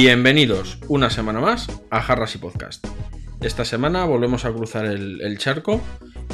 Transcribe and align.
Bienvenidos 0.00 0.78
una 0.86 1.10
semana 1.10 1.40
más 1.40 1.66
a 1.90 2.00
Jarras 2.00 2.36
y 2.36 2.38
Podcast. 2.38 2.86
Esta 3.40 3.64
semana 3.64 4.04
volvemos 4.04 4.44
a 4.44 4.52
cruzar 4.52 4.84
el, 4.84 5.20
el 5.22 5.38
charco, 5.38 5.80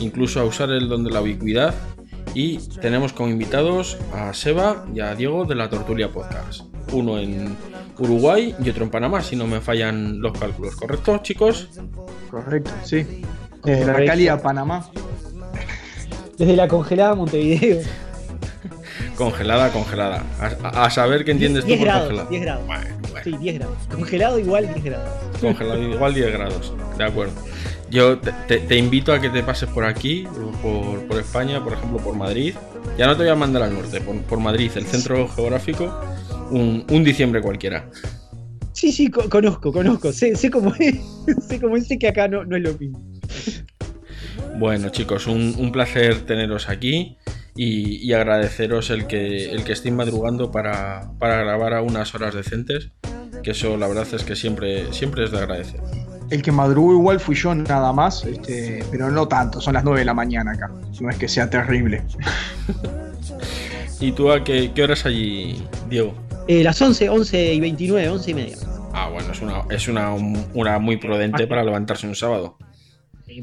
incluso 0.01 0.39
a 0.39 0.45
usar 0.45 0.69
el 0.69 0.87
don 0.87 1.03
de 1.03 1.11
la 1.11 1.23
ubicuidad 1.23 1.75
y 2.35 2.59
tenemos 2.83 3.15
como 3.15 3.31
invitados 3.31 3.97
a 4.13 4.35
Seba 4.35 4.85
y 4.95 5.01
a 5.01 5.15
Diego 5.15 5.47
de 5.47 5.55
la 5.55 5.71
Tortulia 5.71 6.13
Podcast. 6.13 6.65
Uno 6.93 7.19
en 7.19 7.57
Uruguay 7.99 8.55
y 8.63 8.69
otro 8.69 8.85
en 8.85 8.91
Panamá, 8.91 9.23
si 9.23 9.35
no 9.35 9.47
me 9.47 9.63
fallan 9.63 10.21
los 10.21 10.39
cálculos, 10.39 10.77
¿correcto, 10.77 11.21
chicos? 11.23 11.71
Correcto, 12.31 12.71
sí. 12.83 13.23
Desde 13.65 13.87
la 13.87 14.05
Cali 14.05 14.29
a 14.29 14.43
Panamá. 14.43 14.91
Desde 16.37 16.55
la 16.55 16.69
congelada 16.69 17.15
Montevideo. 17.15 17.81
Congelada, 19.17 19.71
congelada. 19.71 20.25
A, 20.63 20.85
a 20.87 20.91
saber 20.91 21.25
qué 21.25 21.31
entiendes 21.33 21.63
tú 21.63 21.69
10 21.69 21.79
por 21.79 21.87
grados, 21.87 22.09
congelada. 22.09 22.31
10 22.31 22.43
grados. 22.43 22.67
Bueno, 22.67 22.85
bueno. 23.11 23.21
Sí, 23.25 23.37
10 23.39 23.55
grados. 23.59 23.77
Congelado 23.91 24.39
igual 24.39 24.69
10 24.75 24.85
grados. 24.85 25.11
Congelado 25.41 25.83
igual 25.83 26.15
10 26.15 26.33
grados, 26.33 26.73
de 26.99 27.05
acuerdo. 27.05 27.33
Yo 27.91 28.19
te, 28.19 28.33
te- 28.49 28.59
te 28.59 28.77
invito 28.77 29.13
a 29.13 29.21
que 29.21 29.31
te 29.31 29.43
pases 29.45 29.69
por 29.69 29.85
aquí, 29.85 30.27
por, 30.63 31.07
por 31.07 31.21
España, 31.21 31.63
por 31.63 31.75
ejemplo, 31.75 31.99
por 31.99 32.17
Madrid. 32.17 32.55
Ya 32.99 33.07
no 33.07 33.13
te 33.17 33.23
voy 33.23 33.31
a 33.31 33.35
mandar 33.37 33.63
al 33.63 33.73
norte, 33.75 34.01
por, 34.01 34.17
por 34.23 34.41
Madrid, 34.41 34.71
el 34.75 34.85
centro 34.87 35.29
geográfico, 35.29 36.01
un, 36.51 36.85
un 36.91 37.05
diciembre 37.05 37.41
cualquiera. 37.41 37.89
Sí, 38.73 38.91
sí, 38.91 39.09
co- 39.11 39.29
conozco, 39.31 39.73
conozco. 39.73 40.13
Sé, 40.13 40.35
sé 40.35 40.51
cómo 40.51 40.73
es. 40.79 40.97
sé 41.49 41.61
cómo 41.61 41.77
es, 41.77 41.87
sé 41.87 41.99
que 41.99 42.09
acá 42.09 42.27
no, 42.27 42.45
no 42.45 42.57
es 42.57 42.63
lo 42.63 42.75
mismo. 42.75 43.01
Bueno, 44.59 44.89
chicos, 44.91 45.27
un, 45.27 45.55
un 45.59 45.71
placer 45.73 46.23
teneros 46.27 46.69
aquí 46.69 47.17
y, 47.57 47.97
y 47.97 48.13
agradeceros 48.13 48.91
el 48.91 49.07
que, 49.07 49.51
el 49.51 49.65
que 49.65 49.73
estéis 49.73 49.95
madrugando 49.95 50.51
para, 50.51 51.11
para 51.19 51.37
grabar 51.37 51.75
a 51.75 51.83
unas 51.83 52.15
horas 52.15 52.35
decentes, 52.35 52.91
que 53.43 53.53
eso 53.53 53.77
la 53.77 53.87
verdad 53.87 54.07
es 54.13 54.25
que 54.25 54.37
siempre, 54.37 54.93
siempre 54.93 55.25
es 55.25 55.31
de 55.31 55.39
agradecer. 55.39 55.81
El 56.31 56.43
que 56.43 56.51
madrugó 56.51 56.93
igual 56.93 57.21
fui 57.21 57.37
yo 57.37 57.55
nada 57.55 57.93
más, 57.93 58.25
este, 58.25 58.83
pero 58.91 59.11
no 59.11 59.29
tanto, 59.29 59.61
son 59.61 59.75
las 59.75 59.85
9 59.85 60.01
de 60.01 60.05
la 60.07 60.15
mañana 60.15 60.53
acá. 60.53 60.71
No 61.01 61.11
es 61.11 61.17
que 61.17 61.29
sea 61.29 61.49
terrible. 61.49 62.03
¿Y 64.01 64.13
tú 64.13 64.33
a 64.33 64.43
qué, 64.43 64.73
qué 64.75 64.83
horas 64.83 65.07
allí, 65.07 65.63
Diego? 65.89 66.15
Eh, 66.49 66.63
las 66.65 66.81
11, 66.81 67.09
11 67.09 67.55
y 67.55 67.61
29, 67.61 68.09
11 68.09 68.31
y 68.31 68.35
media. 68.35 68.57
Ah, 68.93 69.09
bueno, 69.11 69.33
es 69.33 69.41
una, 69.41 69.63
es 69.71 69.89
una 69.89 70.15
hora 70.55 70.79
muy 70.79 70.97
prudente 70.97 71.47
para 71.47 71.65
levantarse 71.65 72.07
un 72.07 72.15
sábado. 72.15 72.59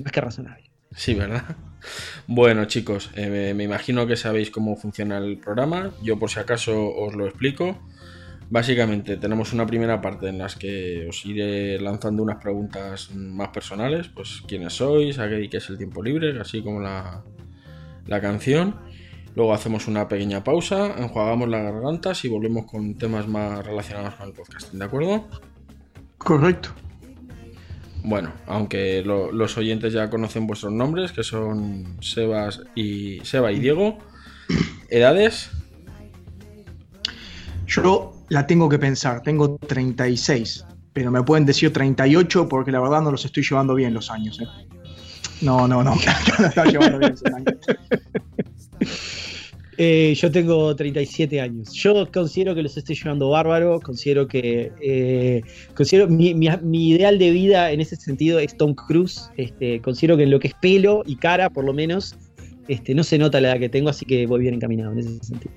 Más 0.03 0.11
que 0.11 0.21
razonable. 0.21 0.71
Sí, 0.95 1.13
¿verdad? 1.13 1.43
Bueno, 2.27 2.65
chicos, 2.65 3.09
eh, 3.15 3.53
me- 3.55 3.63
imagino 3.63 4.05
que 4.07 4.15
sabéis 4.15 4.51
cómo 4.51 4.75
funciona 4.75 5.17
el 5.17 5.37
programa. 5.37 5.91
Yo, 6.03 6.17
por 6.19 6.29
si 6.29 6.39
acaso, 6.39 6.89
os 6.95 7.15
lo 7.15 7.25
explico. 7.27 7.77
Básicamente, 8.49 9.15
tenemos 9.17 9.53
una 9.53 9.65
primera 9.65 10.01
parte 10.01 10.27
en 10.27 10.37
las 10.37 10.55
que 10.57 11.07
os 11.07 11.25
iré 11.25 11.79
lanzando 11.79 12.21
unas 12.21 12.37
preguntas 12.41 13.09
más 13.15 13.47
personales, 13.49 14.09
pues 14.09 14.43
quiénes 14.47 14.73
sois, 14.73 15.19
a 15.19 15.29
qué 15.29 15.35
dediquéis 15.35 15.69
el 15.69 15.77
tiempo 15.77 16.03
libre, 16.03 16.37
así 16.39 16.61
como 16.61 16.81
la, 16.81 17.23
la 18.07 18.19
canción. 18.21 18.75
Luego 19.35 19.53
hacemos 19.53 19.87
una 19.87 20.09
pequeña 20.09 20.43
pausa, 20.43 20.93
enjuagamos 20.97 21.47
las 21.47 21.63
gargantas 21.63 22.25
y 22.25 22.27
volvemos 22.27 22.65
con 22.65 22.95
temas 22.97 23.25
más 23.29 23.65
relacionados 23.65 24.15
con 24.15 24.27
el 24.27 24.33
podcasting, 24.33 24.79
¿de 24.79 24.85
acuerdo? 24.85 25.29
Correcto. 26.17 26.71
Bueno, 28.03 28.31
aunque 28.47 29.03
lo- 29.03 29.31
los 29.31 29.57
oyentes 29.57 29.93
ya 29.93 30.09
conocen 30.09 30.47
vuestros 30.47 30.71
nombres, 30.73 31.11
que 31.11 31.23
son 31.23 31.97
Sebas 32.01 32.61
y 32.75 33.19
Seba 33.23 33.51
y 33.51 33.59
Diego. 33.59 33.97
Edades, 34.89 35.49
Yo 37.67 38.13
la 38.29 38.45
tengo 38.47 38.67
que 38.67 38.77
pensar, 38.79 39.21
tengo 39.21 39.55
36, 39.55 40.65
pero 40.91 41.09
me 41.11 41.23
pueden 41.23 41.45
decir 41.45 41.71
38 41.71 42.49
porque 42.49 42.71
la 42.71 42.81
verdad 42.81 43.01
no 43.01 43.11
los 43.11 43.23
estoy 43.23 43.43
llevando 43.43 43.75
bien 43.75 43.93
los 43.93 44.11
años. 44.11 44.39
¿eh? 44.41 44.45
No, 45.41 45.67
no, 45.69 45.81
no, 45.83 45.95
no 46.55 46.65
llevando 46.65 46.97
bien 46.99 47.11
los 47.11 47.23
años. 47.33 47.55
Eh, 49.83 50.13
yo 50.15 50.29
tengo 50.29 50.75
37 50.75 51.41
años. 51.41 51.73
Yo 51.73 52.07
considero 52.11 52.53
que 52.53 52.61
los 52.61 52.77
estoy 52.77 52.95
llevando 52.95 53.29
bárbaro. 53.29 53.79
Considero 53.79 54.27
que. 54.27 54.71
eh, 54.79 55.41
considero 55.73 56.07
mi, 56.07 56.35
mi- 56.35 56.49
mi 56.61 56.89
ideal 56.89 57.17
de 57.17 57.31
vida 57.31 57.71
en 57.71 57.81
ese 57.81 57.95
sentido 57.95 58.37
es 58.37 58.55
Tom 58.55 58.75
Cruise. 58.75 59.31
Este, 59.37 59.81
considero 59.81 60.17
que 60.17 60.23
en 60.23 60.29
lo 60.29 60.39
que 60.39 60.49
es 60.49 60.53
pelo 60.61 61.01
y 61.07 61.15
cara, 61.15 61.49
por 61.49 61.65
lo 61.65 61.73
menos, 61.73 62.15
este, 62.67 62.93
no 62.93 63.03
se 63.03 63.17
nota 63.17 63.41
la 63.41 63.49
edad 63.53 63.59
que 63.59 63.69
tengo, 63.69 63.89
así 63.89 64.05
que 64.05 64.27
voy 64.27 64.41
bien 64.41 64.53
encaminado 64.53 64.91
en 64.91 64.99
ese 64.99 65.19
sentido. 65.23 65.51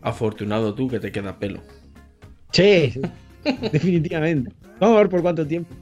afortunado 0.00 0.74
tú 0.74 0.88
que 0.88 0.98
te 0.98 1.12
queda 1.12 1.38
pelo. 1.38 1.60
Che, 2.50 2.92
definitivamente. 3.72 4.50
Vamos 4.80 4.96
a 4.96 4.98
ver 4.98 5.08
por 5.08 5.22
cuánto 5.22 5.46
tiempo. 5.46 5.72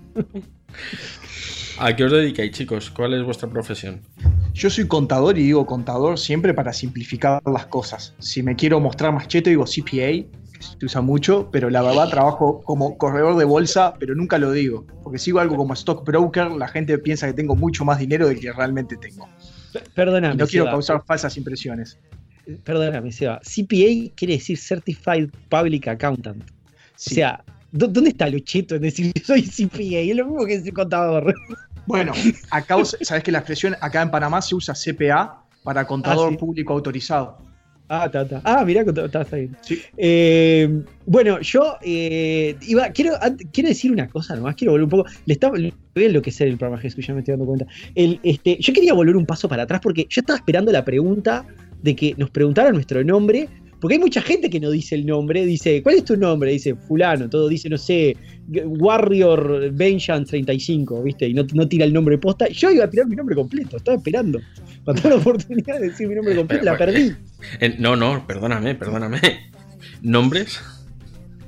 ¿A 1.78 1.96
qué 1.96 2.04
os 2.04 2.12
dedicáis, 2.12 2.50
chicos? 2.52 2.90
¿Cuál 2.90 3.14
es 3.14 3.24
vuestra 3.24 3.48
profesión? 3.48 4.02
Yo 4.52 4.68
soy 4.68 4.86
contador 4.86 5.38
y 5.38 5.44
digo 5.44 5.64
contador 5.66 6.18
siempre 6.18 6.52
para 6.54 6.72
simplificar 6.72 7.40
las 7.46 7.66
cosas. 7.66 8.14
Si 8.18 8.42
me 8.42 8.56
quiero 8.56 8.80
mostrar 8.80 9.12
más 9.12 9.28
cheto, 9.28 9.48
digo 9.48 9.64
CPA, 9.64 9.92
que 10.52 10.60
se 10.78 10.84
usa 10.84 11.00
mucho, 11.00 11.48
pero 11.50 11.70
la 11.70 11.82
verdad 11.82 12.08
trabajo 12.10 12.60
como 12.62 12.98
corredor 12.98 13.36
de 13.36 13.44
bolsa, 13.44 13.94
pero 13.98 14.14
nunca 14.14 14.38
lo 14.38 14.52
digo. 14.52 14.84
Porque 15.02 15.18
sigo 15.18 15.38
algo 15.40 15.56
como 15.56 15.74
stockbroker, 15.74 16.50
la 16.50 16.68
gente 16.68 16.98
piensa 16.98 17.26
que 17.26 17.32
tengo 17.32 17.56
mucho 17.56 17.84
más 17.84 17.98
dinero 17.98 18.28
del 18.28 18.38
que 18.40 18.52
realmente 18.52 18.96
tengo. 18.96 19.28
P- 19.72 19.78
Y 19.86 19.90
Perdóname. 19.94 20.34
no 20.34 20.46
quiero 20.46 20.64
Seba, 20.64 20.70
causar 20.72 21.02
falsas 21.06 21.36
impresiones. 21.36 21.98
Perdóname, 22.64 23.12
Seba. 23.12 23.40
CPA 23.42 24.12
quiere 24.16 24.34
decir 24.34 24.58
Certified 24.58 25.30
Public 25.48 25.88
Accountant. 25.88 26.42
Sí. 26.96 27.12
O 27.12 27.14
sea, 27.14 27.44
¿dó- 27.72 27.86
¿dónde 27.88 28.10
está 28.10 28.28
lo 28.28 28.38
cheto 28.40 28.74
en 28.74 28.82
decir 28.82 29.12
soy 29.24 29.42
CPA? 29.42 30.00
Es 30.00 30.16
lo 30.16 30.26
mismo 30.26 30.44
que 30.44 30.58
decir 30.58 30.74
contador. 30.74 31.32
Bueno, 31.90 32.12
acá, 32.50 32.76
sabes 33.02 33.22
que 33.22 33.32
la 33.32 33.38
expresión 33.38 33.76
acá 33.80 34.02
en 34.02 34.10
Panamá 34.10 34.40
se 34.42 34.54
usa 34.54 34.74
CPA 34.74 35.44
para 35.62 35.86
contador 35.86 36.28
Ah, 36.28 36.30
sí. 36.32 36.36
público 36.38 36.72
autorizado. 36.72 37.38
Ah, 37.92 38.04
está, 38.06 38.22
está. 38.22 38.40
Ah, 38.44 38.64
mirá, 38.64 38.82
está, 38.82 39.22
está 39.22 39.36
bien. 39.36 39.56
Sí. 39.62 39.82
Eh, 39.96 40.82
bueno, 41.06 41.40
yo 41.40 41.76
eh, 41.82 42.56
iba, 42.68 42.88
quiero, 42.90 43.14
quiero 43.52 43.68
decir 43.68 43.90
una 43.90 44.06
cosa 44.08 44.36
nomás, 44.36 44.54
quiero 44.54 44.70
volver 44.72 44.84
un 44.84 44.90
poco. 44.90 45.10
Le 45.26 45.34
estaba, 45.34 45.58
voy 45.58 45.74
a 45.96 46.06
enloquecer 46.06 46.46
el 46.46 46.56
programa 46.56 46.80
Jesús, 46.80 47.04
ya 47.04 47.14
me 47.14 47.18
estoy 47.20 47.32
dando 47.32 47.46
cuenta. 47.46 47.66
El, 47.96 48.20
este, 48.22 48.56
yo 48.60 48.72
quería 48.72 48.94
volver 48.94 49.16
un 49.16 49.26
paso 49.26 49.48
para 49.48 49.64
atrás 49.64 49.80
porque 49.82 50.06
yo 50.08 50.20
estaba 50.20 50.36
esperando 50.36 50.70
la 50.70 50.84
pregunta 50.84 51.44
de 51.82 51.96
que 51.96 52.14
nos 52.16 52.30
preguntaran 52.30 52.74
nuestro 52.74 53.02
nombre. 53.02 53.48
Porque 53.80 53.94
hay 53.94 54.00
mucha 54.00 54.20
gente 54.20 54.50
que 54.50 54.60
no 54.60 54.70
dice 54.70 54.94
el 54.94 55.06
nombre, 55.06 55.46
dice, 55.46 55.82
¿cuál 55.82 55.96
es 55.96 56.04
tu 56.04 56.16
nombre? 56.16 56.52
Dice, 56.52 56.74
fulano, 56.74 57.30
todo 57.30 57.48
dice, 57.48 57.68
no 57.68 57.78
sé, 57.78 58.16
Warrior 58.48 59.70
Vengeance 59.72 60.30
35, 60.30 61.02
¿viste? 61.02 61.28
Y 61.28 61.34
no, 61.34 61.46
no 61.54 61.66
tira 61.66 61.84
el 61.86 61.92
nombre 61.92 62.18
posta. 62.18 62.48
Yo 62.48 62.70
iba 62.70 62.84
a 62.84 62.90
tirar 62.90 63.06
mi 63.06 63.16
nombre 63.16 63.34
completo, 63.34 63.78
estaba 63.78 63.96
esperando. 63.96 64.40
Para 64.84 65.08
la 65.08 65.16
oportunidad 65.16 65.80
de 65.80 65.88
decir 65.88 66.08
mi 66.08 66.14
nombre 66.14 66.36
completo, 66.36 66.64
la 66.64 66.76
perdí. 66.76 67.12
Eh, 67.60 67.76
no, 67.78 67.96
no, 67.96 68.26
perdóname, 68.26 68.74
perdóname. 68.74 69.20
¿Nombres? 70.02 70.60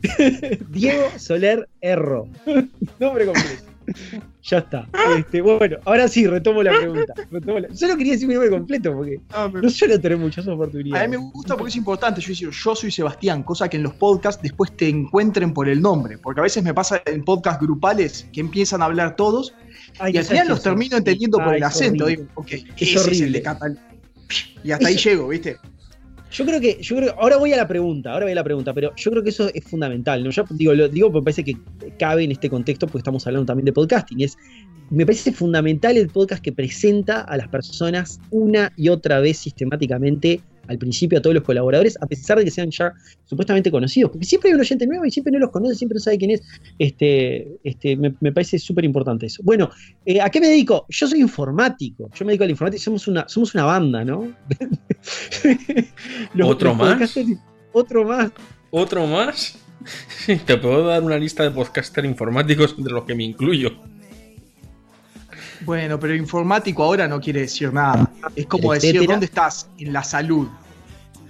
Diego 0.71 1.09
Soler 1.17 1.69
Erro. 1.81 2.29
Nombre 2.99 3.27
completo. 3.27 3.72
Ya 4.45 4.59
está. 4.59 4.89
Este, 5.17 5.41
bueno, 5.41 5.77
ahora 5.85 6.09
sí, 6.09 6.27
retomo 6.27 6.63
la 6.65 6.73
pregunta. 6.77 7.15
Retomo 7.31 7.61
la- 7.61 7.73
Solo 7.75 7.97
quería 7.97 8.15
decir 8.15 8.27
mi 8.27 8.35
nombre 8.35 8.51
completo 8.51 8.93
porque 8.93 9.21
no 9.63 9.71
suelo 9.71 10.01
tener 10.01 10.19
muchas 10.19 10.49
A 10.49 10.53
oportunidades. 10.55 11.09
mí 11.09 11.17
me 11.17 11.31
gusta 11.31 11.57
porque 11.57 11.71
es 11.71 11.77
importante 11.77 12.21
yo 12.21 12.29
decir 12.29 12.51
yo 12.51 12.75
soy 12.75 12.91
Sebastián, 12.91 13.45
cosa 13.45 13.69
que 13.69 13.77
en 13.77 13.85
los 13.85 13.95
podcasts 13.95 14.43
después 14.43 14.77
te 14.77 14.89
encuentren 14.89 15.55
por 15.55 15.69
el 15.69 15.81
nombre, 15.81 16.19
porque 16.19 16.41
a 16.41 16.43
veces 16.43 16.63
me 16.65 16.75
pasa 16.75 17.01
en 17.07 17.25
podcasts 17.25 17.61
grupales 17.63 18.27
que 18.33 18.41
empiezan 18.41 18.83
a 18.83 18.87
hablar 18.87 19.15
todos 19.15 19.55
Ay, 20.01 20.15
y 20.15 20.19
al 20.19 20.25
final 20.25 20.49
los 20.49 20.59
eso. 20.59 20.71
termino 20.71 20.97
entendiendo 20.97 21.39
por 21.39 21.55
el 21.55 21.63
es 21.63 21.69
acento. 21.69 22.05
horrible. 22.05 22.25
Digo, 22.25 22.41
ok, 22.41 22.53
Es 22.53 22.65
ese 22.65 22.85
es 22.85 22.93
el 22.95 22.99
horrible. 23.03 23.31
de 23.39 23.43
Catal. 23.43 23.79
Y 24.65 24.71
hasta 24.73 24.89
ahí 24.89 24.97
llego, 24.97 25.29
¿viste? 25.29 25.57
Yo 26.33 26.47
creo 26.47 26.61
que, 26.61 26.79
yo 26.81 26.97
creo, 26.97 27.15
ahora 27.19 27.37
voy 27.37 27.53
a 27.53 27.57
la 27.57 27.69
pregunta, 27.69 28.13
ahora 28.13 28.25
voy 28.25 28.33
a 28.33 28.37
la 28.37 28.45
pregunta, 28.45 28.73
pero 28.73 28.95
yo 28.97 29.11
creo 29.11 29.23
que 29.23 29.29
eso 29.29 29.51
es 29.53 29.65
fundamental, 29.65 30.25
¿no? 30.25 30.31
Yo 30.31 30.45
digo, 30.51 30.73
lo 30.73 30.89
digo 30.89 31.13
porque 31.13 31.25
parece 31.25 31.45
que 31.45 31.57
cabe 31.99 32.25
en 32.25 32.33
este 32.33 32.49
contexto, 32.49 32.87
porque 32.87 32.99
estamos 32.99 33.27
hablando 33.27 33.47
también 33.47 33.67
de 33.67 33.73
podcasting. 33.73 34.23
Es 34.23 34.39
me 34.91 35.07
parece 35.07 35.33
fundamental 35.33 35.97
el 35.97 36.09
podcast 36.09 36.43
que 36.43 36.53
presenta 36.53 37.23
a 37.23 37.37
las 37.37 37.49
personas 37.49 38.21
una 38.31 38.73
y 38.77 38.91
otra 38.91 39.21
vez 39.21 39.39
sistemáticamente 39.39 40.41
al 40.69 40.79
principio 40.79 41.19
a 41.19 41.23
todos 41.23 41.35
los 41.35 41.45
colaboradores, 41.45 41.97
a 42.01 42.07
pesar 42.07 42.39
de 42.39 42.45
que 42.45 42.51
sean 42.51 42.71
ya 42.71 42.93
supuestamente 43.25 43.71
conocidos, 43.71 44.11
porque 44.11 44.27
siempre 44.27 44.51
hay 44.51 44.55
un 44.55 44.61
oyente 44.61 44.87
nuevo 44.87 45.05
y 45.05 45.11
siempre 45.11 45.33
no 45.33 45.39
los 45.39 45.51
conoce, 45.51 45.75
siempre 45.75 45.97
no 45.97 46.01
sabe 46.01 46.19
quién 46.19 46.31
es. 46.33 46.43
Este, 46.79 47.49
este, 47.65 47.97
me, 47.97 48.33
parece 48.33 48.59
súper 48.59 48.85
importante 48.85 49.27
eso. 49.27 49.43
Bueno, 49.45 49.71
eh, 50.07 50.21
¿a 50.21 50.31
qué 50.31 50.41
me 50.41 50.49
dedico? 50.49 50.87
Yo 50.89 51.07
soy 51.07 51.21
informático, 51.21 52.11
yo 52.15 52.25
me 52.25 52.33
dedico 52.33 52.45
a 52.45 52.47
la 52.47 52.53
informática, 52.53 52.83
somos 52.83 53.09
una, 53.09 53.29
somos 53.29 53.55
una 53.55 53.65
banda, 53.65 54.05
¿no? 54.05 54.33
¿Otro 56.45 56.75
más? 56.75 57.17
Otro 57.73 58.05
más. 58.05 58.31
¿Otro 58.71 59.07
más? 59.07 59.59
Te 60.47 60.57
puedo 60.57 60.87
dar 60.87 61.03
una 61.03 61.19
lista 61.19 61.43
de 61.43 61.51
podcasters 61.51 62.07
informáticos 62.07 62.75
entre 62.79 62.93
los 62.93 63.05
que 63.05 63.15
me 63.15 63.25
incluyo. 63.25 63.73
Bueno, 65.65 65.99
pero 65.99 66.15
informático 66.15 66.83
ahora 66.83 67.09
no 67.09 67.21
quiere 67.21 67.41
decir 67.41 67.73
nada. 67.73 68.11
Es 68.37 68.47
como 68.47 68.73
decir, 68.73 69.07
¿dónde 69.07 69.27
estás? 69.27 69.69
En 69.79 69.93
la 69.93 70.03
salud. 70.03 70.49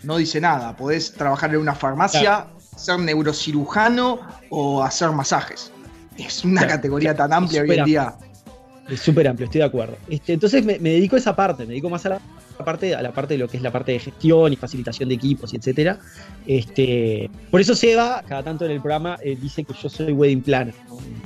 No 0.02 0.17
dice 0.17 0.40
nada. 0.40 0.76
Podés 0.76 1.12
trabajar 1.12 1.50
en 1.50 1.61
una 1.61 1.75
farmacia, 1.75 2.46
ser 2.76 2.99
neurocirujano 2.99 4.20
o 4.50 4.82
hacer 4.82 5.11
masajes. 5.11 5.73
Es 6.19 6.44
una 6.44 6.67
categoría 6.67 7.14
tan 7.14 7.32
amplia 7.32 7.62
hoy 7.62 7.70
en 7.73 7.84
día. 7.84 8.14
Es 8.88 9.00
súper 9.00 9.29
amplio, 9.29 9.46
estoy 9.46 9.61
de 9.61 9.67
acuerdo. 9.67 9.96
Este, 10.08 10.32
entonces 10.32 10.64
me, 10.64 10.78
me, 10.78 10.90
dedico 10.90 11.17
a 11.17 11.19
esa 11.19 11.37
parte, 11.37 11.62
me 11.62 11.70
dedico 11.70 11.88
más 11.88 12.05
a 12.06 12.11
la 12.11 12.20
parte, 12.52 12.94
a 12.94 13.02
la 13.02 13.12
parte 13.12 13.34
de 13.34 13.38
lo 13.38 13.49
que 13.49 13.56
es 13.56 13.62
la 13.62 13.70
parte 13.70 13.93
de 13.93 13.99
gestión 13.99 14.52
y 14.52 14.56
facilitación 14.56 15.08
de 15.08 15.14
equipos 15.14 15.52
y 15.52 15.56
etcétera. 15.56 15.99
Este, 16.46 17.31
por 17.50 17.60
eso 17.60 17.75
Seba, 17.75 18.22
cada 18.28 18.43
tanto 18.43 18.64
en 18.64 18.72
el 18.72 18.81
programa, 18.81 19.19
eh, 19.22 19.37
dice 19.40 19.64
que 19.64 19.75
yo 19.75 19.88
soy 19.88 20.12
wedding 20.12 20.43
planner. 20.43 20.75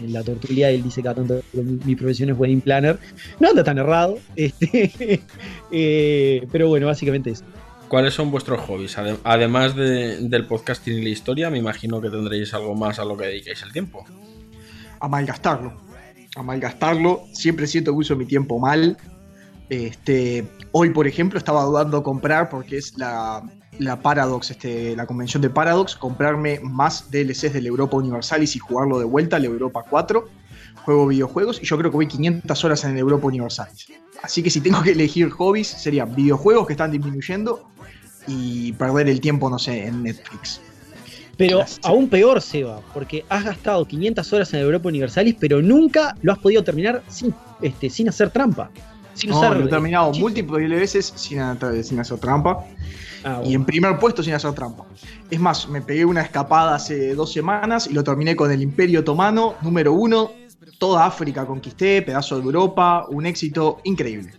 En 0.02 0.12
la 0.12 0.23
tortulia 0.23 0.70
él 0.70 0.82
dice 0.82 1.02
cada 1.02 1.17
tanto 1.17 1.43
que 1.52 1.62
mi, 1.62 1.96
profesión 1.96 2.31
es 2.31 2.38
wedding 2.38 2.61
planner. 2.61 2.99
No 3.40 3.49
anda 3.49 3.64
tan 3.64 3.78
errado, 3.78 4.19
este, 4.37 5.20
eh, 5.70 6.46
pero 6.50 6.69
bueno, 6.69 6.87
básicamente 6.87 7.31
eso. 7.31 7.44
¿Cuáles 7.88 8.14
son 8.14 8.31
vuestros 8.31 8.61
hobbies? 8.62 8.96
Además 9.23 9.76
del 9.76 10.46
podcasting 10.46 10.99
y 10.99 11.02
la 11.02 11.08
historia, 11.11 11.50
me 11.50 11.58
imagino 11.58 12.00
que 12.00 12.11
tendréis 12.11 12.52
algo 12.52 12.75
más 12.75 12.99
a 12.99 13.05
lo 13.05 13.17
que 13.17 13.26
dediquéis 13.26 13.62
el 13.62 13.73
tiempo. 13.73 14.05
A 14.99 15.08
malgastarlo. 15.08 15.73
A 16.34 16.43
malgastarlo. 16.43 17.23
Siempre 17.32 17.67
siento 17.69 17.93
que 17.93 17.99
uso 17.99 18.17
mi 18.17 18.26
tiempo 18.26 18.58
mal. 18.58 18.96
Este, 19.69 20.47
hoy, 20.73 20.91
por 20.91 21.07
ejemplo, 21.07 21.39
estaba 21.39 21.65
dudando 21.65 22.03
comprar 22.03 22.49
porque 22.49 22.79
es 22.79 22.97
la, 22.97 23.43
Paradox, 24.03 24.51
este, 24.51 24.95
la 24.95 25.07
convención 25.07 25.43
de 25.43 25.51
Paradox, 25.51 25.97
comprarme 25.97 26.61
más 26.63 27.11
DLCs 27.11 27.53
del 27.53 27.67
Europa 27.67 27.97
Universalis 27.97 28.55
y 28.57 28.59
jugarlo 28.59 28.99
de 28.99 29.05
vuelta 29.05 29.37
al 29.37 29.45
Europa 29.45 29.85
4. 29.89 30.29
Juego 30.85 31.09
videojuegos 31.09 31.61
y 31.61 31.67
yo 31.67 31.77
creo 31.77 31.91
que 31.91 31.97
voy 31.97 32.07
500 32.07 32.65
horas 32.65 32.85
en 32.85 32.93
el 32.93 32.99
Europa 32.99 33.27
Universalis. 33.27 33.89
Así 34.23 34.43
que 34.43 34.51
si 34.51 34.61
tengo 34.61 34.83
que 34.83 34.93
elegir 34.93 35.31
hobbies, 35.31 35.67
serían 35.67 36.15
videojuegos 36.15 36.69
que 36.69 36.75
están 36.75 36.93
disminuyendo 36.93 37.69
y 38.29 38.73
perder 38.73 39.09
el 39.09 39.21
tiempo, 39.21 39.51
no 39.51 39.59
sé, 39.59 39.87
en 39.87 40.05
Netflix. 40.05 40.61
Pero 41.37 41.65
aún 41.83 42.09
peor, 42.09 42.41
Seba, 42.41 42.81
porque 42.95 43.25
has 43.29 43.45
gastado 43.45 43.85
500 43.85 44.33
horas 44.33 44.55
en 44.55 44.61
el 44.61 44.67
Europa 44.67 44.89
Universalis, 44.89 45.37
pero 45.39 45.61
nunca 45.61 46.17
lo 46.23 46.33
has 46.33 46.39
podido 46.39 46.65
terminar 46.65 47.03
sin, 47.09 47.35
este, 47.61 47.91
sin 47.91 48.09
hacer 48.09 48.31
trampa 48.31 48.71
no, 49.25 49.55
lo 49.55 49.65
he 49.65 49.69
terminado 49.69 50.13
múltiples 50.13 50.69
veces 50.69 51.13
sin, 51.17 51.41
sin 51.83 52.01
hacer 52.01 52.19
trampa. 52.19 52.65
Ah, 53.25 53.43
y 53.45 53.55
en 53.55 53.65
primer 53.65 53.99
puesto 53.99 54.23
sin 54.23 54.35
hacer 54.35 54.53
trampa. 54.53 54.85
Es 55.31 55.41
más, 55.41 55.69
me 55.69 55.81
pegué 55.81 56.05
una 56.05 56.23
escapada 56.23 56.75
hace 56.75 57.15
dos 57.15 57.33
semanas 57.33 57.89
y 57.91 57.93
lo 57.93 58.05
terminé 58.05 58.37
con 58.37 58.53
el 58.53 58.63
Imperio 58.63 59.01
Otomano, 59.01 59.55
número 59.63 59.93
uno. 59.93 60.31
Toda 60.79 61.07
África 61.07 61.47
conquisté, 61.47 62.03
pedazo 62.03 62.39
de 62.39 62.45
Europa, 62.45 63.07
un 63.09 63.27
éxito 63.27 63.81
increíble. 63.85 64.33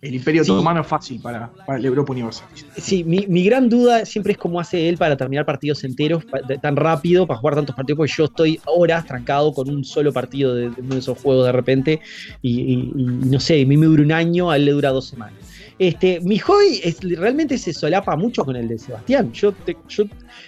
El 0.00 0.14
Imperio 0.14 0.42
Otomano 0.42 0.82
es 0.82 0.86
fácil 0.86 1.20
para, 1.20 1.50
el 1.76 1.84
Europa 1.84 2.12
Universal. 2.12 2.46
Sí, 2.76 3.02
mi, 3.02 3.42
gran 3.42 3.68
duda 3.68 4.06
siempre 4.06 4.32
es 4.32 4.38
cómo 4.38 4.60
hace 4.60 4.88
él 4.88 4.96
para 4.96 5.16
terminar 5.16 5.44
partidos 5.44 5.82
enteros 5.82 6.24
tan 6.62 6.76
rápido, 6.76 7.26
para 7.26 7.40
jugar 7.40 7.56
tantos 7.56 7.74
partidos, 7.74 7.96
porque 7.96 8.12
yo 8.16 8.24
estoy 8.26 8.60
horas 8.66 9.06
trancado 9.06 9.52
con 9.52 9.68
un 9.68 9.84
solo 9.84 10.12
partido 10.12 10.54
de, 10.54 10.68
uno 10.68 10.94
de 10.94 11.00
esos 11.00 11.18
juegos 11.18 11.46
de 11.46 11.52
repente, 11.52 12.00
y, 12.42 12.92
no 12.94 13.40
sé, 13.40 13.60
a 13.60 13.66
mí 13.66 13.76
me 13.76 13.86
dura 13.86 14.04
un 14.04 14.12
año, 14.12 14.52
a 14.52 14.56
él 14.56 14.66
le 14.66 14.72
dura 14.72 14.90
dos 14.90 15.06
semanas. 15.06 15.34
Este, 15.80 16.20
mi 16.20 16.38
hobby 16.38 16.80
es, 16.82 17.00
realmente 17.00 17.56
se 17.58 17.72
solapa 17.72 18.16
mucho 18.16 18.44
con 18.44 18.54
el 18.54 18.68
de 18.68 18.78
Sebastián. 18.78 19.32
Yo, 19.32 19.52
yo 19.88 20.04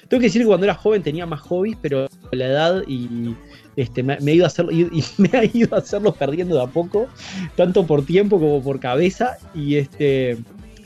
tengo 0.08 0.20
que 0.20 0.26
decir 0.26 0.42
que 0.42 0.46
cuando 0.46 0.66
era 0.66 0.74
joven 0.74 1.02
tenía 1.02 1.26
más 1.26 1.40
hobbies, 1.40 1.76
pero 1.80 2.08
la 2.32 2.46
edad 2.46 2.82
y, 2.86 3.34
este, 3.80 4.02
me, 4.02 4.14
ha 4.14 4.20
ido 4.34 4.44
a 4.44 4.48
hacerlo, 4.48 4.72
me 5.18 5.30
ha 5.38 5.44
ido 5.44 5.74
a 5.74 5.78
hacerlos 5.78 6.16
perdiendo 6.16 6.56
de 6.56 6.62
a 6.62 6.66
poco, 6.66 7.08
tanto 7.56 7.86
por 7.86 8.04
tiempo 8.04 8.38
como 8.38 8.62
por 8.62 8.80
cabeza. 8.80 9.38
Y 9.54 9.76
este 9.76 10.38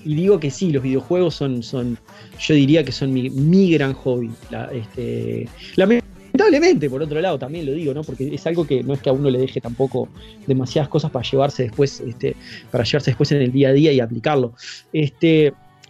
digo 0.04 0.38
que 0.38 0.50
sí, 0.50 0.70
los 0.70 0.82
videojuegos 0.82 1.34
son, 1.34 1.60
yo 1.60 2.54
diría 2.54 2.84
que 2.84 2.92
son 2.92 3.12
mi, 3.12 3.70
gran 3.72 3.94
hobby. 3.94 4.30
Este, 4.72 5.48
lamentablemente, 5.76 6.90
por 6.90 7.02
otro 7.02 7.20
lado, 7.20 7.38
también 7.38 7.66
lo 7.66 7.72
digo, 7.72 7.94
¿no? 7.94 8.02
Porque 8.02 8.34
es 8.34 8.46
algo 8.46 8.66
que 8.66 8.82
no 8.82 8.94
es 8.94 9.00
que 9.00 9.10
a 9.10 9.12
uno 9.12 9.30
le 9.30 9.38
deje 9.38 9.60
tampoco 9.60 10.08
demasiadas 10.46 10.88
cosas 10.88 11.10
para 11.10 11.28
llevarse 11.28 11.64
después, 11.64 12.00
este, 12.00 12.36
para 12.70 12.84
llevarse 12.84 13.10
después 13.10 13.32
en 13.32 13.42
el 13.42 13.52
día 13.52 13.70
a 13.70 13.72
día 13.72 13.92
y 13.92 14.00
aplicarlo. 14.00 14.54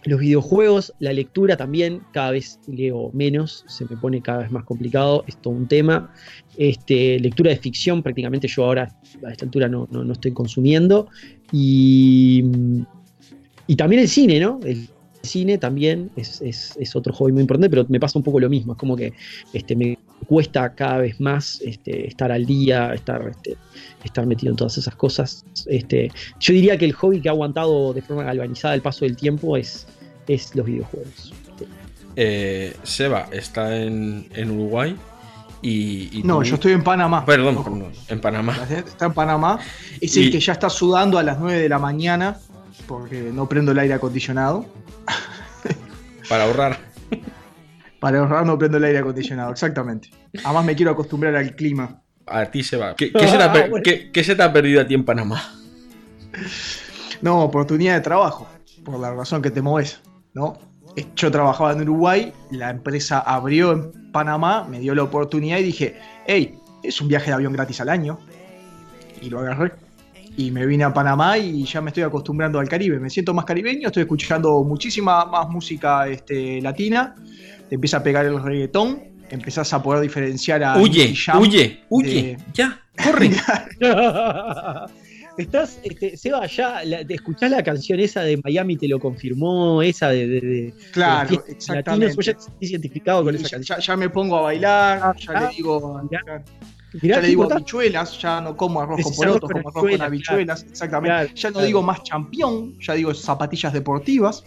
Los 0.05 0.19
videojuegos, 0.19 0.93
la 0.99 1.13
lectura 1.13 1.57
también, 1.57 2.01
cada 2.11 2.31
vez 2.31 2.59
leo 2.67 3.09
menos, 3.13 3.65
se 3.67 3.85
me 3.85 3.97
pone 3.97 4.21
cada 4.21 4.39
vez 4.39 4.51
más 4.51 4.63
complicado, 4.63 5.23
es 5.27 5.37
todo 5.37 5.53
un 5.53 5.67
tema. 5.67 6.13
Este, 6.57 7.19
lectura 7.19 7.49
de 7.49 7.57
ficción, 7.57 8.03
prácticamente 8.03 8.47
yo 8.47 8.65
ahora 8.65 8.95
a 9.25 9.31
esta 9.31 9.45
altura 9.45 9.67
no, 9.67 9.87
estoy 10.11 10.31
consumiendo. 10.31 11.07
Y, 11.51 12.43
y, 13.67 13.75
también 13.75 14.01
el 14.03 14.07
cine, 14.07 14.39
¿no? 14.39 14.59
El 14.63 14.87
cine 15.25 15.57
también 15.57 16.11
es, 16.15 16.95
otro 16.95 17.13
hobby 17.13 17.31
muy 17.31 17.41
importante, 17.41 17.69
pero 17.69 17.85
me 17.89 17.99
pasa 17.99 18.17
un 18.19 18.23
poco 18.23 18.39
lo 18.39 18.49
mismo, 18.49 18.73
es 18.73 18.79
como 18.79 18.95
que 18.95 19.13
este, 19.53 19.75
me 19.75 19.97
cuesta 20.27 20.73
cada 20.73 20.99
vez 20.99 21.19
más 21.19 21.61
este, 21.61 22.07
estar 22.07 22.31
al 22.31 22.45
día, 22.45 22.93
estar, 22.93 23.27
este, 23.27 23.57
estar 24.03 24.25
metido 24.25 24.51
en 24.51 24.57
todas 24.57 24.77
esas 24.77 24.95
cosas. 24.95 25.43
Este, 25.67 26.11
yo 26.39 26.53
diría 26.53 26.77
que 26.77 26.85
el 26.85 26.93
hobby 26.93 27.21
que 27.21 27.29
ha 27.29 27.31
aguantado 27.31 27.93
de 27.93 28.01
forma 28.01 28.23
galvanizada 28.23 28.75
el 28.75 28.81
paso 28.81 29.05
del 29.05 29.15
tiempo 29.15 29.57
es, 29.57 29.87
es 30.27 30.55
los 30.55 30.65
videojuegos. 30.65 31.33
Eh, 32.15 32.75
Seba 32.83 33.27
está 33.31 33.75
en, 33.75 34.29
Uruguay 34.49 34.95
y, 35.61 36.21
no, 36.23 36.43
yo 36.43 36.55
estoy 36.55 36.73
en 36.73 36.83
Panamá. 36.83 37.25
Perdón, 37.25 37.91
en 38.07 38.21
Panamá. 38.21 38.57
Está 38.69 39.07
en 39.07 39.13
Panamá. 39.13 39.59
Es 39.99 40.15
el 40.15 40.31
que 40.31 40.39
ya 40.39 40.53
está 40.53 40.69
sudando 40.69 41.17
a 41.17 41.23
las 41.23 41.39
9 41.39 41.59
de 41.59 41.69
la 41.69 41.79
mañana 41.79 42.37
porque 42.87 43.31
no 43.33 43.49
prendo 43.49 43.71
el 43.71 43.79
aire 43.79 43.95
acondicionado. 43.95 44.65
Para 46.29 46.45
ahorrar. 46.45 46.77
Para 47.99 48.19
ahorrar 48.19 48.45
no 48.45 48.57
prendo 48.57 48.77
el 48.77 48.83
aire 48.83 48.99
acondicionado, 48.99 49.51
exactamente. 49.51 50.09
Además 50.43 50.65
me 50.65 50.75
quiero 50.75 50.91
acostumbrar 50.91 51.35
al 51.35 51.55
clima. 51.55 52.01
A 52.27 52.45
ti 52.45 52.63
se 52.63 52.77
va. 52.77 52.95
¿Qué, 52.95 53.07
se, 53.07 53.11
te 53.11 53.43
ha, 53.43 53.51
ah, 53.51 53.69
¿qué 53.83 54.23
se 54.23 54.35
te 54.35 54.43
ha 54.43 54.51
perdido 54.51 54.81
a 54.81 54.87
ti 54.87 54.93
en 54.93 55.03
Panamá? 55.03 55.41
No, 57.21 57.41
oportunidad 57.41 57.95
de 57.95 58.01
trabajo, 58.01 58.47
por 58.83 58.99
la 58.99 59.13
razón 59.13 59.41
que 59.41 59.51
te 59.51 59.61
mueves. 59.61 60.01
¿No? 60.35 60.57
Yo 61.15 61.31
trabajaba 61.31 61.73
en 61.73 61.81
Uruguay, 61.81 62.31
la 62.51 62.69
empresa 62.69 63.19
abrió 63.19 63.71
en 63.73 64.11
Panamá, 64.11 64.65
me 64.69 64.79
dio 64.79 64.93
la 64.93 65.03
oportunidad 65.03 65.57
y 65.57 65.63
dije, 65.63 65.95
hey, 66.27 66.55
es 66.83 67.01
un 67.01 67.07
viaje 67.07 67.27
de 67.27 67.33
avión 67.33 67.51
gratis 67.51 67.81
al 67.81 67.89
año. 67.89 68.19
Y 69.21 69.29
lo 69.29 69.39
agarré. 69.39 69.73
Y 70.37 70.51
me 70.51 70.65
vine 70.65 70.83
a 70.83 70.93
Panamá 70.93 71.37
y 71.37 71.65
ya 71.65 71.81
me 71.81 71.89
estoy 71.89 72.03
acostumbrando 72.03 72.59
al 72.59 72.69
Caribe. 72.69 72.99
Me 72.99 73.09
siento 73.09 73.33
más 73.33 73.45
caribeño, 73.45 73.87
estoy 73.87 74.03
escuchando 74.03 74.63
muchísima 74.63 75.25
más 75.25 75.49
música 75.49 76.07
este, 76.07 76.61
latina. 76.61 77.15
Te 77.67 77.75
empieza 77.75 77.97
a 77.97 78.03
pegar 78.03 78.25
el 78.25 78.41
reggaetón, 78.41 79.01
empezás 79.29 79.73
a 79.73 79.81
poder 79.81 80.01
diferenciar 80.01 80.63
a. 80.63 80.77
Huye, 80.77 81.13
huye, 81.39 81.83
huye, 81.89 82.37
ya, 82.53 82.81
corre. 83.01 83.31
Estás, 85.37 85.79
este, 85.83 86.15
Seba, 86.15 86.45
ya 86.47 86.83
la, 86.85 87.01
escuchás 87.01 87.51
la 87.51 87.61
canción 87.61 87.99
esa 87.99 88.21
de 88.21 88.39
Miami 88.41 88.77
te 88.77 88.87
lo 88.87 88.99
confirmó, 88.99 89.81
esa 89.81 90.09
de. 90.09 90.27
de, 90.27 90.73
claro, 90.93 91.43
exactamente. 91.47 92.15
ya 92.23 92.37
identificado 92.61 93.23
con 93.23 93.35
esa 93.35 93.49
canción. 93.49 93.79
Ya, 93.79 93.97
me 93.97 94.09
pongo 94.09 94.37
a 94.37 94.41
bailar, 94.41 94.99
ah, 95.03 95.13
ya 95.17 95.41
le 95.41 95.55
digo. 95.55 96.09
ya, 97.01 97.19
le 97.19 97.27
digo 97.27 97.51
habichuelas, 97.51 98.21
ya 98.21 98.39
no 98.39 98.55
como 98.55 98.79
arroz 98.79 99.01
con 99.03 99.13
porotos, 99.13 99.51
como 99.51 99.69
arroz 99.69 99.91
con 99.91 100.01
habichuelas, 100.01 100.63
exactamente. 100.63 101.33
ya 101.35 101.51
no 101.51 101.61
digo 101.61 101.81
más 101.81 102.01
champión, 102.03 102.79
ya 102.79 102.93
digo 102.93 103.13
zapatillas 103.13 103.73
deportivas. 103.73 104.45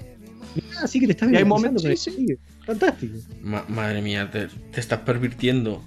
así 0.83 1.01
que 1.01 1.07
te 1.07 1.13
estás 1.13 1.29
viendo. 1.29 1.79
Sí, 1.97 2.39
Fantástico. 2.65 3.19
madre 3.43 4.01
mía, 4.01 4.31
te, 4.31 4.47
te, 4.47 4.81
estás 4.81 5.01
pervirtiendo. 5.01 5.83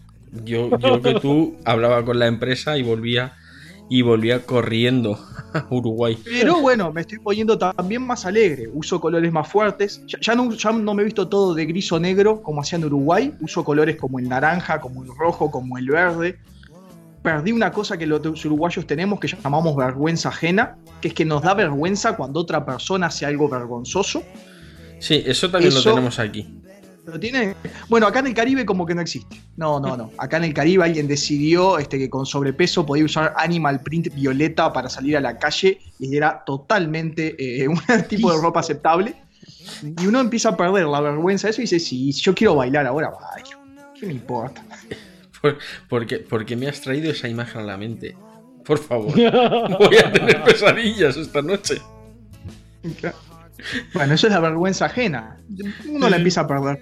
Yo, 0.46 0.77
yo 0.77 1.01
que 1.01 1.20
tú 1.20 1.58
hablaba 1.65 2.05
con 2.05 2.20
la 2.20 2.27
empresa 2.27 2.77
y 2.77 2.84
volvía 2.84 3.34
y 3.91 4.03
volvía 4.03 4.45
corriendo 4.45 5.19
a 5.53 5.65
Uruguay. 5.69 6.17
Pero 6.24 6.62
bueno, 6.62 6.93
me 6.93 7.01
estoy 7.01 7.19
poniendo 7.19 7.57
también 7.57 8.01
más 8.07 8.25
alegre. 8.25 8.69
Uso 8.74 9.01
colores 9.01 9.33
más 9.33 9.50
fuertes. 9.50 10.01
Ya, 10.21 10.33
no, 10.33 10.50
no, 10.79 10.93
me 10.93 11.01
he 11.01 11.05
visto 11.05 11.27
todo 11.27 11.53
de 11.53 11.65
gris 11.65 11.91
o 11.91 12.00
negro 12.00 12.41
como 12.41 12.62
hacía 12.62 12.77
en 12.77 12.86
Uruguay. 12.86 13.33
Uso 13.41 13.65
colores 13.65 13.98
como 13.98 14.17
el 14.19 14.29
naranja, 14.29 14.79
como 14.79 15.03
el 15.03 15.10
rojo, 15.13 15.51
como 15.51 15.77
el 15.77 15.88
verde. 15.89 16.39
perdí 17.21 17.51
una 17.51 17.74
cosa 17.74 17.98
que 17.98 18.07
los 18.07 18.45
uruguayos 18.45 18.88
tenemos 18.88 19.19
que 19.19 19.27
llamamos 19.27 19.75
vergüenza 19.75 20.29
ajena, 20.29 20.77
que 21.01 21.10
es 21.10 21.13
que 21.13 21.25
nos 21.25 21.41
da 21.43 21.53
vergüenza 21.53 22.15
cuando 22.15 22.39
otra 22.39 22.65
persona 22.65 23.07
hace 23.07 23.25
algo 23.25 23.50
vergonzoso. 23.50 24.24
Sí, 25.00 25.21
eso 25.25 25.51
también 25.51 25.74
Eso- 25.74 25.89
lo 25.89 25.95
tenemos 25.95 26.17
aquí. 26.17 26.48
¿Lo 27.05 27.20
tiene? 27.20 27.55
Bueno, 27.89 28.05
acá 28.08 28.20
en 28.20 28.27
el 28.27 28.34
Caribe 28.34 28.65
como 28.65 28.86
que 28.86 28.93
no 28.93 29.01
existe. 29.01 29.41
No, 29.58 29.79
no, 29.79 29.98
no. 29.98 30.12
Acá 30.17 30.38
en 30.38 30.43
el 30.46 30.53
Caribe 30.53 30.84
alguien 30.84 31.08
decidió 31.08 31.79
este, 31.79 31.98
que 31.98 32.10
con 32.10 32.25
sobrepeso 32.25 32.86
podía 32.86 33.03
usar 33.05 33.34
animal 33.38 33.81
print 33.81 34.13
violeta 34.13 34.72
para 34.72 34.88
salir 34.89 35.17
a 35.17 35.20
la 35.20 35.38
calle 35.39 35.79
y 36.00 36.15
era 36.15 36.43
totalmente 36.46 37.36
eh, 37.63 37.67
un 37.67 37.79
tipo 38.08 38.31
de 38.31 38.39
ropa 38.41 38.60
aceptable. 38.60 39.15
Y 40.00 40.05
uno 40.05 40.20
empieza 40.20 40.50
a 40.50 40.58
perder 40.58 40.86
la 40.86 41.01
vergüenza 41.01 41.48
de 41.48 41.51
eso 41.51 41.62
y 41.62 41.63
dice, 41.63 41.79
sí, 41.79 42.13
si 42.13 42.22
yo 42.22 42.36
quiero 42.36 42.55
bailar 42.55 42.86
ahora, 42.86 43.10
bailo. 43.10 43.60
¿Qué 44.00 44.05
me 44.05 44.13
importa? 44.13 44.63
Por- 45.41 45.58
porque, 45.89 46.17
porque 46.20 46.55
me 46.55 46.67
has 46.67 46.81
traído 46.81 47.12
esa 47.12 47.27
imagen 47.27 47.62
a 47.62 47.63
la 47.65 47.77
mente. 47.77 48.15
Por 48.63 48.77
favor. 48.77 49.13
Voy 49.15 49.98
a 49.98 50.12
tener 50.12 50.43
pesadillas 50.46 51.17
esta 51.17 51.41
noche. 51.41 51.81
Bueno, 53.94 54.13
eso 54.13 54.27
es 54.27 54.34
la 54.34 54.39
vergüenza 54.39 54.86
ajena. 54.86 55.38
Uno 55.88 56.10
la 56.10 56.18
empieza 56.18 56.41
a 56.41 56.48
perder. 56.48 56.80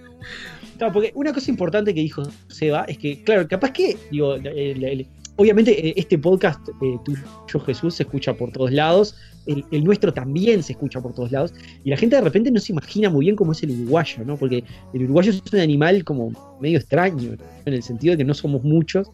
Claro, 0.78 0.94
porque 0.94 1.12
una 1.16 1.34
cosa 1.34 1.52
importante 1.52 1.94
que 1.94 2.00
dijo 2.00 2.24
Seba 2.48 2.86
es 2.88 2.98
que, 2.98 3.22
claro, 3.24 3.48
capaz 3.48 3.72
que, 3.72 3.98
digo, 4.12 4.36
el- 4.36 4.84
el- 4.84 5.08
obviamente 5.40 5.88
eh, 5.88 5.94
este 5.96 6.18
podcast 6.18 6.60
eh, 6.82 6.98
tuyo, 7.06 7.66
Jesús, 7.66 7.96
se 7.96 8.04
escucha 8.04 8.34
por 8.34 8.52
todos 8.52 8.72
lados, 8.74 9.16
el, 9.48 9.84
nuestro 9.84 10.14
también 10.14 10.62
se 10.62 10.74
escucha 10.74 11.02
por 11.02 11.14
todos 11.14 11.32
lados, 11.32 11.54
y 11.84 11.90
la 11.90 11.98
gente 11.98 12.18
de 12.18 12.22
repente 12.22 12.52
no 12.52 12.60
se 12.60 12.74
imagina 12.74 13.10
muy 13.10 13.26
bien 13.26 13.38
cómo 13.38 13.54
es 13.54 13.64
el 13.64 13.72
uruguayo, 13.72 14.26
¿no? 14.26 14.38
Porque 14.38 14.66
el 14.94 15.04
uruguayo 15.04 15.32
es 15.32 15.42
un 15.52 15.60
animal 15.60 16.04
como 16.04 16.58
medio 16.60 16.78
extraño, 16.78 17.38
en 17.66 17.74
el 17.74 17.82
sentido 17.82 18.12
de 18.12 18.18
que 18.18 18.26
no 18.26 18.34
somos 18.34 18.64
muchos, 18.64 19.08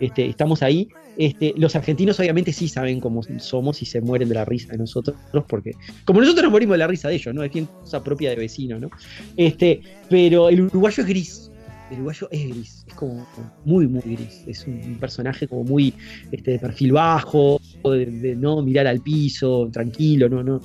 este, 0.00 0.26
estamos 0.26 0.62
ahí. 0.62 0.88
Este, 1.18 1.52
los 1.58 1.76
argentinos 1.76 2.18
obviamente 2.20 2.54
sí 2.54 2.68
saben 2.68 2.98
cómo 2.98 3.22
somos 3.38 3.82
y 3.82 3.84
se 3.84 4.00
mueren 4.00 4.28
de 4.28 4.36
la 4.36 4.46
risa 4.46 4.72
de 4.72 4.78
nosotros, 4.78 5.16
porque 5.46 5.72
como 6.06 6.20
nosotros 6.20 6.44
nos 6.44 6.52
morimos 6.52 6.74
de 6.74 6.78
la 6.78 6.86
risa 6.86 7.08
de 7.08 7.16
ellos, 7.16 7.34
¿no? 7.34 7.42
Es 7.42 7.52
bien 7.52 7.66
cosa 7.66 8.02
propia 8.02 8.30
de 8.30 8.36
vecino, 8.36 8.78
¿no? 8.78 8.88
Este, 9.36 9.82
pero 10.08 10.48
el 10.48 10.62
uruguayo 10.62 11.02
es 11.02 11.08
gris. 11.08 11.51
El 11.92 11.98
uruguayo 11.98 12.28
es 12.30 12.48
gris, 12.48 12.84
es 12.88 12.94
como 12.94 13.26
muy, 13.66 13.86
muy 13.86 14.00
gris. 14.00 14.42
Es 14.46 14.66
un 14.66 14.96
personaje 14.98 15.46
como 15.46 15.62
muy 15.64 15.92
este, 16.30 16.52
de 16.52 16.58
perfil 16.58 16.92
bajo, 16.92 17.60
de, 17.84 18.06
de 18.06 18.34
no 18.34 18.62
mirar 18.62 18.86
al 18.86 19.00
piso, 19.00 19.68
tranquilo, 19.70 20.26
no, 20.30 20.42
no. 20.42 20.58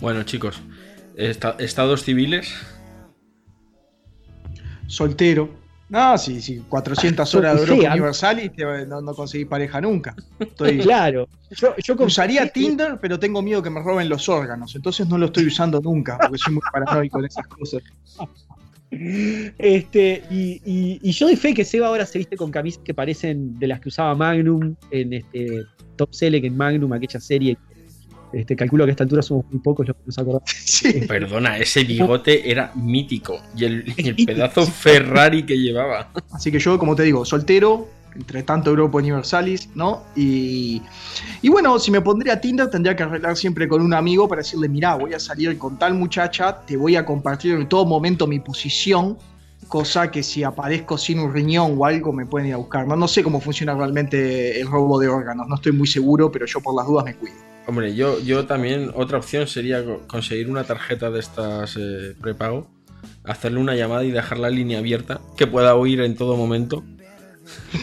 Bueno, 0.00 0.24
chicos, 0.24 0.60
esta- 1.16 1.54
estados 1.60 2.02
civiles. 2.02 2.52
Soltero. 4.88 5.48
No, 5.90 6.18
sí, 6.18 6.40
sí, 6.40 6.60
400 6.68 7.32
horas 7.34 7.54
de 7.54 7.60
Europa 7.60 7.92
Universal 7.92 8.42
y 8.42 8.48
te- 8.48 8.86
no, 8.86 9.00
no 9.00 9.14
conseguí 9.14 9.44
pareja 9.44 9.80
nunca. 9.80 10.16
Estoy, 10.40 10.78
Claro, 10.82 11.28
yo, 11.50 11.74
yo 11.76 11.96
con- 11.96 12.06
usaría 12.08 12.48
Tinder, 12.48 12.98
pero 13.00 13.16
tengo 13.18 13.42
miedo 13.42 13.62
que 13.62 13.70
me 13.70 13.80
roben 13.80 14.08
los 14.08 14.28
órganos, 14.28 14.74
entonces 14.74 15.06
no 15.06 15.18
lo 15.18 15.26
estoy 15.26 15.46
usando 15.46 15.80
nunca, 15.80 16.18
porque 16.18 16.38
soy 16.38 16.54
muy 16.54 16.62
paranoico 16.72 17.20
en 17.20 17.26
esas 17.26 17.46
cosas. 17.46 17.82
Este, 19.58 20.22
y, 20.30 20.60
y- 20.64 20.98
y 21.02 21.12
yo 21.12 21.26
doy 21.26 21.36
fe 21.36 21.54
que 21.54 21.64
Seba 21.64 21.88
ahora 21.88 22.06
se 22.06 22.18
viste 22.18 22.36
con 22.36 22.50
camisas 22.50 22.82
que 22.84 22.94
parecen 22.94 23.58
de 23.58 23.66
las 23.66 23.80
que 23.80 23.88
usaba 23.88 24.14
Magnum 24.14 24.74
en 24.90 25.12
este 25.14 25.62
Top 25.96 26.12
Select 26.12 26.44
en 26.44 26.56
Magnum, 26.56 26.92
aquella 26.92 27.20
serie. 27.20 27.56
Este, 28.32 28.56
calculo 28.56 28.84
que 28.84 28.90
a 28.90 28.92
esta 28.92 29.04
altura 29.04 29.20
somos 29.20 29.44
muy 29.50 29.60
pocos 29.60 29.86
los 29.86 29.96
que 29.96 30.02
nos 30.06 30.18
acordamos. 30.18 30.42
Sí. 30.72 31.02
Perdona, 31.06 31.58
ese 31.58 31.84
bigote 31.84 32.50
era 32.50 32.72
mítico. 32.74 33.40
Y 33.56 33.64
el, 33.66 33.84
y 33.96 34.08
el 34.08 34.16
pedazo 34.26 34.66
Ferrari 34.66 35.44
que 35.44 35.58
llevaba. 35.58 36.10
Así 36.32 36.50
que 36.50 36.58
yo, 36.58 36.78
como 36.78 36.96
te 36.96 37.02
digo, 37.02 37.24
soltero, 37.26 37.88
entre 38.14 38.42
tanto 38.42 38.70
Europa 38.70 38.98
Universalis, 38.98 39.68
¿no? 39.74 40.02
Y, 40.16 40.82
y 41.40 41.48
bueno, 41.48 41.78
si 41.78 41.90
me 41.90 42.00
pondría 42.00 42.34
a 42.34 42.40
Tinder, 42.40 42.68
tendría 42.68 42.94
que 42.94 43.02
arreglar 43.02 43.36
siempre 43.36 43.66
con 43.68 43.80
un 43.82 43.94
amigo 43.94 44.28
para 44.28 44.40
decirle, 44.40 44.68
mirá, 44.68 44.94
voy 44.96 45.14
a 45.14 45.18
salir 45.20 45.56
con 45.58 45.78
tal 45.78 45.94
muchacha, 45.94 46.60
te 46.66 46.76
voy 46.76 46.96
a 46.96 47.04
compartir 47.06 47.54
en 47.54 47.68
todo 47.68 47.84
momento 47.86 48.26
mi 48.26 48.38
posición, 48.40 49.16
cosa 49.68 50.10
que 50.10 50.22
si 50.22 50.42
aparezco 50.42 50.98
sin 50.98 51.18
un 51.18 51.32
riñón 51.32 51.74
o 51.78 51.86
algo 51.86 52.12
me 52.12 52.26
pueden 52.26 52.48
ir 52.48 52.54
a 52.54 52.58
buscar. 52.58 52.86
No, 52.86 52.96
no 52.96 53.08
sé 53.08 53.22
cómo 53.22 53.40
funciona 53.40 53.74
realmente 53.74 54.60
el 54.60 54.66
robo 54.66 54.98
de 55.00 55.08
órganos, 55.08 55.46
no 55.48 55.54
estoy 55.54 55.72
muy 55.72 55.86
seguro, 55.86 56.30
pero 56.30 56.44
yo 56.46 56.60
por 56.60 56.74
las 56.74 56.86
dudas 56.86 57.04
me 57.04 57.14
cuido. 57.14 57.36
Hombre, 57.66 57.94
yo, 57.94 58.18
yo 58.20 58.44
también, 58.44 58.90
otra 58.94 59.18
opción 59.18 59.46
sería 59.46 59.84
co- 59.84 60.00
conseguir 60.08 60.50
una 60.50 60.64
tarjeta 60.64 61.10
de 61.10 61.20
estas 61.20 61.76
eh, 61.78 62.14
prepago, 62.20 62.66
hacerle 63.24 63.60
una 63.60 63.74
llamada 63.76 64.04
y 64.04 64.10
dejar 64.10 64.38
la 64.38 64.50
línea 64.50 64.80
abierta, 64.80 65.20
que 65.36 65.46
pueda 65.46 65.74
oír 65.76 66.00
en 66.00 66.16
todo 66.16 66.36
momento 66.36 66.82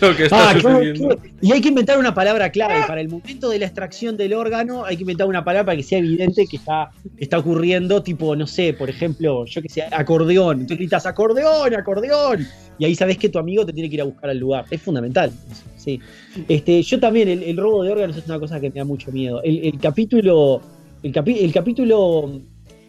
lo 0.00 0.16
que 0.16 0.24
está 0.24 0.50
Ah, 0.50 0.54
claro, 0.54 0.78
sucediendo. 0.78 1.08
claro. 1.16 1.22
Y 1.40 1.52
hay 1.52 1.60
que 1.60 1.68
inventar 1.68 1.98
una 1.98 2.14
palabra 2.14 2.50
clave. 2.50 2.74
Para 2.86 3.00
el 3.00 3.08
momento 3.08 3.48
de 3.50 3.58
la 3.58 3.66
extracción 3.66 4.16
del 4.16 4.32
órgano, 4.34 4.84
hay 4.84 4.96
que 4.96 5.02
inventar 5.02 5.26
una 5.26 5.44
palabra 5.44 5.66
para 5.66 5.76
que 5.76 5.82
sea 5.82 5.98
evidente 5.98 6.46
que 6.46 6.56
está, 6.56 6.90
que 7.18 7.24
está 7.24 7.38
ocurriendo, 7.38 8.02
tipo, 8.02 8.36
no 8.36 8.46
sé, 8.46 8.74
por 8.74 8.88
ejemplo, 8.88 9.44
yo 9.46 9.60
que 9.62 9.68
sé, 9.68 9.82
acordeón. 9.90 10.66
Tú 10.66 10.76
gritas 10.76 11.04
acordeón, 11.06 11.74
acordeón. 11.74 12.46
Y 12.78 12.84
ahí 12.84 12.94
sabes 12.94 13.18
que 13.18 13.28
tu 13.28 13.38
amigo 13.38 13.66
te 13.66 13.72
tiene 13.72 13.88
que 13.88 13.96
ir 13.96 14.00
a 14.02 14.04
buscar 14.04 14.30
al 14.30 14.38
lugar. 14.38 14.64
Es 14.70 14.80
fundamental. 14.80 15.30
eso, 15.50 15.62
sí. 15.76 16.00
Este, 16.48 16.80
yo 16.82 17.00
también, 17.00 17.28
el, 17.28 17.42
el 17.42 17.56
robo 17.56 17.82
de 17.82 17.90
órganos 17.92 18.16
es 18.16 18.26
una 18.26 18.38
cosa 18.38 18.60
que 18.60 18.70
me 18.70 18.76
da 18.76 18.84
mucho 18.84 19.10
miedo. 19.10 19.42
El, 19.42 19.64
el 19.66 19.78
capítulo. 19.80 20.62
El, 21.02 21.12
capi- 21.12 21.38
el 21.42 21.52
capítulo. 21.52 22.40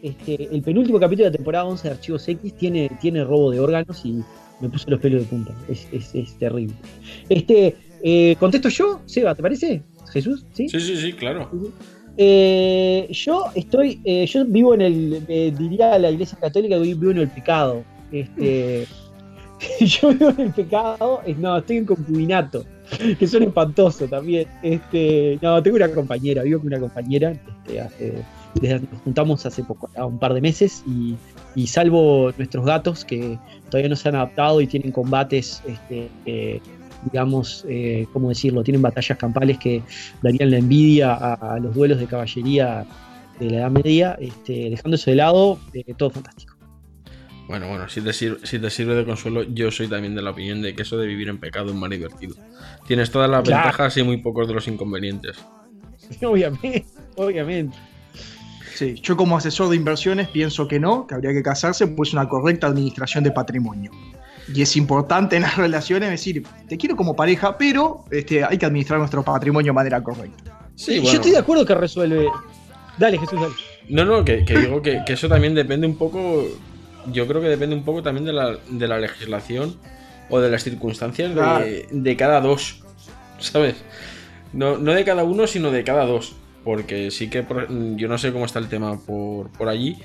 Este, 0.03 0.47
el 0.51 0.61
penúltimo 0.63 0.99
capítulo 0.99 1.25
de 1.25 1.31
la 1.31 1.35
temporada 1.37 1.65
11 1.65 1.87
de 1.87 1.93
Archivos 1.93 2.27
X 2.27 2.53
tiene, 2.55 2.89
tiene 2.99 3.23
robo 3.23 3.51
de 3.51 3.59
órganos 3.59 4.03
y 4.03 4.23
me 4.61 4.69
puso 4.69 4.89
los 4.89 4.99
pelos 4.99 5.21
de 5.21 5.27
punta. 5.27 5.53
Es, 5.67 5.87
es- 5.91 6.13
es 6.15 6.37
terrible. 6.37 6.75
Este, 7.29 7.75
eh, 8.03 8.35
contesto 8.39 8.69
yo, 8.69 9.01
Seba, 9.05 9.35
¿te 9.35 9.41
parece? 9.41 9.81
Jesús, 10.13 10.45
¿sí? 10.53 10.67
Sí, 10.69 10.79
sí, 10.79 10.95
sí, 10.97 11.13
claro. 11.13 11.49
Eh, 12.17 13.07
yo 13.11 13.45
estoy, 13.55 14.01
eh, 14.03 14.25
yo 14.25 14.45
vivo 14.45 14.73
en 14.73 14.81
el, 14.81 15.25
diría 15.57 15.97
la 15.97 16.11
iglesia 16.11 16.37
católica, 16.39 16.75
que 16.77 16.81
vivo 16.83 17.11
en 17.11 17.19
el 17.19 17.29
pecado. 17.29 17.83
Este, 18.11 18.85
yo 19.79 20.09
vivo 20.09 20.29
en 20.31 20.39
el 20.41 20.51
pecado, 20.51 21.21
no, 21.37 21.57
estoy 21.57 21.77
en 21.77 21.85
concubinato, 21.85 22.65
que 23.17 23.27
suena 23.27 23.45
espantoso 23.45 24.07
también. 24.07 24.47
Este, 24.61 25.39
no, 25.41 25.61
tengo 25.63 25.77
una 25.77 25.89
compañera, 25.91 26.43
vivo 26.43 26.59
con 26.59 26.67
una 26.67 26.79
compañera, 26.79 27.31
este, 27.31 27.79
hace, 27.79 28.13
desde- 28.59 28.81
nos 28.91 29.01
juntamos 29.03 29.45
hace 29.45 29.63
poco, 29.63 29.89
a 29.95 30.05
un 30.05 30.19
par 30.19 30.33
de 30.33 30.41
meses, 30.41 30.83
y, 30.85 31.15
y 31.55 31.67
salvo 31.67 32.31
nuestros 32.37 32.65
gatos 32.65 33.05
que 33.05 33.39
todavía 33.71 33.89
no 33.89 33.95
se 33.95 34.09
han 34.09 34.15
adaptado 34.15 34.61
y 34.61 34.67
tienen 34.67 34.91
combates, 34.91 35.63
este, 35.65 36.09
eh, 36.27 36.59
digamos, 37.11 37.65
eh, 37.67 38.05
¿cómo 38.13 38.29
decirlo? 38.29 38.61
Tienen 38.63 38.83
batallas 38.83 39.17
campales 39.17 39.57
que 39.57 39.81
darían 40.21 40.51
la 40.51 40.57
envidia 40.57 41.13
a, 41.13 41.55
a 41.55 41.59
los 41.59 41.73
duelos 41.73 41.99
de 41.99 42.05
caballería 42.05 42.85
de 43.39 43.49
la 43.49 43.57
Edad 43.57 43.71
Media, 43.71 44.17
este, 44.21 44.69
dejando 44.69 44.95
eso 44.95 45.09
de 45.09 45.15
lado, 45.15 45.59
eh, 45.73 45.83
todo 45.97 46.11
fantástico. 46.11 46.55
Bueno, 47.47 47.67
bueno, 47.67 47.89
si 47.89 47.99
te, 48.01 48.13
sirve, 48.13 48.37
si 48.45 48.59
te 48.59 48.69
sirve 48.69 48.93
de 48.95 49.03
consuelo, 49.03 49.43
yo 49.43 49.71
soy 49.71 49.87
también 49.87 50.13
de 50.15 50.21
la 50.21 50.29
opinión 50.29 50.61
de 50.61 50.75
que 50.75 50.83
eso 50.83 50.97
de 50.97 51.07
vivir 51.07 51.27
en 51.27 51.39
pecado 51.39 51.69
es 51.69 51.75
más 51.75 51.89
divertido. 51.89 52.35
Tienes 52.87 53.09
todas 53.11 53.29
las 53.29 53.41
Claro. 53.43 53.63
ventajas 53.63 53.97
y 53.97 54.03
muy 54.03 54.17
pocos 54.17 54.47
de 54.47 54.53
los 54.53 54.67
inconvenientes. 54.67 55.37
obviamente, 56.23 56.85
obviamente. 57.15 57.75
Sí, 58.75 58.95
yo 59.01 59.17
como 59.17 59.37
asesor 59.37 59.69
de 59.69 59.75
inversiones 59.75 60.27
pienso 60.29 60.67
que 60.67 60.79
no, 60.79 61.05
que 61.07 61.15
habría 61.15 61.31
que 61.33 61.43
casarse, 61.43 61.87
pues 61.87 62.13
una 62.13 62.27
correcta 62.29 62.67
administración 62.67 63.23
de 63.23 63.31
patrimonio. 63.31 63.91
Y 64.53 64.61
es 64.61 64.75
importante 64.75 65.35
en 65.35 65.43
las 65.43 65.57
relaciones 65.57 66.09
decir, 66.09 66.43
te 66.67 66.77
quiero 66.77 66.95
como 66.95 67.15
pareja, 67.15 67.57
pero 67.57 68.05
este, 68.11 68.43
hay 68.43 68.57
que 68.57 68.65
administrar 68.65 68.99
nuestro 68.99 69.23
patrimonio 69.23 69.71
de 69.71 69.75
manera 69.75 70.01
correcta. 70.01 70.69
Sí, 70.75 70.95
Yo 70.95 71.01
bueno. 71.03 71.15
estoy 71.15 71.31
de 71.31 71.37
acuerdo 71.37 71.65
que 71.65 71.75
resuelve. 71.75 72.27
Dale, 72.97 73.17
Jesús, 73.17 73.39
dale. 73.39 73.53
No, 73.89 74.05
no, 74.05 74.23
que, 74.25 74.43
que 74.45 74.57
digo 74.57 74.81
que, 74.81 75.01
que 75.05 75.13
eso 75.13 75.27
también 75.27 75.53
depende 75.55 75.85
un 75.87 75.97
poco. 75.97 76.45
Yo 77.11 77.27
creo 77.27 77.41
que 77.41 77.47
depende 77.49 77.75
un 77.75 77.83
poco 77.83 78.01
también 78.03 78.25
de 78.25 78.33
la, 78.33 78.57
de 78.69 78.87
la 78.87 78.99
legislación 78.99 79.75
o 80.29 80.39
de 80.39 80.49
las 80.49 80.63
circunstancias 80.63 81.31
Claro. 81.33 81.65
de, 81.65 81.87
de 81.91 82.15
cada 82.15 82.39
dos. 82.41 82.83
¿Sabes? 83.39 83.75
No, 84.53 84.77
no 84.77 84.93
de 84.93 85.03
cada 85.03 85.23
uno, 85.23 85.47
sino 85.47 85.71
de 85.71 85.83
cada 85.83 86.05
dos. 86.05 86.33
Porque 86.63 87.09
sí 87.11 87.29
que 87.29 87.43
por- 87.43 87.67
yo 87.97 88.07
no 88.07 88.17
sé 88.17 88.31
cómo 88.31 88.45
está 88.45 88.59
el 88.59 88.67
tema 88.67 88.99
por, 88.99 89.51
por 89.51 89.67
allí. 89.69 89.97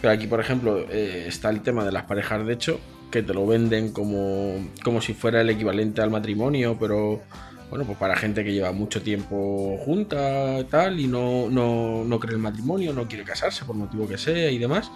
Pero 0.00 0.12
aquí, 0.12 0.26
por 0.26 0.40
ejemplo, 0.40 0.86
eh, 0.90 1.24
está 1.28 1.50
el 1.50 1.60
tema 1.60 1.84
de 1.84 1.92
las 1.92 2.04
parejas 2.04 2.46
de 2.46 2.52
hecho, 2.54 2.80
que 3.10 3.22
te 3.22 3.34
lo 3.34 3.46
venden 3.46 3.92
como, 3.92 4.54
como 4.82 5.00
si 5.00 5.12
fuera 5.14 5.40
el 5.42 5.50
equivalente 5.50 6.00
al 6.00 6.10
matrimonio, 6.10 6.76
pero 6.80 7.20
bueno, 7.68 7.84
pues 7.84 7.98
para 7.98 8.16
gente 8.16 8.42
que 8.42 8.52
lleva 8.52 8.72
mucho 8.72 9.02
tiempo 9.02 9.76
junta 9.84 10.64
tal 10.68 10.98
y 10.98 11.06
no, 11.06 11.48
no, 11.50 12.04
no 12.04 12.18
cree 12.18 12.32
el 12.34 12.40
matrimonio, 12.40 12.92
no 12.92 13.06
quiere 13.06 13.24
casarse 13.24 13.64
por 13.64 13.76
motivo 13.76 14.08
que 14.08 14.16
sea 14.18 14.50
y 14.50 14.58
demás. 14.58 14.90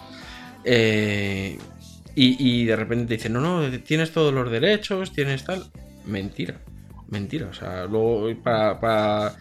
Eh, 0.64 1.58
y, 2.14 2.36
y 2.62 2.64
de 2.64 2.76
repente 2.76 3.06
te 3.06 3.14
dicen, 3.14 3.32
no, 3.34 3.40
no, 3.40 3.78
tienes 3.80 4.12
todos 4.12 4.32
los 4.32 4.50
derechos, 4.50 5.12
tienes 5.12 5.44
tal. 5.44 5.64
Mentira, 6.06 6.60
mentira. 7.08 7.48
O 7.48 7.54
sea, 7.54 7.84
luego 7.86 8.28
para 8.42 9.34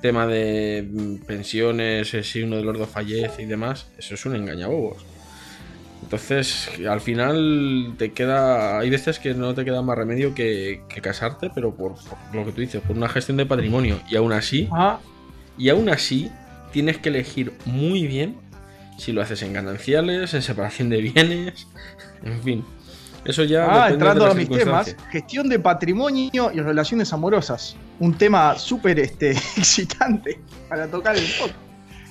tema 0.00 0.26
de 0.26 0.88
mm, 0.90 1.16
pensiones, 1.26 2.12
eh, 2.14 2.22
si 2.22 2.42
uno 2.42 2.56
de 2.56 2.64
los 2.64 2.78
dos 2.78 2.88
fallece 2.88 3.42
y 3.42 3.46
demás, 3.46 3.88
eso 3.98 4.14
es 4.14 4.26
un 4.26 4.36
engañabobos. 4.36 5.04
Entonces, 6.02 6.70
al 6.88 7.00
final 7.00 7.94
te 7.98 8.12
queda. 8.12 8.78
Hay 8.78 8.90
veces 8.90 9.18
que 9.18 9.34
no 9.34 9.54
te 9.54 9.64
queda 9.64 9.82
más 9.82 9.96
remedio 9.96 10.34
que, 10.34 10.82
que 10.88 11.00
casarte, 11.00 11.50
pero 11.54 11.74
por, 11.74 11.94
por 11.94 12.34
lo 12.34 12.44
que 12.46 12.52
tú 12.52 12.60
dices, 12.62 12.80
por 12.80 12.96
una 12.96 13.08
gestión 13.08 13.36
de 13.36 13.46
patrimonio. 13.46 14.00
Y 14.10 14.16
aún 14.16 14.32
así, 14.32 14.68
Ah, 14.72 14.98
y 15.58 15.68
aún 15.68 15.88
así, 15.90 16.30
tienes 16.72 16.98
que 16.98 17.10
elegir 17.10 17.52
muy 17.66 18.06
bien 18.06 18.36
si 18.96 19.12
lo 19.12 19.22
haces 19.22 19.42
en 19.42 19.52
gananciales, 19.52 20.34
en 20.34 20.42
separación 20.42 20.88
de 20.88 21.00
bienes, 21.00 21.66
en 22.24 22.42
fin. 22.42 22.64
Eso 23.24 23.44
ya. 23.44 23.84
ah, 23.84 23.90
entrando 23.90 24.24
de 24.24 24.30
a 24.30 24.34
mis 24.34 24.48
temas, 24.48 24.96
gestión 25.10 25.48
de 25.48 25.58
patrimonio 25.58 26.50
y 26.52 26.60
relaciones 26.60 27.12
amorosas. 27.12 27.76
Un 28.00 28.14
tema 28.14 28.58
súper 28.58 28.98
este, 28.98 29.30
excitante 29.56 30.40
para 30.68 30.90
tocar 30.90 31.16
el 31.16 31.24
podcast. 31.38 31.70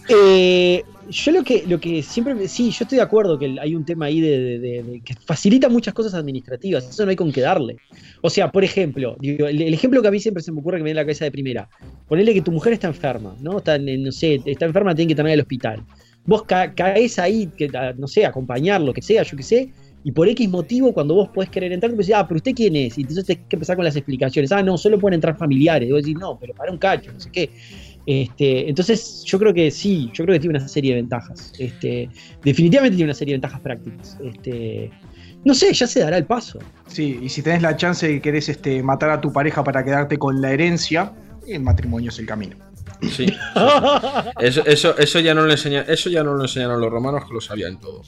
Eh, 0.10 0.84
yo 1.10 1.32
lo 1.32 1.44
que, 1.44 1.66
lo 1.68 1.80
que 1.80 2.02
siempre. 2.02 2.48
Sí, 2.48 2.72
yo 2.72 2.84
estoy 2.84 2.98
de 2.98 3.04
acuerdo 3.04 3.38
que 3.38 3.58
hay 3.60 3.76
un 3.76 3.86
tema 3.86 4.06
ahí 4.06 4.20
de, 4.20 5.02
que 5.04 5.14
facilita 5.26 5.70
muchas 5.70 5.94
cosas 5.94 6.14
administrativas. 6.14 6.88
Eso 6.88 7.04
no 7.04 7.10
hay 7.12 7.16
con 7.16 7.32
qué 7.32 7.42
darle. 7.42 7.78
O 8.22 8.30
sea, 8.30 8.52
por 8.52 8.64
ejemplo, 8.64 9.18
el, 9.22 9.74
ejemplo 9.74 10.02
que 10.02 10.08
a 10.08 10.12
mí 10.12 10.20
siempre 10.20 10.42
se 10.44 10.52
me 10.52 10.60
ocurre 10.60 10.78
que 10.78 10.84
me 10.84 10.90
viene 10.90 11.00
la 11.00 11.04
cabeza 11.04 11.26
de 11.26 11.32
primera. 11.32 11.70
Ponele 12.08 12.34
que 12.34 12.42
tu 12.42 12.52
mujer 12.52 12.74
está 12.74 12.88
enferma, 12.88 13.36
¿no? 13.40 13.60
Está, 13.60 13.78
no 13.78 14.12
sé, 14.12 14.42
está 14.46 14.66
enferma, 14.66 14.96
tiene 14.96 15.10
que 15.10 15.16
tener 15.16 15.34
al 15.34 15.42
hospital. 15.42 15.84
Vos 16.26 16.44
ca- 16.44 16.74
caes 16.74 17.18
ahí, 17.18 17.48
que, 17.58 17.70
no 17.98 18.08
sé, 18.08 18.26
acompañar, 18.26 18.82
lo 18.82 18.94
que 18.94 19.02
sea, 19.02 19.24
yo 19.24 19.38
qué 19.38 19.44
sé. 19.44 19.70
Y 20.04 20.12
por 20.12 20.30
X 20.30 20.50
motivo, 20.50 20.94
cuando 20.94 21.16
vos 21.16 21.30
podés 21.30 21.50
querer 21.50 21.72
entrar, 21.74 21.92
te 21.92 21.98
decís, 21.98 22.14
ah, 22.16 22.26
pero 22.28 22.38
usted 22.38 22.54
quién 22.54 22.76
es? 22.76 22.98
Y 22.98 23.02
entonces 23.02 23.26
tenés 23.26 23.44
que 23.50 23.56
empezar 23.56 23.76
con 23.76 23.86
las 23.86 23.96
explicaciones. 23.96 24.52
Ah, 24.52 24.64
no, 24.64 24.78
solo 24.78 24.98
pueden 24.98 25.16
entrar 25.16 25.38
familiares. 25.38 25.90
Y 25.90 25.92
vos 25.92 26.02
decís, 26.02 26.18
no, 26.18 26.38
pero 26.40 26.54
para 26.54 26.72
un 26.72 26.78
cacho, 26.78 27.12
no 27.12 27.20
sé 27.20 27.30
qué. 27.32 27.50
Este, 28.06 28.70
entonces, 28.70 29.24
yo 29.26 29.38
creo 29.38 29.54
que 29.54 29.70
sí, 29.70 30.10
yo 30.14 30.24
creo 30.24 30.36
que 30.36 30.40
tiene 30.40 30.58
una 30.58 30.68
serie 30.68 30.96
de 30.96 31.02
ventajas. 31.02 31.52
Este, 31.60 32.10
definitivamente 32.44 32.96
tiene 32.96 33.10
una 33.10 33.14
serie 33.14 33.34
de 33.34 33.38
ventajas 33.38 33.60
prácticas. 33.60 34.18
Este, 34.24 34.90
no 35.44 35.54
sé, 35.54 35.74
ya 35.74 35.86
se 35.86 36.00
dará 36.00 36.18
el 36.18 36.26
paso. 36.26 36.60
Sí, 36.88 37.20
y 37.22 37.30
si 37.30 37.42
tenés 37.42 37.62
la 37.62 37.76
chance 37.76 38.08
de 38.08 38.16
que 38.16 38.22
querés 38.22 38.50
este, 38.50 38.82
matar 38.82 39.10
a 39.10 39.22
tu 39.22 39.32
pareja 39.32 39.64
para 39.64 39.84
quedarte 39.84 40.18
con 40.18 40.42
la 40.42 40.52
herencia, 40.52 41.14
el 41.48 41.62
matrimonio 41.62 42.10
es 42.10 42.20
el 42.20 42.26
camino. 42.26 42.56
Sí. 43.12 43.28
Eso, 44.40 44.66
eso, 44.66 44.98
eso 44.98 45.20
ya 45.20 45.34
no 45.34 45.44
lo 45.44 45.52
enseña, 45.52 45.82
eso 45.82 46.10
ya 46.10 46.24
no 46.24 46.34
lo 46.34 46.44
enseñaron 46.44 46.82
los 46.82 46.90
romanos 46.90 47.26
que 47.26 47.34
lo 47.34 47.40
sabían 47.40 47.80
todo. 47.80 48.02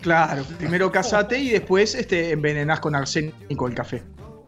Claro, 0.00 0.42
primero 0.58 0.90
casate 0.90 1.38
y 1.38 1.50
después 1.50 1.94
este, 1.94 2.30
envenenás 2.32 2.80
con 2.80 2.94
arsénico 2.94 3.66
el 3.68 3.74
café. 3.74 4.02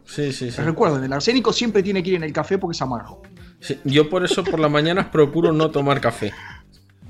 Sí, 0.05 0.31
sí, 0.33 0.51
sí. 0.51 0.61
Recuerden, 0.61 1.03
el 1.03 1.13
arsénico 1.13 1.53
siempre 1.53 1.81
tiene 1.83 2.03
que 2.03 2.09
ir 2.11 2.15
en 2.15 2.23
el 2.23 2.33
café 2.33 2.57
porque 2.57 2.75
es 2.75 2.81
amargo. 2.81 3.21
Sí, 3.59 3.79
Yo 3.85 4.09
por 4.09 4.25
eso 4.25 4.43
por 4.43 4.59
las 4.59 4.69
mañanas 4.69 5.07
procuro 5.07 5.51
no 5.53 5.71
tomar 5.71 6.01
café. 6.01 6.33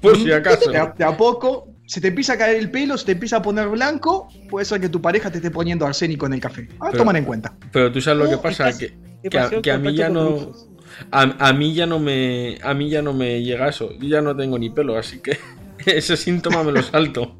Por 0.01 0.17
si 0.17 0.31
acaso. 0.31 0.69
De 0.69 0.77
a, 0.77 0.87
de 0.95 1.03
a 1.03 1.15
poco, 1.17 1.69
se 1.87 1.99
te 2.01 2.09
empieza 2.09 2.33
a 2.33 2.37
caer 2.37 2.57
el 2.57 2.69
pelo, 2.69 2.97
se 2.97 3.05
te 3.05 3.11
empieza 3.13 3.37
a 3.37 3.41
poner 3.41 3.69
blanco, 3.69 4.27
puede 4.49 4.65
ser 4.65 4.79
que 4.81 4.89
tu 4.89 5.01
pareja 5.01 5.31
te 5.31 5.37
esté 5.37 5.49
poniendo 5.49 5.85
arsénico 5.87 6.25
en 6.27 6.33
el 6.33 6.39
café. 6.41 6.67
Ah, 6.79 6.87
Pero- 6.91 6.97
toman 6.99 7.15
en 7.15 7.25
cuenta. 7.25 7.55
Pero 7.71 7.91
tú 7.91 7.99
sabes 8.01 8.19
lo 8.23 8.29
que 8.29 8.35
Oh, 8.35 8.41
pasa, 8.41 8.69
estás- 8.69 8.77
que, 8.79 9.29
que 9.29 9.37
a, 9.37 9.49
Demasiado 9.49 9.61
que 9.61 9.71
a 9.71 9.77
mí 9.79 9.95
ya 9.95 10.09
no. 10.09 10.51
A, 11.09 11.21
a 11.49 11.53
mí 11.53 11.73
ya 11.73 11.87
no 11.87 11.97
me. 11.99 12.59
A 12.61 12.73
mí 12.75 12.89
ya 12.89 13.01
no 13.01 13.13
me 13.13 13.41
llega 13.41 13.69
eso. 13.69 13.91
Yo 13.93 14.07
ya 14.07 14.21
no 14.21 14.35
tengo 14.35 14.59
ni 14.59 14.69
pelo, 14.69 14.95
así 14.97 15.19
que 15.19 15.39
ese 15.85 16.15
síntoma 16.17 16.63
me 16.63 16.71
lo 16.73 16.83
salto. 16.83 17.37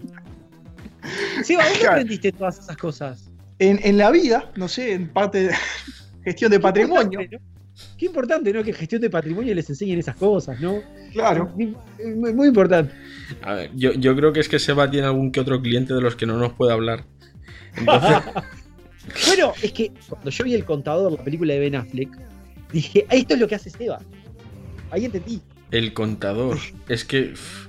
Sí, 1.44 1.56
¿a 1.56 1.64
dónde 1.64 1.80
Claro. 1.80 1.92
aprendiste 1.94 2.32
todas 2.32 2.60
esas 2.60 2.78
cosas? 2.78 3.30
En, 3.60 3.80
en 3.84 3.98
la 3.98 4.10
vida, 4.12 4.52
no 4.56 4.68
sé, 4.68 4.94
en 4.94 5.10
parte 5.10 5.48
de 5.48 5.54
gestión 6.24 6.52
de 6.52 6.60
patrimonio. 6.60 7.20
Qué 7.20 7.26
importante, 7.26 7.38
¿no? 7.38 7.98
Qué 7.98 8.06
importante, 8.06 8.54
¿no? 8.54 8.64
Que 8.64 8.74
gestión 8.74 9.02
de 9.02 9.10
patrimonio 9.10 9.54
les 9.56 9.70
enseñen 9.70 10.00
esas 10.00 10.16
cosas, 10.16 10.60
¿no? 10.62 10.82
Claro. 11.12 11.52
Muy, 11.56 11.76
muy 12.34 12.48
importante. 12.48 12.94
A 13.42 13.54
ver, 13.56 13.72
yo, 13.76 13.94
yo 13.94 14.16
creo 14.16 14.32
que 14.34 14.40
es 14.42 14.50
que 14.50 14.60
Seba 14.60 14.90
tiene 14.92 15.08
algún 15.08 15.32
que 15.32 15.40
otro 15.40 15.62
cliente 15.62 15.94
de 15.94 16.02
los 16.02 16.16
que 16.16 16.26
no 16.26 16.38
nos 16.38 16.54
puede 16.54 16.72
hablar. 16.74 17.06
Entonces, 17.76 18.18
Bueno, 19.28 19.54
es 19.62 19.72
que 19.74 19.92
cuando 20.08 20.30
yo 20.30 20.44
vi 20.46 20.54
el 20.54 20.64
contador, 20.66 21.12
la 21.12 21.22
película 21.24 21.54
de 21.54 21.60
Ben 21.60 21.76
Affleck, 21.76 22.10
dije, 22.72 23.06
"Ah, 23.10 23.16
esto 23.16 23.34
es 23.34 23.40
lo 23.42 23.48
que 23.50 23.56
hace 23.56 23.70
Seba. 23.70 24.00
Ahí 24.92 25.06
entendí. 25.06 25.42
el 25.72 25.94
contador. 25.94 26.58
Es 26.88 27.04
que. 27.04 27.24
pff, 27.34 27.68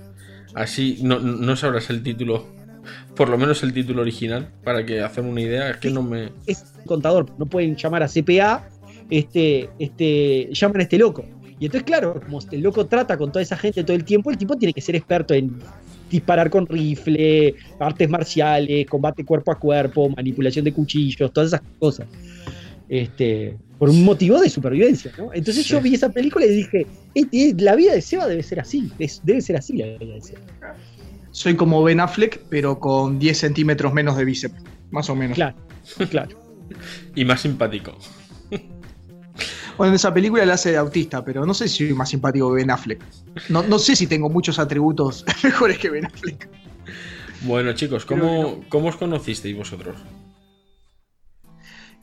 así 0.55 0.99
no, 1.03 1.18
no 1.18 1.57
sabrás 1.57 1.90
el 1.90 2.03
título. 2.03 2.47
Por 3.16 3.29
lo 3.29 3.38
menos 3.38 3.62
el 3.62 3.72
título 3.72 4.03
original. 4.03 4.48
Para 4.64 4.85
que 4.85 5.00
hacerme 5.00 5.31
una 5.31 5.40
idea. 5.40 5.70
Es 5.70 5.77
que 5.79 5.90
no 5.90 6.03
me. 6.03 6.31
Es 6.46 6.64
contador, 6.87 7.27
no 7.38 7.46
pueden 7.46 7.77
llamar 7.77 8.03
a 8.03 8.09
CPA, 8.09 8.68
este, 9.11 9.68
este, 9.79 10.48
llaman 10.53 10.81
a 10.81 10.83
este 10.83 10.98
loco. 10.98 11.24
Y 11.59 11.66
entonces, 11.66 11.85
claro, 11.85 12.20
como 12.20 12.40
el 12.50 12.61
loco 12.61 12.87
trata 12.87 13.16
con 13.16 13.31
toda 13.31 13.42
esa 13.42 13.57
gente 13.57 13.85
todo 13.85 13.96
el 13.96 14.05
tiempo, 14.05 14.31
el 14.31 14.37
tipo 14.37 14.57
tiene 14.57 14.72
que 14.72 14.81
ser 14.81 14.96
experto 14.96 15.35
en 15.35 15.57
disparar 16.11 16.50
con 16.50 16.66
rifle, 16.66 17.55
artes 17.79 18.09
marciales, 18.09 18.87
combate 18.87 19.24
cuerpo 19.24 19.53
a 19.53 19.59
cuerpo, 19.59 20.09
manipulación 20.11 20.64
de 20.64 20.72
cuchillos, 20.72 21.33
todas 21.33 21.48
esas 21.48 21.62
cosas. 21.79 22.07
Este, 22.88 23.57
por 23.79 23.88
un 23.88 24.05
motivo 24.05 24.40
de 24.40 24.50
supervivencia, 24.50 25.12
¿no? 25.16 25.31
Entonces 25.33 25.64
yo 25.64 25.81
vi 25.81 25.94
esa 25.94 26.11
película 26.11 26.44
y 26.44 26.50
dije, 26.50 26.87
"Eh, 27.14 27.24
eh, 27.33 27.55
la 27.59 27.74
vida 27.74 27.94
de 27.94 28.03
Seba 28.03 28.27
debe 28.27 28.42
ser 28.42 28.61
así, 28.61 28.90
debe 29.22 29.40
ser 29.40 29.57
así 29.57 29.77
la 29.77 29.87
vida 29.87 30.14
de 30.14 30.20
Seba. 30.20 30.40
Soy 31.35 31.57
como 31.57 31.83
Ben 31.83 31.99
Affleck, 31.99 32.42
pero 32.49 32.79
con 32.79 33.18
10 33.18 33.37
centímetros 33.37 33.92
menos 33.92 34.16
de 34.16 34.25
bíceps. 34.25 34.55
Más 34.92 35.11
o 35.11 35.16
menos. 35.16 35.35
Claro, 35.35 35.57
claro. 36.09 36.38
Y 37.16 37.25
más 37.25 37.40
simpático. 37.40 37.99
Bueno, 39.77 39.90
en 39.90 39.97
esa 39.97 40.14
película 40.14 40.47
la 40.47 40.55
hace 40.55 40.70
de 40.70 40.77
autista, 40.77 41.25
pero 41.25 41.44
no 41.44 41.53
sé 41.53 41.66
si 41.66 41.88
soy 41.88 41.94
más 41.97 42.09
simpático 42.09 42.51
que 42.51 42.55
Ben 42.55 42.70
Affleck. 42.70 43.03
No, 43.49 43.64
no 43.64 43.81
sé 43.81 43.97
si 43.97 44.07
tengo 44.07 44.31
muchos 44.31 44.61
atributos 44.61 45.25
mejores 45.42 45.79
que 45.79 45.90
Ben 45.90 46.07
Affleck. 46.07 46.49
Bueno, 47.42 47.73
chicos, 47.73 48.07
¿cómo, 48.07 48.61
¿cómo 48.68 48.90
os 48.90 48.97
conocisteis 48.97 49.57
vosotros? 49.57 49.97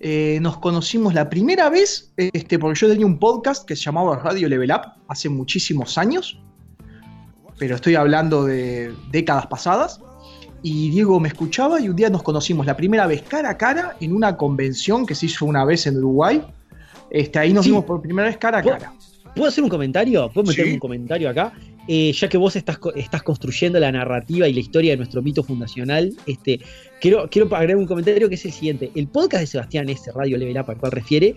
Eh, 0.01 0.39
nos 0.41 0.57
conocimos 0.57 1.13
la 1.13 1.29
primera 1.29 1.69
vez, 1.69 2.11
este, 2.17 2.59
porque 2.59 2.77
yo 2.77 2.89
tenía 2.89 3.05
un 3.05 3.17
podcast 3.17 3.65
que 3.65 3.77
se 3.77 3.83
llamaba 3.83 4.17
Radio 4.17 4.49
Level 4.49 4.71
Up 4.71 5.01
hace 5.07 5.29
muchísimos 5.29 5.97
años, 5.97 6.37
pero 7.61 7.75
estoy 7.75 7.93
hablando 7.93 8.43
de 8.45 8.91
décadas 9.11 9.45
pasadas. 9.45 9.99
Y 10.63 10.89
Diego 10.89 11.19
me 11.19 11.27
escuchaba 11.27 11.79
y 11.79 11.89
un 11.89 11.95
día 11.95 12.09
nos 12.09 12.23
conocimos 12.23 12.65
la 12.65 12.75
primera 12.75 13.05
vez 13.05 13.21
cara 13.21 13.51
a 13.51 13.57
cara 13.57 13.95
en 13.99 14.13
una 14.15 14.35
convención 14.35 15.05
que 15.05 15.13
se 15.13 15.27
hizo 15.27 15.45
una 15.45 15.63
vez 15.63 15.85
en 15.85 15.97
Uruguay. 15.97 16.41
Este, 17.11 17.37
ahí 17.37 17.53
nos 17.53 17.65
Sí. 17.65 17.69
vimos 17.69 17.85
por 17.85 18.01
primera 18.01 18.27
vez 18.29 18.37
cara 18.37 18.57
a 18.57 18.61
¿Vos- 18.63 18.71
cara. 18.73 18.93
¿Puedo 19.35 19.47
hacer 19.47 19.63
un 19.63 19.69
comentario? 19.69 20.27
¿Puedo 20.33 20.47
meter 20.47 20.65
Sí. 20.65 20.73
un 20.73 20.79
comentario 20.79 21.29
acá? 21.29 21.53
Eh, 21.87 22.11
ya 22.13 22.27
que 22.27 22.37
vos 22.39 22.55
estás, 22.55 22.79
estás 22.95 23.21
construyendo 23.21 23.79
la 23.79 23.91
narrativa 23.91 24.47
y 24.47 24.53
la 24.53 24.59
historia 24.59 24.91
de 24.93 24.97
nuestro 24.97 25.21
mito 25.21 25.43
fundacional, 25.43 26.11
este, 26.25 26.59
quiero, 26.99 27.29
quiero 27.29 27.55
agregar 27.55 27.77
un 27.77 27.85
comentario 27.85 28.27
que 28.27 28.35
es 28.35 28.45
el 28.45 28.53
siguiente. 28.53 28.89
El 28.95 29.07
podcast 29.07 29.41
de 29.41 29.47
Sebastián, 29.47 29.87
ese 29.87 30.11
Radio 30.13 30.35
Level 30.39 30.57
Up 30.59 30.71
al 30.71 30.77
cual 30.77 30.91
refiere, 30.93 31.35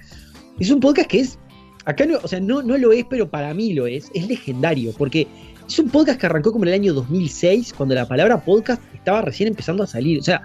es 0.59 0.71
un 0.71 0.81
podcast 0.81 1.07
que 1.09 1.21
es, 1.21 1.39
acá 1.85 2.07
no, 2.07 2.17
o 2.23 2.29
sea, 2.29 2.41
no, 2.41 2.63
no 2.63 2.79
lo 2.79 2.93
es, 2.93 3.05
pero 3.11 3.29
para 3.29 3.53
mí 3.53 3.75
lo 3.75 3.87
es, 3.87 4.11
es 4.15 4.27
legendario, 4.27 4.93
porque 4.97 5.27
es 5.67 5.79
un 5.79 5.89
podcast 5.89 6.21
que 6.21 6.27
arrancó 6.27 6.53
como 6.53 6.65
en 6.65 6.69
el 6.69 6.75
año 6.75 6.95
2006, 6.95 7.73
cuando 7.73 7.95
la 7.95 8.07
palabra 8.07 8.45
podcast 8.45 8.83
estaba 8.95 9.23
recién 9.23 9.49
empezando 9.49 9.83
a 9.83 9.87
salir. 9.87 10.21
O 10.21 10.23
sea, 10.23 10.43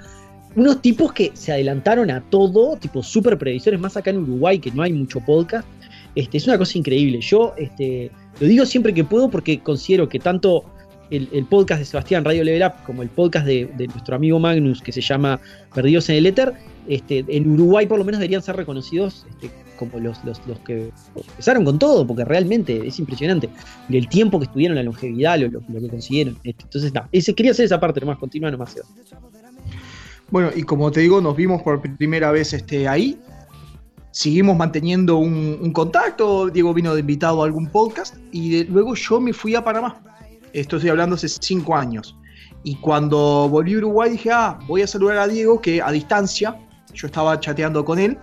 unos 0.56 0.82
tipos 0.82 1.14
que 1.14 1.32
se 1.34 1.52
adelantaron 1.52 2.10
a 2.12 2.22
todo, 2.22 2.78
tipo 2.78 3.04
super 3.04 3.38
previsores, 3.38 3.80
más 3.80 3.98
acá 3.98 4.10
en 4.10 4.18
Uruguay, 4.18 4.60
que 4.60 4.72
no 4.72 4.82
hay 4.82 4.94
mucho 4.94 5.20
podcast. 5.20 5.68
Este, 6.16 6.38
es 6.38 6.48
una 6.48 6.58
cosa 6.58 6.78
increíble. 6.78 7.22
Yo 7.22 7.54
este, 7.58 8.12
lo 8.40 8.48
digo 8.48 8.66
siempre 8.66 8.94
que 8.94 9.04
puedo 9.04 9.30
porque 9.30 9.60
considero 9.60 10.10
que 10.10 10.20
tanto 10.20 10.66
el, 11.12 11.46
podcast 11.50 11.80
de 11.80 11.86
Sebastián 11.86 12.24
Radio 12.24 12.44
Level 12.44 12.64
Up 12.64 12.84
como 12.86 13.02
el 13.02 13.10
podcast 13.10 13.46
de, 13.46 13.70
de 13.78 13.88
nuestro 13.88 14.16
amigo 14.16 14.40
Magnus 14.40 14.82
que 14.82 14.92
se 14.92 15.02
llama 15.02 15.40
Perdidos 15.74 16.10
en 16.10 16.18
el 16.18 16.26
Éter, 16.28 16.54
este, 16.88 17.26
en 17.28 17.52
Uruguay 17.52 17.88
por 17.88 17.98
lo 17.98 18.06
menos 18.06 18.20
deberían 18.20 18.42
ser 18.42 18.56
reconocidos 18.56 19.26
este, 19.30 19.50
como 19.80 19.98
los, 19.98 20.24
los, 20.26 20.40
que 20.66 20.92
empezaron 21.16 21.64
con 21.64 21.80
todo, 21.80 22.06
porque 22.06 22.26
realmente 22.26 22.86
es 22.86 23.00
impresionante 23.00 23.50
el 23.90 24.10
tiempo 24.10 24.38
que 24.38 24.46
estuvieron, 24.46 24.76
la 24.76 24.84
longevidad, 24.84 25.40
lo, 25.40 25.48
lo- 25.48 25.62
que 25.62 25.88
consiguieron. 25.88 26.38
Este, 26.44 26.64
entonces, 26.64 26.94
nada, 26.94 27.08
ese, 27.14 27.34
quería 27.34 27.54
hacer 27.54 27.66
esa 27.66 27.80
parte 27.80 28.02
nomás, 28.02 28.18
continúa 28.18 28.52
nomás. 28.52 28.76
Bueno, 30.30 30.52
y 30.54 30.64
como 30.64 30.92
te 30.92 31.00
digo, 31.00 31.22
nos 31.22 31.36
vimos 31.36 31.62
por 31.64 31.82
primera 31.82 32.32
vez 32.32 32.54
este, 32.54 32.90
ahí. 32.90 33.18
Seguimos 34.12 34.58
manteniendo 34.58 35.18
un, 35.18 35.72
contacto. 35.72 36.50
Diego 36.50 36.74
vino 36.74 36.94
de 36.94 37.00
invitado 37.00 37.42
a 37.42 37.46
algún 37.46 37.68
podcast. 37.68 38.16
Y 38.32 38.66
luego 38.66 38.96
yo 38.96 39.22
me 39.22 39.32
fui 39.32 39.56
a 39.56 39.64
Panamá. 39.64 40.02
Esto 40.52 40.76
estoy 40.76 40.90
hablando 40.90 41.16
hace 41.16 41.30
cinco 41.30 41.76
años. 41.76 42.18
Y 42.64 42.76
cuando 42.76 43.48
volví 43.50 43.76
a 43.76 43.78
Uruguay 43.78 44.12
dije, 44.12 44.30
ah, 44.32 44.60
voy 44.68 44.82
a 44.82 44.88
saludar 44.88 45.18
a 45.18 45.28
Diego, 45.28 45.62
que 45.62 45.82
a 45.82 45.92
distancia, 45.92 46.60
yo 46.94 47.08
estaba 47.08 47.40
chateando 47.40 47.86
con 47.86 47.98
él. 47.98 48.18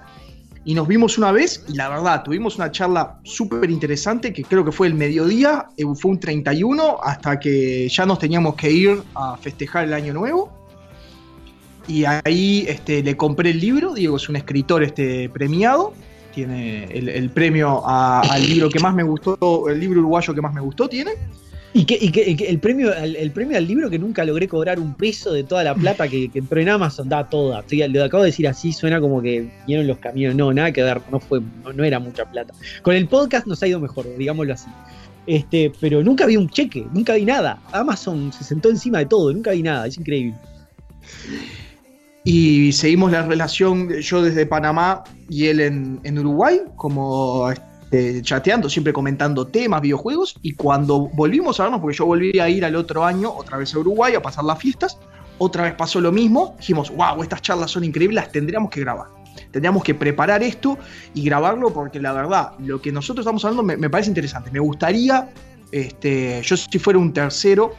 Y 0.67 0.75
nos 0.75 0.89
vimos 0.89 1.17
una 1.17 1.31
vez 1.31 1.65
y 1.69 1.75
la 1.75 1.89
verdad, 1.89 2.25
tuvimos 2.25 2.57
una 2.57 2.73
charla 2.73 3.21
súper 3.23 3.71
interesante 3.71 4.33
que 4.33 4.43
creo 4.43 4.65
que 4.65 4.73
fue 4.73 4.89
el 4.89 4.95
mediodía, 4.95 5.67
eh, 5.77 5.85
fue 5.95 6.11
un 6.11 6.19
31, 6.19 6.99
hasta 7.05 7.39
que 7.39 7.89
ya 7.89 8.05
nos 8.05 8.19
teníamos 8.19 8.57
que 8.57 8.73
ir 8.73 9.01
a 9.15 9.37
festejar 9.37 9.85
el 9.85 9.93
año 9.93 10.13
nuevo. 10.13 10.51
Y 11.87 12.05
ahí 12.05 12.65
este, 12.67 13.01
le 13.05 13.17
compré 13.17 13.51
el 13.51 13.61
libro. 13.61 13.95
Diego 13.95 14.17
es 14.17 14.29
un 14.29 14.35
escritor 14.35 14.83
este, 14.83 15.29
premiado. 15.29 15.93
Tiene 16.35 16.87
el, 16.87 17.31
premio 17.31 17.87
al 17.87 18.43
libro 18.45 18.69
que 18.69 18.81
más 18.81 18.93
me 18.93 19.05
gustó, 19.05 19.69
el 19.69 19.79
libro 19.79 20.01
uruguayo 20.01 20.35
que 20.35 20.43
más 20.43 20.53
me 20.53 20.61
gustó 20.61 20.89
tiene. 20.89 21.13
Y 21.79 21.85
que, 21.85 21.99
y 22.01 22.11
que- 22.11 22.35
que 22.37 22.49
el, 22.49 22.59
premio, 22.59 22.95
el 22.95 23.31
premio 23.33 23.59
al 23.59 23.67
libro 23.67 23.91
que 23.91 23.99
nunca 23.99 24.25
logré 24.25 24.49
cobrar 24.49 24.81
un 24.81 24.95
peso 24.95 25.33
de 25.35 25.45
toda 25.45 25.63
la 25.63 25.75
plata 25.75 26.09
que, 26.09 26.31
que 26.31 26.39
entró 26.39 26.59
en 26.59 26.71
Amazon, 26.71 27.07
da 27.09 27.29
toda. 27.29 27.61
Estoy- 27.61 27.87
lo 27.89 28.03
acabo 28.03 28.23
de 28.23 28.31
decir 28.31 28.49
así, 28.49 28.73
suena 28.73 28.99
como 28.99 29.21
que 29.21 29.51
vinieron 29.67 29.87
los 29.87 29.99
camiones. 29.99 30.37
No, 30.39 30.51
nada 30.55 30.73
que 30.73 30.83
ver, 30.83 31.03
no 31.13 31.21
fue, 31.21 31.43
no, 31.63 31.75
no 31.75 31.85
era 31.85 31.99
mucha 31.99 32.25
plata. 32.25 32.55
Con 32.81 32.95
el 32.95 33.07
podcast 33.09 33.47
nos 33.47 33.63
ha 33.63 33.67
ido 33.67 33.79
mejor, 33.79 34.07
digámoslo 34.17 34.55
así. 34.55 34.71
Este, 35.27 35.71
pero 35.79 36.03
nunca 36.03 36.25
vi 36.25 36.37
un 36.39 36.49
cheque, 36.49 36.87
nunca 36.95 37.15
vi 37.15 37.27
nada. 37.27 37.61
Amazon 37.73 38.33
se 38.33 38.43
sentó 38.43 38.71
encima 38.71 39.01
de 39.01 39.07
todo, 39.07 39.31
nunca 39.33 39.51
vi 39.51 39.63
nada, 39.63 39.87
es 39.87 39.99
increíble. 39.99 40.35
Y 42.25 42.73
seguimos 42.73 43.13
la 43.13 43.23
relación, 43.23 43.93
yo 44.01 44.23
desde 44.23 44.47
Panamá 44.47 45.05
y 45.29 45.47
él 45.47 45.61
en, 45.61 46.01
en 46.05 46.19
Uruguay, 46.19 46.61
como 46.77 47.49
este, 47.91 48.21
chateando, 48.23 48.69
siempre 48.69 48.93
comentando 48.93 49.47
temas, 49.47 49.81
videojuegos. 49.81 50.37
Y 50.43 50.55
cuando 50.55 51.09
volvimos 51.09 51.61
a 51.61 51.65
vernos, 51.65 51.81
porque 51.81 51.97
yo 51.97 52.07
volví 52.07 52.39
a 52.39 52.49
ir 52.49 52.65
al 52.65 52.75
otro 52.77 53.05
año, 53.05 53.33
otra 53.33 53.59
vez 53.59 53.75
a 53.75 53.79
Uruguay, 53.79 54.15
a 54.15 54.23
pasar 54.23 54.45
las 54.45 54.59
fiestas, 54.59 54.99
otra 55.39 55.65
vez 55.65 55.75
pasó 55.75 56.01
lo 56.01 56.13
mismo. 56.13 56.57
Dijimos, 56.59 56.91
wow, 56.91 57.23
estas 57.23 57.43
charlas 57.43 57.71
son 57.71 57.85
increíbles, 57.85 58.17
las 58.17 58.33
tendríamos 58.33 58.71
que 58.71 58.81
grabar. 58.81 59.07
Tendríamos 59.51 59.85
que 59.85 59.95
preparar 59.95 60.43
esto 60.43 60.79
y 61.15 61.23
grabarlo 61.25 61.73
porque 61.73 62.01
la 62.01 62.13
verdad, 62.13 62.53
lo 62.59 62.81
que 62.81 62.91
nosotros 62.91 63.25
estamos 63.25 63.45
hablando 63.45 63.63
me, 63.63 63.91
parece 63.91 64.11
interesante. 64.11 64.51
Me 64.51 64.61
gustaría, 64.61 65.31
este, 65.71 66.41
yo 66.43 66.57
si 66.57 66.79
fuera 66.79 66.99
un 66.99 67.13
tercero, 67.13 67.73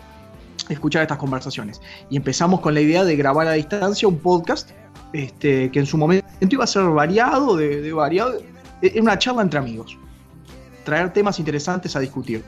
escuchar 0.70 1.02
estas 1.02 1.18
conversaciones. 1.18 1.82
Y 2.10 2.18
empezamos 2.18 2.62
con 2.62 2.74
la 2.74 2.82
idea 2.82 3.04
de 3.04 3.16
grabar 3.16 3.48
a 3.48 3.54
distancia 3.54 4.08
un 4.08 4.20
podcast 4.20 4.70
este, 5.14 5.72
que 5.72 5.80
en 5.80 5.86
su 5.86 5.98
momento 5.98 6.28
iba 6.42 6.64
a 6.64 6.68
ser 6.68 6.84
variado, 6.84 7.56
de 7.56 7.92
variado, 7.92 8.40
era 8.82 9.02
una 9.02 9.18
charla 9.18 9.42
entre 9.42 9.60
amigos. 9.60 9.98
Traer 10.84 11.12
temas 11.12 11.40
interesantes 11.40 11.96
a 11.96 12.00
discutir. 12.00 12.44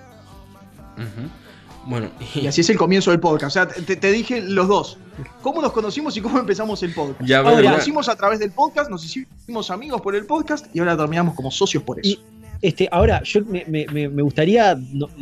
Bueno, 1.86 2.10
y, 2.36 2.42
Y 2.42 2.48
así 2.48 2.62
es 2.62 2.70
el 2.70 2.78
comienzo 2.78 3.12
del 3.12 3.20
podcast. 3.20 3.46
O 3.46 3.50
sea, 3.50 3.68
te, 3.68 3.96
te 3.96 4.12
dije 4.12 4.42
los 4.42 4.68
dos. 4.68 4.98
¿Cómo 5.42 5.62
nos 5.62 5.72
conocimos 5.72 6.16
y 6.18 6.22
cómo 6.22 6.40
empezamos 6.40 6.82
el 6.84 6.94
podcast? 6.94 7.22
ya 7.22 7.42
Nos 7.42 7.62
conocimos 7.62 8.10
a 8.10 8.16
través 8.16 8.40
del 8.40 8.52
podcast, 8.52 8.90
nos 8.90 9.04
hicimos 9.04 9.72
amigos 9.72 10.02
por 10.02 10.16
el 10.16 10.26
podcast 10.26 10.74
y 10.74 10.80
ahora 10.80 10.96
terminamos 10.96 11.36
como 11.36 11.52
socios 11.52 11.84
por 11.84 12.00
eso. 12.00 12.20
Este, 12.62 12.90
ahora, 12.92 13.22
yo 13.24 13.46
me, 13.46 13.64
me- 13.68 14.10
me- 14.10 14.22
gustaría 14.22 14.78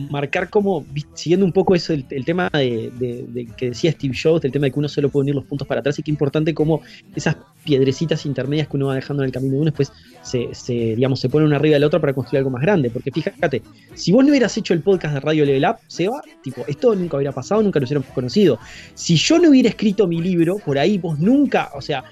marcar 0.09 0.49
como, 0.49 0.85
siguiendo 1.13 1.45
un 1.45 1.51
poco 1.51 1.75
eso, 1.75 1.93
el, 1.93 2.05
tema 2.25 2.49
de, 2.51 3.47
que 3.55 3.69
decía 3.69 3.91
Steve 3.91 4.15
Jobs, 4.21 4.43
el 4.45 4.51
tema 4.51 4.65
de 4.65 4.71
que 4.71 4.79
uno 4.79 4.87
solo 4.89 5.09
puede 5.09 5.25
unir 5.25 5.35
los 5.35 5.45
puntos 5.45 5.67
para 5.67 5.81
atrás 5.81 5.99
y 5.99 6.03
qué 6.03 6.09
importante 6.09 6.53
como 6.53 6.81
esas 7.15 7.37
piedrecitas 7.63 8.25
intermedias 8.25 8.67
que 8.67 8.77
uno 8.77 8.87
va 8.87 8.95
dejando 8.95 9.21
en 9.23 9.27
el 9.27 9.31
camino 9.33 9.53
de 9.53 9.59
uno 9.61 9.65
después 9.71 9.91
se, 10.23 10.49
se, 10.53 10.73
digamos, 10.95 11.19
se 11.19 11.29
pone 11.29 11.45
una 11.45 11.57
arriba 11.57 11.75
de 11.75 11.79
la 11.81 11.87
otra 11.87 11.99
para 11.99 12.13
construir 12.13 12.39
algo 12.39 12.49
más 12.49 12.61
grande. 12.61 12.89
Porque 12.89 13.11
fíjate, 13.11 13.61
si 13.93 14.11
vos 14.11 14.23
no 14.23 14.31
hubieras 14.31 14.57
hecho 14.57 14.73
el 14.73 14.81
podcast 14.81 15.13
de 15.13 15.19
Radio 15.19 15.45
Level 15.45 15.65
Up, 15.69 15.77
Seba, 15.87 16.21
tipo, 16.41 16.63
esto 16.67 16.95
nunca 16.95 17.17
hubiera 17.17 17.31
pasado, 17.31 17.61
nunca 17.61 17.79
nos 17.79 17.89
hubiéramos 17.89 18.13
conocido. 18.13 18.57
Si 18.95 19.15
yo 19.15 19.37
no 19.39 19.49
hubiera 19.49 19.69
escrito 19.69 20.07
mi 20.07 20.21
libro, 20.21 20.57
por 20.57 20.77
ahí 20.79 20.97
vos 20.97 21.19
nunca, 21.19 21.69
o 21.75 21.81
sea, 21.81 22.03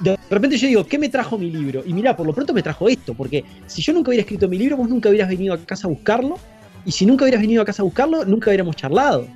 de 0.00 0.16
repente 0.30 0.56
yo 0.56 0.68
digo, 0.68 0.86
¿qué 0.86 0.98
me 0.98 1.08
trajo 1.08 1.38
mi 1.38 1.50
libro? 1.50 1.82
Y 1.84 1.92
mira, 1.92 2.16
por 2.16 2.26
lo 2.26 2.32
pronto 2.32 2.52
me 2.52 2.62
trajo 2.62 2.88
esto, 2.88 3.14
porque 3.14 3.44
si 3.66 3.82
yo 3.82 3.92
nunca 3.92 4.10
hubiera 4.10 4.22
escrito 4.22 4.48
mi 4.48 4.58
libro, 4.58 4.76
vos 4.76 4.88
nunca 4.88 5.08
hubieras 5.08 5.28
venido 5.28 5.54
a 5.54 5.58
casa 5.58 5.86
a 5.86 5.90
buscarlo, 5.90 6.38
y 6.84 6.92
si 6.92 7.04
nunca 7.06 7.24
hubieras 7.24 7.40
venido 7.40 7.62
a 7.62 7.64
casa 7.64 7.82
a 7.82 7.84
buscarlo, 7.84 8.24
nunca 8.24 8.50
hubiéramos 8.50 8.76
charlado. 8.76 9.26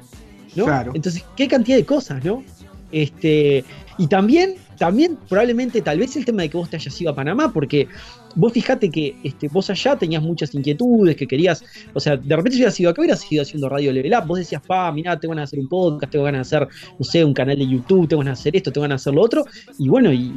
¿no? 0.54 0.64
Claro. 0.64 0.92
Entonces, 0.94 1.24
qué 1.36 1.48
cantidad 1.48 1.76
de 1.76 1.84
cosas, 1.84 2.24
¿no? 2.24 2.44
Este, 2.92 3.64
y 3.98 4.06
también, 4.06 4.54
también 4.78 5.18
probablemente 5.28 5.80
tal 5.80 5.98
vez 5.98 6.14
el 6.16 6.24
tema 6.24 6.42
de 6.42 6.50
que 6.50 6.56
vos 6.56 6.68
te 6.68 6.76
hayas 6.76 7.00
ido 7.00 7.10
a 7.10 7.14
Panamá, 7.14 7.52
porque 7.52 7.88
vos 8.34 8.52
fijate 8.52 8.90
que 8.90 9.16
este, 9.22 9.48
vos 9.48 9.68
allá 9.70 9.96
tenías 9.96 10.22
muchas 10.22 10.54
inquietudes, 10.54 11.16
que 11.16 11.26
querías, 11.26 11.64
o 11.94 12.00
sea, 12.00 12.16
de 12.16 12.36
repente 12.36 12.56
hubieras 12.56 12.78
ido 12.80 12.90
acá, 12.90 13.00
hubieras 13.02 13.32
ido 13.32 13.42
haciendo 13.42 13.68
radio 13.68 13.92
level 13.92 14.12
up, 14.18 14.26
vos 14.26 14.38
decías, 14.38 14.62
pa, 14.66 14.90
mirá, 14.92 15.18
tengo 15.18 15.34
ganas 15.34 15.50
de 15.50 15.56
hacer 15.56 15.60
un 15.60 15.68
podcast, 15.68 16.12
tengo 16.12 16.24
ganas 16.24 16.50
de 16.50 16.56
hacer, 16.56 16.68
no 16.98 17.04
sé, 17.04 17.24
un 17.24 17.34
canal 17.34 17.58
de 17.58 17.66
YouTube, 17.66 18.08
tengo 18.08 18.22
ganas 18.22 18.38
de 18.38 18.42
hacer 18.42 18.56
esto, 18.56 18.72
tengo 18.72 18.82
ganas 18.82 19.00
de 19.00 19.10
hacer 19.10 19.14
lo 19.14 19.22
otro, 19.22 19.44
y 19.78 19.88
bueno, 19.88 20.12
y, 20.12 20.32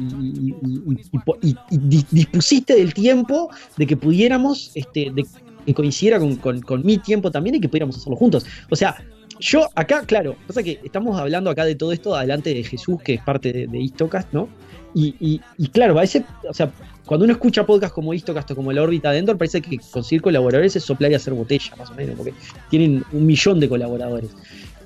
dispusiste 2.10 2.74
del 2.74 2.94
tiempo 2.94 3.50
de 3.76 3.86
que 3.86 3.96
pudiéramos, 3.96 4.70
este, 4.74 5.10
de 5.14 5.24
que 5.64 5.74
coincidiera 5.74 6.18
con, 6.18 6.60
con- 6.60 6.84
mi 6.86 6.98
tiempo 6.98 7.30
también 7.30 7.56
y 7.56 7.60
que 7.60 7.68
pudiéramos 7.68 7.96
hacerlo 7.96 8.16
juntos. 8.16 8.46
O 8.70 8.76
sea, 8.76 8.96
yo 9.40 9.68
acá, 9.74 10.02
claro, 10.06 10.36
pasa 10.46 10.62
que 10.62 10.80
estamos 10.84 11.18
hablando 11.18 11.50
acá 11.50 11.64
de 11.64 11.74
todo 11.74 11.92
esto 11.92 12.14
adelante 12.14 12.54
de 12.54 12.62
Jesús, 12.62 13.02
que 13.02 13.14
es 13.14 13.22
parte 13.22 13.52
de, 13.52 13.66
de 13.66 13.78
Istocast, 13.80 14.32
¿no? 14.32 14.48
Y, 14.94 15.14
y- 15.20 15.40
y 15.58 15.68
claro, 15.68 15.98
a 15.98 16.02
veces, 16.02 16.22
o 16.48 16.54
sea, 16.54 16.70
cuando 17.06 17.24
uno 17.24 17.32
escucha 17.32 17.64
podcasts 17.64 17.94
como 17.94 18.12
Istocast 18.12 18.50
o 18.50 18.56
como 18.56 18.72
La 18.72 18.82
órbita 18.82 19.10
de 19.12 19.18
parece 19.38 19.62
que 19.62 19.78
conseguir 19.90 20.22
colaboradores 20.22 20.74
es 20.76 20.82
soplar 20.84 21.12
y 21.12 21.14
hacer 21.14 21.32
botella, 21.34 21.74
más 21.78 21.90
o 21.90 21.94
menos, 21.94 22.16
porque 22.16 22.34
tienen 22.68 23.04
un 23.12 23.26
millón 23.26 23.60
de 23.60 23.68
colaboradores. 23.68 24.30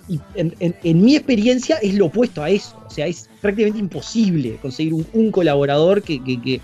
Y 0.09 0.19
en, 0.35 0.55
mi 1.03 1.15
experiencia 1.17 1.77
es 1.77 1.95
lo 1.95 2.07
opuesto 2.07 2.43
a 2.43 2.51
eso, 2.51 2.77
o 2.87 2.91
sea, 2.91 3.07
es 3.07 3.29
prácticamente 3.41 3.79
imposible 3.79 4.59
conseguir 4.61 4.93
un, 4.95 5.07
colaborador 5.31 6.03
que, 6.03 6.23
que- 6.23 6.41
que- 6.41 6.61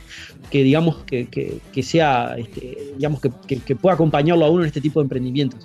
digamos 0.64 1.05
que, 1.05 1.27
sea, 1.83 2.35
este, 2.38 2.92
digamos 2.97 3.21
que, 3.21 3.31
pueda 3.77 3.95
acompañarlo 3.95 4.45
a 4.45 4.51
uno 4.51 4.62
en 4.62 4.69
este 4.69 4.81
tipo 4.81 5.01
de 5.01 5.05
emprendimientos. 5.05 5.61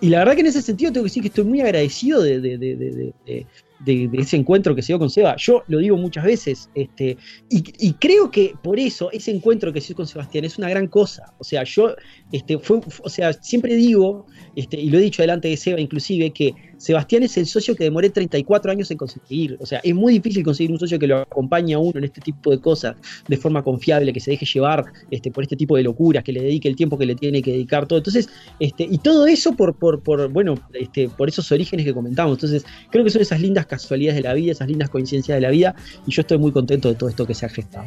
Y 0.00 0.08
la 0.10 0.18
verdad 0.18 0.34
que 0.34 0.40
en 0.40 0.46
ese 0.48 0.62
sentido 0.62 0.92
tengo 0.92 1.04
que 1.04 1.08
decir 1.10 1.22
que 1.22 1.28
estoy 1.28 1.44
muy 1.44 1.60
agradecido 1.60 2.22
de, 2.22 2.40
de- 2.40 2.58
de- 2.76 2.76
de- 3.24 3.46
de- 3.80 4.08
ese 4.14 4.36
encuentro 4.36 4.74
que 4.74 4.82
se 4.82 4.88
dio 4.88 4.98
con 4.98 5.10
Seba. 5.10 5.36
Yo 5.36 5.62
lo 5.68 5.78
digo 5.78 5.96
muchas 5.96 6.24
veces, 6.24 6.70
este, 6.74 7.16
y, 7.50 7.62
y 7.78 7.92
creo 7.94 8.30
que 8.30 8.54
por 8.62 8.78
eso 8.78 9.10
ese 9.12 9.30
encuentro 9.30 9.72
que 9.72 9.80
se 9.80 9.88
dio 9.88 9.96
con 9.96 10.06
Sebastián 10.06 10.44
es 10.44 10.58
una 10.58 10.68
gran 10.70 10.86
cosa. 10.86 11.32
O 11.38 11.44
sea, 11.44 11.62
yo, 11.64 11.94
este, 12.32 12.58
fue, 12.58 12.80
o 13.02 13.08
sea, 13.08 13.32
siempre 13.34 13.74
digo, 13.76 14.26
este, 14.54 14.80
y 14.80 14.90
lo 14.90 14.98
he 14.98 15.02
dicho 15.02 15.22
delante 15.22 15.48
de 15.48 15.56
Seba 15.56 15.80
inclusive, 15.80 16.30
que 16.30 16.54
Sebastián 16.78 17.22
es 17.22 17.36
el 17.38 17.46
socio 17.46 17.74
que 17.74 17.84
demoré 17.84 18.10
34 18.10 18.70
años 18.70 18.90
en 18.90 18.98
conseguir. 18.98 19.56
O 19.60 19.66
sea, 19.66 19.80
es 19.82 19.94
muy 19.94 20.12
difícil 20.12 20.44
conseguir 20.44 20.70
un 20.72 20.78
socio 20.78 20.98
que 20.98 21.06
lo 21.06 21.18
acompañe 21.18 21.74
a 21.74 21.78
uno 21.78 21.98
en 21.98 22.04
este 22.04 22.20
tipo 22.20 22.50
de 22.50 22.60
cosas 22.60 22.96
de 23.26 23.36
forma 23.38 23.62
confiable, 23.62 24.12
que 24.12 24.20
se 24.20 24.32
deje 24.32 24.44
llevar 24.46 24.84
este, 25.10 25.30
por 25.30 25.42
este 25.42 25.56
tipo 25.56 25.76
de 25.76 25.82
locuras, 25.82 26.22
que 26.22 26.32
le 26.32 26.42
dedique 26.42 26.68
el 26.68 26.76
tiempo 26.76 26.98
que 26.98 27.06
le 27.06 27.14
tiene 27.14 27.40
que 27.40 27.52
dedicar 27.52 27.86
todo. 27.86 27.98
Entonces, 27.98 28.28
este, 28.60 28.84
y 28.84 28.98
todo 28.98 29.26
eso 29.26 29.52
por, 29.52 29.74
por, 29.74 30.02
por 30.02 30.28
bueno, 30.28 30.54
este, 30.74 31.08
por 31.08 31.28
esos 31.28 31.50
orígenes 31.50 31.86
que 31.86 31.94
comentamos. 31.94 32.36
Entonces, 32.36 32.66
creo 32.90 33.04
que 33.04 33.10
son 33.10 33.22
esas 33.22 33.40
lindas 33.40 33.66
casualidades 33.66 34.16
de 34.22 34.28
la 34.28 34.34
vida, 34.34 34.52
esas 34.52 34.68
lindas 34.68 34.90
coincidencias 34.90 35.36
de 35.36 35.40
la 35.40 35.50
vida, 35.50 35.74
y 36.06 36.12
yo 36.12 36.20
estoy 36.20 36.36
muy 36.38 36.52
contento 36.52 36.88
de 36.88 36.94
todo 36.94 37.08
esto 37.08 37.26
que 37.26 37.34
se 37.34 37.46
ha 37.46 37.48
gestado. 37.48 37.86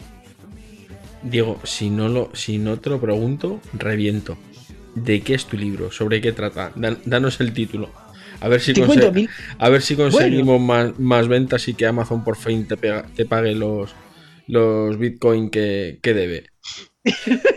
Diego, 1.21 1.59
si 1.63 1.89
no, 1.89 2.07
lo, 2.07 2.29
si 2.33 2.57
no 2.57 2.77
te 2.79 2.89
lo 2.89 2.99
pregunto, 2.99 3.59
reviento. 3.73 4.37
¿De 4.95 5.21
qué 5.21 5.35
es 5.35 5.45
tu 5.45 5.57
libro? 5.57 5.91
¿Sobre 5.91 6.21
qué 6.21 6.31
trata? 6.31 6.71
Dan- 6.75 6.97
danos 7.05 7.39
el 7.41 7.53
título. 7.53 7.89
A 8.41 8.47
ver 8.47 8.61
si, 8.61 8.73
conse- 8.73 9.29
a 9.57 9.69
ver 9.69 9.81
si 9.81 9.95
conseguimos 9.95 10.61
más, 10.61 10.99
más 10.99 11.27
ventas 11.27 11.67
y 11.67 11.73
que 11.73 11.85
Amazon 11.85 12.23
por 12.23 12.37
fin 12.37 12.65
te, 12.67 12.77
pega- 12.77 13.05
te 13.15 13.25
pague 13.25 13.53
los, 13.55 13.91
los 14.47 14.97
Bitcoin 14.97 15.49
que, 15.49 15.99
que 16.01 16.13
debe. 16.13 16.45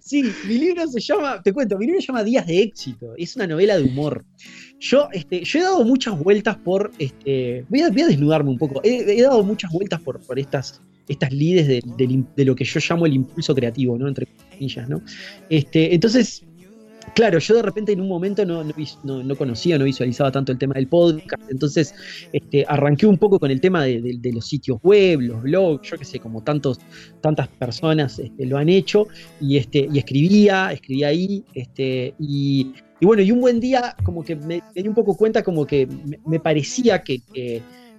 Sí, 0.00 0.22
mi 0.46 0.54
libro 0.58 0.86
se 0.86 1.00
llama, 1.00 1.42
te 1.42 1.52
cuento, 1.52 1.76
mi 1.76 1.86
libro 1.86 2.00
se 2.00 2.06
llama 2.06 2.22
Días 2.22 2.46
de 2.46 2.62
éxito. 2.62 3.14
Es 3.16 3.34
una 3.34 3.48
novela 3.48 3.76
de 3.76 3.82
humor. 3.82 4.24
Yo, 4.78 5.08
este, 5.12 5.42
yo 5.42 5.58
he 5.58 5.62
dado 5.62 5.84
muchas 5.84 6.16
vueltas 6.16 6.56
por, 6.58 6.92
este, 6.98 7.64
voy 7.68 7.80
a, 7.80 7.90
voy 7.90 8.02
a 8.02 8.06
desnudarme 8.06 8.50
un 8.50 8.58
poco. 8.58 8.80
He, 8.84 9.18
he 9.18 9.22
dado 9.22 9.42
muchas 9.42 9.72
vueltas 9.72 10.00
por, 10.00 10.20
por 10.20 10.38
estas, 10.38 10.80
estas 11.08 11.32
lides 11.32 11.66
de, 11.66 11.82
de 12.36 12.44
lo 12.44 12.54
que 12.54 12.64
yo 12.64 12.78
llamo 12.88 13.04
el 13.06 13.14
impulso 13.14 13.52
creativo, 13.52 13.98
¿no? 13.98 14.06
Entre 14.06 14.28
comillas, 14.52 14.88
¿no? 14.88 15.02
Este, 15.50 15.92
entonces, 15.92 16.44
claro, 17.14 17.38
yo 17.38 17.54
de 17.54 17.62
repente 17.62 17.92
en 17.92 18.00
un 18.00 18.08
momento 18.08 18.44
no, 18.44 18.62
no, 18.64 18.72
no- 19.04 19.22
no 19.22 19.36
conocía, 19.36 19.78
no 19.78 19.84
visualizaba 19.84 20.30
tanto 20.32 20.52
el 20.52 20.58
tema 20.58 20.74
del 20.74 20.88
podcast. 20.88 21.42
Entonces, 21.50 21.94
este, 22.32 22.64
arranqué 22.68 23.06
un 23.06 23.18
poco 23.18 23.38
con 23.38 23.50
el 23.50 23.60
tema 23.60 23.84
de, 23.84 24.18
los 24.32 24.46
sitios 24.46 24.78
web, 24.82 25.20
los 25.20 25.42
blogs, 25.42 25.88
yo 25.90 25.96
qué 25.98 26.04
sé, 26.04 26.18
como 26.18 26.42
tantos, 26.42 26.80
tantas 27.20 27.48
personas 27.48 28.18
este, 28.18 28.46
lo 28.46 28.58
han 28.58 28.68
hecho 28.68 29.06
y, 29.40 29.56
este, 29.56 29.88
y 29.92 29.98
escribía, 29.98 30.72
escribía 30.72 31.08
ahí, 31.08 31.44
este, 31.54 32.14
y, 32.18 32.72
bueno, 33.00 33.22
y 33.22 33.30
un 33.32 33.40
buen 33.40 33.60
día 33.60 33.94
como 34.02 34.24
que 34.24 34.34
me, 34.36 34.62
me 34.74 34.82
di 34.82 34.88
un 34.88 34.94
poco 34.94 35.16
cuenta 35.16 35.42
como 35.42 35.66
que 35.66 35.86
me, 36.26 36.40
parecía 36.40 37.02
que- 37.02 37.20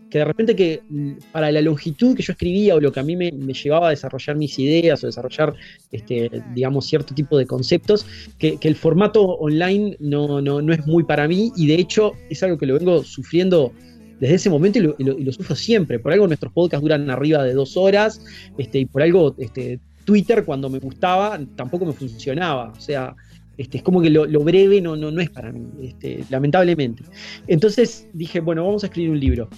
que 0.10 0.20
de 0.20 0.26
repente 0.26 0.56
que 0.56 0.82
mm, 0.88 1.12
para 1.32 1.52
la 1.52 1.62
longitud 1.62 2.15
que 2.15 2.24
yo 2.24 2.34
escribía 2.34 2.76
o 2.76 2.80
lo 2.80 2.91
que 2.91 3.00
a 3.00 3.04
mí 3.04 3.15
me, 3.15 3.32
llevaba 3.32 3.88
a 3.88 3.89
desarrollar 3.91 4.36
mis 4.36 4.58
ideas 4.60 5.04
o 5.04 5.08
desarrollar, 5.08 5.54
este, 5.91 6.30
digamos, 6.54 6.86
cierto 6.86 7.13
tipo 7.13 7.38
de 7.38 7.46
conceptos, 7.46 8.06
que, 8.38 8.58
el 8.62 8.76
formato 8.76 9.24
online 9.24 9.96
no, 10.00 10.41
no, 10.41 10.62
no 10.62 10.74
es 10.74 10.86
muy 10.88 11.04
para 11.04 11.28
mí 11.28 11.52
y 11.56 11.68
de 11.68 11.76
hecho 11.76 12.13
es 12.30 12.41
algo 12.44 12.58
que 12.58 12.65
lo 12.65 12.78
vengo 12.78 13.04
sufriendo 13.04 13.72
desde 14.20 14.36
ese 14.36 14.50
momento 14.50 14.80
y 14.80 14.82
lo, 14.82 14.96
y 14.98 15.32
sufro 15.32 15.56
siempre. 15.56 16.00
Por 16.00 16.12
algo 16.13 16.28
nuestros 16.28 16.52
podcasts 16.54 16.82
duran 16.82 17.10
arriba 17.10 17.44
de 17.44 17.54
dos 17.54 17.78
horas 17.78 18.22
este, 18.58 18.80
y 18.80 18.86
por 18.86 19.02
algo 19.02 19.36
este, 19.38 19.80
Twitter 20.06 20.46
cuando 20.46 20.70
me 20.70 20.80
gustaba 20.80 21.39
tampoco 21.56 21.86
me 21.86 21.94
funcionaba. 21.94 22.72
O 22.76 22.80
sea, 22.80 23.15
este, 23.58 23.78
es 23.78 23.84
como 23.84 24.02
que 24.02 24.10
lo, 24.10 24.26
lo 24.26 24.41
breve 24.41 24.82
no, 24.82 24.96
no, 24.96 25.12
no 25.12 25.22
es 25.22 25.30
para 25.30 25.52
mí, 25.52 25.65
este, 25.84 26.24
lamentablemente. 26.30 27.04
Entonces 27.48 28.08
dije, 28.13 28.39
bueno, 28.39 28.65
vamos 28.65 28.84
a 28.84 28.88
escribir 28.88 29.12
un 29.12 29.20
libro. 29.20 29.50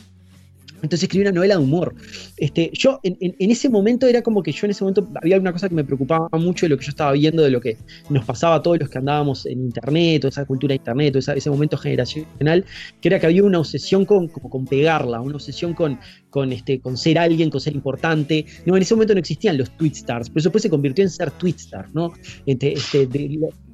Entonces 0.82 1.04
escribí 1.04 1.24
una 1.24 1.32
novela 1.32 1.58
de 1.58 1.64
humor. 1.64 1.96
Este, 2.38 2.70
yo 2.74 3.00
en, 3.04 3.18
en- 3.20 3.52
ese 3.52 3.70
momento 3.70 4.06
era 4.08 4.22
como 4.22 4.44
que 4.44 4.52
yo 4.52 4.66
en 4.66 4.72
ese 4.72 4.84
momento 4.84 5.08
había 5.22 5.40
una 5.40 5.52
cosa 5.52 5.70
que 5.70 5.76
me 5.76 5.84
preocupaba 5.84 6.30
mucho 6.34 6.66
de 6.66 6.70
lo 6.70 6.78
que 6.78 6.86
yo 6.86 6.90
estaba 6.90 7.12
viendo, 7.14 7.42
de 7.44 7.50
lo 7.50 7.60
que 7.62 7.78
nos 8.10 8.26
pasaba 8.26 8.56
a 8.56 8.62
todos 8.62 8.80
los 8.80 8.90
que 8.90 8.98
andábamos 9.00 9.46
en 9.46 9.60
internet, 9.62 10.22
toda 10.22 10.30
esa 10.30 10.46
cultura 10.46 10.72
de 10.74 10.76
internet, 10.78 11.16
esa- 11.16 11.34
ese 11.34 11.50
momento 11.50 11.78
generacional, 11.78 12.66
que 13.02 13.08
era 13.10 13.20
que 13.20 13.26
había 13.26 13.44
una 13.44 13.60
obsesión 13.60 14.06
con, 14.06 14.28
como 14.28 14.50
con 14.50 14.66
pegarla, 14.66 15.22
una 15.22 15.36
obsesión 15.36 15.74
con, 15.74 16.00
con, 16.38 16.54
este, 16.54 16.80
con 16.80 16.96
ser 16.98 17.18
alguien, 17.18 17.50
con 17.50 17.60
ser 17.60 17.74
importante. 17.74 18.46
No, 18.64 18.76
en 18.76 18.84
ese 18.84 18.94
momento 18.94 19.16
no 19.16 19.20
existían 19.20 19.58
los 19.58 19.72
tweet 19.76 19.94
stars, 19.96 20.30
pero 20.30 20.44
después 20.44 20.62
se 20.62 20.70
convirtió 20.70 21.04
en 21.04 21.10
ser 21.10 21.32
tweet 21.32 21.56
star, 21.58 21.88
¿no? 21.96 22.14
Este, 22.46 22.76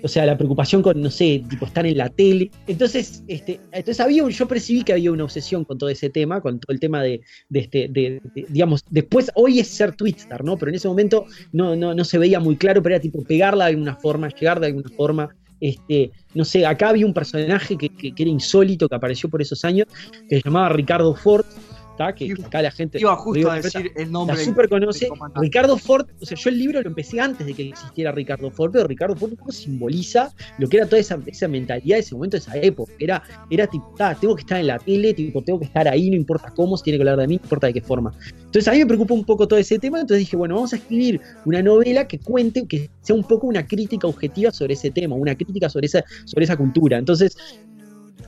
o 0.02 0.08
sea, 0.08 0.26
la 0.26 0.38
preocupación 0.38 0.82
con, 0.82 1.02
no 1.02 1.10
sé, 1.12 1.44
tipo 1.50 1.66
estar 1.66 1.86
en 1.86 1.98
la 1.98 2.08
tele. 2.08 2.50
Entonces, 2.68 3.22
este, 3.28 3.60
entonces 3.74 4.00
había 4.00 4.24
un- 4.24 4.32
yo 4.32 4.48
percibí 4.48 4.84
que 4.84 4.94
había 4.94 5.12
una 5.12 5.26
obsesión 5.26 5.66
con 5.66 5.78
todo 5.78 5.90
ese 5.90 6.10
tema, 6.10 6.40
con 6.40 6.58
todo 6.62 6.72
el 6.74 6.80
tema 6.80 7.04
de, 7.04 7.20
este, 7.54 7.90
de, 7.90 8.22
digamos, 8.48 8.82
después, 8.90 9.30
hoy 9.36 9.60
es 9.60 9.68
ser 9.68 9.94
Twitstar, 9.98 10.42
¿no? 10.46 10.56
Pero 10.58 10.70
en 10.70 10.76
ese 10.76 10.88
momento 10.88 11.26
no, 11.52 11.76
no, 11.76 11.94
no 11.94 12.06
se 12.06 12.18
veía 12.18 12.40
muy 12.40 12.56
claro, 12.56 12.82
pero 12.82 12.96
era 12.96 13.02
tipo 13.02 13.22
pegarla 13.26 13.66
de 13.66 13.72
alguna 13.72 13.98
forma, 13.98 14.30
llegar 14.30 14.62
de 14.62 14.68
alguna 14.68 14.90
forma. 14.96 15.28
Este, 15.60 16.12
no 16.34 16.44
sé, 16.44 16.66
acá 16.66 16.90
había 16.90 17.06
un 17.06 17.14
personaje 17.14 17.78
que, 17.78 17.88
que- 17.88 18.14
que 18.14 18.24
era 18.24 18.30
insólito, 18.30 18.90
que 18.90 18.96
apareció 18.96 19.30
por 19.30 19.42
esos 19.42 19.64
años, 19.64 19.88
que 20.28 20.36
se 20.36 20.42
llamaba 20.44 20.68
Ricardo 20.68 21.16
Ford, 21.16 21.46
¿tá? 21.98 22.14
que, 22.14 22.34
que 22.34 22.44
acá 22.44 22.62
la 22.62 22.72
gente... 22.72 23.00
Iba 23.00 23.16
justo 23.16 23.50
a 23.50 23.56
Rigo- 23.58 23.64
decir 23.64 23.92
el 23.96 24.12
nombre. 24.12 24.36
la 24.38 24.44
super 24.44 24.70
conoce. 24.70 25.10
Ricardo 25.36 25.78
Ford, 25.78 26.08
o 26.22 26.26
sea, 26.26 26.38
yo 26.38 26.50
el 26.50 26.58
libro 26.60 26.82
lo 26.82 26.88
empecé 26.88 27.20
antes 27.20 27.46
de 27.46 27.54
que 27.54 27.70
existiera 27.70 28.12
Ricardo 28.12 28.50
Ford, 28.52 28.72
pero 28.72 28.88
Ricardo 28.88 29.16
Ford 29.16 29.32
un 29.32 29.38
poco 29.38 29.52
simboliza 29.52 30.32
lo 30.58 30.68
que 30.68 30.78
era 30.78 30.86
toda 30.86 31.00
esa, 31.00 31.20
esa 31.26 31.48
mentalidad 31.48 31.96
de 31.98 32.00
ese 32.02 32.16
momento, 32.16 32.38
de 32.38 32.42
esa 32.42 32.58
época. 32.58 32.92
Era, 33.00 33.22
era 33.50 33.68
tipo, 33.68 33.94
"Ta, 33.98 34.16
tengo 34.16 34.36
que 34.36 34.42
estar 34.42 34.60
en 34.60 34.68
la 34.68 34.80
tele, 34.80 35.14
tipo, 35.14 35.42
tengo 35.44 35.60
que 35.60 35.66
estar 35.66 35.88
ahí, 35.88 36.10
no 36.10 36.16
importa 36.16 36.52
cómo, 36.56 36.78
si 36.78 36.84
tiene 36.84 36.98
que 36.98 37.02
hablar 37.04 37.18
de 37.20 37.28
mí, 37.28 37.36
no 37.38 37.42
importa 37.44 37.68
de 37.68 37.74
qué 37.74 37.82
forma. 37.82 38.12
Entonces 38.38 38.68
a 38.68 38.72
mí 38.72 38.80
me 38.80 38.86
preocupa 38.86 39.14
un 39.14 39.26
poco 39.26 39.48
todo 39.48 39.60
ese 39.60 39.80
tema, 39.80 40.00
entonces 40.00 40.20
dije, 40.20 40.36
bueno, 40.36 40.56
vamos 40.56 40.74
a 40.74 40.78
escribir 40.78 41.20
una 41.46 41.62
novela 41.62 42.08
que 42.08 42.20
cuente, 42.20 42.66
que 42.68 42.90
sea 43.02 43.16
un 43.16 43.24
poco 43.24 43.48
una 43.48 43.66
crítica 43.66 44.08
objetiva 44.08 44.52
sobre 44.52 44.74
ese 44.74 44.92
tema, 44.92 45.16
una 45.16 45.36
crítica 45.36 45.70
sobre 45.70 45.88
esa, 45.88 46.04
sobre 46.26 46.46
esa 46.46 46.56
cultura. 46.58 46.98
Entonces, 46.98 47.36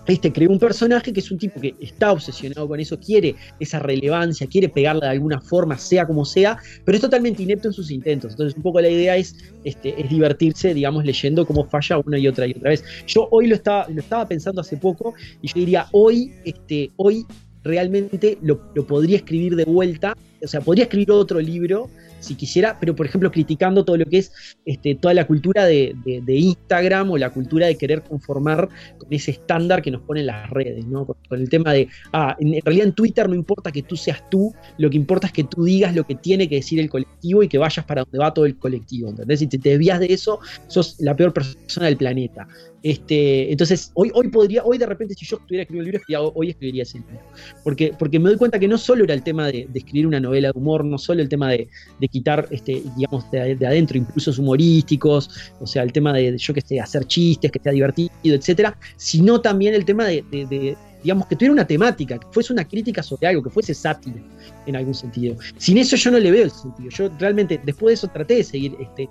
este, 0.08 0.32
creó 0.32 0.52
un 0.52 0.60
personaje 0.60 1.12
que 1.12 1.20
es 1.20 1.32
un 1.32 1.38
tipo 1.38 1.60
que 1.60 1.76
está 1.80 2.12
obsesionado 2.12 2.68
con 2.68 2.80
eso, 2.80 3.00
quiere 3.00 3.36
esa 3.60 3.80
relevancia, 3.80 4.48
quiere 4.48 4.70
pegarla 4.70 5.08
de 5.08 5.12
alguna 5.12 5.42
forma, 5.42 5.78
sea 5.78 6.06
como 6.06 6.26
sea, 6.26 6.58
pero 6.84 6.96
es 6.96 7.02
totalmente 7.02 7.44
inepto 7.44 7.68
en 7.70 7.74
sus 7.74 7.92
intentos. 7.92 8.32
Entonces, 8.32 8.56
un 8.56 8.64
poco 8.64 8.82
la 8.82 8.90
idea 8.90 9.18
es, 9.18 9.36
este, 9.64 10.00
es 10.00 10.10
divertirse, 10.10 10.74
digamos, 10.74 11.06
leyendo 11.06 11.46
cómo 11.46 11.66
falla 11.66 12.00
una 12.00 12.18
y 12.18 12.28
otra 12.28 12.48
y 12.48 12.52
otra 12.52 12.70
vez. 12.70 12.84
Yo 13.08 13.28
hoy 13.32 13.48
lo 13.48 13.56
estaba, 13.56 13.88
lo 13.90 14.00
estaba 14.00 14.28
pensando 14.28 14.62
hace 14.62 14.78
poco 14.78 15.14
y 15.42 15.48
yo 15.48 15.54
diría, 15.56 15.88
hoy, 15.92 16.34
este, 16.46 16.92
hoy 16.98 17.26
realmente 17.64 18.38
lo, 18.42 18.62
lo 18.76 18.86
podría 18.86 19.18
escribir 19.18 19.56
de 19.56 19.66
vuelta, 19.66 20.16
o 20.44 20.48
sea, 20.48 20.62
podría 20.62 20.84
escribir 20.84 21.12
otro 21.12 21.40
libro 21.40 21.90
si 22.20 22.36
quisiera, 22.36 22.78
pero 22.80 22.96
por 22.96 23.06
ejemplo 23.06 23.32
criticando 23.32 23.86
todo 23.86 23.98
lo 23.98 24.06
que 24.06 24.20
es 24.20 24.32
este, 24.66 24.96
toda 24.96 25.14
la 25.14 25.28
cultura 25.28 25.66
de, 25.66 25.96
Instagram 26.28 27.12
o 27.12 27.18
la 27.18 27.30
cultura 27.30 27.68
de 27.68 27.78
querer 27.78 28.02
conformar 28.04 28.70
con 28.98 29.12
ese 29.12 29.32
estándar 29.32 29.82
que 29.82 29.92
nos 29.92 30.02
ponen 30.02 30.26
las 30.26 30.50
redes, 30.50 30.86
¿no? 30.86 31.06
Con, 31.06 31.16
el 31.32 31.50
tema 31.50 31.74
de, 31.74 31.88
ah, 32.14 32.36
en 32.40 32.62
realidad 32.64 32.88
en 32.88 32.94
Twitter 32.94 33.28
no 33.30 33.36
importa 33.36 33.72
que 33.72 33.84
tú 33.84 33.96
seas 33.96 34.28
tú, 34.30 34.54
lo 34.78 34.90
que 34.90 34.98
importa 34.98 35.28
es 35.28 35.34
que 35.34 35.44
tú 35.44 35.64
digas 35.64 35.96
lo 35.96 36.06
que 36.06 36.16
tiene 36.16 36.50
que 36.50 36.56
decir 36.56 36.80
el 36.80 36.90
colectivo 36.90 37.44
y 37.44 37.48
que 37.48 37.58
vayas 37.58 37.86
para 37.86 38.04
donde 38.04 38.20
va 38.20 38.34
todo 38.34 38.46
el 38.46 38.58
colectivo, 38.58 39.10
¿entendés? 39.10 39.40
Si 39.40 39.48
te, 39.48 39.58
desvías 39.58 40.00
de 40.00 40.14
eso, 40.14 40.40
sos 40.68 40.96
la 41.00 41.16
peor 41.16 41.34
persona 41.34 41.88
del 41.88 41.98
planeta. 41.98 42.48
Este, 42.84 43.52
entonces, 43.52 43.92
hoy, 43.96 44.12
hoy 44.14 44.28
podría, 44.28 44.64
hoy 44.64 44.78
de 44.78 44.86
repente, 44.86 45.16
si 45.16 45.26
yo 45.26 45.38
estuviera 45.38 45.64
escribiendo 45.64 45.88
un 45.88 45.92
libro, 45.92 46.00
escribiría- 46.00 46.32
hoy 46.36 46.50
escribiría 46.52 46.84
ese 46.84 47.00
libro. 47.00 47.20
Porque, 47.64 47.94
porque 47.98 48.20
me 48.20 48.30
doy 48.30 48.38
cuenta 48.38 48.60
que 48.60 48.68
no 48.68 48.78
solo 48.78 49.04
era 49.04 49.14
el 49.16 49.24
tema 49.24 49.48
de, 49.48 49.68
escribir 49.74 50.06
una 50.06 50.20
novela 50.20 50.52
de 50.52 50.60
humor, 50.60 50.86
no 50.86 50.98
solo 50.98 51.22
el 51.22 51.30
tema 51.30 51.50
de 51.50 51.68
quitar, 52.08 52.48
este, 52.52 52.84
digamos, 52.96 53.30
de, 53.32 53.56
de 53.56 53.68
adentro 53.68 53.98
impulsos 53.98 54.38
humorísticos, 54.40 55.30
o 55.60 55.68
sea, 55.68 55.84
el 55.84 55.92
tema 55.92 56.14
de, 56.14 56.38
yo 56.38 56.54
que 56.54 56.62
sé, 56.62 56.80
hacer 56.80 57.06
chistes, 57.06 57.52
que 57.52 57.60
sea 57.60 57.72
divertido, 57.72 58.10
etcétera, 58.24 58.78
sino 58.98 59.42
también 59.42 59.74
el 59.74 59.86
tema 59.86 60.06
de, 60.06 60.24
de- 60.32 60.46
de, 60.46 60.78
digamos, 61.06 61.28
que 61.28 61.36
tuviera 61.36 61.54
una 61.54 61.68
temática, 61.68 62.18
que 62.18 62.26
fuese 62.32 62.52
una 62.52 62.68
crítica 62.68 63.04
sobre 63.04 63.28
algo, 63.28 63.44
que 63.44 63.52
fuese 63.52 63.76
sátira 63.76 64.20
en 64.66 64.76
algún 64.76 64.96
sentido. 64.96 65.36
Sin 65.58 65.78
eso 65.78 65.96
yo 65.96 66.10
no 66.10 66.18
le 66.18 66.32
veo 66.32 66.46
el 66.46 66.50
sentido. 66.50 66.90
Yo 66.90 67.10
realmente, 67.20 67.62
después 67.64 67.92
de 67.92 67.94
eso, 67.94 68.08
traté 68.08 68.38
de 68.38 68.44
seguir, 68.44 68.76
este, 68.80 69.08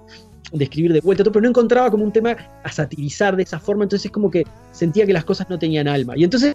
de 0.52 0.66
de 0.66 1.00
vuelta, 1.00 1.22
todo, 1.22 1.32
pero 1.32 1.44
no 1.44 1.50
encontraba 1.50 1.92
como 1.92 2.02
un 2.02 2.10
tema 2.10 2.36
a 2.64 2.72
satirizar 2.72 3.36
de 3.36 3.44
esa 3.44 3.60
forma, 3.60 3.84
entonces 3.84 4.10
como 4.10 4.28
que 4.28 4.44
sentía 4.72 5.06
que 5.06 5.12
las 5.12 5.24
cosas 5.24 5.48
no 5.48 5.56
tenían 5.56 5.86
alma. 5.86 6.14
Y 6.16 6.24
entonces, 6.24 6.52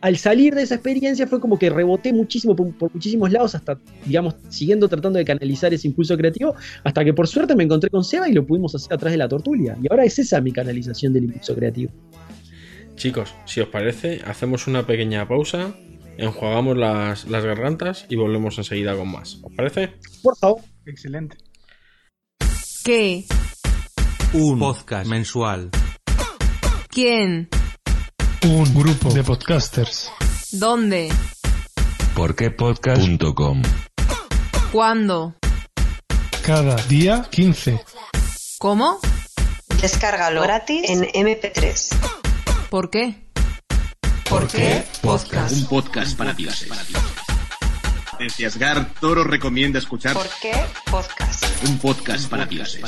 al 0.00 0.16
salir 0.16 0.54
de 0.54 0.62
esa 0.62 0.76
experiencia, 0.76 1.26
fue 1.26 1.38
como 1.38 1.58
que 1.58 1.68
reboté 1.68 2.14
muchísimo 2.14 2.56
por, 2.56 2.72
por 2.78 2.90
muchísimos 2.94 3.30
lados, 3.30 3.54
hasta, 3.54 3.78
digamos, 4.06 4.36
siguiendo 4.48 4.88
tratando 4.88 5.18
de 5.18 5.26
canalizar 5.26 5.74
ese 5.74 5.86
impulso 5.86 6.16
creativo, 6.16 6.54
hasta 6.82 7.04
que 7.04 7.12
por 7.12 7.28
suerte 7.28 7.54
me 7.54 7.64
encontré 7.64 7.90
con 7.90 8.04
Seba 8.04 8.26
y 8.26 8.32
lo 8.32 8.46
pudimos 8.46 8.74
hacer 8.74 8.94
atrás 8.94 9.12
de 9.12 9.18
la 9.18 9.28
tortulia. 9.28 9.76
Y 9.82 9.86
ahora 9.90 10.06
es 10.06 10.18
esa 10.18 10.40
mi 10.40 10.50
canalización 10.50 11.12
del 11.12 11.24
impulso 11.24 11.54
creativo. 11.54 11.92
Chicos, 12.98 13.32
si 13.44 13.60
os 13.60 13.68
parece, 13.68 14.20
hacemos 14.26 14.66
una 14.66 14.84
pequeña 14.84 15.28
pausa, 15.28 15.72
enjuagamos 16.16 16.76
las, 16.76 17.26
las 17.26 17.44
gargantas 17.44 18.06
y 18.08 18.16
volvemos 18.16 18.58
enseguida 18.58 18.96
con 18.96 19.12
más. 19.12 19.38
¿Os 19.42 19.52
parece? 19.54 19.94
Por 20.20 20.36
favor. 20.36 20.60
Excelente. 20.84 21.36
¿Qué? 22.84 23.24
Un 24.32 24.58
podcast 24.58 25.08
mensual. 25.08 25.70
¿Quién? 26.88 27.48
Un 28.44 28.74
grupo 28.74 29.14
de 29.14 29.22
podcasters. 29.22 30.10
¿Dónde? 30.50 31.08
Porquepodcast.com 32.16 33.62
¿Cuándo? 34.72 35.36
Cada 36.44 36.74
día 36.86 37.28
15. 37.30 37.80
¿Cómo? 38.58 38.98
Descárgalo 39.80 40.42
gratis 40.42 40.82
en 40.90 41.04
MP3. 41.04 42.17
¿Por 42.70 42.90
qué? 42.90 43.28
¿Por 44.28 44.46
qué 44.46 44.84
podcast? 45.00 45.52
Un 45.52 45.66
podcast 45.66 46.18
para 46.18 46.34
dioses. 46.34 46.68
Desciasgar 48.18 48.92
Toro 49.00 49.24
recomienda 49.24 49.78
escuchar 49.78 50.12
¿Por 50.14 50.26
qué 50.42 50.52
podcast? 50.90 51.44
un 51.66 51.78
podcast 51.78 52.28
para 52.28 52.44
dioses. 52.44 52.82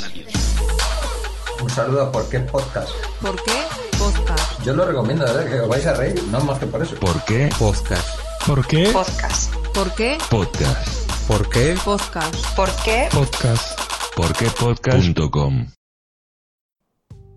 Un 1.63 1.69
saludo 1.69 2.03
a 2.03 2.11
Por 2.11 2.29
qué 2.29 2.39
Podcast. 2.41 2.89
¿Por 3.21 3.43
qué? 3.43 3.53
Podcast. 3.97 4.63
Yo 4.63 4.73
lo 4.73 4.85
recomiendo, 4.85 5.25
¿verdad? 5.25 5.49
Que 5.49 5.59
os 5.61 5.67
vais 5.67 5.85
a 5.87 5.93
reír, 5.95 6.21
no 6.25 6.39
más 6.41 6.59
que 6.59 6.67
por 6.67 6.83
eso. 6.83 6.95
¿Por 6.97 7.23
qué 7.25 7.49
podcast? 7.57 8.07
¿Por 8.45 8.67
qué 8.67 8.87
Podcast. 8.91 9.55
¿Por 9.73 9.95
qué? 9.95 10.17
Podcast. 10.29 11.27
¿Por 11.27 11.49
qué? 11.49 11.75
Podcast. 11.83 12.55
¿Por 12.55 12.69
qué? 12.83 13.09
podcast? 13.11 13.79
Porquepodcast.com 14.15 15.80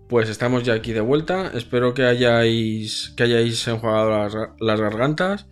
Pues 0.07 0.29
estamos 0.29 0.63
ya 0.63 0.73
aquí 0.73 0.93
de 0.93 1.01
vuelta. 1.01 1.51
Espero 1.53 1.93
que 1.93 2.03
hayáis, 2.05 3.13
que 3.17 3.23
hayáis 3.23 3.67
enjuagado 3.67 4.09
las, 4.09 4.35
las 4.59 4.79
gargantas. 4.81 5.47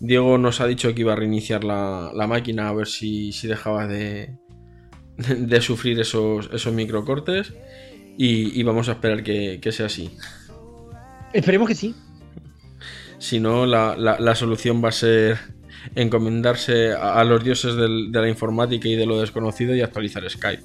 Diego 0.00 0.38
nos 0.38 0.60
ha 0.60 0.66
dicho 0.66 0.94
que 0.94 1.00
iba 1.02 1.12
a 1.12 1.16
reiniciar 1.16 1.64
la, 1.64 2.10
la 2.14 2.26
máquina 2.26 2.68
a 2.68 2.72
ver 2.72 2.86
si, 2.86 3.32
si 3.32 3.48
dejaba 3.48 3.86
de, 3.86 4.34
de 5.16 5.60
sufrir 5.60 6.00
esos, 6.00 6.48
esos 6.52 6.72
microcortes. 6.72 7.52
Y, 8.16 8.58
y 8.58 8.62
vamos 8.64 8.88
a 8.88 8.92
esperar 8.92 9.22
que, 9.22 9.58
que 9.60 9.72
sea 9.72 9.86
así. 9.86 10.10
Esperemos 11.32 11.68
que 11.68 11.74
sí. 11.74 11.94
Si 13.18 13.38
no, 13.40 13.66
la, 13.66 13.94
la- 13.96 14.18
la 14.18 14.34
solución 14.34 14.82
va 14.82 14.88
a 14.88 14.92
ser 14.92 15.38
encomendarse 15.94 16.92
a, 16.92 17.20
a 17.20 17.24
los 17.24 17.44
dioses 17.44 17.74
del- 17.76 18.10
de 18.10 18.20
la 18.22 18.28
informática 18.28 18.88
y 18.88 18.96
de 18.96 19.06
lo 19.06 19.20
desconocido 19.20 19.74
y 19.76 19.82
actualizar 19.82 20.28
Skype. 20.28 20.62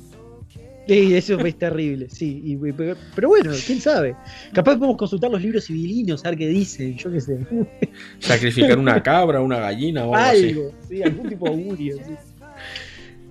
Sí, 0.87 1.15
eso 1.15 1.39
es 1.39 1.57
terrible, 1.57 2.09
sí. 2.09 2.41
y- 2.43 2.71
pero, 2.73 2.97
pero 3.15 3.29
bueno, 3.29 3.51
quién 3.65 3.79
sabe. 3.79 4.15
Capaz 4.53 4.75
podemos 4.75 4.97
consultar 4.97 5.31
los 5.31 5.41
libros 5.41 5.65
civilinos, 5.65 6.25
a 6.25 6.29
ver 6.29 6.37
qué 6.39 6.47
dicen, 6.49 6.97
yo 6.97 7.09
qué 7.11 7.21
sé. 7.21 7.39
Sacrificar 8.19 8.77
una 8.77 9.01
cabra, 9.01 9.39
una 9.41 9.59
gallina 9.59 10.01
o 10.05 10.13
algo 10.13 10.15
así. 10.29 10.49
Algo, 10.49 10.71
sí, 10.89 11.01
algún 11.03 11.29
tipo 11.29 11.45
de 11.45 11.51
augurio. 11.51 11.97
sí. 11.97 12.13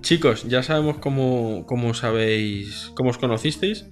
Chicos, 0.01 0.43
ya 0.49 0.63
sabemos 0.63 0.97
cómo, 0.97 1.65
cómo 1.65 1.93
sabéis, 1.93 2.91
cómo 2.95 3.11
os 3.11 3.17
conocisteis, 3.17 3.85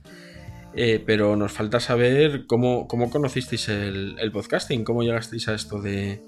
eh, 0.76 1.02
pero 1.06 1.36
nos 1.38 1.52
falta 1.54 1.80
saber 1.80 2.46
cómo, 2.48 2.88
cómo 2.88 3.10
conocisteis 3.10 3.70
el, 3.70 4.16
el 4.20 4.32
podcasting, 4.32 4.84
cómo 4.84 5.04
llegasteis 5.04 5.48
a 5.48 5.54
esto 5.54 5.82
de, 5.82 6.20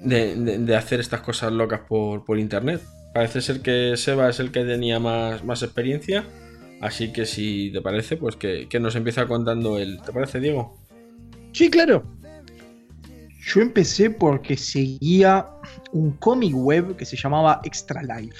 de, 0.00 0.34
de- 0.36 0.58
de 0.58 0.76
hacer 0.76 1.00
estas 1.00 1.20
cosas 1.20 1.52
locas 1.52 1.80
por, 1.86 2.24
por 2.24 2.38
internet. 2.38 2.80
Parece 3.16 3.40
ser 3.40 3.62
que 3.62 3.96
Seba 3.96 4.28
es 4.28 4.40
el 4.40 4.50
que 4.50 4.62
tenía 4.62 5.00
más, 5.00 5.42
más 5.42 5.62
experiencia, 5.62 6.26
así 6.82 7.14
que 7.14 7.24
si 7.24 7.70
te 7.72 7.80
parece, 7.80 8.18
pues 8.18 8.36
que, 8.36 8.68
que 8.68 8.78
nos 8.78 8.94
empieza 8.94 9.26
contando 9.26 9.78
él. 9.78 9.98
¿Te 10.04 10.12
parece, 10.12 10.38
Diego? 10.38 10.76
Sí, 11.52 11.70
claro. 11.70 12.04
Yo 13.40 13.62
empecé 13.62 14.10
porque 14.10 14.58
seguía 14.58 15.46
un 15.92 16.10
cómic 16.18 16.54
web 16.54 16.94
que 16.94 17.06
se 17.06 17.16
llamaba 17.16 17.62
Extra 17.64 18.02
Life. 18.02 18.36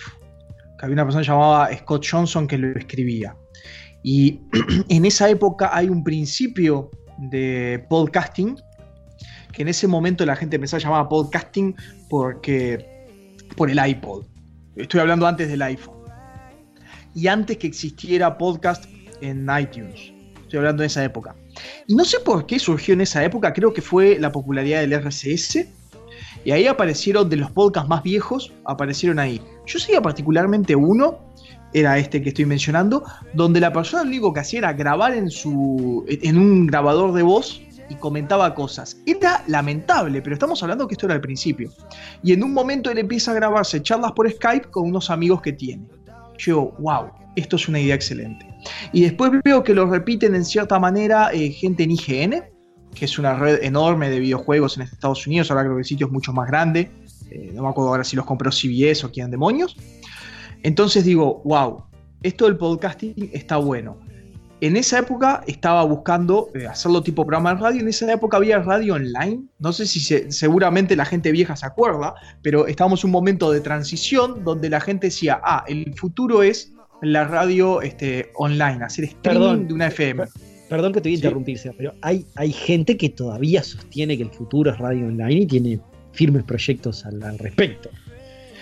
Que 0.78 0.84
había 0.84 0.92
una 0.92 1.04
persona 1.04 1.24
llamada 1.24 1.74
Scott 1.78 2.04
Johnson 2.10 2.46
que 2.46 2.58
lo 2.58 2.78
escribía. 2.78 3.34
Y 4.02 4.42
en 4.90 5.06
esa 5.06 5.30
época 5.30 5.70
hay 5.74 5.88
un 5.88 6.04
principio 6.04 6.90
de 7.30 7.82
podcasting 7.88 8.60
que 9.54 9.62
en 9.62 9.68
ese 9.68 9.88
momento 9.88 10.26
la 10.26 10.36
gente 10.36 10.56
empezó 10.56 10.76
a 10.76 10.80
llamar 10.80 11.08
podcasting 11.08 11.74
porque 12.10 13.06
por 13.56 13.70
el 13.70 13.78
iPod. 13.82 14.35
Estoy 14.76 15.00
hablando 15.00 15.26
antes 15.26 15.48
del 15.48 15.62
iPhone. 15.62 15.96
Y 17.14 17.28
antes 17.28 17.56
que 17.56 17.66
existiera 17.66 18.36
podcast 18.36 18.84
en 19.22 19.48
iTunes. 19.58 20.12
Estoy 20.42 20.58
hablando 20.58 20.82
de 20.82 20.88
esa 20.88 21.02
época. 21.02 21.34
Y 21.86 21.94
no 21.94 22.04
sé 22.04 22.20
por 22.20 22.44
qué 22.44 22.58
surgió 22.58 22.92
en 22.92 23.00
esa 23.00 23.24
época, 23.24 23.54
creo 23.54 23.72
que 23.72 23.80
fue 23.80 24.18
la 24.18 24.30
popularidad 24.30 24.80
del 24.80 24.92
RCS. 24.92 25.66
Y 26.44 26.50
ahí 26.50 26.66
aparecieron 26.66 27.30
de 27.30 27.36
los 27.36 27.50
podcasts 27.50 27.88
más 27.88 28.02
viejos, 28.02 28.52
aparecieron 28.66 29.18
ahí. 29.18 29.40
Yo 29.64 29.78
seguía 29.78 30.02
particularmente 30.02 30.76
uno, 30.76 31.18
era 31.72 31.98
este 31.98 32.20
que 32.22 32.28
estoy 32.28 32.44
mencionando, 32.44 33.02
donde 33.32 33.60
la 33.60 33.72
persona 33.72 34.02
lo 34.02 34.10
único 34.10 34.32
que 34.32 34.40
hacía 34.40 34.58
era 34.58 34.72
grabar 34.74 35.14
en, 35.14 35.30
su, 35.30 36.04
en 36.08 36.38
un 36.38 36.66
grabador 36.66 37.14
de 37.14 37.22
voz 37.22 37.62
y 37.88 37.94
comentaba 37.96 38.54
cosas. 38.54 38.98
Era 39.06 39.42
lamentable, 39.46 40.22
pero 40.22 40.34
estamos 40.34 40.62
hablando 40.62 40.86
que 40.86 40.94
esto 40.94 41.06
era 41.06 41.14
al 41.14 41.20
principio. 41.20 41.70
Y 42.22 42.32
en 42.32 42.42
un 42.42 42.52
momento 42.52 42.90
él 42.90 42.98
empieza 42.98 43.32
a 43.32 43.34
grabarse 43.34 43.82
charlas 43.82 44.12
por 44.12 44.30
Skype 44.30 44.70
con 44.70 44.88
unos 44.88 45.10
amigos 45.10 45.42
que 45.42 45.52
tiene. 45.52 45.86
Yo 46.38 46.72
wow, 46.78 47.10
esto 47.36 47.56
es 47.56 47.68
una 47.68 47.80
idea 47.80 47.94
excelente. 47.94 48.46
Y 48.92 49.02
después 49.02 49.30
veo 49.44 49.62
que 49.62 49.74
lo 49.74 49.86
repiten 49.86 50.34
en 50.34 50.44
cierta 50.44 50.78
manera 50.78 51.30
eh, 51.32 51.50
gente 51.50 51.84
en 51.84 51.92
IGN, 51.92 52.44
que 52.94 53.04
es 53.04 53.18
una 53.18 53.34
red 53.34 53.62
enorme 53.62 54.08
de 54.08 54.18
videojuegos 54.18 54.76
en 54.76 54.82
Estados 54.82 55.26
Unidos, 55.26 55.50
ahora 55.50 55.64
creo 55.64 55.76
que 55.76 55.80
el 55.80 55.86
sitio 55.86 56.06
es 56.06 56.12
mucho 56.12 56.32
más 56.32 56.48
grande. 56.48 56.90
Eh, 57.30 57.52
no 57.54 57.62
me 57.62 57.68
acuerdo 57.68 57.90
ahora 57.90 58.04
si 58.04 58.16
los 58.16 58.24
compró 58.24 58.50
CBS 58.50 59.04
o 59.04 59.12
quién 59.12 59.30
demonios. 59.30 59.76
Entonces 60.62 61.04
digo, 61.04 61.42
wow, 61.44 61.84
esto 62.22 62.46
del 62.46 62.56
podcasting 62.56 63.30
está 63.32 63.58
bueno. 63.58 63.98
En 64.62 64.74
esa 64.76 64.98
época 65.00 65.42
estaba 65.46 65.84
buscando 65.84 66.48
eh, 66.54 66.66
hacerlo 66.66 67.02
tipo 67.02 67.24
programa 67.26 67.54
de 67.54 67.60
radio. 67.60 67.80
En 67.82 67.88
esa 67.88 68.10
época 68.10 68.38
había 68.38 68.58
radio 68.60 68.94
online. 68.94 69.42
No 69.58 69.70
sé 69.72 69.84
si 69.86 70.00
se- 70.00 70.30
seguramente 70.32 70.96
la 70.96 71.04
gente 71.04 71.30
vieja 71.30 71.54
se 71.56 71.66
acuerda, 71.66 72.14
pero 72.42 72.66
estábamos 72.66 73.04
en 73.04 73.08
un 73.08 73.12
momento 73.12 73.50
de 73.52 73.60
transición 73.60 74.44
donde 74.44 74.70
la 74.70 74.80
gente 74.80 75.08
decía, 75.08 75.40
ah, 75.44 75.62
el 75.68 75.92
futuro 75.94 76.42
es 76.42 76.72
la 77.02 77.24
radio 77.24 77.82
este, 77.82 78.30
online, 78.36 78.82
hacer 78.82 79.04
streaming 79.04 79.22
Perdón. 79.40 79.68
de 79.68 79.74
una 79.74 79.86
FM. 79.88 80.24
Perdón 80.70 80.92
que 80.94 81.00
te 81.02 81.08
voy 81.10 81.14
a 81.14 81.16
interrumpir, 81.16 81.60
pero 81.76 81.92
hay, 82.00 82.24
hay 82.34 82.50
gente 82.52 82.96
que 82.96 83.10
todavía 83.10 83.62
sostiene 83.62 84.16
que 84.16 84.22
el 84.24 84.30
futuro 84.30 84.70
es 84.70 84.78
radio 84.78 85.06
online 85.06 85.42
y 85.42 85.46
tiene 85.46 85.80
firmes 86.12 86.42
proyectos 86.44 87.04
al, 87.04 87.22
al 87.22 87.38
respecto. 87.38 87.90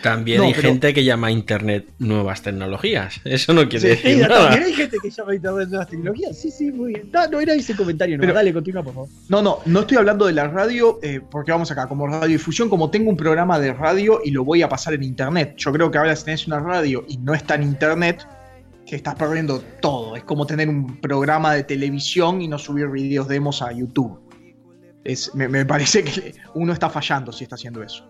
También 0.05 0.39
No, 0.39 0.45
hay 0.45 0.55
pero- 0.55 0.69
gente 0.69 0.93
que 0.95 1.03
llama 1.03 1.29
a 1.29 1.31
Internet 1.31 1.87
nuevas 1.99 2.43
tecnologías. 2.43 3.21
Eso 3.25 3.53
no 3.55 3.69
quiere 3.69 3.97
Sí, 3.97 4.09
decir 4.09 4.29
nada. 4.29 4.51
también 4.51 4.63
hay 4.65 4.73
gente 4.75 4.99
que 5.03 5.11
llama 5.11 5.35
Internet 5.35 5.69
nuevas 5.71 5.89
tecnologías. 5.89 6.39
Sí, 6.39 6.51
sí, 6.51 6.71
muy 6.71 6.93
bien. 6.95 7.11
No, 7.13 7.27
no 7.27 7.41
era 7.41 7.55
ese 7.55 7.75
comentario, 7.75 8.17
no. 8.19 8.21
Pero- 8.21 8.35
Dale, 8.35 8.53
continúa, 8.53 8.83
por 8.83 8.93
favor. 8.95 9.09
No, 9.31 9.41
no, 9.43 9.59
no 9.65 9.81
estoy 9.81 9.97
hablando 9.97 10.27
de 10.27 10.35
la 10.35 10.47
radio, 10.49 10.99
eh, 11.03 11.21
porque 11.31 11.51
vamos 11.53 11.71
acá, 11.71 11.87
como 11.89 12.07
radiodifusión, 12.07 12.69
como 12.69 12.91
tengo 12.91 13.09
un 13.11 13.17
programa 13.17 13.59
de 13.59 13.73
radio 13.73 14.21
y 14.23 14.31
lo 14.31 14.45
voy 14.45 14.61
a 14.63 14.69
pasar 14.69 14.93
en 14.95 15.03
internet. 15.03 15.55
Yo 15.57 15.73
creo 15.73 15.91
que 15.91 15.99
ahora 15.99 16.15
si 16.15 16.27
tenés 16.27 16.47
una 16.47 16.61
radio 16.61 17.05
y 17.09 17.17
no 17.17 17.33
está 17.35 17.55
en 17.55 17.63
internet, 17.63 18.27
que 18.87 18.97
estás 18.97 19.15
perdiendo 19.15 19.61
todo. 19.81 20.15
Es 20.17 20.25
como 20.25 20.47
tener 20.47 20.69
un 20.69 21.01
programa 21.01 21.55
de 21.55 21.65
televisión 21.65 22.43
y 22.43 22.49
no 22.49 22.59
subir 22.59 22.89
videos 22.89 23.27
demos 23.27 23.63
a 23.63 23.73
YouTube. 23.73 24.21
Es, 25.03 25.35
me, 25.35 25.49
me 25.49 25.65
parece 25.65 26.05
que 26.05 26.35
uno 26.55 26.73
está 26.75 26.91
fallando 26.91 27.33
si 27.33 27.45
está 27.45 27.55
haciendo 27.57 27.83
eso. 27.83 28.07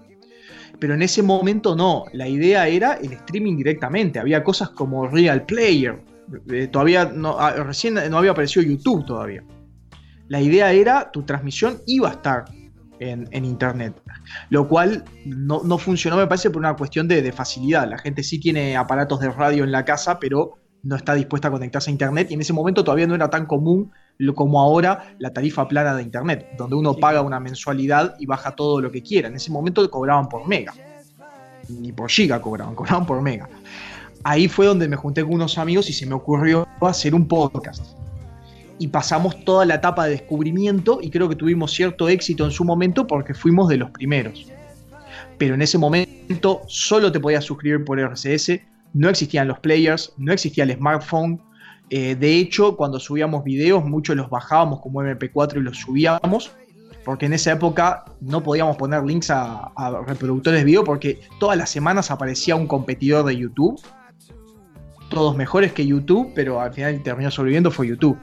Pero 0.78 0.94
en 0.94 1.02
ese 1.02 1.22
momento 1.22 1.76
no, 1.76 2.04
la 2.12 2.28
idea 2.28 2.66
era 2.68 2.94
el 2.94 3.12
streaming 3.12 3.56
directamente. 3.56 4.18
Había 4.18 4.42
cosas 4.42 4.70
como 4.70 5.06
Real 5.08 5.44
Player. 5.46 6.02
eh, 6.50 6.68
todavía 6.68 7.04
no, 7.06 7.38
ah, 7.38 7.52
recién 7.52 7.94
no 7.94 8.18
había 8.18 8.32
aparecido 8.32 8.64
YouTube 8.64 9.04
todavía. 9.06 9.44
La 10.28 10.40
idea 10.40 10.72
era 10.72 11.10
tu 11.10 11.22
transmisión 11.22 11.78
iba 11.87 12.08
a 12.08 12.12
estar 12.12 12.44
en, 12.98 13.28
en 13.30 13.44
internet. 13.44 14.00
Lo 14.50 14.66
cual 14.68 15.04
no, 15.26 15.62
no 15.64 15.78
funcionó, 15.78 16.16
me 16.16 16.26
parece, 16.26 16.50
por 16.50 16.60
una 16.60 16.74
cuestión 16.74 17.06
de, 17.08 17.22
de 17.22 17.32
facilidad. 17.32 17.88
La 17.88 17.98
gente 17.98 18.22
sí 18.22 18.40
tiene 18.40 18.76
aparatos 18.76 19.20
de 19.20 19.30
radio 19.30 19.64
en 19.64 19.72
la 19.72 19.84
casa, 19.84 20.18
pero 20.18 20.58
no 20.84 20.96
está 20.96 21.14
dispuesta 21.14 21.48
a 21.48 21.50
conectarse 21.50 21.90
a 21.90 21.92
internet. 21.92 22.30
Y 22.30 22.34
en 22.34 22.40
ese 22.40 22.52
momento 22.52 22.84
todavía 22.84 23.06
no 23.06 23.14
era 23.14 23.28
tan 23.28 23.46
común 23.46 23.90
lo- 24.18 24.34
como 24.34 24.60
ahora 24.60 25.14
la 25.18 25.32
tarifa 25.32 25.66
plana 25.66 25.94
de 25.96 26.02
internet, 26.02 26.46
donde 26.56 26.76
uno 26.76 26.94
paga 26.94 27.22
una 27.22 27.40
mensualidad 27.40 28.14
y 28.18 28.26
baja 28.26 28.52
todo 28.52 28.80
lo 28.80 28.92
que 28.92 29.02
quiera. 29.02 29.28
En 29.28 29.34
ese 29.34 29.50
momento 29.50 29.88
cobraban 29.90 30.28
por 30.28 30.46
mega. 30.46 30.72
Ni 31.68 31.92
por 31.92 32.10
giga 32.10 32.40
cobraban, 32.40 32.74
cobraban 32.74 33.06
por 33.06 33.20
mega. 33.22 33.48
Ahí 34.22 34.48
fue 34.48 34.66
donde 34.66 34.88
me 34.88 34.96
junté 34.96 35.22
con 35.22 35.34
unos 35.34 35.58
amigos 35.58 35.88
y 35.90 35.92
se 35.92 36.06
me 36.06 36.14
ocurrió 36.14 36.66
hacer 36.80 37.14
un 37.14 37.26
podcast 37.26 37.82
y 38.78 38.88
pasamos 38.88 39.44
toda 39.44 39.64
la 39.64 39.76
etapa 39.76 40.04
de 40.04 40.10
descubrimiento 40.12 40.98
y 41.00 41.10
creo 41.10 41.28
que 41.28 41.36
tuvimos 41.36 41.72
cierto 41.72 42.08
éxito 42.08 42.44
en 42.44 42.50
su 42.50 42.64
momento 42.64 43.06
porque 43.06 43.32
fuimos 43.34 43.68
de 43.68 43.76
los 43.76 43.90
primeros. 43.90 44.46
Pero 45.38 45.54
en 45.54 45.62
ese 45.62 45.78
momento 45.78 46.62
solo 46.66 47.12
te 47.12 47.20
podías 47.20 47.44
suscribir 47.44 47.84
por 47.84 47.98
RCS, 48.00 48.60
no 48.94 49.11
existían 49.11 49.48
los 49.48 49.59
players, 49.59 50.14
no 50.16 50.33
existía 50.33 50.64
el 50.64 50.74
smartphone. 50.74 51.42
Eh, 51.90 52.14
de 52.14 52.38
hecho, 52.38 52.76
cuando 52.76 52.98
subíamos 52.98 53.44
videos, 53.44 53.85
muchos 53.85 54.16
los 54.16 54.30
bajábamos 54.30 54.80
como 54.80 55.02
MP4 55.02 55.57
y 55.57 55.61
los 55.61 55.78
subíamos, 55.78 56.52
porque 57.04 57.26
en 57.26 57.35
esa 57.35 57.52
época 57.52 58.04
no 58.20 58.42
podíamos 58.42 58.76
poner 58.76 59.04
links 59.04 59.30
a, 59.30 59.72
a 59.76 60.02
reproductores 60.07 60.61
de 60.61 60.64
video 60.64 60.85
porque 60.85 61.20
todas 61.38 61.59
las 61.59 61.68
semanas 61.68 62.11
aparecía 62.11 62.57
un 62.57 62.66
competidor 62.66 63.26
de 63.26 63.37
YouTube. 63.37 63.78
Todos 65.11 65.37
mejores 65.37 65.72
que 65.72 65.87
YouTube, 65.87 66.33
pero 66.35 66.61
al 66.61 66.72
final 66.72 67.02
terminó 67.02 67.30
sobreviviendo 67.30 67.70
fue 67.70 67.88
YouTube. 67.88 68.18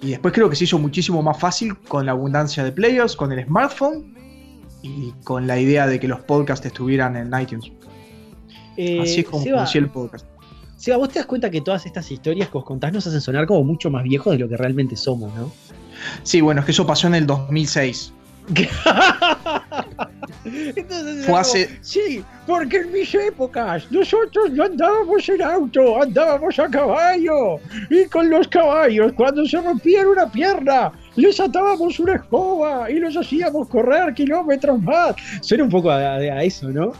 Y 0.00 0.10
después 0.10 0.32
creo 0.32 0.48
que 0.48 0.56
se 0.56 0.64
hizo 0.64 0.78
muchísimo 0.78 1.22
más 1.22 1.38
fácil 1.38 1.76
con 1.88 2.06
la 2.06 2.12
abundancia 2.12 2.64
de 2.64 2.72
players, 2.72 3.16
con 3.16 3.32
el 3.32 3.44
smartphone 3.44 4.14
y 4.82 5.12
con 5.24 5.46
la 5.46 5.58
idea 5.58 5.86
de 5.86 5.98
que 5.98 6.06
los 6.06 6.20
podcasts 6.20 6.64
estuvieran 6.64 7.16
en 7.16 7.38
iTunes. 7.38 7.72
Eh, 8.80 9.00
Así 9.02 9.20
es 9.20 9.26
como 9.26 9.42
Seba, 9.42 9.68
el 9.74 9.88
podcast. 9.88 10.24
Seba, 10.76 10.98
vos 10.98 11.08
te 11.08 11.18
das 11.18 11.26
cuenta 11.26 11.50
que 11.50 11.60
todas 11.60 11.84
estas 11.84 12.08
historias 12.12 12.48
que 12.48 12.58
os 12.58 12.64
contás 12.64 12.92
nos 12.92 13.04
hacen 13.06 13.20
sonar 13.20 13.46
como 13.46 13.64
mucho 13.64 13.90
más 13.90 14.04
viejos 14.04 14.32
de 14.32 14.38
lo 14.38 14.48
que 14.48 14.56
realmente 14.56 14.94
somos, 14.96 15.34
¿no? 15.34 15.50
Sí, 16.22 16.40
bueno, 16.40 16.60
es 16.60 16.64
que 16.66 16.70
eso 16.70 16.86
pasó 16.86 17.08
en 17.08 17.16
el 17.16 17.26
2006. 17.26 18.12
Entonces, 20.44 21.26
Fue 21.26 21.40
hace- 21.40 21.78
Sí, 21.82 22.22
porque 22.46 22.78
en 22.78 22.92
mis 22.92 23.12
épocas 23.14 23.90
nosotros 23.90 24.50
no 24.52 24.64
andábamos 24.64 25.28
en 25.28 25.42
auto, 25.42 26.02
andábamos 26.02 26.58
a 26.58 26.68
caballo. 26.68 27.56
Y 27.90 28.04
con 28.06 28.30
los 28.30 28.48
caballos, 28.48 29.12
cuando 29.14 29.44
se 29.46 29.60
rompían 29.60 30.06
una 30.06 30.30
pierna, 30.30 30.92
les 31.16 31.38
atábamos 31.40 31.98
una 32.00 32.14
escoba 32.14 32.90
y 32.90 32.98
los 33.00 33.16
hacíamos 33.16 33.68
correr 33.68 34.14
kilómetros 34.14 34.80
más. 34.82 35.14
Suena 35.42 35.64
un 35.64 35.70
poco 35.70 35.90
a, 35.90 35.96
a- 36.14 36.16
a 36.18 36.42
eso, 36.42 36.68
¿no? 36.70 36.92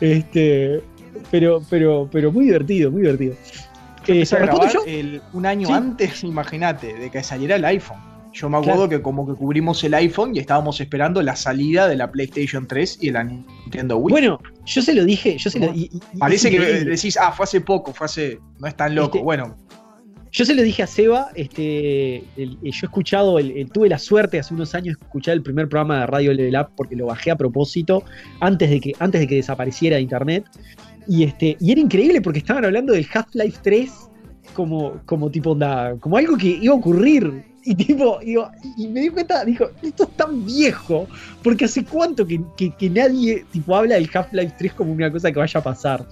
Este, 0.00 0.82
pero, 1.30 1.62
pero, 1.70 2.08
pero 2.10 2.30
muy 2.32 2.46
divertido, 2.46 2.90
muy 2.90 3.02
divertido. 3.02 3.34
Eh, 4.06 4.12
a 4.12 4.36
¿respondo 4.36 4.46
grabar 4.56 4.72
yo? 4.72 4.80
el- 4.86 5.22
un 5.32 5.46
año 5.46 5.66
Sí. 5.68 5.72
antes, 5.72 6.24
imagínate, 6.24 6.94
de 6.94 7.10
que 7.10 7.22
saliera 7.22 7.56
el 7.56 7.64
iPhone. 7.64 7.98
Yo 8.32 8.48
me 8.50 8.58
acuerdo 8.58 8.88
que 8.88 9.00
como 9.00 9.24
que 9.28 9.34
cubrimos 9.34 9.84
el 9.84 9.94
iPhone 9.94 10.34
y 10.34 10.40
estábamos 10.40 10.80
esperando 10.80 11.22
la 11.22 11.36
salida 11.36 11.86
de 11.86 11.94
la 11.94 12.10
PlayStation 12.10 12.66
3 12.66 12.98
y 13.00 13.06
de 13.06 13.12
la 13.12 13.22
Nintendo 13.24 13.96
Wii. 13.98 14.10
Bueno, 14.12 14.40
yo 14.66 14.82
se 14.82 14.92
lo 14.92 15.04
dije, 15.04 15.38
yo 15.38 15.50
se 15.50 15.60
lo 15.60 15.66
y- 15.72 15.82
y- 15.92 16.00
y 16.14 16.18
Parece 16.18 16.50
que 16.50 16.56
increíble. 16.56 16.90
decís, 16.96 17.16
ah, 17.16 17.30
fue 17.30 17.44
hace 17.44 17.60
poco, 17.60 17.92
fue 17.94 18.06
hace. 18.06 18.40
No 18.58 18.66
es 18.66 18.76
tan 18.76 18.94
loco. 18.96 19.18
Este- 19.18 19.24
bueno, 19.24 19.56
Yo 20.36 20.44
se 20.44 20.56
lo 20.56 20.62
dije 20.62 20.82
a 20.82 20.88
Seba, 20.88 21.28
este, 21.36 22.16
el- 22.36 22.58
yo 22.60 22.64
he 22.64 22.68
escuchado, 22.86 23.38
el- 23.38 23.70
tuve 23.70 23.88
la 23.88 24.00
suerte 24.00 24.40
hace 24.40 24.52
unos 24.52 24.74
años 24.74 24.96
de 24.98 25.04
escuchar 25.04 25.34
el 25.34 25.42
primer 25.44 25.68
programa 25.68 26.00
de 26.00 26.06
Radio 26.06 26.32
Level 26.34 26.56
Up 26.60 26.70
porque 26.76 26.96
lo 26.96 27.06
bajé 27.06 27.30
a 27.30 27.36
propósito 27.36 28.02
antes 28.40 28.68
de 28.68 28.80
que, 28.80 28.94
antes 28.98 29.20
de 29.20 29.28
que 29.28 29.36
desapareciera 29.36 29.94
de 29.94 30.02
internet. 30.02 30.44
Y, 31.06 31.24
este, 31.24 31.56
y 31.60 31.72
era 31.72 31.80
increíble 31.80 32.20
porque 32.20 32.38
estaban 32.38 32.64
hablando 32.64 32.92
del 32.92 33.06
Half-Life 33.12 33.58
3 33.62 33.90
como, 34.54 35.00
como 35.06 35.30
tipo 35.30 35.50
onda, 35.50 35.96
como 36.00 36.16
algo 36.16 36.36
que 36.36 36.48
iba 36.60 36.72
a 36.74 36.76
ocurrir. 36.76 37.44
Y 37.66 37.74
tipo, 37.74 38.18
digo, 38.22 38.50
y 38.76 38.88
me 38.88 39.00
di 39.00 39.08
cuenta, 39.08 39.42
dijo, 39.44 39.70
esto 39.82 40.04
es 40.04 40.10
tan 40.16 40.44
viejo, 40.44 41.06
porque 41.42 41.64
hace 41.64 41.82
cuánto 41.84 42.26
que, 42.26 42.38
que- 42.58 42.70
que 42.76 42.90
nadie 42.90 43.44
tipo 43.52 43.74
habla 43.74 43.94
del 43.94 44.10
Half-Life 44.12 44.54
3 44.58 44.74
como 44.74 44.92
una 44.92 45.10
cosa 45.10 45.32
que 45.32 45.38
vaya 45.38 45.60
a 45.60 45.62
pasar. 45.62 46.06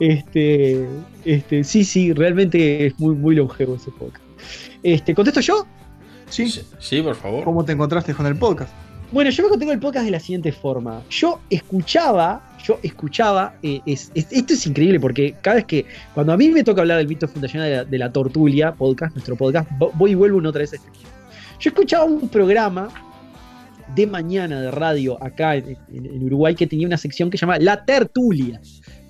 Este, 0.00 0.86
este, 1.24 1.64
sí, 1.64 1.84
sí, 1.84 2.12
realmente 2.12 2.86
es 2.86 2.98
muy, 2.98 3.14
muy 3.14 3.34
longevo 3.36 3.76
ese 3.76 3.90
podcast. 3.90 4.24
Este, 4.82 5.14
¿Contesto 5.14 5.40
yo? 5.40 5.66
sí. 6.28 6.48
Sí, 6.50 6.62
sí, 6.78 7.02
por 7.02 7.14
favor. 7.14 7.44
¿Cómo 7.44 7.64
te 7.64 7.72
encontraste 7.72 8.14
con 8.14 8.26
el 8.26 8.36
podcast? 8.36 8.72
Bueno, 9.12 9.30
yo 9.30 9.42
me 9.44 9.48
contengo 9.48 9.72
el 9.72 9.78
podcast 9.78 10.04
de 10.04 10.10
la 10.10 10.20
siguiente 10.20 10.50
forma. 10.50 11.02
Yo 11.10 11.40
escuchaba, 11.50 12.55
yo 12.66 12.78
escuchaba, 12.82 13.54
eh, 13.62 13.80
es- 13.86 14.10
es- 14.14 14.28
esto 14.30 14.54
es 14.54 14.66
increíble 14.66 14.98
porque 15.00 15.34
cada 15.42 15.56
vez 15.56 15.64
que, 15.66 15.86
cuando 16.14 16.32
a 16.32 16.36
mí 16.36 16.48
me 16.48 16.64
toca 16.64 16.80
hablar 16.80 16.98
del 16.98 17.08
mito 17.08 17.28
fundacional 17.28 17.88
de 17.90 17.98
la, 17.98 18.06
de 18.08 18.12
Tortulia, 18.12 18.72
podcast, 18.72 19.14
nuestro 19.14 19.36
podcast, 19.36 19.70
vo- 19.78 19.92
voy 19.94 20.12
y 20.12 20.14
vuelvo 20.14 20.38
una 20.38 20.48
otra 20.50 20.60
vez 20.60 20.72
a 20.72 20.76
este. 20.76 20.88
Yo 21.60 21.70
escuchaba 21.70 22.04
un 22.04 22.28
programa 22.28 22.88
de 23.94 24.06
mañana 24.06 24.60
de 24.60 24.70
radio 24.70 25.22
acá 25.22 25.56
en- 25.56 25.76
en 25.92 26.22
Uruguay 26.24 26.54
que 26.54 26.66
tenía 26.66 26.86
una 26.86 26.96
sección 26.98 27.30
que 27.30 27.38
se 27.38 27.42
llama 27.42 27.58
La 27.58 27.84
Tertulia. 27.84 28.60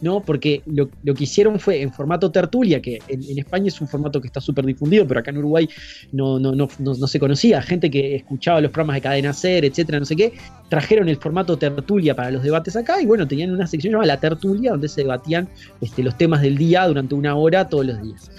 ¿No? 0.01 0.20
Porque 0.20 0.62
lo, 0.66 0.88
que 1.14 1.24
hicieron 1.24 1.59
fue 1.59 1.80
en 1.82 1.92
formato 1.92 2.30
tertulia, 2.30 2.80
que 2.80 3.01
en, 3.09 3.38
España 3.38 3.68
es 3.68 3.80
un 3.80 3.88
formato 3.88 4.20
que 4.20 4.26
está 4.26 4.40
súper 4.40 4.66
difundido, 4.66 5.07
pero 5.07 5.20
acá 5.20 5.30
en 5.30 5.38
Uruguay 5.38 5.68
no, 6.12 6.38
no, 6.38 6.53
no, 6.53 6.68
no, 6.78 6.94
no 6.94 7.07
se 7.07 7.18
conocía. 7.18 7.62
Gente 7.62 7.90
que 7.90 8.16
escuchaba 8.16 8.61
los 8.61 8.70
programas 8.70 8.97
de 8.97 9.01
Cadena 9.03 9.32
Ser, 9.32 9.64
etcétera, 9.64 9.99
no 9.99 10.05
sé 10.05 10.16
qué, 10.16 10.32
trajeron 10.68 11.09
el 11.09 11.16
formato 11.16 11.57
tertulia 11.57 12.14
para 12.14 12.30
los 12.30 12.42
debates 12.42 12.76
acá 12.76 13.01
y 13.01 13.07
bueno, 13.07 13.26
tenían 13.26 13.51
una 13.53 13.66
sección 13.66 13.92
llamada 13.92 14.14
La 14.14 14.20
Tertulia, 14.20 14.72
donde 14.72 14.88
se 14.88 15.03
debatían 15.03 15.49
este, 15.80 16.03
los 16.03 16.16
temas 16.18 16.42
del 16.42 16.57
día 16.59 16.86
durante 16.86 17.14
una 17.14 17.34
hora 17.34 17.68
todos 17.68 17.86
los 17.86 18.03
días. 18.03 18.30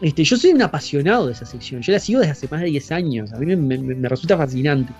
Este, 0.00 0.24
yo 0.24 0.36
soy 0.36 0.50
un 0.50 0.62
apasionado 0.62 1.26
de 1.28 1.32
esa 1.32 1.46
sección, 1.46 1.80
yo 1.80 1.92
la 1.92 2.00
sigo 2.00 2.18
desde 2.18 2.32
hace 2.32 2.48
más 2.50 2.60
de 2.60 2.66
10 2.66 2.90
años, 2.90 3.32
a 3.32 3.38
mí 3.38 3.46
me, 3.46 3.56
me- 3.56 3.78
me 3.78 4.08
resulta 4.08 4.36
fascinante. 4.36 4.92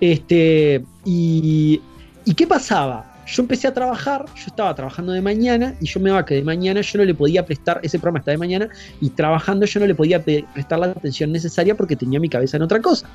Este, 0.00 0.82
y, 1.04 1.82
¿Y 2.24 2.34
qué 2.34 2.46
pasaba? 2.46 3.07
Yo 3.28 3.42
empecé 3.42 3.68
a 3.68 3.74
trabajar, 3.74 4.24
yo 4.34 4.44
estaba 4.46 4.74
trabajando 4.74 5.12
de 5.12 5.20
mañana 5.20 5.76
y 5.80 5.86
yo 5.86 6.00
me 6.00 6.08
daba 6.08 6.24
que 6.24 6.34
de 6.34 6.42
mañana 6.42 6.80
yo 6.80 6.98
no 6.98 7.04
le 7.04 7.14
podía 7.14 7.44
prestar, 7.44 7.78
ese 7.82 7.98
programa 7.98 8.20
está 8.20 8.30
de 8.30 8.38
mañana, 8.38 8.68
y 9.02 9.10
trabajando 9.10 9.66
yo 9.66 9.80
no 9.80 9.86
le 9.86 9.94
podía 9.94 10.24
prestar 10.24 10.78
la 10.78 10.86
atención 10.86 11.30
necesaria 11.30 11.76
porque 11.76 11.94
tenía 11.94 12.18
mi 12.20 12.30
cabeza 12.30 12.56
en 12.56 12.62
otra 12.62 12.80
cosa. 12.80 13.08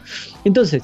Entonces, 0.45 0.83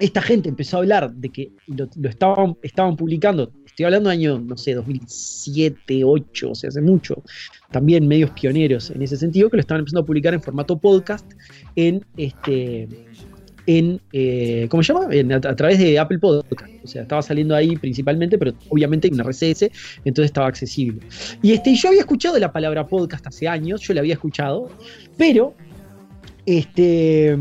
esta 0.00 0.20
gente 0.20 0.50
empezó 0.50 0.76
a 0.76 0.80
hablar 0.80 1.12
de 1.12 1.30
que 1.30 1.50
lo, 1.66 1.88
lo 1.96 2.08
estaban, 2.10 2.58
estaban 2.62 2.94
publicando, 2.96 3.50
estoy 3.64 3.86
hablando 3.86 4.10
de 4.10 4.16
año, 4.16 4.38
no 4.38 4.56
sé, 4.58 4.74
2007, 4.74 6.00
2008, 6.00 6.50
o 6.50 6.54
sea, 6.54 6.68
hace 6.68 6.82
mucho, 6.82 7.22
también 7.70 8.06
medios 8.06 8.30
pioneros 8.32 8.90
en 8.90 9.00
ese 9.00 9.16
sentido, 9.16 9.48
que 9.48 9.56
lo 9.56 9.62
estaban 9.62 9.80
empezando 9.80 10.02
a 10.02 10.06
publicar 10.06 10.34
en 10.34 10.42
formato 10.42 10.78
podcast 10.78 11.26
en 11.74 12.04
este 12.18 12.86
en 13.66 14.00
eh, 14.12 14.66
¿cómo 14.70 14.82
se 14.82 14.92
llama? 14.92 15.08
A, 15.34 15.56
través 15.56 15.78
de 15.78 15.98
Apple 15.98 16.18
Podcast. 16.18 16.72
O 16.84 16.86
sea, 16.86 17.02
estaba 17.02 17.22
saliendo 17.22 17.54
ahí 17.54 17.76
principalmente, 17.76 18.38
pero 18.38 18.52
obviamente 18.68 19.08
en 19.08 19.18
RCS, 19.18 19.70
entonces 20.04 20.26
estaba 20.26 20.46
accesible. 20.46 21.00
Y 21.42 21.52
este, 21.52 21.74
yo 21.74 21.88
había 21.88 22.00
escuchado 22.00 22.38
la 22.38 22.52
palabra 22.52 22.86
podcast 22.86 23.26
hace 23.26 23.48
años, 23.48 23.80
yo 23.80 23.94
la 23.94 24.00
había 24.00 24.14
escuchado, 24.14 24.70
pero 25.16 25.54
este 26.46 27.36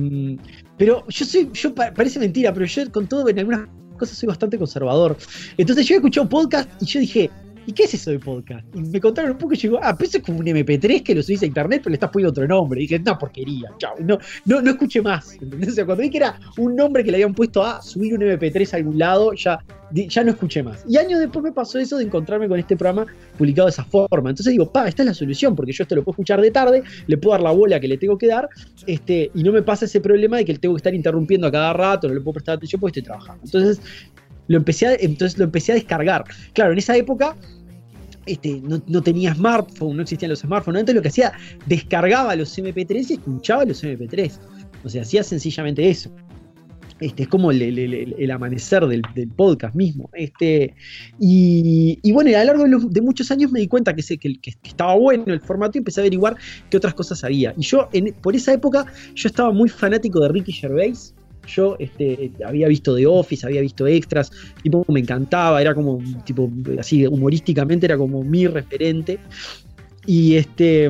pero 0.78 1.06
yo 1.08 1.26
soy, 1.26 1.50
yo 1.54 1.74
pa- 1.74 1.94
parece 1.94 2.20
mentira, 2.20 2.54
pero 2.54 2.66
yo 2.66 2.92
con 2.92 3.08
todo 3.08 3.30
en 3.30 3.40
algunas 3.40 3.68
cosas 3.98 4.18
soy 4.18 4.28
bastante 4.28 4.58
conservador. 4.58 5.16
Entonces 5.58 5.88
yo 5.88 5.96
he 5.96 5.98
escuchado 5.98 6.28
podcast 6.28 6.70
y 6.82 6.86
yo 6.86 7.00
dije, 7.00 7.30
¿y 7.66 7.72
qué 7.74 7.84
es 7.84 7.94
eso 7.94 8.12
de 8.12 8.20
podcast? 8.20 8.66
Y 8.76 8.80
me 8.82 9.00
contaron 9.00 9.32
un 9.32 9.38
poco 9.38 9.54
y 9.54 9.58
yo 9.58 9.70
digo, 9.70 9.80
ah, 9.82 9.96
pero 9.98 10.08
eso 10.08 10.18
es 10.18 10.24
como 10.24 10.40
un 10.40 10.46
MP3 10.46 11.04
que 11.04 11.16
lo 11.16 11.24
subís 11.24 11.42
a 11.44 11.46
internet, 11.46 11.82
pero 11.84 11.92
le 11.92 11.96
estás 11.96 12.10
poniendo 12.10 12.32
otro 12.32 12.48
nombre. 12.48 12.80
Y 12.80 12.88
dije, 12.88 13.00
no, 13.00 13.18
porquería, 13.18 13.72
chao. 13.78 13.96
No, 14.00 14.18
no, 14.46 14.62
no 14.62 14.72
escuché 14.72 15.02
más. 15.02 15.34
¿entendés? 15.34 15.70
O 15.70 15.74
sea, 15.74 15.86
cuando 15.86 16.04
vi 16.04 16.10
que 16.10 16.18
era 16.18 16.40
un 16.58 16.76
nombre 16.76 17.04
que 17.04 17.12
le 17.12 17.18
habían 17.18 17.34
puesto 17.34 17.64
a 17.64 17.82
subir 17.82 18.14
un 18.14 18.22
MP3 18.22 18.74
a 18.74 18.78
algún 18.78 18.98
lado, 18.98 19.34
ya, 19.34 19.60
ya 19.92 20.24
no 20.24 20.32
escuché 20.32 20.64
más. 20.64 20.84
Y 20.88 20.98
años 20.98 21.20
después 21.20 21.44
me 21.44 21.52
pasó 21.52 21.80
eso 21.80 21.98
de 21.98 22.04
encontrarme 22.04 22.48
con 22.48 22.60
este 22.60 22.76
programa 22.76 23.06
publicado 23.38 23.68
de 23.68 23.72
esa 23.72 23.84
forma. 23.84 24.30
Entonces 24.30 24.52
digo, 24.52 24.72
pa, 24.72 24.88
esta 24.88 25.04
es 25.04 25.08
la 25.08 25.14
solución, 25.14 25.56
porque 25.56 25.72
yo 25.72 25.84
esto 25.84 25.96
lo 25.96 26.04
puedo 26.04 26.14
escuchar 26.14 26.42
de 26.42 26.52
tarde, 26.52 26.84
le 27.08 27.18
puedo 27.18 27.34
dar 27.34 27.42
la 27.42 27.52
bola 27.52 27.80
que 27.80 27.88
le 27.88 27.98
tengo 27.98 28.18
que 28.18 28.28
dar, 28.28 28.50
este, 28.86 29.32
y 29.34 29.44
no 29.44 29.52
me 29.52 29.62
pasa 29.62 29.86
ese 29.86 30.02
problema 30.02 30.38
de 30.38 30.46
que 30.46 30.54
le 30.54 30.60
tengo 30.60 30.76
que 30.76 30.80
estar 30.80 30.94
interrumpiendo 30.94 31.48
a 31.48 31.52
cada 31.52 31.74
rato, 31.74 32.08
no 32.08 32.14
le 32.14 32.22
puedo 32.22 32.34
prestar 32.34 32.56
atención 32.56 32.80
porque 32.80 33.00
estoy 33.00 33.04
trabajando. 33.04 33.42
Entonces 33.44 33.82
lo 34.48 34.58
empecé 34.58 34.88
a, 34.88 34.94
entonces 34.96 35.38
lo 35.38 35.46
empecé 35.46 35.72
a 35.72 35.76
descargar. 35.76 36.24
Claro, 36.54 36.72
en 36.72 36.78
esa 36.78 36.96
época 36.96 37.36
este, 38.26 38.62
no, 38.64 38.82
no 38.88 39.02
tenía 39.02 39.34
smartphone, 39.36 39.98
no 39.98 40.02
existían 40.04 40.30
los 40.30 40.40
smartphones. 40.40 40.80
Entonces 40.82 40.96
lo 40.96 41.02
que 41.02 41.10
hacía, 41.10 41.34
descargaba 41.66 42.36
los 42.36 42.58
MP3 42.58 43.10
y 43.10 43.14
escuchaba 43.14 43.66
los 43.66 43.84
MP3. 43.84 44.32
O 44.84 44.90
sea, 44.90 45.04
hacía 45.04 45.24
sencillamente 45.24 45.88
eso. 45.90 46.12
Este, 47.02 47.24
es 47.24 47.30
como 47.30 47.52
el, 47.52 48.32
amanecer 48.32 48.86
del, 48.88 49.02
podcast 49.36 49.76
mismo. 49.76 50.10
Este, 50.14 50.74
y, 51.20 52.00
bueno, 52.14 52.30
a 52.38 52.44
lo 52.46 52.54
largo 52.54 52.88
de, 52.90 53.02
muchos 53.02 53.32
años 53.32 53.52
me 53.52 53.60
di 53.60 53.68
cuenta 53.68 53.94
que, 53.94 54.02
se- 54.02 54.18
que, 54.18 54.40
que 54.40 54.54
estaba 54.64 54.96
bueno 54.96 55.26
el 55.28 55.42
formato 55.42 55.78
y 55.78 55.80
empecé 55.80 56.00
a 56.00 56.04
averiguar 56.04 56.38
qué 56.70 56.78
otras 56.78 56.94
cosas 56.94 57.24
había. 57.24 57.54
Y 57.58 57.64
yo, 57.64 57.90
en- 57.92 58.14
por 58.22 58.36
esa 58.36 58.54
época, 58.54 58.86
yo 59.14 59.28
estaba 59.28 59.52
muy 59.52 59.68
fanático 59.68 60.22
de 60.22 60.30
Ricky 60.30 60.54
Gervais. 60.54 61.14
Yo 61.48 61.76
este, 61.80 62.32
había 62.46 62.68
visto 62.68 62.96
The 62.96 63.06
Office, 63.06 63.46
había 63.46 63.62
visto 63.62 63.86
extras, 63.88 64.32
tipo 64.64 64.86
me 64.88 65.00
encantaba, 65.00 65.62
era 65.62 65.74
como 65.76 66.02
tipo 66.26 66.50
así 66.80 67.06
humorísticamente 67.08 67.86
era 67.86 67.98
como 67.98 68.24
mi 68.24 68.48
referente. 68.48 69.20
Y 70.06 70.36
este 70.36 70.90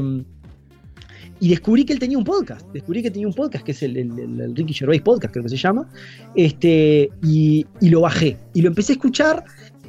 y 1.40 1.50
descubrí 1.50 1.84
que 1.84 1.92
él 1.94 2.00
tenía 2.00 2.18
un 2.18 2.24
podcast, 2.24 2.66
descubrí 2.72 3.04
que 3.04 3.12
tenía 3.12 3.28
un 3.28 3.34
podcast 3.34 3.66
que 3.66 3.72
es 3.72 3.84
el, 3.84 3.98
el- 3.98 4.18
el- 4.20 4.42
el 4.42 4.56
Ricky 4.56 4.74
Gervais 4.74 5.02
podcast, 5.02 5.34
creo 5.34 5.44
que 5.44 5.50
se 5.50 5.58
llama. 5.58 5.90
Este 6.36 7.10
y, 7.24 7.66
y 7.82 7.90
lo 7.90 8.02
bajé 8.02 8.38
y 8.54 8.62
lo 8.62 8.70
empecé 8.70 8.94
a 8.94 8.96
escuchar 8.96 9.44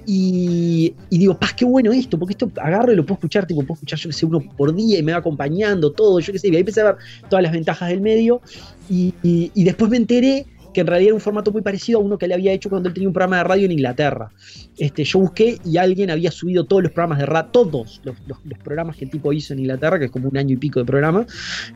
y, 0.08 0.94
y 1.10 1.18
digo, 1.18 1.36
paz, 1.38 1.52
qué 1.54 1.64
bueno 1.64 1.92
esto, 1.92 2.16
porque 2.18 2.32
esto 2.34 2.50
agarro 2.62 2.92
y 2.92 2.96
lo 2.96 3.04
puedo 3.04 3.14
escuchar, 3.14 3.44
tipo, 3.46 3.60
puedo 3.62 3.74
escuchar, 3.74 3.98
yo 3.98 4.08
que 4.08 4.12
sé, 4.12 4.24
uno 4.26 4.40
por 4.56 4.72
día 4.74 4.98
y 4.98 5.02
me 5.02 5.10
va 5.12 5.18
acompañando, 5.18 5.90
todo, 5.90 6.20
yo 6.20 6.32
qué 6.32 6.38
sé, 6.38 6.46
y 6.48 6.52
ahí 6.52 6.60
empecé 6.60 6.80
a 6.82 6.84
ver 6.84 6.96
todas 7.28 7.42
las 7.42 7.50
ventajas 7.52 7.88
del 7.88 8.00
medio 8.00 8.40
y, 8.88 9.12
y- 9.24 9.50
y 9.54 9.64
después 9.64 9.90
me 9.90 9.96
enteré 9.96 10.46
que 10.76 10.82
en 10.82 10.88
realidad 10.88 11.06
era 11.08 11.14
un 11.14 11.22
formato 11.22 11.50
muy 11.52 11.62
parecido 11.62 12.00
a 12.00 12.02
uno 12.02 12.18
que 12.18 12.26
él 12.26 12.32
había 12.32 12.52
hecho 12.52 12.68
cuando 12.68 12.90
él 12.90 12.92
tenía 12.94 13.08
un 13.08 13.14
programa 13.14 13.38
de 13.38 13.44
radio 13.44 13.64
en 13.64 13.72
Inglaterra. 13.72 14.30
Este, 14.76 15.04
yo 15.04 15.20
busqué 15.20 15.58
y 15.64 15.78
alguien 15.78 16.10
había 16.10 16.30
subido 16.30 16.66
todos 16.66 16.82
los 16.82 16.92
programas 16.92 17.18
de 17.20 17.24
radio, 17.24 17.48
todos 17.50 18.02
los, 18.04 18.14
programas 18.62 18.94
que 18.98 19.06
el 19.06 19.10
tipo 19.10 19.32
hizo 19.32 19.54
en 19.54 19.60
Inglaterra, 19.60 19.98
que 19.98 20.04
es 20.04 20.10
como 20.10 20.28
un 20.28 20.36
año 20.36 20.52
y 20.52 20.58
pico 20.58 20.78
de 20.78 20.84
programa, 20.84 21.24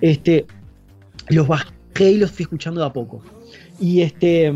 este, 0.03 0.45
los 1.31 1.49
bajé 1.49 1.73
y 2.11 2.19
los 2.19 2.31
fui 2.31 2.43
escuchando 2.43 2.83
de 2.83 2.89
a 2.89 2.93
poco. 2.93 3.23
Y 3.81 4.03
este. 4.03 4.53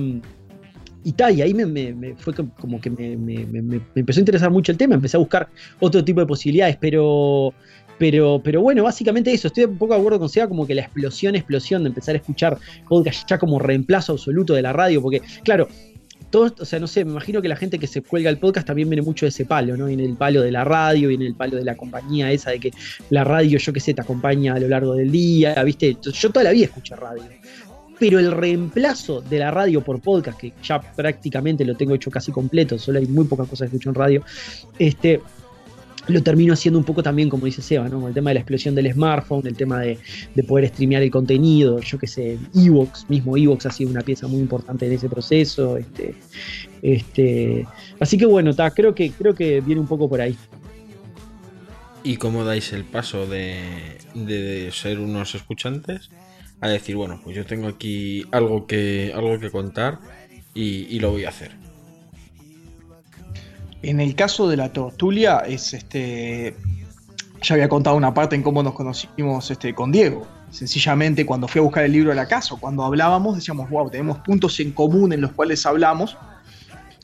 Y 1.06 1.12
tal, 1.12 1.38
y 1.38 1.40
ahí 1.40 1.54
me, 1.54 2.14
fue 2.18 2.34
co- 2.34 2.50
como 2.60 2.78
que 2.82 2.90
me- 2.90 3.16
me 3.16 3.80
empezó 3.94 4.20
a 4.20 4.22
interesar 4.22 4.50
mucho 4.50 4.72
el 4.72 4.78
tema, 4.78 4.94
empecé 4.94 5.16
a 5.16 5.20
buscar 5.20 5.48
otro 5.80 6.04
tipo 6.04 6.20
de 6.20 6.26
posibilidades, 6.26 6.76
pero, 6.78 7.54
pero, 7.98 8.40
pero 8.42 8.60
bueno, 8.60 8.82
básicamente 8.84 9.32
eso, 9.32 9.48
estoy 9.48 9.64
un 9.64 9.78
poco 9.78 9.94
de 9.94 10.00
acuerdo 10.00 10.18
con 10.18 10.28
Seba, 10.28 10.48
como 10.48 10.66
que 10.66 10.74
la 10.74 10.82
explosión, 10.82 11.34
explosión 11.34 11.82
de 11.82 11.88
empezar 11.88 12.14
a 12.14 12.18
escuchar 12.18 12.58
podcast 12.88 13.28
ya 13.28 13.38
como 13.38 13.58
reemplazo 13.58 14.12
absoluto 14.12 14.54
de 14.54 14.62
la 14.62 14.72
radio, 14.72 15.00
porque 15.00 15.22
claro, 15.42 15.68
todos, 16.34 16.54
o 16.58 16.64
sea, 16.64 16.80
no 16.80 16.88
sé, 16.88 17.04
me 17.04 17.12
imagino 17.12 17.40
que 17.40 17.46
la 17.46 17.54
gente 17.54 17.78
que 17.78 17.86
se 17.86 18.02
cuelga 18.02 18.28
el 18.28 18.38
podcast 18.38 18.66
también 18.66 18.90
viene 18.90 19.02
mucho 19.02 19.24
de 19.24 19.28
ese 19.28 19.44
palo, 19.44 19.76
¿no? 19.76 19.86
Viene 19.86 20.04
el 20.04 20.16
palo 20.16 20.42
de 20.42 20.50
la 20.50 20.64
radio, 20.64 21.08
viene 21.08 21.26
el 21.26 21.36
palo 21.36 21.56
de 21.56 21.64
la 21.64 21.76
compañía 21.76 22.32
esa 22.32 22.50
de 22.50 22.58
que 22.58 22.72
la 23.10 23.22
radio, 23.22 23.56
yo 23.56 23.72
qué 23.72 23.78
sé, 23.78 23.94
te 23.94 24.00
acompaña 24.00 24.54
a 24.54 24.58
lo 24.58 24.66
largo 24.66 24.94
del 24.94 25.12
día, 25.12 25.54
¿viste? 25.62 25.96
Yo 26.02 26.30
toda 26.30 26.42
la 26.42 26.50
vida 26.50 26.64
escuché 26.64 26.96
radio. 26.96 27.22
Pero 28.00 28.18
el 28.18 28.32
reemplazo 28.32 29.20
de 29.20 29.38
la 29.38 29.52
radio 29.52 29.80
por 29.80 30.00
podcast, 30.00 30.36
que 30.40 30.52
ya 30.60 30.80
prácticamente 30.80 31.64
lo 31.64 31.76
tengo 31.76 31.94
hecho 31.94 32.10
casi 32.10 32.32
completo, 32.32 32.80
solo 32.80 32.98
hay 32.98 33.06
muy 33.06 33.26
pocas 33.26 33.48
cosas 33.48 33.70
que 33.70 33.76
escucho 33.76 33.90
en 33.90 33.94
radio, 33.94 34.24
este, 34.80 35.20
lo 36.08 36.22
termino 36.22 36.52
haciendo 36.52 36.78
un 36.78 36.84
poco 36.84 37.02
también, 37.02 37.28
como 37.28 37.46
dice 37.46 37.62
Seba, 37.62 37.88
¿no? 37.88 38.00
Con 38.00 38.08
el 38.08 38.14
tema 38.14 38.30
de 38.30 38.34
la 38.34 38.40
explosión 38.40 38.74
del 38.74 38.92
smartphone, 38.92 39.46
el 39.46 39.56
tema 39.56 39.80
de, 39.80 39.98
de 40.34 40.42
poder 40.42 40.68
streamear 40.68 41.02
el 41.02 41.10
contenido, 41.10 41.80
yo 41.80 41.98
qué 41.98 42.06
sé, 42.06 42.38
Evox, 42.54 43.08
mismo 43.08 43.36
Evox 43.36 43.66
ha 43.66 43.70
sido 43.70 43.90
una 43.90 44.02
pieza 44.02 44.26
muy 44.26 44.40
importante 44.40 44.86
en 44.86 44.92
ese 44.92 45.08
proceso. 45.08 45.76
Este, 45.76 46.14
este, 46.82 47.66
así 48.00 48.18
que 48.18 48.26
bueno, 48.26 48.54
ta, 48.54 48.70
creo, 48.70 48.94
que, 48.94 49.10
creo 49.10 49.34
que 49.34 49.60
viene 49.60 49.80
un 49.80 49.86
poco 49.86 50.08
por 50.08 50.20
ahí. 50.20 50.36
¿Y 52.02 52.16
cómo 52.16 52.44
dais 52.44 52.72
el 52.72 52.84
paso 52.84 53.26
de, 53.26 53.62
de 54.14 54.70
ser 54.72 54.98
unos 54.98 55.34
escuchantes 55.34 56.10
a 56.60 56.68
decir, 56.68 56.96
bueno, 56.96 57.20
pues 57.24 57.34
yo 57.34 57.46
tengo 57.46 57.66
aquí 57.66 58.24
algo 58.30 58.66
que, 58.66 59.12
algo 59.14 59.38
que 59.38 59.50
contar 59.50 59.98
y 60.54 60.98
lo 61.00 61.10
voy 61.10 61.24
a 61.24 61.30
hacer? 61.30 61.64
En 63.84 64.00
el 64.00 64.14
caso 64.14 64.48
de 64.48 64.56
la 64.56 64.72
tortulia, 64.72 65.40
es 65.40 65.74
este. 65.74 66.56
Ya 67.42 67.54
había 67.54 67.68
contado 67.68 67.96
una 67.96 68.14
parte 68.14 68.34
en 68.34 68.42
cómo 68.42 68.62
nos 68.62 68.72
conocimos 68.72 69.50
este, 69.50 69.74
con 69.74 69.92
Diego. 69.92 70.26
Sencillamente, 70.50 71.26
cuando 71.26 71.46
fui 71.46 71.58
a 71.58 71.62
buscar 71.62 71.84
el 71.84 71.92
libro 71.92 72.08
de 72.08 72.16
la 72.16 72.26
casa, 72.26 72.54
cuando 72.58 72.82
hablábamos, 72.82 73.36
decíamos, 73.36 73.68
wow, 73.68 73.90
tenemos 73.90 74.18
puntos 74.18 74.58
en 74.60 74.72
común 74.72 75.12
en 75.12 75.20
los 75.20 75.32
cuales 75.32 75.66
hablamos. 75.66 76.16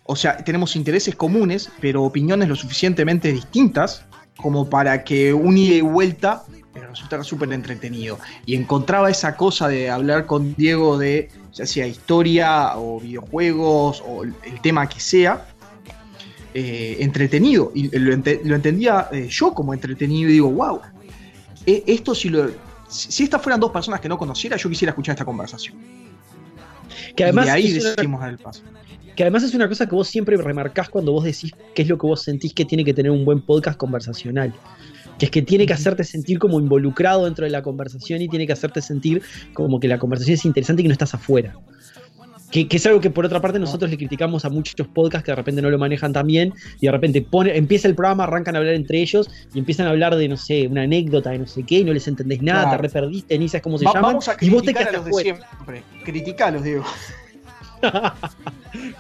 O 0.05 0.16
sea, 0.16 0.39
tenemos 0.39 0.74
intereses 0.74 1.14
comunes, 1.14 1.70
pero 1.81 2.03
opiniones 2.03 2.49
lo 2.49 2.57
suficientemente 2.57 3.31
distintas 3.31 4.07
como 4.39 4.70
para 4.70 5.05
que 5.05 5.35
un 5.35 5.59
ida 5.59 5.74
y 5.74 5.81
vuelta 5.83 6.45
resultara 6.89 7.22
súper 7.22 7.53
entretenido. 7.53 8.18
Y 8.47 8.57
encontraba 8.57 9.11
esa 9.11 9.37
cosa 9.37 9.68
de 9.68 9.91
hablar 9.91 10.24
con 10.24 10.55
Diego 10.55 10.97
de, 10.97 11.28
ya 11.53 11.66
sea 11.66 11.87
historia 11.87 12.76
o 12.76 12.99
videojuegos 13.01 14.03
o 14.07 14.24
el 14.24 14.61
tema 14.62 14.89
que 14.89 14.99
sea, 14.99 15.47
eh, 16.55 16.96
entretenido. 17.01 17.72
Y 17.74 17.96
lo, 17.98 18.12
ente- 18.12 18.40
lo 18.44 18.55
entendía 18.57 19.09
eh, 19.12 19.28
yo 19.30 19.53
como 19.53 19.72
entretenido 19.74 20.28
y 20.30 20.34
digo, 20.34 20.51
wow, 20.51 20.80
eh, 21.66 21.82
esto 21.86 22.14
si 22.14 22.28
lo... 22.28 22.51
Si 22.88 23.22
estas 23.22 23.40
fueran 23.40 23.61
dos 23.61 23.70
personas 23.70 24.01
que 24.01 24.09
no 24.09 24.18
conociera, 24.18 24.57
yo 24.57 24.68
quisiera 24.68 24.90
escuchar 24.90 25.12
esta 25.14 25.24
conversación. 25.24 25.76
Que 27.14 27.22
además, 27.24 27.44
y 27.44 27.46
de 27.46 27.53
ahí 27.53 27.76
es 27.76 27.96
una- 28.07 28.28
el 28.28 28.38
paso. 28.38 28.62
que 29.14 29.22
además 29.22 29.42
es 29.44 29.55
una 29.55 29.68
cosa 29.68 29.86
que 29.86 29.94
vos 29.94 30.09
siempre 30.09 30.36
remarcás 30.36 30.88
cuando 30.88 31.12
vos 31.12 31.22
decís 31.24 31.53
qué 31.74 31.82
es 31.82 31.88
lo 31.88 31.98
que 31.98 32.07
vos 32.09 32.22
sentís 32.22 32.53
que 32.53 32.64
tiene 32.64 32.84
que 32.84 32.92
tener 32.94 33.12
un 33.12 33.24
buen 33.24 33.40
podcast 33.42 33.78
conversacional. 33.78 34.53
Que 35.20 35.26
es 35.26 35.30
que 35.30 35.42
tiene 35.42 35.66
que 35.66 35.72
hacerte 35.74 36.03
sentir 36.03 36.38
como 36.38 36.59
involucrado 36.59 37.26
dentro 37.26 37.44
de 37.44 37.51
la 37.51 37.62
conversación 37.62 38.22
y 38.22 38.28
tiene 38.28 38.46
que 38.46 38.55
hacerte 38.55 38.80
sentir 38.80 39.22
como 39.53 39.78
que 39.78 39.86
la 39.86 39.98
conversación 39.98 40.34
es 40.34 40.44
interesante 40.44 40.80
y 40.80 40.84
que 40.84 40.88
no 40.88 40.94
estás 40.94 41.14
afuera. 41.14 41.55
Que, 42.51 42.66
que 42.66 42.78
es 42.78 42.86
algo 42.86 43.01
que 43.01 43.11
por 43.11 43.24
otra 43.24 43.40
parte 43.40 43.61
nosotros 43.61 43.90
le 43.92 43.96
criticamos 43.96 44.44
a 44.44 44.51
muchos 44.51 44.86
podcasts 44.88 45.24
que 45.24 45.30
de 45.30 45.36
repente 45.36 45.62
no 45.62 45.70
lo 45.70 45.78
manejan 45.78 46.12
tan 46.12 46.26
bien 46.26 46.53
y 46.80 46.86
de 46.86 46.92
repente 46.92 47.22
pone, 47.22 47.57
empieza 47.57 47.86
el 47.86 47.94
programa, 47.94 48.24
arrancan 48.24 48.57
a 48.57 48.59
hablar 48.59 48.74
entre 48.74 49.01
ellos 49.01 49.30
y 49.55 49.61
empiezan 49.61 49.86
a 49.86 49.90
hablar 49.90 50.16
de, 50.16 50.26
no 50.28 50.36
sé, 50.36 50.66
una 50.66 50.82
anécdota 50.82 51.30
de 51.30 51.38
no 51.38 51.46
sé 51.46 51.62
qué 51.62 51.78
y 51.78 51.84
no 51.84 51.92
les 51.92 52.09
entendés 52.09 52.42
nada, 52.42 52.62
Claro. 52.64 52.76
te 52.78 52.82
re 52.82 52.88
perdiste, 52.88 53.38
ni 53.38 53.48
sabes 53.48 53.62
cómo 53.62 53.78
se 53.78 53.84
Va- 53.84 53.92
llaman 53.94 54.11
vamos 54.11 54.28
a 54.28 54.36
y 54.40 54.51
vos 54.51 54.62
te 54.64 54.72
criticar 54.74 54.88
a 54.94 54.96
los 54.98 55.05
de 55.07 55.12
siempre. 55.12 55.82
Criticalos, 56.05 56.64
digo. 56.64 56.84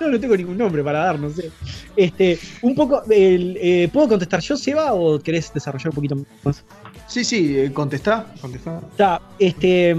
No, 0.00 0.08
no 0.08 0.18
tengo 0.18 0.36
ningún 0.36 0.58
nombre 0.58 0.82
para 0.82 1.00
dar, 1.04 1.18
no 1.20 1.30
sé. 1.30 1.50
Este, 1.94 2.38
un 2.62 2.74
poco, 2.74 3.02
el, 3.10 3.56
eh, 3.60 3.88
¿puedo 3.92 4.08
contestar 4.08 4.40
yo, 4.40 4.56
Seba, 4.56 4.94
o 4.94 5.18
querés 5.20 5.52
desarrollar 5.52 5.88
un 5.90 5.94
poquito 5.94 6.16
más? 6.42 6.64
Sí, 7.06 7.22
sí, 7.24 7.56
eh, 7.58 7.72
contestá. 7.72 8.32
contestá. 8.40 8.80
Está, 8.90 9.20
este. 9.38 9.94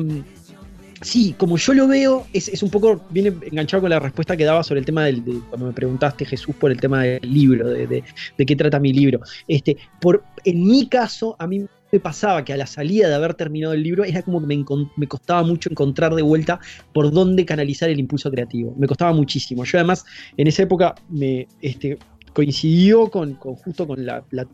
Sí, 1.02 1.34
como 1.38 1.58
yo 1.58 1.74
lo 1.74 1.88
veo, 1.88 2.28
es, 2.32 2.62
un 2.62 2.70
poco, 2.70 3.02
viene 3.10 3.34
enganchado 3.50 3.82
con 3.82 3.90
la 3.90 4.00
respuesta 4.00 4.38
que 4.38 4.44
daba 4.46 4.64
sobre 4.64 4.82
el 4.82 4.86
tema 4.86 5.06
del, 5.06 5.26
de- 5.26 5.40
cuando 5.50 5.66
me 5.68 5.74
preguntaste, 5.74 6.26
Jesús, 6.26 6.56
por 6.56 6.72
el 6.72 6.80
tema 6.80 7.02
del 7.04 7.20
libro, 7.24 7.68
de, 7.70 7.88
de- 7.88 8.46
qué 8.46 8.56
trata 8.56 8.80
mi 8.80 8.94
libro. 8.94 9.20
Este, 9.48 9.78
por, 10.00 10.24
en 10.46 10.64
mi 10.64 10.88
caso, 10.88 11.36
a 11.40 11.48
mí 11.48 11.66
me 11.92 12.00
pasaba 12.00 12.46
que 12.46 12.54
a 12.54 12.58
la 12.58 12.68
salida 12.68 13.10
de 13.10 13.16
haber 13.16 13.34
terminado 13.34 13.74
el 13.74 13.82
libro, 13.82 14.04
era 14.04 14.22
como 14.22 14.40
que 14.40 14.46
me, 14.46 14.64
me 14.96 15.08
costaba 15.08 15.44
mucho 15.44 15.70
encontrar 15.72 16.14
de 16.14 16.22
vuelta 16.22 16.60
por 16.94 17.12
dónde 17.12 17.46
canalizar 17.46 17.90
el 17.90 18.00
impulso 18.00 18.30
creativo. 18.30 18.76
Me 18.78 18.88
costaba 18.88 19.12
muchísimo. 19.12 19.64
Yo 19.66 19.80
además, 19.80 20.06
en 20.38 20.48
esa 20.48 20.64
época, 20.64 20.94
me 21.10 21.48
este, 21.62 21.98
coincidió 22.34 23.10
con, 23.10 23.34
con- 23.36 23.56
justo 23.56 23.88
con 23.88 24.06
la, 24.06 24.24
la- 24.30 24.48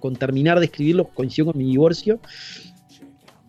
con 0.00 0.16
terminar 0.16 0.58
de 0.58 0.64
escribirlo, 0.66 1.04
coincidió 1.14 1.46
con 1.46 1.56
mi 1.58 1.64
divorcio. 1.64 2.18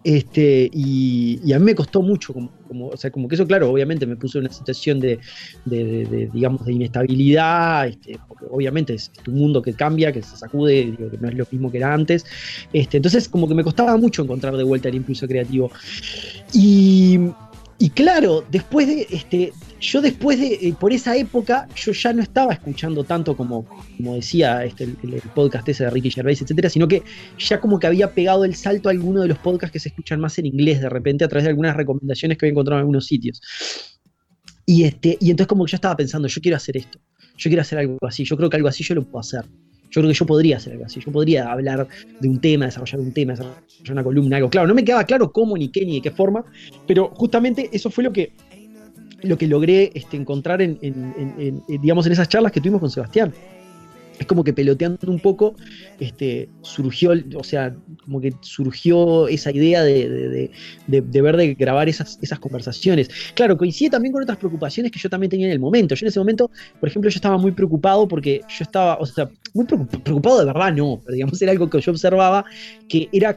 Este, 0.03 0.69
y, 0.73 1.53
a 1.53 1.59
mí 1.59 1.65
me 1.65 1.75
costó 1.75 2.01
mucho, 2.01 2.33
como, 2.33 2.51
como, 2.67 2.87
o 2.89 2.97
sea, 2.97 3.09
como 3.09 3.27
que 3.27 3.35
eso, 3.35 3.47
claro, 3.47 3.69
obviamente 3.71 4.05
me 4.05 4.17
puso 4.17 4.37
en 4.37 4.45
una 4.45 4.53
situación 4.53 4.99
de, 4.99 5.19
de- 5.65 6.05
de- 6.05 6.27
digamos, 6.27 6.65
de 6.65 6.73
inestabilidad, 6.73 7.87
este, 7.87 8.19
porque 8.27 8.45
obviamente 8.49 8.95
es, 8.95 9.11
tu 9.23 9.31
mundo 9.31 9.61
que 9.61 9.73
cambia, 9.73 10.11
que 10.11 10.21
se 10.21 10.35
sacude, 10.35 10.73
digo, 10.91 11.09
que 11.09 11.17
no 11.17 11.29
es 11.29 11.35
lo 11.35 11.45
mismo 11.49 11.71
que 11.71 11.77
era 11.77 11.93
antes. 11.93 12.25
Este, 12.73 12.97
entonces, 12.97 13.29
como 13.29 13.47
que 13.47 13.55
me 13.55 13.63
costaba 13.63 13.95
mucho 13.95 14.23
encontrar 14.23 14.57
de 14.57 14.63
vuelta 14.63 14.89
el 14.89 14.95
impulso 14.95 15.27
creativo. 15.27 15.71
Y, 16.53 17.19
y 17.79 17.89
claro, 17.91 18.45
después 18.49 18.87
de, 18.87 19.07
este, 19.09 19.53
yo 19.83 20.01
después 20.01 20.39
de, 20.39 20.53
eh, 20.61 20.75
por 20.79 20.93
esa 20.93 21.15
época, 21.17 21.67
yo 21.75 21.91
ya 21.91 22.13
no 22.13 22.23
estaba 22.23 22.53
escuchando 22.53 23.03
tanto 23.03 23.35
como, 23.35 23.65
como 23.97 24.15
decía 24.15 24.63
este, 24.63 24.85
el, 24.85 25.21
podcast 25.35 25.67
ese 25.67 25.83
de 25.83 25.89
Ricky 25.89 26.09
Gervais, 26.09 26.41
etcétera, 26.41 26.69
sino 26.69 26.87
que 26.87 27.03
ya 27.37 27.59
como 27.59 27.77
que 27.79 27.87
había 27.87 28.13
pegado 28.13 28.45
el 28.45 28.55
salto 28.55 28.87
a 28.87 28.93
alguno 28.93 29.21
de 29.21 29.27
los 29.27 29.37
podcasts 29.39 29.73
que 29.73 29.79
se 29.79 29.89
escuchan 29.89 30.21
más 30.21 30.39
en 30.39 30.45
inglés 30.45 30.79
de 30.79 30.87
repente 30.87 31.25
a 31.25 31.27
través 31.27 31.43
de 31.43 31.49
algunas 31.49 31.75
recomendaciones 31.75 32.37
que 32.37 32.45
había 32.45 32.53
encontrado 32.53 32.79
en 32.79 32.83
algunos 32.83 33.05
sitios. 33.05 33.41
Y, 34.65 34.85
este, 34.85 35.17
y 35.19 35.31
entonces 35.31 35.47
como 35.47 35.65
que 35.65 35.71
yo 35.71 35.75
estaba 35.75 35.97
pensando, 35.97 36.29
yo 36.29 36.41
quiero 36.41 36.55
hacer 36.55 36.77
esto, 36.77 36.99
yo 37.35 37.49
quiero 37.49 37.61
hacer 37.61 37.79
algo 37.79 37.97
así, 38.07 38.23
yo 38.23 38.37
creo 38.37 38.49
que 38.49 38.55
algo 38.55 38.69
así 38.69 38.85
yo 38.85 38.95
lo 38.95 39.03
puedo 39.03 39.19
hacer. 39.19 39.43
Yo 39.91 40.01
creo 40.01 40.11
que 40.11 40.17
yo 40.17 40.25
podría 40.25 40.57
hacer 40.57 40.73
algo 40.73 40.85
así, 40.85 41.01
yo 41.01 41.11
podría 41.11 41.51
hablar 41.51 41.87
de 42.19 42.27
un 42.29 42.39
tema, 42.39 42.65
desarrollar 42.65 42.99
un 42.99 43.11
tema, 43.11 43.33
desarrollar 43.33 43.63
una 43.91 44.03
columna, 44.03 44.37
algo. 44.37 44.49
Claro, 44.49 44.65
no 44.65 44.73
me 44.73 44.83
quedaba 44.83 45.03
claro 45.03 45.31
cómo, 45.31 45.55
ni 45.55 45.69
qué, 45.69 45.85
ni 45.85 45.95
de 45.95 46.01
qué 46.01 46.09
forma, 46.09 46.45
pero 46.87 47.09
justamente 47.09 47.69
eso 47.71 47.91
fue 47.91 48.03
lo 48.03 48.11
que, 48.11 48.33
lo 49.23 49.37
que 49.37 49.47
logré 49.47 49.91
este, 49.93 50.17
encontrar 50.17 50.61
en, 50.61 50.77
en- 50.81 51.13
en, 51.67 51.81
digamos, 51.81 52.05
en 52.05 52.11
esas 52.11 52.29
charlas 52.29 52.51
que 52.51 52.59
tuvimos 52.61 52.81
con 52.81 52.89
Sebastián. 52.89 53.33
Es 54.19 54.27
como 54.27 54.43
que 54.43 54.53
peloteando 54.53 55.09
un 55.11 55.19
poco, 55.19 55.55
este, 55.99 56.47
surgió, 56.61 57.13
o 57.35 57.43
sea, 57.43 57.75
como 58.05 58.21
que 58.21 58.31
surgió 58.41 59.27
esa 59.27 59.51
idea 59.51 59.81
de, 59.83 60.07
de- 60.07 60.51
de- 60.87 61.01
de- 61.01 61.21
ver 61.21 61.35
de 61.35 61.55
grabar 61.55 61.89
esas, 61.89 62.19
esas 62.21 62.37
conversaciones. 62.37 63.09
Claro, 63.33 63.57
coincide 63.57 63.89
también 63.89 64.13
con 64.13 64.21
otras 64.21 64.37
preocupaciones 64.37 64.91
que 64.91 64.99
yo 64.99 65.09
también 65.09 65.31
tenía 65.31 65.47
en 65.47 65.53
el 65.53 65.59
momento. 65.59 65.95
Yo 65.95 66.05
en 66.05 66.09
ese 66.09 66.19
momento, 66.19 66.51
por 66.79 66.89
ejemplo, 66.89 67.09
yo 67.09 67.15
estaba 67.15 67.39
muy 67.39 67.53
preocupado 67.53 68.07
porque 68.07 68.41
yo 68.47 68.63
estaba, 68.63 68.97
o 68.99 69.05
sea, 69.07 69.29
muy 69.55 69.65
preocup- 69.65 70.03
preocupado 70.03 70.39
de 70.39 70.45
verdad, 70.45 70.71
no, 70.73 71.01
pero 71.03 71.15
digamos, 71.15 71.41
era 71.41 71.51
algo 71.51 71.67
que 71.69 71.81
yo 71.81 71.91
observaba 71.91 72.45
que 72.87 73.09
era, 73.11 73.35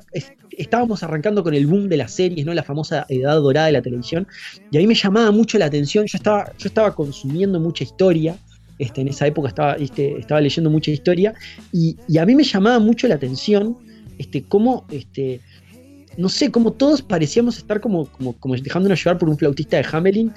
estábamos 0.57 1.03
arrancando 1.03 1.43
con 1.43 1.55
el 1.55 1.67
boom 1.67 1.89
de 1.89 1.97
las 1.97 2.13
series, 2.13 2.47
¿no? 2.47 2.55
La 2.55 2.63
famosa 2.63 3.07
edad 3.09 3.37
dorada 3.37 3.67
de 3.67 3.73
la 3.73 3.83
televisión. 3.83 4.27
Y 4.71 4.77
a 4.77 4.81
mí 4.81 4.87
me 4.87 4.95
llamaba 4.95 5.31
mucho 5.31 5.59
la 5.59 5.67
atención, 5.67 6.07
yo 6.07 6.17
estaba, 6.17 6.53
yo 6.59 6.69
estaba 6.69 6.95
consumiendo 6.95 7.61
mucha 7.61 7.85
historia. 7.85 8.37
Este, 8.79 9.01
en 9.01 9.09
esa 9.09 9.27
época 9.27 9.49
estaba, 9.49 9.73
este, 9.75 10.19
estaba 10.19 10.39
leyendo 10.39 10.69
mucha 10.69 10.91
historia 10.91 11.33
y, 11.73 11.97
y 12.07 12.19
a 12.19 12.27
mí 12.27 12.35
me 12.35 12.45
llamaba 12.45 12.79
mucho 12.79 13.09
la 13.09 13.15
atención 13.15 13.75
este, 14.19 14.43
cómo, 14.43 14.87
este, 14.91 15.41
no 16.17 16.29
sé, 16.29 16.51
cómo 16.51 16.73
todos 16.73 17.03
parecíamos 17.03 17.59
estar 17.59 17.81
como, 17.81 18.07
como, 18.07 18.35
como 18.35 18.55
dejándonos 18.55 19.03
llevar 19.03 19.19
por 19.19 19.29
un 19.29 19.37
flautista 19.37 19.77
de 19.77 19.87
Hamelin, 19.91 20.33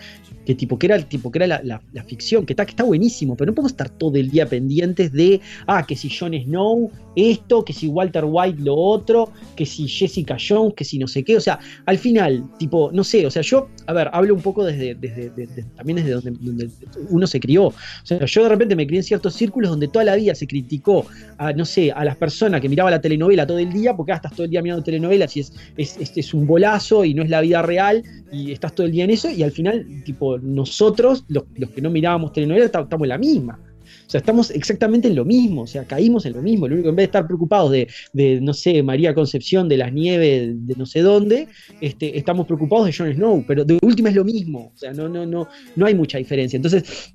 que 0.50 0.56
tipo 0.56 0.80
que 0.80 0.88
era, 0.88 0.96
el 0.96 1.06
tipo 1.06 1.30
que 1.30 1.38
era 1.38 1.46
la, 1.46 1.62
la- 1.94 2.04
ficción, 2.04 2.44
que 2.44 2.54
está, 2.54 2.66
que 2.66 2.72
está 2.72 2.84
buenísimo, 2.84 3.36
pero 3.36 3.52
no 3.52 3.54
podemos 3.54 3.74
estar 3.74 3.88
todo 3.88 4.16
el 4.16 4.32
día 4.32 4.48
pendientes 4.48 5.12
de, 5.12 5.42
ah, 5.68 5.86
que 5.86 5.96
si 5.96 6.10
Jon 6.10 6.34
Snow 6.34 6.90
esto, 7.16 7.64
que 7.64 7.74
si 7.74 7.88
Walter 7.88 8.24
White 8.26 8.62
lo 8.62 8.76
otro, 8.76 9.32
que 9.56 9.66
si 9.66 9.88
Jessica 9.88 10.38
Jones, 10.40 10.74
que 10.76 10.86
si 10.86 10.98
no 10.98 11.08
sé 11.08 11.24
qué, 11.24 11.38
o 11.38 11.42
sea, 11.42 11.60
al 11.86 11.98
final, 12.00 12.46
tipo, 12.58 12.90
no 12.92 13.04
sé, 13.04 13.28
o 13.28 13.32
sea, 13.32 13.42
yo, 13.44 13.68
a 13.88 13.94
ver, 13.94 14.10
hablo 14.12 14.34
un 14.34 14.42
poco 14.42 14.64
desde, 14.66 14.96
desde, 14.96 15.30
también 15.76 15.98
desde 15.98 16.12
donde, 16.12 16.32
donde 16.40 16.70
uno 17.10 17.28
se 17.28 17.40
crió, 17.40 17.68
o 17.68 17.74
sea, 18.04 18.26
yo 18.26 18.44
de 18.44 18.50
repente 18.50 18.76
me 18.76 18.88
crié 18.88 19.00
en 19.02 19.04
ciertos 19.04 19.36
círculos 19.36 19.70
donde 19.70 19.88
toda 19.88 20.06
la 20.06 20.16
vida 20.16 20.34
se 20.34 20.48
criticó 20.48 21.06
a, 21.38 21.52
no 21.54 21.66
sé, 21.66 21.92
a 21.92 22.04
las 22.06 22.16
personas 22.16 22.62
que 22.62 22.70
miraban 22.70 22.92
la 22.92 23.02
telenovela 23.02 23.46
todo 23.46 23.60
el 23.60 23.72
día, 23.72 23.96
porque 23.96 24.14
ah, 24.14 24.16
estás 24.16 24.34
todo 24.34 24.46
el 24.46 24.50
día 24.52 24.62
mirando 24.62 24.84
telenovelas 24.84 25.36
y 25.36 25.42
es, 25.42 25.54
es, 25.78 25.98
es, 25.98 26.14
es 26.16 26.34
un 26.34 26.48
bolazo 26.48 27.06
y 27.06 27.14
no 27.14 27.22
es 27.24 27.30
la 27.30 27.42
vida 27.42 27.62
real 27.62 28.04
y 28.32 28.52
estás 28.52 28.74
todo 28.74 28.86
el 28.86 28.92
día 28.94 29.04
en 29.04 29.10
eso 29.12 29.30
y 29.30 29.44
al 29.44 29.52
final, 29.52 29.86
tipo, 30.06 30.39
nosotros, 30.42 31.26
los, 31.28 31.44
los 31.56 31.70
que 31.72 31.82
no 31.82 31.90
mirábamos 31.90 32.34
telenovelas, 32.34 32.72
ta- 32.72 32.82
estamos 32.82 33.06
en 33.06 33.10
la 33.10 33.18
misma. 33.18 33.60
O 34.06 34.10
sea, 34.12 34.20
estamos 34.20 34.52
exactamente 34.52 35.08
en 35.08 35.16
lo 35.16 35.26
mismo, 35.26 35.64
o 35.64 35.68
sea, 35.68 35.84
caímos 35.86 36.26
en 36.26 36.34
lo 36.34 36.42
mismo. 36.42 36.68
Lo 36.68 36.76
único, 36.76 36.90
en 36.90 36.96
vez 36.96 37.04
de 37.04 37.06
estar 37.06 37.26
preocupados 37.26 37.72
de, 37.72 37.88
de, 38.14 38.40
no 38.42 38.54
sé, 38.54 38.82
María 38.84 39.14
Concepción, 39.16 39.68
de 39.68 39.78
las 39.78 39.92
nieves, 39.94 40.56
de 40.68 40.76
no 40.76 40.86
sé 40.86 41.02
dónde, 41.02 41.48
este, 41.82 42.18
estamos 42.18 42.46
preocupados 42.46 42.86
de 42.86 42.94
Jon 42.94 43.14
Snow, 43.14 43.44
pero 43.48 43.66
de 43.66 43.80
última 43.82 44.10
es 44.10 44.16
lo 44.16 44.24
mismo. 44.26 44.72
O 44.74 44.78
sea, 44.78 44.94
no, 44.94 45.10
no, 45.10 45.26
no, 45.26 45.48
no 45.76 45.86
hay 45.86 45.96
mucha 45.96 46.18
diferencia. 46.20 46.58
Entonces, 46.58 47.14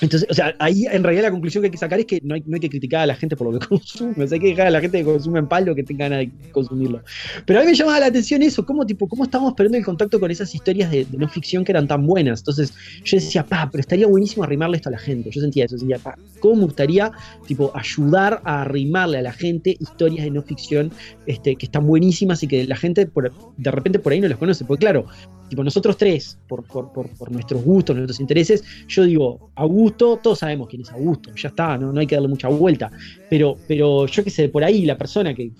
entonces, 0.00 0.28
o 0.30 0.34
sea, 0.34 0.54
ahí 0.58 0.86
en 0.86 1.02
realidad 1.02 1.24
la 1.24 1.30
conclusión 1.30 1.62
que 1.62 1.66
hay 1.66 1.70
que 1.72 1.78
sacar 1.78 2.00
es 2.00 2.06
que 2.06 2.20
no 2.22 2.34
hay, 2.34 2.42
no 2.46 2.54
hay 2.54 2.60
que 2.60 2.70
criticar 2.70 3.00
a 3.02 3.06
la 3.06 3.14
gente 3.14 3.36
por 3.36 3.52
lo 3.52 3.58
que 3.58 3.66
consume, 3.68 4.24
o 4.24 4.26
sea, 4.26 4.36
hay 4.36 4.40
que 4.40 4.48
dejar 4.48 4.66
a 4.66 4.70
la 4.70 4.80
gente 4.80 4.98
que 4.98 5.04
consume 5.04 5.38
en 5.40 5.46
palo 5.48 5.74
que 5.74 5.82
tenga 5.82 6.08
ganas 6.08 6.20
de 6.20 6.50
consumirlo. 6.52 7.02
Pero 7.44 7.60
a 7.60 7.62
mí 7.62 7.68
me 7.68 7.74
llamaba 7.74 8.00
la 8.00 8.06
atención 8.06 8.42
eso, 8.42 8.64
cómo, 8.64 8.86
tipo, 8.86 9.08
cómo 9.08 9.24
estábamos 9.24 9.54
perdiendo 9.54 9.78
el 9.78 9.84
contacto 9.84 10.18
con 10.18 10.30
esas 10.30 10.54
historias 10.54 10.90
de, 10.90 11.04
de 11.04 11.18
no 11.18 11.28
ficción 11.28 11.64
que 11.64 11.72
eran 11.72 11.86
tan 11.86 12.06
buenas. 12.06 12.40
Entonces 12.40 12.72
yo 13.04 13.16
decía, 13.16 13.44
pa, 13.44 13.68
pero 13.70 13.80
estaría 13.80 14.06
buenísimo 14.06 14.42
arrimarle 14.44 14.76
esto 14.76 14.88
a 14.88 14.92
la 14.92 14.98
gente. 14.98 15.30
Yo 15.30 15.40
sentía 15.40 15.64
eso, 15.66 15.76
sentía, 15.76 15.98
pa, 15.98 16.16
¿cómo 16.40 16.56
me 16.56 16.64
gustaría, 16.64 17.12
tipo, 17.46 17.70
ayudar 17.74 18.40
a 18.44 18.62
arrimarle 18.62 19.18
a 19.18 19.22
la 19.22 19.32
gente 19.32 19.76
historias 19.78 20.24
de 20.24 20.30
no 20.30 20.42
ficción 20.42 20.90
este, 21.26 21.56
que 21.56 21.66
están 21.66 21.86
buenísimas 21.86 22.42
y 22.42 22.48
que 22.48 22.64
la 22.66 22.76
gente 22.76 23.06
por- 23.06 23.32
de 23.56 23.70
repente 23.70 23.98
por 23.98 24.12
ahí 24.12 24.20
no 24.20 24.28
las 24.28 24.38
conoce? 24.38 24.64
Porque 24.64 24.80
claro, 24.80 25.06
tipo 25.48 25.64
nosotros 25.64 25.96
tres, 25.96 26.38
por, 26.48 26.64
por, 26.64 26.92
por, 26.92 27.08
por 27.10 27.30
nuestros 27.32 27.62
gustos, 27.62 27.96
nuestros 27.96 28.20
intereses, 28.20 28.62
yo 28.88 29.04
digo, 29.04 29.50
Augusto, 29.56 29.89
todos 29.92 30.38
sabemos 30.38 30.68
quién 30.68 30.82
es 30.82 30.90
Augusto, 30.90 31.30
ya 31.34 31.48
está, 31.48 31.76
no, 31.78 31.92
no 31.92 32.00
hay 32.00 32.06
que 32.06 32.14
darle 32.14 32.28
mucha 32.28 32.48
vuelta. 32.48 32.90
Pero, 33.28 33.56
pero 33.66 34.06
yo 34.06 34.24
qué 34.24 34.30
sé, 34.30 34.48
por 34.48 34.64
ahí 34.64 34.84
la 34.84 34.96
persona 34.96 35.34
que, 35.34 35.50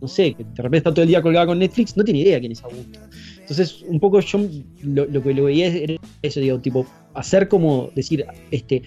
no 0.00 0.08
sé, 0.08 0.34
que 0.34 0.44
de 0.44 0.62
repente 0.62 0.78
está 0.78 0.94
todo 0.94 1.02
el 1.02 1.08
día 1.08 1.22
colgada 1.22 1.46
con 1.46 1.58
Netflix, 1.58 1.96
no 1.96 2.04
tiene 2.04 2.20
idea 2.20 2.40
quién 2.40 2.52
es 2.52 2.62
Augusto. 2.62 2.98
Entonces, 3.40 3.82
un 3.88 3.98
poco 3.98 4.20
yo 4.20 4.38
lo, 4.84 5.22
que 5.22 5.34
lo 5.34 5.44
veía 5.44 5.66
era 5.66 5.96
eso, 6.22 6.40
digo, 6.40 6.58
tipo, 6.60 6.86
hacer 7.14 7.48
como 7.48 7.90
decir, 7.94 8.24
este, 8.50 8.82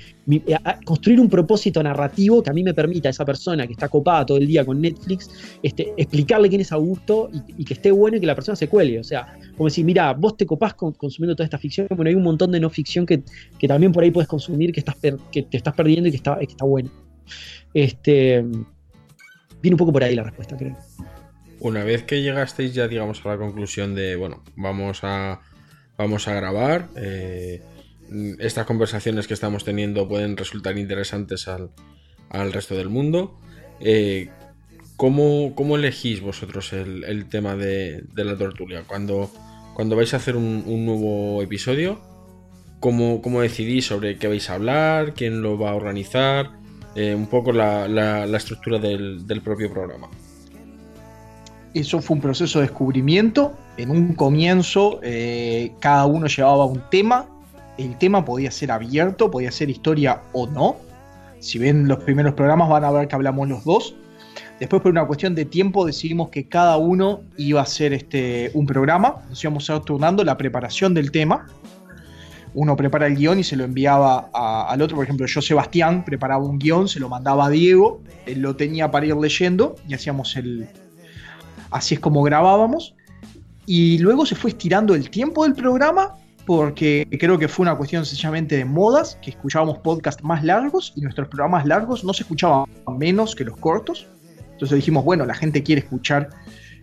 construir 0.85 1.19
un 1.19 1.29
propósito 1.29 1.83
narrativo 1.83 2.41
que 2.41 2.49
a 2.49 2.53
mí 2.53 2.63
me 2.63 2.73
permita 2.73 3.09
a 3.09 3.11
esa 3.11 3.25
persona 3.25 3.67
que 3.67 3.73
está 3.73 3.89
copada 3.89 4.25
todo 4.25 4.37
el 4.37 4.47
día 4.47 4.65
con 4.65 4.79
Netflix, 4.79 5.29
este, 5.61 5.93
explicarle 5.97 6.47
quién 6.49 6.61
es 6.61 6.71
Augusto 6.71 7.29
y, 7.33 7.61
y 7.61 7.65
que 7.65 7.73
esté 7.73 7.91
bueno 7.91 8.17
y 8.17 8.19
que 8.21 8.25
la 8.25 8.35
persona 8.35 8.55
se 8.55 8.67
cuelgue. 8.69 8.99
O 8.99 9.03
sea, 9.03 9.37
como 9.57 9.67
decir, 9.67 9.83
mira, 9.83 10.13
vos 10.13 10.37
te 10.37 10.45
copás 10.45 10.73
con- 10.73 10.93
consumiendo 10.93 11.35
toda 11.35 11.45
esta 11.45 11.57
ficción, 11.57 11.87
bueno, 11.89 12.09
hay 12.09 12.15
un 12.15 12.23
montón 12.23 12.51
de 12.51 12.59
no 12.59 12.69
ficción 12.69 13.05
que, 13.05 13.23
que 13.59 13.67
también 13.67 13.91
por 13.91 14.03
ahí 14.03 14.11
puedes 14.11 14.27
consumir, 14.27 14.71
que, 14.71 14.79
estás 14.79 14.95
que 15.31 15.43
te 15.43 15.57
estás 15.57 15.73
perdiendo 15.73 16.07
y 16.07 16.11
que 16.11 16.17
está, 16.17 16.37
está 16.39 16.65
bueno. 16.65 16.89
Este, 17.73 18.41
viene 19.61 19.73
un 19.73 19.77
poco 19.77 19.91
por 19.91 20.03
ahí 20.03 20.15
la 20.15 20.23
respuesta, 20.23 20.55
creo. 20.55 20.77
Una 21.59 21.83
vez 21.83 22.03
que 22.03 22.21
llegasteis 22.21 22.73
ya, 22.73 22.87
digamos, 22.87 23.25
a 23.25 23.29
la 23.29 23.37
conclusión 23.37 23.95
de, 23.95 24.15
bueno, 24.15 24.43
vamos 24.55 24.99
a, 25.03 25.39
vamos 25.97 26.27
a 26.27 26.33
grabar, 26.33 26.89
eh, 26.97 27.61
estas 28.39 28.65
conversaciones 28.65 29.27
que 29.27 29.33
estamos 29.33 29.63
teniendo 29.63 30.07
pueden 30.07 30.37
resultar 30.37 30.77
interesantes 30.77 31.47
al, 31.47 31.71
al 32.29 32.53
resto 32.53 32.75
del 32.75 32.89
mundo. 32.89 33.39
eh, 33.79 34.29
¿cómo, 34.97 35.53
cómo 35.55 35.75
elegís 35.75 36.21
vosotros 36.21 36.73
el, 36.73 37.25
tema 37.29 37.55
de, 37.55 38.03
la 38.15 38.37
tortulia? 38.37 38.83
Cuando, 38.87 39.29
cuando 39.73 39.95
vais 39.95 40.13
a 40.13 40.17
hacer 40.17 40.35
un, 40.35 40.85
nuevo 40.85 41.41
episodio, 41.41 41.99
¿cómo, 42.79 43.21
cómo 43.21 43.41
decidís 43.41 43.85
sobre 43.85 44.17
qué 44.17 44.27
vais 44.27 44.49
a 44.49 44.55
hablar? 44.55 45.13
¿Quién 45.13 45.41
lo 45.41 45.57
va 45.57 45.71
a 45.71 45.75
organizar? 45.75 46.51
Eh, 46.95 47.15
un 47.15 47.27
poco 47.27 47.51
la, 47.51 48.25
estructura 48.37 48.79
del, 48.79 49.25
del 49.25 49.41
propio 49.41 49.71
programa. 49.71 50.09
Eso 51.73 52.01
fue 52.01 52.15
un 52.15 52.21
proceso 52.21 52.59
de 52.59 52.67
descubrimiento. 52.67 53.57
En 53.77 53.89
un 53.89 54.13
comienzo, 54.13 54.99
eh, 55.01 55.73
cada 55.79 56.05
uno 56.05 56.27
llevaba 56.27 56.65
un 56.65 56.83
tema 56.91 57.27
el 57.77 57.97
tema 57.97 58.23
podía 58.23 58.51
ser 58.51 58.71
abierto, 58.71 59.31
podía 59.31 59.51
ser 59.51 59.69
historia 59.69 60.21
o 60.33 60.47
no. 60.47 60.77
Si 61.39 61.57
ven 61.57 61.87
los 61.87 62.03
primeros 62.03 62.33
programas 62.33 62.69
van 62.69 62.83
a 62.83 62.91
ver 62.91 63.07
que 63.07 63.15
hablamos 63.15 63.47
los 63.49 63.63
dos. 63.63 63.95
Después 64.59 64.81
por 64.81 64.91
una 64.91 65.05
cuestión 65.05 65.35
de 65.35 65.45
tiempo 65.45 65.85
decidimos 65.85 66.29
que 66.29 66.47
cada 66.47 66.77
uno 66.77 67.21
iba 67.37 67.59
a 67.59 67.63
hacer 67.63 67.91
este, 67.93 68.51
un 68.53 68.65
programa. 68.65 69.17
Nos 69.29 69.43
íbamos 69.43 69.69
a 69.69 69.81
la 70.23 70.37
preparación 70.37 70.93
del 70.93 71.11
tema. 71.11 71.47
Uno 72.53 72.75
prepara 72.75 73.07
el 73.07 73.15
guion 73.15 73.39
y 73.39 73.43
se 73.43 73.55
lo 73.55 73.63
enviaba 73.63 74.29
al 74.31 74.81
otro. 74.81 74.95
Por 74.95 75.05
ejemplo, 75.05 75.25
yo, 75.25 75.41
Sebastián, 75.41 76.05
preparaba 76.05 76.45
un 76.45 76.59
guion, 76.59 76.87
se 76.87 76.99
lo 76.99 77.09
mandaba 77.09 77.47
a 77.47 77.49
Diego. 77.49 78.01
Él 78.27 78.41
lo 78.41 78.55
tenía 78.55 78.91
para 78.91 79.07
ir 79.07 79.15
leyendo 79.15 79.75
y 79.87 79.95
hacíamos 79.95 80.35
el... 80.35 80.67
Así 81.71 81.95
es 81.95 81.99
como 81.99 82.21
grabábamos. 82.21 82.95
Y 83.65 83.97
luego 83.97 84.25
se 84.25 84.35
fue 84.35 84.51
estirando 84.51 84.93
el 84.93 85.09
tiempo 85.09 85.43
del 85.43 85.55
programa 85.55 86.13
porque 86.45 87.07
creo 87.19 87.37
que 87.37 87.47
fue 87.47 87.63
una 87.63 87.75
cuestión 87.75 88.05
sencillamente 88.05 88.57
de 88.57 88.65
modas, 88.65 89.17
que 89.21 89.31
escuchábamos 89.31 89.79
podcasts 89.79 90.23
más 90.23 90.43
largos 90.43 90.93
y 90.95 91.01
nuestros 91.01 91.27
programas 91.27 91.65
largos 91.65 92.03
no 92.03 92.13
se 92.13 92.23
escuchaban 92.23 92.65
menos 92.97 93.35
que 93.35 93.43
los 93.43 93.57
cortos. 93.57 94.07
Entonces 94.51 94.75
dijimos, 94.75 95.03
bueno, 95.03 95.25
la 95.25 95.33
gente 95.33 95.63
quiere 95.63 95.81
escuchar 95.81 96.29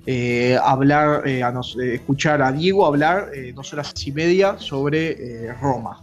eh, 0.06 0.58
hablar, 0.62 1.28
eh, 1.28 1.42
a 1.42 1.50
eh, 1.50 1.94
escuchar 1.94 2.40
a 2.40 2.50
Diego 2.52 2.86
hablar 2.86 3.30
dos 3.54 3.72
horas 3.72 3.92
y 4.06 4.12
media 4.12 4.58
sobre 4.58 5.52
Roma, 5.60 6.00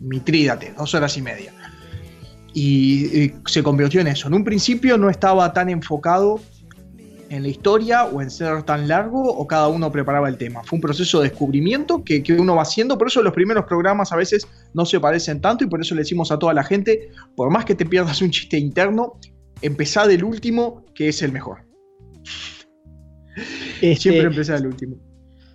Mitrídate, 0.00 0.74
dos 0.76 0.94
horas 0.94 1.16
y 1.16 1.22
media. 1.22 1.52
Y 2.54 3.32
se 3.46 3.62
convirtió 3.62 4.00
en 4.00 4.08
eso. 4.08 4.28
En 4.28 4.34
un 4.34 4.44
principio 4.44 4.98
no 4.98 5.10
estaba 5.10 5.52
tan 5.52 5.68
enfocado 5.68 6.40
en 7.30 7.42
la 7.42 7.48
historia 7.48 8.04
o 8.04 8.22
en 8.22 8.30
ser 8.30 8.62
tan 8.62 8.88
largo 8.88 9.22
o 9.22 9.46
cada 9.46 9.68
uno 9.68 9.90
preparaba 9.92 10.28
el 10.28 10.36
tema. 10.36 10.62
Fue 10.64 10.76
un 10.76 10.80
proceso 10.80 11.20
de 11.20 11.28
descubrimiento 11.28 12.02
que, 12.04 12.22
que 12.22 12.34
uno 12.34 12.56
va 12.56 12.62
haciendo, 12.62 12.96
por 12.96 13.08
eso 13.08 13.22
los 13.22 13.32
primeros 13.32 13.64
programas 13.66 14.12
a 14.12 14.16
veces 14.16 14.46
no 14.74 14.86
se 14.86 15.00
parecen 15.00 15.40
tanto 15.40 15.64
y 15.64 15.66
por 15.66 15.80
eso 15.80 15.94
le 15.94 16.02
decimos 16.02 16.30
a 16.32 16.38
toda 16.38 16.54
la 16.54 16.64
gente, 16.64 17.10
por 17.36 17.50
más 17.50 17.64
que 17.64 17.74
te 17.74 17.86
pierdas 17.86 18.22
un 18.22 18.30
chiste 18.30 18.58
interno, 18.58 19.18
empezá 19.62 20.06
del 20.06 20.24
último 20.24 20.84
que 20.94 21.08
es 21.08 21.22
el 21.22 21.32
mejor. 21.32 21.58
Este, 23.80 24.10
Siempre 24.10 24.26
empezá 24.26 24.54
del 24.54 24.66
último. 24.66 25.07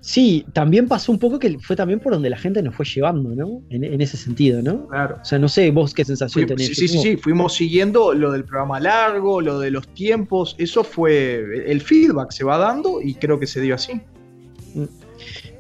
Sí, 0.06 0.46
también 0.52 0.90
pasó 0.90 1.14
un 1.14 1.18
poco 1.18 1.40
que 1.40 1.58
fue 1.60 1.78
también 1.78 2.02
por 2.02 2.12
donde 2.12 2.30
la 2.30 2.36
gente 2.38 2.62
nos 2.62 2.76
fue 2.76 2.86
llevando, 2.86 3.34
¿no? 3.36 3.62
En, 3.70 3.86
en 3.86 4.02
ese 4.02 4.18
sentido, 4.18 4.62
¿no? 4.62 4.86
Claro. 4.90 5.18
O 5.22 5.24
sea, 5.24 5.40
no 5.40 5.48
sé 5.48 5.72
vos 5.72 5.94
qué 5.94 6.04
sensación 6.04 6.46
Fui- 6.46 6.56
tenés. 6.58 6.76
sí, 6.76 6.90
sí, 6.90 6.98
sí, 7.00 7.16
fuimos 7.16 7.54
siguiendo 7.54 8.14
lo 8.14 8.30
del 8.34 8.44
programa 8.44 8.82
largo, 8.82 9.40
lo 9.40 9.60
de 9.60 9.72
los 9.72 9.88
tiempos, 9.94 10.56
eso 10.58 10.84
fue 10.84 11.42
el 11.72 11.80
feedback 11.80 12.32
se 12.32 12.44
va 12.44 12.58
dando 12.58 13.00
y 13.02 13.14
creo 13.16 13.40
que 13.40 13.48
se 13.48 13.62
dio 13.62 13.76
así. 13.76 13.94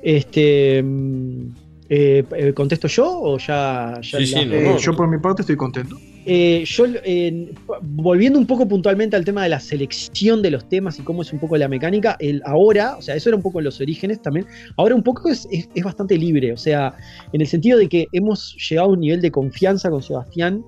Este. 0.02 0.82
mm, 0.84 1.48
eh, 1.90 2.24
eh, 2.36 2.54
¿Contesto 2.54 2.88
yo 2.88 3.06
o 3.22 3.38
ya.? 3.38 4.00
ya 4.02 4.18
Sí, 4.20 4.26
sí, 4.28 4.46
no, 4.46 4.54
Eh, 4.54 4.64
no. 4.72 4.78
yo 4.78 4.94
por 4.96 5.08
mi 5.08 5.20
parte 5.20 5.44
estoy 5.44 5.56
contento. 5.56 5.98
Eh, 6.26 6.64
yo, 6.66 6.86
eh, 7.04 7.54
volviendo 7.82 8.40
un 8.40 8.48
poco 8.48 8.66
puntualmente 8.68 9.16
al 9.16 9.26
tema 9.26 9.44
de 9.44 9.50
la 9.50 9.60
selección 9.60 10.42
de 10.42 10.52
los 10.52 10.70
temas 10.70 10.98
y 11.00 11.04
cómo 11.04 11.22
es 11.22 11.34
un 11.34 11.40
poco 11.40 11.58
la 11.58 11.68
mecánica, 11.68 12.16
el 12.20 12.42
ahora, 12.46 12.96
o 12.98 13.02
sea, 13.02 13.16
eso 13.16 13.30
era 13.30 13.36
un 13.36 13.44
poco 13.44 13.60
los 13.60 13.82
orígenes 13.82 14.22
también, 14.22 14.46
ahora 14.78 14.96
un 14.96 15.04
poco 15.04 15.30
es, 15.30 15.48
es- 15.52 15.68
bastante 15.84 16.18
libre, 16.18 16.54
o 16.54 16.58
sea, 16.58 16.96
en 17.34 17.42
el 17.42 17.48
sentido 17.48 17.78
de 17.78 17.90
que 17.90 18.08
hemos 18.14 18.56
llegado 18.70 18.90
a 18.90 18.94
un 18.94 19.02
nivel 19.02 19.20
de 19.20 19.32
confianza 19.32 19.90
con 19.90 20.02
Sebastián, 20.02 20.64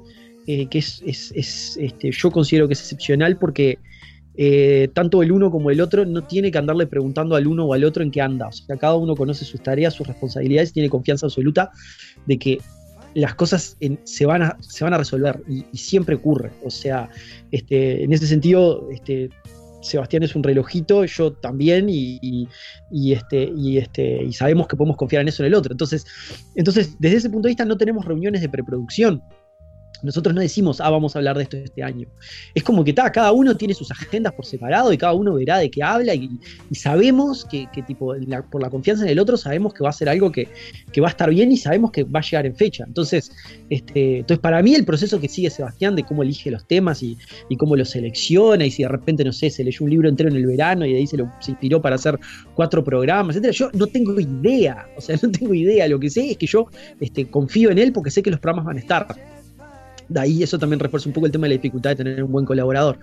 eh, 0.45 0.67
que 0.67 0.79
es, 0.79 1.01
es- 1.05 1.31
es, 1.35 1.77
este, 1.77 2.11
yo 2.11 2.31
considero 2.31 2.67
que 2.67 2.73
es 2.73 2.81
excepcional 2.81 3.37
porque 3.37 3.79
tanto 4.93 5.23
el 5.23 5.31
uno 5.31 5.49
como 5.49 5.71
el 5.71 5.79
otro 5.79 6.05
no 6.05 6.21
tiene 6.23 6.51
que 6.51 6.57
andarle 6.57 6.87
preguntando 6.87 7.37
al 7.37 7.47
uno 7.47 7.63
o 7.65 7.73
al 7.73 7.85
otro 7.85 8.03
en 8.03 8.11
qué 8.11 8.19
anda, 8.19 8.47
o 8.47 8.51
sea, 8.51 8.75
cada 8.75 8.95
uno 8.97 9.15
conoce 9.15 9.45
sus 9.45 9.63
tareas, 9.63 9.93
sus 9.93 10.05
responsabilidades, 10.05 10.73
tiene 10.73 10.89
confianza 10.89 11.27
absoluta 11.27 11.71
de 12.25 12.37
que 12.37 12.57
las 13.15 13.33
cosas 13.35 13.77
en- 13.79 13.99
se, 14.03 14.25
van 14.25 14.43
a, 14.43 14.57
se 14.61 14.83
van 14.83 14.93
a 14.93 14.97
resolver 14.97 15.41
y, 15.47 15.63
siempre 15.77 16.15
ocurre. 16.15 16.51
O 16.63 16.69
sea, 16.69 17.09
este, 17.51 18.03
en 18.03 18.13
ese 18.13 18.27
sentido, 18.27 18.87
este, 18.91 19.29
Sebastián 19.81 20.23
es 20.23 20.35
un 20.35 20.43
relojito, 20.43 21.05
yo 21.05 21.31
también, 21.33 21.89
y, 21.89 22.19
y- 22.21 22.47
y, 22.91 23.13
este, 23.13 23.51
y, 23.55 23.77
este, 23.77 24.23
y 24.23 24.33
sabemos 24.33 24.67
que 24.67 24.75
podemos 24.75 24.97
confiar 24.97 25.21
en 25.21 25.29
eso 25.29 25.43
en 25.43 25.47
el 25.47 25.53
otro. 25.55 25.71
Entonces, 25.71 26.05
entonces, 26.55 26.95
desde 26.99 27.17
ese 27.17 27.29
punto 27.29 27.47
de 27.47 27.51
vista 27.51 27.65
no 27.65 27.77
tenemos 27.77 28.05
reuniones 28.05 28.41
de 28.41 28.49
preproducción. 28.49 29.21
Nosotros 30.05 30.33
no 30.33 30.41
decimos, 30.41 30.79
ah, 30.79 30.89
vamos 30.89 31.15
a 31.15 31.19
hablar 31.19 31.37
de 31.37 31.43
esto 31.43 31.57
este 31.57 31.83
año. 31.83 32.07
Es 32.53 32.63
como 32.63 32.83
que 32.83 32.93
ta, 32.93 33.11
cada 33.11 33.31
uno 33.31 33.55
tiene 33.55 33.73
sus 33.73 33.91
agendas 33.91 34.33
por 34.33 34.45
separado 34.45 34.93
y 34.93 34.97
cada 34.97 35.13
uno 35.13 35.33
verá 35.33 35.57
de 35.57 35.69
qué 35.69 35.83
habla 35.83 36.13
y, 36.13 36.29
sabemos 36.73 37.45
que, 37.45 37.67
que 37.73 37.81
tipo, 37.83 38.13
por 38.51 38.61
la 38.61 38.69
confianza 38.69 39.03
en 39.03 39.09
el 39.09 39.19
otro, 39.19 39.37
sabemos 39.37 39.73
que 39.73 39.83
va 39.83 39.89
a 39.89 39.93
ser 39.93 40.09
algo 40.09 40.31
que, 40.31 40.47
que 40.91 41.01
va 41.01 41.07
a 41.07 41.11
estar 41.11 41.29
bien 41.29 41.51
y 41.51 41.57
sabemos 41.57 41.91
que 41.91 42.03
va 42.03 42.19
a 42.19 42.23
llegar 42.23 42.45
en 42.45 42.55
fecha. 42.55 42.83
Entonces, 42.87 43.31
este, 43.69 44.19
entonces 44.19 44.39
para 44.39 44.61
mí 44.61 44.75
el 44.75 44.85
proceso 44.85 45.19
que 45.19 45.27
sigue 45.27 45.49
Sebastián 45.49 45.95
de 45.95 46.03
cómo 46.03 46.23
elige 46.23 46.51
los 46.51 46.67
temas 46.67 47.01
y, 47.01 47.17
y 47.49 47.57
cómo 47.57 47.75
los 47.75 47.89
selecciona 47.89 48.65
y 48.65 48.71
si 48.71 48.83
de 48.83 48.89
repente, 48.89 49.23
no 49.23 49.33
sé, 49.33 49.49
se 49.49 49.63
leyó 49.63 49.83
un 49.83 49.89
libro 49.89 50.09
entero 50.09 50.29
en 50.29 50.35
el 50.35 50.45
verano 50.45 50.85
y 50.85 50.93
de 50.93 50.99
ahí 50.99 51.07
se, 51.07 51.17
lo, 51.17 51.31
se 51.39 51.51
inspiró 51.51 51.81
para 51.81 51.95
hacer 51.95 52.19
cuatro 52.53 52.83
programas, 52.83 53.35
etcétera, 53.35 53.53
yo 53.53 53.69
no 53.73 53.87
tengo 53.87 54.19
idea, 54.19 54.87
o 54.97 55.01
sea, 55.01 55.17
no 55.21 55.31
tengo 55.31 55.53
idea, 55.53 55.87
lo 55.87 55.99
que 55.99 56.09
sé 56.09 56.31
es 56.31 56.37
que 56.37 56.47
yo 56.47 56.67
este, 56.99 57.27
confío 57.27 57.71
en 57.71 57.79
él 57.79 57.91
porque 57.91 58.11
sé 58.11 58.21
que 58.21 58.31
los 58.31 58.39
programas 58.39 58.65
van 58.65 58.77
a 58.77 58.79
estar. 58.79 59.07
De 60.09 60.19
ahí 60.19 60.43
eso 60.43 60.57
también 60.59 60.79
refuerza 60.79 61.09
un 61.09 61.13
poco 61.13 61.25
el 61.25 61.31
tema 61.31 61.45
de 61.47 61.49
la 61.55 61.61
dificultad 61.61 61.91
de 61.91 61.95
tener 61.97 62.23
un 62.23 62.31
buen 62.31 62.45
colaborador. 62.45 62.99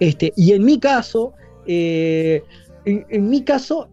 Este, 0.00 0.32
y 0.36 0.52
en 0.52 0.64
mi 0.64 0.78
caso, 0.78 1.34
eh, 1.66 2.42
en, 2.84 3.28
mi 3.28 3.42
caso, 3.42 3.88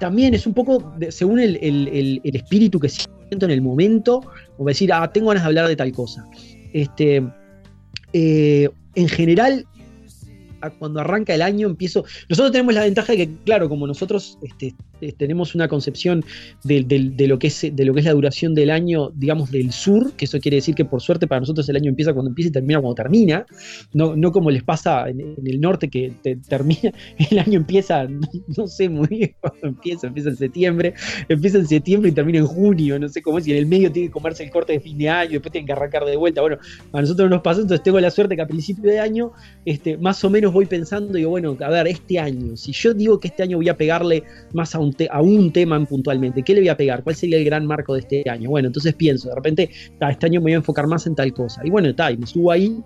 también 0.00 0.32
es 0.34 0.46
un 0.46 0.54
poco 0.54 0.92
de- 0.98 1.10
según 1.12 1.40
el, 1.40 1.56
el- 1.56 1.88
el- 1.88 2.20
el 2.24 2.36
espíritu 2.36 2.78
que 2.78 2.88
siento 2.88 3.44
en 3.46 3.50
el 3.50 3.60
momento, 3.60 4.22
como 4.56 4.68
decir, 4.68 4.92
ah, 4.92 5.10
tengo 5.12 5.28
ganas 5.28 5.42
de 5.42 5.46
hablar 5.48 5.68
de 5.68 5.76
tal 5.76 5.92
cosa. 5.92 6.24
Este, 6.72 7.22
eh, 8.12 8.68
en 8.94 9.08
general, 9.08 9.66
cuando 10.78 11.00
arranca 11.00 11.34
el 11.34 11.42
año 11.42 11.68
empiezo. 11.68 12.04
Nosotros 12.28 12.52
tenemos 12.52 12.74
la 12.74 12.82
ventaja 12.82 13.12
de 13.12 13.18
que, 13.18 13.34
claro, 13.44 13.68
como 13.68 13.86
nosotros 13.86 14.38
este, 14.42 14.74
eh, 15.00 15.12
tenemos 15.12 15.54
una 15.54 15.68
concepción 15.68 16.24
de, 16.64 16.84
lo 17.28 17.38
que 17.38 17.48
es, 17.48 17.60
de 17.72 17.84
lo 17.84 17.94
que 17.94 18.00
es 18.00 18.06
la 18.06 18.12
duración 18.12 18.54
del 18.54 18.70
año, 18.70 19.10
digamos, 19.14 19.50
del 19.50 19.72
sur, 19.72 20.12
que 20.14 20.24
eso 20.24 20.38
quiere 20.40 20.56
decir 20.56 20.74
que 20.74 20.84
por 20.84 21.00
suerte 21.00 21.26
para 21.26 21.40
nosotros 21.40 21.68
el 21.68 21.76
año 21.76 21.90
empieza 21.90 22.12
cuando 22.12 22.30
empieza 22.30 22.48
y 22.48 22.52
termina 22.52 22.80
cuando 22.80 22.94
termina, 22.94 23.46
no, 23.92 24.16
no 24.16 24.32
como 24.32 24.50
les 24.50 24.62
pasa 24.62 25.08
en, 25.08 25.20
el 25.44 25.60
norte 25.60 25.88
que 25.88 26.12
te- 26.22 26.36
termina, 26.36 26.92
el 27.30 27.38
año 27.38 27.58
empieza, 27.58 28.04
no, 28.04 28.20
no 28.56 28.66
sé 28.66 28.88
muy 28.88 29.08
bien 29.08 29.34
cuándo 29.40 29.68
empieza, 29.68 30.06
empieza 30.06 30.30
en 30.30 30.36
septiembre, 30.36 30.94
empieza 31.28 31.58
en 31.58 31.66
septiembre 31.66 32.10
y 32.10 32.12
termina 32.14 32.38
en 32.38 32.46
junio, 32.46 32.98
no 32.98 33.08
sé 33.08 33.22
cómo 33.22 33.38
es, 33.38 33.46
y 33.46 33.52
en 33.52 33.58
el 33.58 33.66
medio 33.66 33.92
tiene 33.92 34.08
que 34.08 34.12
comerse 34.12 34.44
el 34.44 34.50
corte 34.50 34.72
de 34.72 34.80
fin 34.80 34.98
de 34.98 35.08
año, 35.08 35.32
después 35.32 35.52
tienen 35.52 35.66
que 35.66 35.72
arrancar 35.72 36.04
de 36.04 36.16
vuelta. 36.16 36.40
Bueno, 36.40 36.58
a 36.92 37.00
nosotros 37.00 37.30
nos 37.30 37.42
pasa, 37.42 37.60
entonces 37.60 37.82
tengo 37.82 38.00
la 38.00 38.10
suerte 38.10 38.36
que 38.36 38.42
a 38.42 38.46
principio 38.46 38.90
de 38.90 39.00
año, 39.00 39.32
este, 39.64 39.96
más 39.96 40.22
o 40.24 40.30
menos 40.30 40.47
voy 40.52 40.66
pensando, 40.66 41.12
digo, 41.14 41.30
bueno, 41.30 41.56
a 41.60 41.68
ver, 41.70 41.86
este 41.88 42.18
año, 42.18 42.56
si 42.56 42.72
yo 42.72 42.94
digo 42.94 43.18
que 43.20 43.28
este 43.28 43.42
año 43.42 43.56
voy 43.58 43.68
a 43.68 43.76
pegarle 43.76 44.24
más 44.52 44.74
a 44.74 44.78
un, 44.78 44.92
te- 44.92 45.08
a 45.10 45.20
un 45.22 45.52
tema 45.52 45.76
en 45.76 45.86
puntualmente, 45.86 46.42
¿qué 46.42 46.54
le 46.54 46.60
voy 46.60 46.68
a 46.68 46.76
pegar? 46.76 47.02
¿Cuál 47.02 47.16
sería 47.16 47.38
el 47.38 47.44
gran 47.44 47.66
marco 47.66 47.94
de 47.94 48.00
este 48.00 48.22
año? 48.28 48.50
Bueno, 48.50 48.68
entonces 48.68 48.94
pienso, 48.94 49.28
de 49.28 49.34
repente, 49.34 49.70
ta, 49.98 50.10
este 50.10 50.26
año 50.26 50.40
me 50.40 50.44
voy 50.44 50.52
a 50.52 50.56
enfocar 50.56 50.86
más 50.86 51.06
en 51.06 51.14
tal 51.14 51.32
cosa. 51.32 51.60
Y 51.64 51.70
bueno, 51.70 51.88
está, 51.88 52.10
y 52.12 52.16
me 52.18 52.26
subo 52.26 52.50
ahí 52.52 52.84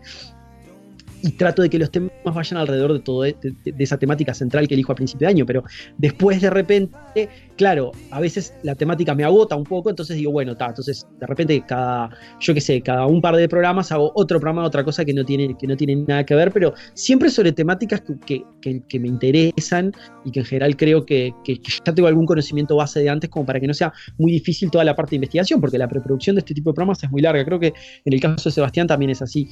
y 1.22 1.30
trato 1.32 1.62
de 1.62 1.70
que 1.70 1.78
los 1.78 1.90
temas 1.90 2.10
vayan 2.24 2.58
alrededor 2.58 2.92
de 2.92 3.00
todo 3.00 3.22
de, 3.22 3.36
esa 3.78 3.96
temática 3.96 4.34
central 4.34 4.66
que 4.68 4.74
elijo 4.74 4.92
a 4.92 4.94
principio 4.94 5.26
de 5.26 5.30
año, 5.32 5.46
pero 5.46 5.62
después 5.98 6.40
de 6.40 6.50
repente, 6.50 7.28
claro, 7.56 7.92
a 8.10 8.20
veces 8.20 8.54
la 8.62 8.74
temática 8.74 9.14
me 9.14 9.24
agota 9.24 9.56
un 9.56 9.64
poco, 9.64 9.90
entonces 9.90 10.16
digo, 10.16 10.32
bueno, 10.32 10.52
está, 10.52 10.66
entonces 10.66 11.06
de 11.20 11.26
repente 11.26 11.62
cada, 11.66 12.10
yo 12.40 12.54
qué 12.54 12.60
sé, 12.60 12.80
cada 12.82 13.06
un 13.06 13.20
par 13.20 13.36
de 13.36 13.48
programas 13.48 13.92
hago 13.92 14.12
otro 14.14 14.40
programa, 14.40 14.64
otra 14.64 14.84
cosa 14.84 15.04
que 15.04 15.14
no 15.14 15.24
tiene, 15.24 15.56
que 15.58 15.66
no 15.66 15.76
tiene 15.76 15.96
nada 15.96 16.24
que 16.24 16.34
ver, 16.34 16.50
pero 16.52 16.74
siempre 16.94 17.30
sobre 17.30 17.52
temáticas 17.52 18.00
que, 18.00 18.14
que- 18.26 18.44
que- 18.60 18.82
que 18.88 19.00
me 19.00 19.08
interesan 19.08 19.92
y 20.24 20.30
que 20.32 20.40
en 20.40 20.46
general 20.46 20.76
creo 20.76 21.04
que, 21.06 21.32
que 21.44 21.58
ya 21.86 21.94
tengo 21.94 22.08
algún 22.08 22.26
conocimiento 22.26 22.76
base 22.76 23.00
de 23.00 23.08
antes 23.10 23.30
como 23.30 23.46
para 23.46 23.60
que 23.60 23.66
no 23.66 23.74
sea 23.74 23.92
muy 24.18 24.32
difícil 24.32 24.70
toda 24.70 24.84
la 24.84 24.94
parte 24.96 25.10
de 25.10 25.16
investigación, 25.16 25.60
porque 25.60 25.78
la 25.78 25.88
preproducción 25.88 26.36
de 26.36 26.40
este 26.40 26.54
tipo 26.54 26.70
de 26.70 26.74
programas 26.74 27.02
es 27.02 27.10
muy 27.10 27.22
larga, 27.22 27.44
creo 27.44 27.60
que 27.60 27.72
en 28.04 28.12
el 28.12 28.20
caso 28.20 28.48
de 28.48 28.52
Sebastián 28.54 28.86
también 28.86 29.10
es 29.10 29.22
así. 29.22 29.48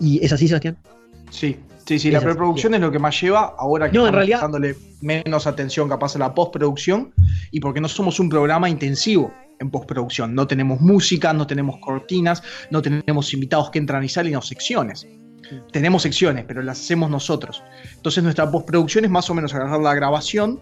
¿Y 0.00 0.24
es 0.24 0.32
así, 0.32 0.48
Sebastián? 0.48 0.76
Sí, 1.30 1.56
sí, 1.84 1.98
sí, 1.98 2.08
Es 2.08 2.12
la 2.12 2.18
así, 2.18 2.26
preproducción 2.26 2.74
es 2.74 2.80
lo 2.80 2.90
que 2.90 2.98
más 2.98 3.20
lleva, 3.20 3.54
ahora 3.58 3.90
que 3.90 3.96
No, 3.96 4.02
en 4.02 4.06
estamos 4.08 4.14
realidad- 4.14 4.40
dándole 4.42 4.76
menos 5.00 5.46
atención 5.46 5.88
capaz 5.88 6.16
a 6.16 6.18
la 6.18 6.34
postproducción 6.34 7.12
y 7.50 7.60
porque 7.60 7.80
no 7.80 7.88
somos 7.88 8.18
un 8.20 8.28
programa 8.28 8.68
intensivo 8.68 9.32
en 9.58 9.70
postproducción, 9.70 10.34
no 10.34 10.46
tenemos 10.46 10.80
música, 10.80 11.32
no 11.32 11.46
tenemos 11.46 11.78
cortinas, 11.78 12.42
no 12.70 12.82
tenemos 12.82 13.32
invitados 13.32 13.70
que 13.70 13.78
entran 13.78 14.04
y 14.04 14.08
salen 14.08 14.36
o 14.36 14.42
secciones. 14.42 15.06
Tenemos 15.72 16.02
secciones, 16.02 16.44
pero 16.46 16.60
las 16.62 16.80
hacemos 16.80 17.08
nosotros. 17.08 17.62
Entonces 17.94 18.22
nuestra 18.22 18.50
postproducción 18.50 19.04
es 19.04 19.10
más 19.10 19.30
o 19.30 19.34
menos 19.34 19.54
agarrar 19.54 19.80
la 19.80 19.94
grabación, 19.94 20.60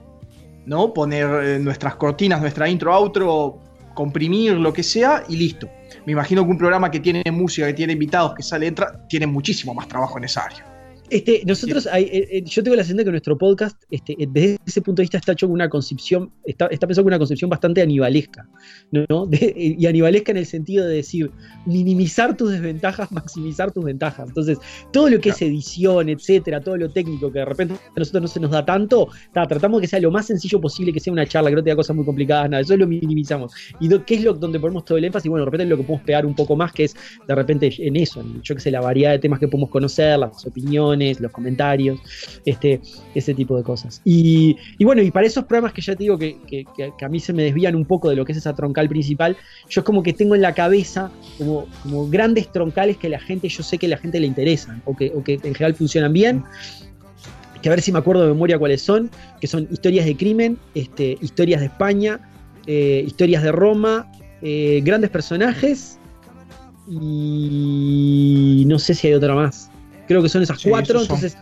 ¿no? 0.67 0.93
Poner 0.93 1.27
eh, 1.45 1.59
nuestras 1.59 1.97
cortinas, 1.97 2.41
nuestra 2.41 2.69
intro, 2.69 2.95
outro, 2.95 3.59
comprimir 3.95 4.53
lo 4.53 4.73
que 4.73 4.83
sea 4.83 5.25
y 5.29 5.37
listo. 5.37 5.69
Me 6.07 6.13
imagino 6.13 6.45
que 6.45 6.51
un 6.51 6.59
programa 6.59 6.91
que 6.91 7.01
tiene 7.01 7.23
música, 7.31 7.67
que 7.67 7.75
tiene 7.75 7.93
invitados, 7.95 8.35
que 8.35 8.43
sale, 8.43 8.67
entra, 8.67 9.07
tiene 9.09 9.27
muchísimo 9.27 9.75
más 9.75 9.89
trabajo 9.89 10.19
en 10.19 10.25
esa 10.25 10.45
área. 10.45 10.74
Este, 11.15 11.43
nosotros, 11.47 11.87
hay- 11.87 12.05
eh, 12.05 12.29
eh, 12.39 12.43
yo 12.45 12.61
tengo 12.65 12.75
la 12.75 12.83
sensación 12.83 12.97
de 12.99 13.05
que 13.05 13.11
nuestro 13.13 13.39
podcast, 13.39 13.81
este, 13.89 14.15
eh, 14.21 14.27
desde 14.29 14.59
ese 14.67 14.83
punto 14.83 15.01
de 15.01 15.05
vista, 15.05 15.19
está 15.19 15.31
hecho 15.31 15.47
con 15.47 15.55
una 15.55 15.69
concepción, 15.69 16.33
está, 16.45 16.67
está 16.67 16.89
pensado 16.89 17.05
con 17.05 17.13
una 17.13 17.19
concepción 17.19 17.49
bastante 17.49 17.83
anibalesca, 17.83 18.49
¿no? 18.91 19.27
De- 19.31 19.77
y 19.79 19.87
anibalesca 19.87 20.33
en 20.33 20.39
el 20.39 20.47
sentido 20.47 20.85
de 20.89 20.97
decir, 20.97 21.31
minimizar 21.67 22.37
tus 22.37 22.51
desventajas, 22.51 23.13
maximizar 23.13 23.71
tus 23.71 23.85
ventajas. 23.85 24.27
Entonces, 24.29 24.59
todo 24.93 25.09
lo 25.09 25.21
que 25.21 25.29
es 25.29 25.41
edición, 25.41 26.09
etcétera, 26.09 26.61
todo 26.61 26.77
lo 26.77 26.91
técnico 26.91 27.31
que 27.31 27.39
de 27.39 27.45
repente 27.45 27.75
a 27.75 27.99
nosotros 27.99 28.23
no 28.23 28.29
se 28.29 28.41
nos 28.41 28.51
da 28.51 28.65
tanto, 28.65 29.07
ta, 29.33 29.47
tratamos 29.47 29.81
que 29.81 29.87
sea 29.87 30.01
lo 30.01 30.11
más 30.11 30.27
sencillo 30.27 30.61
posible, 30.61 30.93
que 30.93 30.99
sea 30.99 31.13
una 31.13 31.27
charla, 31.27 31.51
que 31.51 31.55
no 31.57 31.63
tenga 31.63 31.77
cosas 31.77 31.95
muy 31.95 32.05
complicadas, 32.05 32.51
nada, 32.51 32.61
eso 32.61 32.77
lo 32.77 32.89
minimizamos. 32.89 33.53
¿Y 33.79 33.87
do- 33.87 34.05
qué 34.05 34.17
es 34.17 34.25
lo 34.25 34.35
donde 34.35 34.59
ponemos 34.59 34.85
todo 34.85 34.99
el 34.99 35.05
énfasis? 35.05 35.31
Bueno, 35.31 35.45
de 35.45 35.51
repente 35.53 35.67
lo 35.71 35.77
que 35.77 35.85
podemos 35.85 36.05
pegar 36.05 36.27
un 36.27 36.35
poco 36.35 36.57
más, 36.57 36.73
que 36.73 36.85
es 36.85 36.97
de 37.29 37.35
repente 37.37 37.73
en 37.79 37.95
eso, 37.95 38.21
en, 38.21 38.43
yo 38.43 38.57
que 38.57 38.61
sé, 38.61 38.73
la 38.73 38.81
variedad 38.81 39.13
de 39.13 39.21
temas 39.21 39.39
que 39.39 39.47
podemos 39.47 39.71
conocer, 39.71 40.19
las 40.19 40.45
opiniones, 40.45 41.04
los 41.21 41.31
comentarios, 41.33 42.01
este, 42.45 42.81
ese 43.15 43.35
tipo 43.35 43.57
de 43.57 43.63
cosas. 43.63 44.01
Y, 44.05 44.57
y 44.79 44.85
bueno, 44.85 45.03
y 45.03 45.11
para 45.11 45.27
esos 45.27 45.45
programas 45.45 45.73
que 45.73 45.83
ya 45.83 45.95
te 45.95 46.05
digo 46.05 46.19
que, 46.19 46.37
que- 46.47 46.65
que- 46.77 47.05
a 47.05 47.09
mí 47.09 47.21
se 47.21 47.33
me 47.33 47.43
desvían 47.45 47.75
un 47.75 47.85
poco 47.85 48.09
de 48.11 48.17
lo 48.17 48.25
que 48.25 48.33
es 48.33 48.39
esa 48.39 48.55
troncal 48.55 48.89
principal, 48.89 49.37
yo 49.69 49.81
es 49.81 49.85
como 49.85 50.03
que 50.03 50.13
tengo 50.13 50.35
en 50.35 50.43
la 50.43 50.55
cabeza 50.55 51.11
como, 51.39 51.67
como 51.83 52.09
grandes 52.09 52.51
troncales 52.51 52.97
que 52.97 53.09
la 53.09 53.19
gente, 53.21 53.49
yo 53.49 53.63
sé 53.63 53.79
que 53.79 53.89
la 53.89 53.97
gente 53.99 54.19
le 54.21 54.27
interesan, 54.27 54.83
o 54.85 54.97
que, 54.97 55.13
o 55.15 55.23
que 55.23 55.35
en 55.35 55.41
general 55.55 55.75
funcionan 55.75 56.13
bien. 56.13 56.43
Que 57.63 57.69
a 57.69 57.73
ver 57.73 57.81
si 57.81 57.93
me 57.93 57.99
acuerdo 57.99 58.23
de 58.23 58.29
memoria 58.29 58.59
cuáles 58.59 58.83
son, 58.83 59.11
que 59.41 59.47
son 59.47 59.67
historias 59.71 60.05
de 60.05 60.17
crimen, 60.17 60.59
este, 60.75 61.17
historias 61.23 61.61
de 61.61 61.67
España, 61.67 62.21
eh, 62.67 63.03
historias 63.07 63.43
de 63.43 63.53
Roma, 63.53 64.11
eh, 64.43 64.83
grandes 64.85 65.09
personajes 65.11 65.99
y 66.91 68.65
no 68.67 68.79
sé 68.79 68.95
si 68.95 69.07
hay 69.09 69.15
otra 69.15 69.35
más. 69.35 69.71
Creo 70.07 70.23
que 70.23 70.29
son 70.29 70.43
esas 70.43 70.61
Sí, 70.61 70.69
cuatro, 70.71 71.01
son. 71.01 71.17
entonces, 71.17 71.37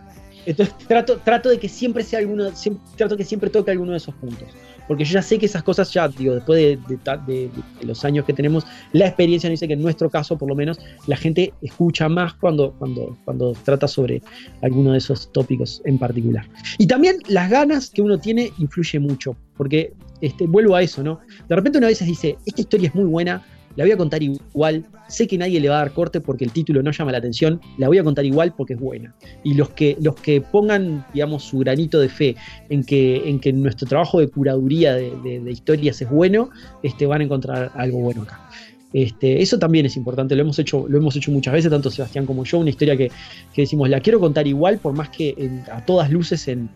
entonces 0.46 0.74
trato, 0.88 1.18
trato 1.18 1.48
de 1.48 1.58
que 1.58 1.68
siempre 1.68 2.02
sea 2.04 2.18
alguno, 2.20 2.54
siempre- 2.54 2.82
trato 2.96 3.16
que 3.16 3.24
siempre 3.24 3.50
toque 3.50 3.70
alguno 3.70 3.92
de 3.92 3.98
esos 3.98 4.14
puntos. 4.14 4.48
Porque 4.88 5.04
yo 5.04 5.14
ya 5.14 5.22
sé 5.22 5.38
que 5.38 5.46
esas 5.46 5.62
cosas 5.62 5.92
ya, 5.92 6.08
digo, 6.08 6.34
después 6.34 6.58
de, 6.58 6.76
de 6.88 6.98
de- 7.26 7.50
de 7.80 7.86
los 7.86 8.04
años 8.04 8.24
que 8.24 8.32
tenemos, 8.32 8.66
la 8.92 9.06
experiencia 9.06 9.48
nos 9.48 9.54
dice 9.60 9.68
que 9.68 9.74
en 9.74 9.80
nuestro 9.82 10.10
caso, 10.10 10.36
por 10.36 10.48
lo 10.48 10.56
menos, 10.56 10.78
la 11.06 11.16
gente 11.16 11.54
escucha 11.62 12.08
más 12.08 12.34
cuando, 12.34 12.72
cuando, 12.72 13.16
cuando 13.24 13.52
trata 13.64 13.86
sobre 13.86 14.20
alguno 14.60 14.90
de 14.92 14.98
esos 14.98 15.30
tópicos 15.32 15.80
en 15.84 15.98
particular. 15.98 16.46
Y 16.78 16.86
también 16.88 17.18
las 17.28 17.48
ganas 17.48 17.90
que 17.90 18.02
uno 18.02 18.18
tiene 18.18 18.52
influye 18.58 18.98
mucho, 18.98 19.36
porque 19.56 19.92
este, 20.20 20.46
vuelvo 20.48 20.74
a 20.74 20.82
eso, 20.82 21.02
¿no? 21.04 21.20
De 21.48 21.54
repente 21.54 21.78
una 21.78 21.86
vez 21.86 22.04
dice, 22.04 22.36
esta 22.44 22.60
historia 22.60 22.88
es 22.88 22.94
muy 22.94 23.04
buena, 23.04 23.40
la 23.76 23.84
voy 23.84 23.92
a 23.92 23.96
contar 23.96 24.22
igual, 24.22 24.84
sé 25.08 25.26
que 25.26 25.38
nadie 25.38 25.60
le 25.60 25.68
va 25.68 25.76
a 25.76 25.78
dar 25.78 25.92
corte 25.92 26.20
porque 26.20 26.44
el 26.44 26.52
título 26.52 26.82
no 26.82 26.90
llama 26.90 27.12
la 27.12 27.18
atención, 27.18 27.60
la 27.78 27.88
voy 27.88 27.98
a 27.98 28.04
contar 28.04 28.24
igual 28.24 28.54
porque 28.56 28.74
es 28.74 28.80
buena. 28.80 29.14
Y 29.44 29.54
los 29.54 29.70
que, 29.70 29.96
los 30.00 30.16
que 30.16 30.40
pongan, 30.40 31.04
digamos, 31.12 31.44
su 31.44 31.58
granito 31.58 32.00
de 32.00 32.08
fe 32.08 32.36
en 32.68 32.84
que, 32.84 33.28
en 33.28 33.40
que 33.40 33.52
nuestro 33.52 33.86
trabajo 33.86 34.20
de 34.20 34.28
curaduría 34.28 34.94
de, 34.94 35.42
historias 35.50 36.00
es 36.00 36.10
bueno, 36.10 36.50
este, 36.82 37.06
van 37.06 37.20
a 37.20 37.24
encontrar 37.24 37.72
algo 37.74 38.00
bueno 38.00 38.22
acá. 38.22 38.48
Este, 38.92 39.40
eso 39.40 39.58
también 39.58 39.86
es 39.86 39.96
importante, 39.96 40.36
lo 40.36 40.42
hemos 40.42 40.58
hecho, 40.58 40.86
lo 40.86 40.98
hemos 40.98 41.16
hecho 41.16 41.30
muchas 41.30 41.54
veces, 41.54 41.70
tanto 41.70 41.90
Sebastián 41.90 42.26
como 42.26 42.44
yo, 42.44 42.58
una 42.58 42.68
historia 42.68 42.94
que, 42.94 43.10
que 43.54 43.62
decimos, 43.62 43.88
la 43.88 44.00
quiero 44.00 44.20
contar 44.20 44.46
igual, 44.46 44.78
por 44.78 44.92
más 44.92 45.08
que 45.08 45.34
a 45.72 45.82
todas 45.86 46.10
luces 46.10 46.46
en, 46.48 46.68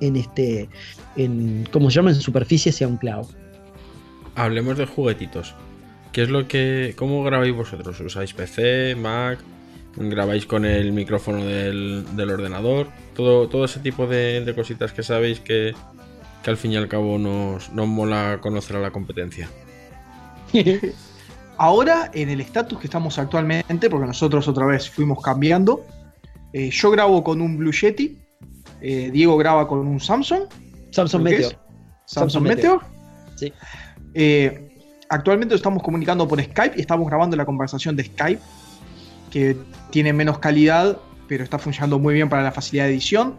en 0.00 0.16
este, 0.16 0.68
en, 1.16 1.68
¿cómo 1.72 1.90
se 1.90 1.96
llama? 1.96 2.10
En 2.10 2.16
superficie 2.16 2.72
sea 2.72 2.88
un 2.88 2.96
clavo. 2.96 3.28
Hablemos 4.34 4.76
de 4.78 4.86
juguetitos. 4.86 5.54
¿Qué 6.16 6.22
es 6.22 6.30
lo 6.30 6.48
que. 6.48 6.94
¿Cómo 6.96 7.22
grabáis 7.22 7.54
vosotros? 7.54 8.00
¿Usáis 8.00 8.32
PC, 8.32 8.94
Mac? 8.96 9.38
¿Grabáis 9.96 10.46
con 10.46 10.64
el 10.64 10.90
micrófono 10.92 11.44
del, 11.44 12.06
del 12.16 12.30
ordenador? 12.30 12.88
Todo, 13.14 13.50
todo 13.50 13.66
ese 13.66 13.80
tipo 13.80 14.06
de, 14.06 14.42
de 14.42 14.54
cositas 14.54 14.94
que 14.94 15.02
sabéis 15.02 15.40
que, 15.40 15.74
que 16.42 16.50
al 16.50 16.56
fin 16.56 16.72
y 16.72 16.76
al 16.76 16.88
cabo 16.88 17.18
nos, 17.18 17.70
nos 17.70 17.86
mola 17.86 18.38
conocer 18.40 18.76
a 18.76 18.80
la 18.80 18.92
competencia. 18.92 19.50
Ahora, 21.58 22.10
en 22.14 22.30
el 22.30 22.40
estatus 22.40 22.78
que 22.78 22.86
estamos 22.86 23.18
actualmente, 23.18 23.90
porque 23.90 24.06
nosotros 24.06 24.48
otra 24.48 24.64
vez 24.64 24.88
fuimos 24.88 25.22
cambiando, 25.22 25.84
eh, 26.54 26.70
yo 26.70 26.90
grabo 26.90 27.22
con 27.22 27.42
un 27.42 27.58
Blue 27.58 27.72
Yeti, 27.72 28.16
eh, 28.80 29.10
Diego 29.12 29.36
graba 29.36 29.68
con 29.68 29.80
un 29.80 30.00
Samsung. 30.00 30.44
Samsung 30.92 31.24
¿Lo 31.24 31.28
que 31.28 31.36
Meteor. 31.36 31.58
Samsung 32.06 32.42
Meteor. 32.42 32.80
Sí. 33.34 33.52
Eh, 34.14 34.65
actualmente 35.08 35.54
estamos 35.54 35.82
comunicando 35.82 36.26
por 36.26 36.42
Skype 36.42 36.74
y 36.76 36.80
estamos 36.80 37.06
grabando 37.08 37.36
la 37.36 37.44
conversación 37.44 37.96
de 37.96 38.04
Skype, 38.04 38.40
que 39.30 39.56
tiene 39.90 40.12
menos 40.12 40.38
calidad, 40.38 40.98
pero 41.28 41.44
está 41.44 41.58
funcionando 41.58 41.98
muy 41.98 42.14
bien 42.14 42.28
para 42.28 42.42
la 42.42 42.52
facilidad 42.52 42.84
de 42.84 42.92
edición. 42.92 43.34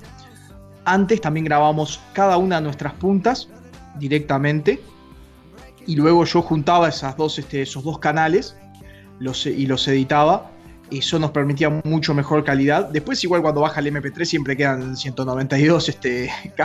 Antes 0.85 1.21
también 1.21 1.45
grabamos 1.45 1.99
cada 2.13 2.37
una 2.37 2.57
de 2.57 2.61
nuestras 2.61 2.93
puntas 2.93 3.49
directamente 3.99 4.81
y 5.85 5.95
luego 5.95 6.25
yo 6.25 6.41
juntaba 6.41 6.89
esas 6.89 7.17
dos, 7.17 7.39
este, 7.39 7.61
esos 7.61 7.83
dos 7.83 7.99
canales 7.99 8.55
y 9.19 9.65
los 9.65 9.87
editaba. 9.87 10.51
Eso 10.91 11.19
nos 11.19 11.31
permitía 11.31 11.69
mucho 11.83 12.13
mejor 12.13 12.45
calidad. 12.45 12.89
Después, 12.89 13.21
igual 13.23 13.41
cuando 13.41 13.61
baja 13.61 13.81
el 13.81 13.87
MP3 13.87 14.23
siempre 14.23 14.55
quedan 14.55 14.95
192 14.95 15.89
este. 15.89 16.29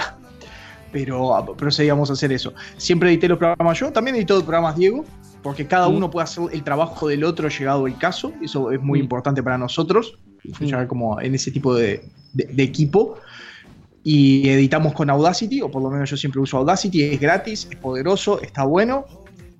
Pero 0.93 1.55
procedíamos 1.57 2.11
a 2.11 2.12
hacer 2.12 2.32
eso. 2.32 2.53
Siempre 2.76 3.11
edité 3.11 3.26
los 3.28 3.38
programas 3.38 3.78
yo, 3.80 3.90
también 3.93 4.16
edité 4.16 4.34
los 4.34 4.43
programas 4.43 4.76
Diego, 4.76 5.05
porque 5.43 5.66
cada 5.66 5.88
Mm. 5.88 5.97
uno 5.97 6.11
puede 6.11 6.24
hacer 6.24 6.45
el 6.53 6.62
trabajo 6.62 7.09
del 7.09 7.24
otro 7.24 7.49
llegado 7.49 7.86
el 7.86 7.97
caso. 7.97 8.32
Eso 8.43 8.70
es 8.70 8.80
muy 8.80 8.99
Mm. 9.01 9.03
importante 9.03 9.43
para 9.43 9.57
nosotros, 9.59 10.18
funcionar 10.55 10.86
como 10.86 11.20
en 11.20 11.34
ese 11.34 11.51
tipo 11.51 11.74
de, 11.74 12.05
de- 12.34 12.45
de 12.53 12.62
equipo. 12.62 13.16
Y 14.05 14.49
editamos 14.49 14.93
con 14.95 15.09
Audacity, 15.11 15.62
o 15.62 15.70
por 15.70 15.80
lo 15.80 15.88
menos 15.88 16.11
yo 16.11 16.16
siempre 16.16 16.40
uso 16.40 16.57
Audacity, 16.59 17.05
es 17.05 17.20
gratis, 17.20 17.68
es 17.70 17.76
poderoso, 17.78 18.40
está 18.43 18.64
bueno. 18.64 19.07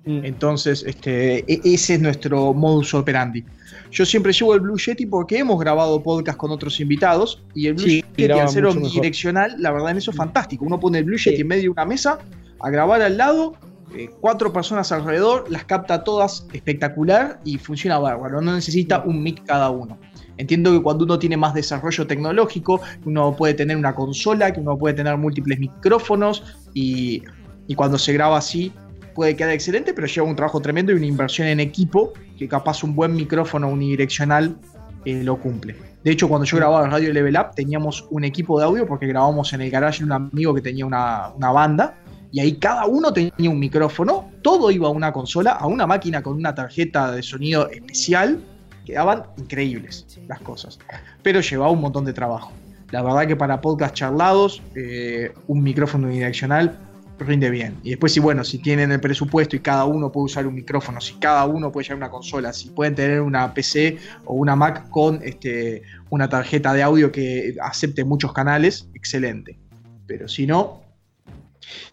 Mm. 0.05 0.25
Entonces, 0.25 0.83
este, 0.85 1.39
e- 1.51 1.61
ese 1.63 1.93
es 1.95 2.01
nuestro 2.01 2.53
modus 2.53 2.93
operandi. 2.93 3.43
Yo 3.91 4.05
siempre 4.05 4.33
llevo 4.33 4.53
el 4.55 4.59
Blue 4.59 4.77
Yeti 4.77 5.05
porque 5.05 5.37
hemos 5.37 5.59
grabado 5.59 6.01
podcast 6.03 6.37
con 6.37 6.51
otros 6.51 6.79
invitados 6.79 7.41
y 7.53 7.67
el 7.67 7.75
Blue 7.75 7.85
Sí, 7.85 8.03
Yeti 8.17 8.31
al 8.31 8.49
ser 8.49 8.63
mejor. 8.63 8.77
omnidireccional, 8.77 9.55
la 9.59 9.71
verdad 9.71 9.91
en 9.91 9.97
eso 9.97 10.11
es 10.11 10.17
fantástico. 10.17 10.65
Uno 10.65 10.79
pone 10.79 10.97
el 10.99 11.05
Blue 11.05 11.17
Yeti 11.17 11.35
Sí. 11.37 11.41
en 11.41 11.47
medio 11.47 11.63
de 11.63 11.69
una 11.69 11.85
mesa 11.85 12.17
a 12.59 12.69
grabar 12.69 13.01
al 13.01 13.17
lado, 13.17 13.53
eh, 13.95 14.09
cuatro 14.19 14.51
personas 14.51 14.91
alrededor, 14.91 15.45
las 15.49 15.65
capta 15.65 16.03
todas 16.03 16.47
espectacular 16.53 17.39
y 17.45 17.57
funciona 17.57 17.99
bárbaro. 17.99 18.41
No 18.41 18.53
necesita 18.55 19.03
un 19.05 19.21
mic 19.21 19.43
cada 19.45 19.69
uno. 19.69 19.97
Entiendo 20.37 20.71
que 20.71 20.81
cuando 20.81 21.05
uno 21.05 21.19
tiene 21.19 21.37
más 21.37 21.53
desarrollo 21.53 22.07
tecnológico, 22.07 22.81
uno 23.05 23.35
puede 23.35 23.53
tener 23.53 23.77
una 23.77 23.93
consola, 23.93 24.51
que 24.51 24.59
uno 24.59 24.77
puede 24.77 24.95
tener 24.95 25.15
múltiples 25.17 25.59
micrófonos 25.59 26.43
y, 26.73 27.21
y 27.67 27.75
cuando 27.75 27.99
se 27.99 28.11
graba 28.13 28.37
así 28.39 28.71
puede 29.13 29.35
quedar 29.35 29.51
excelente, 29.51 29.93
pero 29.93 30.07
lleva 30.07 30.27
un 30.27 30.35
trabajo 30.35 30.61
tremendo 30.61 30.91
y 30.91 30.95
una 30.95 31.05
inversión 31.05 31.47
en 31.47 31.59
equipo 31.59 32.13
que 32.37 32.47
capaz 32.47 32.83
un 32.83 32.95
buen 32.95 33.13
micrófono 33.13 33.69
unidireccional 33.69 34.55
eh, 35.05 35.23
lo 35.23 35.37
cumple. 35.37 35.75
De 36.03 36.11
hecho, 36.11 36.27
cuando 36.27 36.45
yo 36.45 36.57
grababa 36.57 36.87
Radio 36.87 37.13
Level 37.13 37.37
Up 37.37 37.55
teníamos 37.55 38.05
un 38.09 38.23
equipo 38.25 38.59
de 38.59 38.65
audio 38.65 38.85
porque 38.85 39.07
grabábamos 39.07 39.53
en 39.53 39.61
el 39.61 39.71
garage 39.71 39.99
de 39.99 40.05
un 40.05 40.11
amigo 40.11 40.53
que 40.53 40.61
tenía 40.61 40.85
una, 40.85 41.29
una 41.35 41.51
banda 41.51 41.95
y 42.31 42.39
ahí 42.39 42.53
cada 42.55 42.85
uno 42.87 43.13
tenía 43.13 43.49
un 43.49 43.59
micrófono, 43.59 44.31
todo 44.41 44.71
iba 44.71 44.87
a 44.87 44.91
una 44.91 45.13
consola, 45.13 45.51
a 45.51 45.67
una 45.67 45.85
máquina 45.85 46.23
con 46.23 46.33
una 46.33 46.55
tarjeta 46.55 47.11
de 47.11 47.21
sonido 47.21 47.69
especial, 47.69 48.39
quedaban 48.85 49.23
increíbles 49.37 50.07
las 50.27 50.39
cosas, 50.41 50.79
pero 51.21 51.41
llevaba 51.41 51.71
un 51.71 51.81
montón 51.81 52.05
de 52.05 52.13
trabajo. 52.13 52.51
La 52.89 53.01
verdad 53.03 53.27
que 53.27 53.35
para 53.35 53.61
podcast 53.61 53.93
charlados, 53.93 54.61
eh, 54.75 55.31
un 55.47 55.61
micrófono 55.61 56.07
unidireccional 56.07 56.77
rinde 57.23 57.49
bien. 57.49 57.77
Y 57.83 57.91
después, 57.91 58.11
si 58.11 58.19
bueno, 58.19 58.43
si 58.43 58.59
tienen 58.59 58.91
el 58.91 58.99
presupuesto 58.99 59.55
y 59.55 59.59
cada 59.59 59.85
uno 59.85 60.11
puede 60.11 60.25
usar 60.25 60.47
un 60.47 60.55
micrófono, 60.55 61.01
si 61.01 61.15
cada 61.15 61.45
uno 61.45 61.71
puede 61.71 61.85
llevar 61.85 61.97
una 61.97 62.09
consola, 62.09 62.53
si 62.53 62.69
pueden 62.69 62.95
tener 62.95 63.21
una 63.21 63.53
PC 63.53 63.97
o 64.25 64.35
una 64.35 64.55
Mac 64.55 64.89
con 64.89 65.21
este, 65.23 65.83
una 66.09 66.29
tarjeta 66.29 66.73
de 66.73 66.83
audio 66.83 67.11
que 67.11 67.55
acepte 67.61 68.03
muchos 68.03 68.33
canales, 68.33 68.87
excelente. 68.93 69.57
Pero 70.05 70.27
si 70.27 70.45
no, 70.45 70.83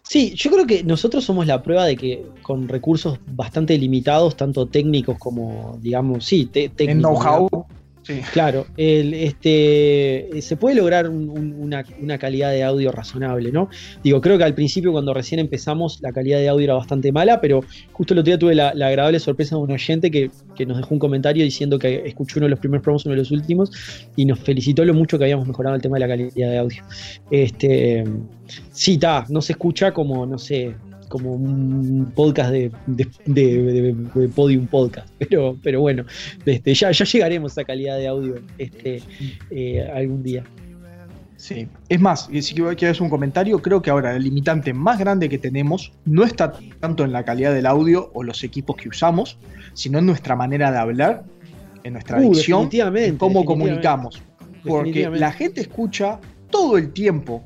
Sí, 0.03 0.33
yo 0.35 0.51
creo 0.51 0.67
que 0.67 0.83
nosotros 0.83 1.23
somos 1.23 1.47
la 1.47 1.63
prueba 1.63 1.85
de 1.85 1.95
que 1.95 2.25
con 2.41 2.67
recursos 2.67 3.19
bastante 3.27 3.77
limitados, 3.77 4.35
tanto 4.35 4.65
técnicos 4.65 5.17
como, 5.17 5.79
digamos, 5.81 6.25
sí, 6.25 6.49
en 6.53 6.71
técnicos. 6.71 7.23
know-how, 7.23 7.60
sí. 8.03 8.21
Claro, 8.33 8.65
este, 8.77 10.29
se 10.41 10.57
puede 10.57 10.75
lograr 10.75 11.09
un- 11.09 11.29
un- 11.29 11.53
una, 11.99 12.17
calidad 12.17 12.51
de 12.51 12.63
audio 12.63 12.91
razonable, 12.91 13.51
¿no? 13.51 13.69
Digo, 14.03 14.21
creo 14.21 14.37
que 14.37 14.43
al 14.43 14.53
principio 14.53 14.91
cuando 14.91 15.13
recién 15.13 15.39
empezamos 15.39 15.99
la 16.01 16.11
calidad 16.11 16.39
de 16.39 16.49
audio 16.49 16.65
era 16.65 16.73
bastante 16.75 17.11
mala, 17.11 17.39
pero 17.41 17.61
justo 17.93 18.13
el 18.13 18.19
otro 18.19 18.31
día 18.31 18.39
tuve 18.39 18.55
la, 18.55 18.73
la 18.73 18.87
agradable 18.87 19.19
sorpresa 19.19 19.55
de 19.55 19.61
un 19.61 19.71
oyente 19.71 20.11
que, 20.11 20.29
que 20.55 20.65
nos 20.65 20.77
dejó 20.77 20.93
un 20.93 20.99
comentario 20.99 21.43
diciendo 21.43 21.79
que 21.79 22.03
escuchó 22.05 22.39
uno 22.39 22.45
de 22.45 22.51
los 22.51 22.59
primeros 22.59 22.83
programas, 22.83 23.05
uno 23.05 23.13
de 23.15 23.19
los 23.21 23.31
últimos, 23.31 23.71
y 24.15 24.25
nos 24.25 24.39
felicitó 24.39 24.83
lo 24.85 24.93
mucho 24.93 25.17
que 25.17 25.25
habíamos 25.25 25.47
mejorado 25.47 25.75
el 25.75 25.81
tema 25.81 25.95
de 25.95 25.99
la 26.01 26.07
calidad 26.07 26.31
de 26.35 26.57
audio. 26.57 26.83
Este, 27.29 28.03
sí, 28.71 28.93
está, 28.93 29.25
no 29.29 29.41
se 29.41 29.53
escucha 29.53 29.93
como, 29.93 30.25
no 30.25 30.37
sé, 30.37 30.75
como 31.11 31.33
un 31.33 32.11
podcast 32.15 32.51
de, 32.51 32.71
de, 32.87 33.07
de- 33.25 33.63
de- 33.63 33.93
de 34.21 34.27
Podium 34.29 34.65
Podcast. 34.65 35.09
Pero, 35.19 35.55
pero 35.61 35.81
bueno, 35.81 36.05
este, 36.45 36.73
ya, 36.73 36.89
ya 36.91 37.05
llegaremos 37.05 37.51
a 37.51 37.61
esa 37.61 37.67
calidad 37.67 37.97
de 37.97 38.07
audio 38.07 38.35
este, 38.57 39.03
eh, 39.51 39.87
algún 39.93 40.23
día. 40.23 40.43
Sí. 41.35 41.67
Es 41.89 41.99
más, 41.99 42.29
y 42.31 42.41
si 42.43 42.53
quiero 42.53 42.69
hacer 42.69 43.01
un 43.01 43.09
comentario, 43.09 43.59
creo 43.61 43.81
que 43.81 43.89
ahora 43.89 44.15
el 44.15 44.23
limitante 44.23 44.73
más 44.73 44.99
grande 44.99 45.27
que 45.27 45.37
tenemos 45.39 45.91
no 46.05 46.23
está 46.23 46.53
tanto 46.79 47.03
en 47.03 47.11
la 47.11 47.23
calidad 47.25 47.51
del 47.53 47.65
audio 47.65 48.11
o 48.13 48.21
los 48.23 48.43
equipos 48.43 48.75
que 48.75 48.89
usamos, 48.89 49.37
sino 49.73 49.97
en 49.99 50.05
nuestra 50.05 50.35
manera 50.35 50.71
de 50.71 50.77
hablar, 50.77 51.23
en 51.83 51.93
nuestra 51.93 52.19
Uh, 52.19 52.31
dicción, 52.31 52.69
en 52.71 53.17
cómo 53.17 53.43
comunicamos. 53.43 54.21
Porque 54.63 55.09
la 55.09 55.31
gente 55.31 55.61
escucha 55.61 56.19
todo 56.51 56.77
el 56.77 56.91
tiempo 56.93 57.41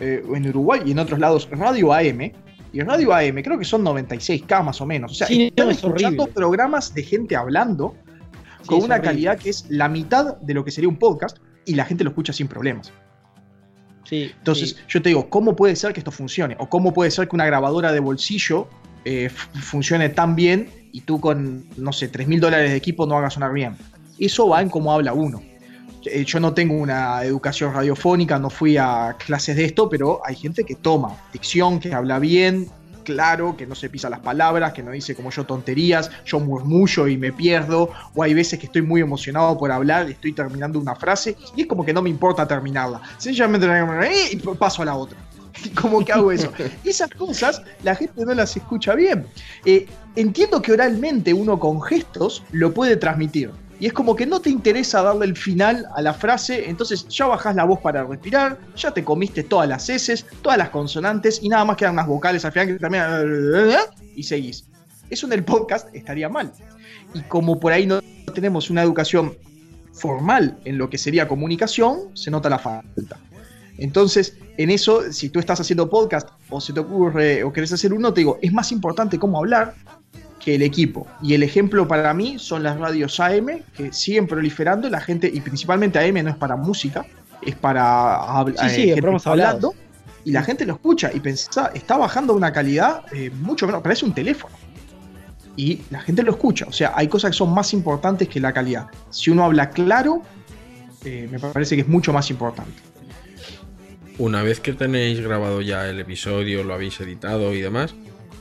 eh, 0.00 0.22
en 0.34 0.46
Uruguay 0.50 0.80
y 0.84 0.90
en 0.90 0.98
otros 0.98 1.18
lados 1.18 1.48
Radio 1.50 1.94
AM. 1.94 2.32
Y 2.72 2.80
Radio 2.80 3.12
AM 3.14 3.42
creo 3.42 3.58
que 3.58 3.64
son 3.64 3.82
96K 3.84 4.62
más 4.62 4.80
o 4.80 4.86
menos. 4.86 5.12
O 5.12 5.14
sea, 5.14 5.26
Sí, 5.26 5.44
están 5.46 5.70
es 5.70 5.76
escuchando 5.78 6.24
horrible. 6.24 6.34
programas 6.34 6.94
de 6.94 7.02
gente 7.02 7.34
hablando 7.36 7.94
con 8.66 8.78
una 8.82 8.96
horrible. 8.96 9.00
calidad 9.02 9.38
que 9.38 9.50
es 9.50 9.66
la 9.70 9.88
mitad 9.88 10.36
de 10.38 10.54
lo 10.54 10.64
que 10.64 10.70
sería 10.70 10.88
un 10.88 10.96
podcast 10.98 11.38
y 11.64 11.74
la 11.74 11.84
gente 11.84 12.04
lo 12.04 12.10
escucha 12.10 12.32
sin 12.32 12.46
problemas. 12.48 12.92
Sí, 14.04 14.30
Entonces, 14.38 14.70
sí. 14.70 14.76
yo 14.88 15.02
te 15.02 15.10
digo, 15.10 15.28
¿cómo 15.28 15.54
puede 15.54 15.76
ser 15.76 15.92
que 15.92 16.00
esto 16.00 16.10
funcione? 16.10 16.56
¿O 16.58 16.68
cómo 16.68 16.94
puede 16.94 17.10
ser 17.10 17.28
que 17.28 17.36
una 17.36 17.44
grabadora 17.46 17.92
de 17.92 18.00
bolsillo 18.00 18.68
eh, 19.04 19.28
funcione 19.28 20.08
tan 20.08 20.34
bien 20.34 20.70
y 20.92 21.02
tú 21.02 21.20
con, 21.20 21.66
no 21.76 21.92
sé, 21.92 22.08
3 22.08 22.26
mil 22.26 22.40
dólares 22.40 22.70
de 22.70 22.76
equipo 22.76 23.06
no 23.06 23.16
hagas 23.18 23.34
sonar 23.34 23.52
bien? 23.52 23.76
Eso 24.18 24.48
va 24.48 24.62
en 24.62 24.70
cómo 24.70 24.92
habla 24.92 25.12
uno. 25.12 25.42
Eh, 26.10 26.24
Yo 26.24 26.40
no 26.40 26.54
tengo 26.54 26.74
una 26.74 27.22
educación 27.24 27.72
radiofónica, 27.72 28.38
no 28.38 28.50
fui 28.50 28.76
a 28.76 29.16
clases 29.24 29.56
de 29.56 29.64
esto, 29.64 29.88
pero 29.88 30.20
hay 30.24 30.36
gente 30.36 30.64
que 30.64 30.74
toma 30.74 31.16
dicción, 31.32 31.80
que 31.80 31.92
habla 31.92 32.18
bien, 32.18 32.68
claro, 33.04 33.56
que 33.56 33.66
no 33.66 33.74
se 33.74 33.88
pisa 33.88 34.10
las 34.10 34.20
palabras, 34.20 34.74
que 34.74 34.82
no 34.82 34.90
dice 34.90 35.14
como 35.14 35.30
yo 35.30 35.44
tonterías, 35.44 36.10
yo 36.26 36.40
murmullo 36.40 37.08
y 37.08 37.16
me 37.16 37.32
pierdo, 37.32 37.90
o 38.14 38.22
hay 38.22 38.34
veces 38.34 38.58
que 38.58 38.66
estoy 38.66 38.82
muy 38.82 39.00
emocionado 39.00 39.56
por 39.56 39.72
hablar 39.72 40.08
y 40.08 40.12
estoy 40.12 40.32
terminando 40.32 40.78
una 40.78 40.94
frase 40.94 41.34
y 41.56 41.62
es 41.62 41.66
como 41.66 41.86
que 41.86 41.94
no 41.94 42.02
me 42.02 42.10
importa 42.10 42.46
terminarla. 42.46 43.00
Sencillamente 43.16 43.66
y 44.30 44.36
paso 44.36 44.82
a 44.82 44.84
la 44.84 44.94
otra. 44.94 45.18
Como 45.80 46.04
que 46.04 46.12
hago 46.12 46.30
eso. 46.30 46.52
Esas 46.84 47.10
cosas 47.10 47.62
la 47.82 47.94
gente 47.94 48.24
no 48.24 48.34
las 48.34 48.56
escucha 48.56 48.94
bien. 48.94 49.26
Eh, 49.64 49.86
entiendo 50.14 50.60
que 50.62 50.72
oralmente 50.72 51.32
uno 51.32 51.58
con 51.58 51.80
gestos 51.82 52.44
lo 52.52 52.72
puede 52.72 52.96
transmitir. 52.96 53.50
Y 53.80 53.86
es 53.86 53.92
como 53.92 54.16
que 54.16 54.26
no 54.26 54.40
te 54.40 54.50
interesa 54.50 55.02
darle 55.02 55.26
el 55.26 55.36
final 55.36 55.86
a 55.94 56.02
la 56.02 56.12
frase, 56.12 56.68
entonces 56.68 57.06
ya 57.08 57.26
bajás 57.26 57.54
la 57.54 57.64
voz 57.64 57.78
para 57.80 58.04
respirar, 58.04 58.58
ya 58.74 58.90
te 58.90 59.04
comiste 59.04 59.44
todas 59.44 59.68
las 59.68 59.88
S, 59.88 60.24
todas 60.42 60.58
las 60.58 60.70
consonantes 60.70 61.40
y 61.42 61.48
nada 61.48 61.64
más 61.64 61.76
quedan 61.76 61.92
unas 61.92 62.08
vocales 62.08 62.44
al 62.44 62.52
final 62.52 62.66
que 62.66 62.74
terminan 62.74 63.78
y 64.16 64.22
seguís. 64.24 64.64
Eso 65.10 65.26
en 65.26 65.32
el 65.32 65.44
podcast 65.44 65.94
estaría 65.94 66.28
mal. 66.28 66.52
Y 67.14 67.20
como 67.22 67.60
por 67.60 67.72
ahí 67.72 67.86
no 67.86 68.00
tenemos 68.34 68.68
una 68.68 68.82
educación 68.82 69.36
formal 69.92 70.58
en 70.64 70.76
lo 70.76 70.90
que 70.90 70.98
sería 70.98 71.28
comunicación, 71.28 72.10
se 72.14 72.30
nota 72.30 72.50
la 72.50 72.58
falta. 72.58 73.18
Entonces, 73.78 74.36
en 74.56 74.70
eso, 74.70 75.12
si 75.12 75.28
tú 75.30 75.38
estás 75.38 75.60
haciendo 75.60 75.88
podcast 75.88 76.28
o 76.50 76.60
se 76.60 76.72
te 76.72 76.80
ocurre 76.80 77.44
o 77.44 77.52
querés 77.52 77.72
hacer 77.72 77.92
uno, 77.92 78.12
te 78.12 78.22
digo, 78.22 78.38
es 78.42 78.52
más 78.52 78.72
importante 78.72 79.18
cómo 79.18 79.38
hablar 79.38 79.74
que 80.48 80.54
el 80.54 80.62
equipo. 80.62 81.06
Y 81.20 81.34
el 81.34 81.42
ejemplo 81.42 81.86
para 81.86 82.14
mí 82.14 82.38
son 82.38 82.62
las 82.62 82.78
radios 82.78 83.20
AM, 83.20 83.60
que 83.76 83.92
siguen 83.92 84.26
proliferando, 84.26 84.88
la 84.88 84.98
gente, 84.98 85.30
y 85.30 85.42
principalmente 85.42 85.98
AM 85.98 86.24
no 86.24 86.30
es 86.30 86.36
para 86.36 86.56
música, 86.56 87.04
es 87.42 87.54
para 87.54 88.14
hablar 88.14 88.70
Sí, 88.70 88.74
sí, 88.74 88.92
programas 88.92 89.26
hablados. 89.26 89.74
y 90.24 90.32
la 90.32 90.42
gente 90.42 90.64
lo 90.64 90.72
escucha 90.72 91.10
y 91.12 91.20
pensá, 91.20 91.70
está 91.74 91.98
bajando 91.98 92.32
una 92.32 92.50
calidad 92.50 93.02
eh, 93.12 93.28
mucho 93.28 93.66
menos, 93.66 93.82
parece 93.82 94.06
un 94.06 94.14
teléfono. 94.14 94.54
Y 95.54 95.82
la 95.90 96.00
gente 96.00 96.22
lo 96.22 96.30
escucha, 96.30 96.64
o 96.66 96.72
sea, 96.72 96.92
hay 96.94 97.08
cosas 97.08 97.32
que 97.32 97.36
son 97.36 97.52
más 97.52 97.74
importantes 97.74 98.26
que 98.26 98.40
la 98.40 98.54
calidad. 98.54 98.86
Si 99.10 99.30
uno 99.30 99.44
habla 99.44 99.68
claro, 99.68 100.22
eh, 101.04 101.28
me 101.30 101.38
parece 101.38 101.74
que 101.74 101.82
es 101.82 101.88
mucho 101.88 102.14
más 102.14 102.30
importante. 102.30 102.80
Una 104.16 104.42
vez 104.42 104.60
que 104.60 104.72
tenéis 104.72 105.20
grabado 105.20 105.60
ya 105.60 105.86
el 105.90 106.00
episodio, 106.00 106.64
lo 106.64 106.72
habéis 106.72 106.98
editado 107.00 107.52
y 107.52 107.60
demás, 107.60 107.94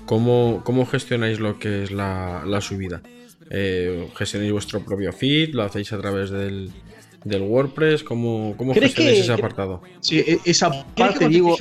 ¿cómo, 0.07 0.61
cómo 0.63 0.87
gestionáis 0.87 1.39
lo 1.39 1.59
que 1.59 1.83
es 1.83 1.91
la, 1.91 2.41
la 2.47 2.59
subida? 2.61 3.01
Eh, 3.51 4.09
¿Gestionáis 4.15 4.51
vuestro 4.51 4.83
propio 4.83 5.13
feed? 5.13 5.53
¿Lo 5.53 5.61
hacéis 5.63 5.93
a 5.93 5.99
través 5.99 6.31
del, 6.31 6.71
del 7.23 7.41
WordPress? 7.43 8.03
¿Cómo, 8.03 8.55
cómo 8.57 8.73
¿Crees 8.73 8.87
gestionáis 8.95 9.17
que- 9.19 9.23
ese 9.23 9.31
apartado? 9.33 9.81
Sí, 9.99 10.19
e- 10.19 10.39
esa 10.45 10.69
¿Querés 10.71 10.85
que 11.13 11.19
parte, 11.19 11.27
digo, 11.29 11.55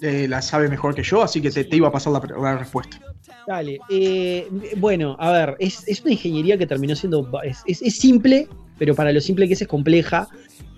eh, 0.00 0.26
la 0.28 0.40
sabe 0.40 0.68
mejor 0.68 0.94
que 0.94 1.02
yo, 1.02 1.22
así 1.22 1.40
que 1.42 1.50
te, 1.50 1.64
te 1.64 1.76
iba 1.76 1.88
a 1.88 1.92
pasar 1.92 2.12
la, 2.12 2.22
la 2.40 2.56
respuesta. 2.58 3.00
Dale. 3.46 3.80
eh, 3.90 4.48
bueno, 4.76 5.16
a 5.18 5.32
ver, 5.32 5.56
es, 5.58 5.82
es 5.88 6.02
una 6.02 6.12
ingeniería 6.12 6.56
que 6.56 6.66
terminó 6.66 6.94
siendo. 6.94 7.28
Es, 7.42 7.58
es- 7.66 7.82
es 7.82 7.96
simple, 7.96 8.46
pero 8.78 8.94
para 8.94 9.12
lo 9.12 9.20
simple 9.20 9.46
que 9.48 9.54
es 9.54 9.62
es 9.62 9.68
compleja, 9.68 10.28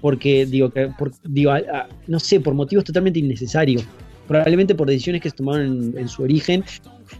porque, 0.00 0.46
digo, 0.46 0.70
que, 0.70 0.88
por- 0.98 1.12
digo 1.22 1.50
a- 1.52 1.56
a- 1.58 1.88
no 2.08 2.18
sé, 2.18 2.40
por 2.40 2.54
motivos 2.54 2.84
totalmente 2.84 3.18
innecesarios. 3.20 3.84
Probablemente 4.32 4.74
por 4.74 4.88
decisiones 4.88 5.20
que 5.20 5.28
se 5.28 5.36
tomaron 5.36 5.94
en, 5.96 6.08
su 6.08 6.22
origen 6.22 6.64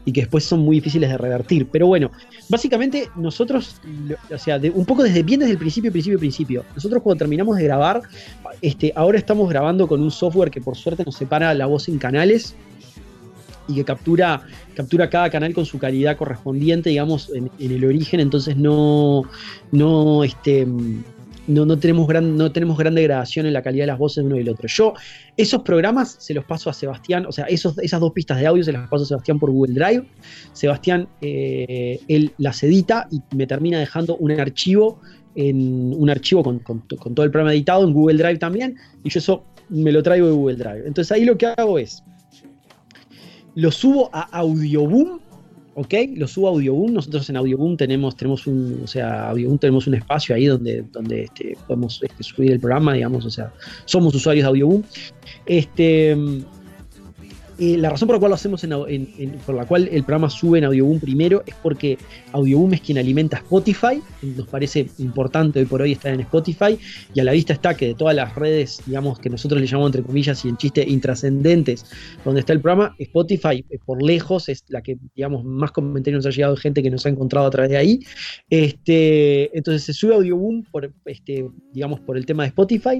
y 0.06 0.12
que 0.12 0.22
después 0.22 0.44
son 0.44 0.60
muy 0.60 0.76
difíciles 0.76 1.10
de 1.10 1.18
revertir. 1.18 1.66
Pero 1.70 1.86
bueno, 1.86 2.10
básicamente 2.48 3.08
nosotros, 3.16 3.82
o 4.32 4.38
sea, 4.38 4.58
un 4.72 4.86
poco 4.86 5.02
desde 5.02 5.22
bien 5.22 5.40
desde 5.40 5.52
el 5.52 5.58
principio, 5.58 5.92
principio, 5.92 6.18
principio. 6.18 6.64
Nosotros 6.74 7.02
cuando 7.02 7.18
terminamos 7.18 7.58
de 7.58 7.64
grabar, 7.64 8.00
este, 8.62 8.94
ahora 8.96 9.18
estamos 9.18 9.46
grabando 9.50 9.86
con 9.86 10.00
un 10.00 10.10
software 10.10 10.50
que 10.50 10.62
por 10.62 10.74
suerte 10.74 11.04
nos 11.04 11.16
separa 11.16 11.52
la 11.52 11.66
voz 11.66 11.86
en 11.88 11.98
canales 11.98 12.54
y 13.68 13.74
que 13.74 13.84
captura, 13.84 14.46
captura 14.74 15.10
cada 15.10 15.28
canal 15.28 15.52
con 15.52 15.66
su 15.66 15.78
calidad 15.78 16.16
correspondiente, 16.16 16.88
digamos, 16.88 17.30
en, 17.34 17.50
en 17.58 17.72
el 17.72 17.84
origen, 17.84 18.20
entonces 18.20 18.56
no, 18.56 19.24
no, 19.70 20.24
este, 20.24 20.66
no, 21.46 21.66
no, 21.66 21.78
tenemos 21.78 22.06
gran, 22.06 22.36
no 22.36 22.52
tenemos 22.52 22.78
gran 22.78 22.94
degradación 22.94 23.46
en 23.46 23.52
la 23.52 23.62
calidad 23.62 23.82
de 23.84 23.86
las 23.88 23.98
voces 23.98 24.22
de 24.22 24.26
uno 24.26 24.36
y 24.36 24.38
del 24.40 24.50
otro. 24.50 24.68
Yo 24.68 24.94
esos 25.36 25.62
programas 25.62 26.16
se 26.18 26.34
los 26.34 26.44
paso 26.44 26.70
a 26.70 26.72
Sebastián, 26.72 27.26
o 27.26 27.32
sea, 27.32 27.46
esos, 27.46 27.78
esas 27.78 28.00
dos 28.00 28.12
pistas 28.12 28.38
de 28.38 28.46
audio 28.46 28.62
se 28.62 28.72
las 28.72 28.88
paso 28.88 29.04
a 29.04 29.06
Sebastián 29.06 29.38
por 29.38 29.50
Google 29.50 29.74
Drive. 29.74 30.04
Sebastián, 30.52 31.08
eh, 31.20 31.98
él 32.08 32.32
las 32.38 32.62
edita 32.62 33.08
y 33.10 33.20
me 33.36 33.46
termina 33.46 33.78
dejando 33.78 34.16
un 34.16 34.30
archivo 34.32 35.00
en 35.34 35.94
un 35.96 36.10
archivo 36.10 36.42
con, 36.42 36.58
con- 36.58 36.82
todo 36.82 37.24
el 37.24 37.30
programa 37.30 37.52
editado 37.54 37.84
en 37.84 37.94
Google 37.94 38.18
Drive 38.22 38.38
también, 38.38 38.76
y 39.02 39.08
yo 39.08 39.18
eso 39.18 39.44
me 39.70 39.90
lo 39.90 40.02
traigo 40.02 40.26
de 40.26 40.32
Google 40.34 40.56
Drive. 40.56 40.86
Entonces 40.86 41.10
ahí 41.10 41.24
lo 41.24 41.38
que 41.38 41.46
hago 41.46 41.78
es, 41.78 42.04
lo 43.54 43.70
subo 43.70 44.10
a 44.12 44.22
Audioboom, 44.38 45.20
¿ok? 45.74 45.94
Lo 46.16 46.26
subo 46.26 46.48
a 46.48 46.50
Audioboom. 46.50 46.92
Nosotros 46.92 47.28
en 47.30 47.36
Audioboom 47.36 47.76
tenemos, 47.76 48.16
tenemos 48.16 48.46
un, 48.46 48.80
o 48.84 48.86
sea, 48.86 49.30
Audioboom 49.30 49.58
tenemos 49.58 49.86
un 49.86 49.94
espacio 49.94 50.34
ahí 50.34 50.46
donde, 50.46 50.82
donde 50.92 51.24
este, 51.24 51.56
podemos 51.66 52.02
este, 52.02 52.22
subir 52.22 52.52
el 52.52 52.60
programa, 52.60 52.94
digamos, 52.94 53.24
o 53.24 53.30
sea, 53.30 53.52
somos 53.84 54.14
usuarios 54.14 54.44
de 54.44 54.48
Audioboom. 54.48 54.82
Este, 55.46 56.16
eh, 57.64 57.78
la 57.78 57.90
razón 57.90 58.08
por 58.08 58.16
la 58.16 58.18
cual 58.18 58.30
lo 58.30 58.34
hacemos 58.34 58.64
en, 58.64 59.38
por 59.46 59.54
la 59.54 59.64
cual 59.64 59.88
el 59.92 60.02
programa 60.02 60.28
sube 60.28 60.58
en 60.58 60.64
Audioboom 60.64 60.98
primero 60.98 61.44
es 61.46 61.54
porque 61.62 61.96
Audioboom 62.32 62.74
es 62.74 62.80
quien 62.80 62.98
alimenta 62.98 63.36
Spotify, 63.36 64.02
nos 64.20 64.48
parece 64.48 64.88
importante 64.98 65.60
hoy 65.60 65.66
por 65.66 65.80
hoy 65.80 65.92
estar 65.92 66.12
en 66.12 66.18
Spotify, 66.22 66.76
y 67.14 67.20
a 67.20 67.24
la 67.24 67.30
vista 67.30 67.52
está 67.52 67.76
que 67.76 67.86
de 67.86 67.94
todas 67.94 68.16
las 68.16 68.34
redes, 68.34 68.82
digamos, 68.84 69.20
que 69.20 69.30
nosotros 69.30 69.60
le 69.60 69.68
llamamos 69.68 69.90
entre 69.90 70.02
comillas 70.02 70.44
y 70.44 70.48
en 70.48 70.56
chiste 70.56 70.84
intrascendentes, 70.88 71.86
donde 72.24 72.40
está 72.40 72.52
el 72.52 72.60
programa, 72.60 72.96
Spotify 72.98 73.64
eh, 73.70 73.78
por 73.86 74.02
lejos 74.02 74.48
es 74.48 74.64
la 74.66 74.82
que, 74.82 74.98
digamos, 75.14 75.44
más 75.44 75.70
comentarios 75.70 76.24
nos 76.24 76.34
ha 76.34 76.36
llegado 76.36 76.56
de 76.56 76.60
gente 76.60 76.82
que 76.82 76.90
nos 76.90 77.06
ha 77.06 77.10
encontrado 77.10 77.46
a 77.46 77.50
través 77.50 77.70
de 77.70 77.76
ahí. 77.76 78.00
Este, 78.50 79.56
entonces 79.56 79.84
se 79.84 79.92
sube 79.92 80.16
Audioboom 80.16 80.64
por, 80.64 80.92
este, 81.04 81.48
digamos, 81.72 82.00
por 82.00 82.16
el 82.16 82.26
tema 82.26 82.42
de 82.42 82.48
Spotify. 82.48 82.98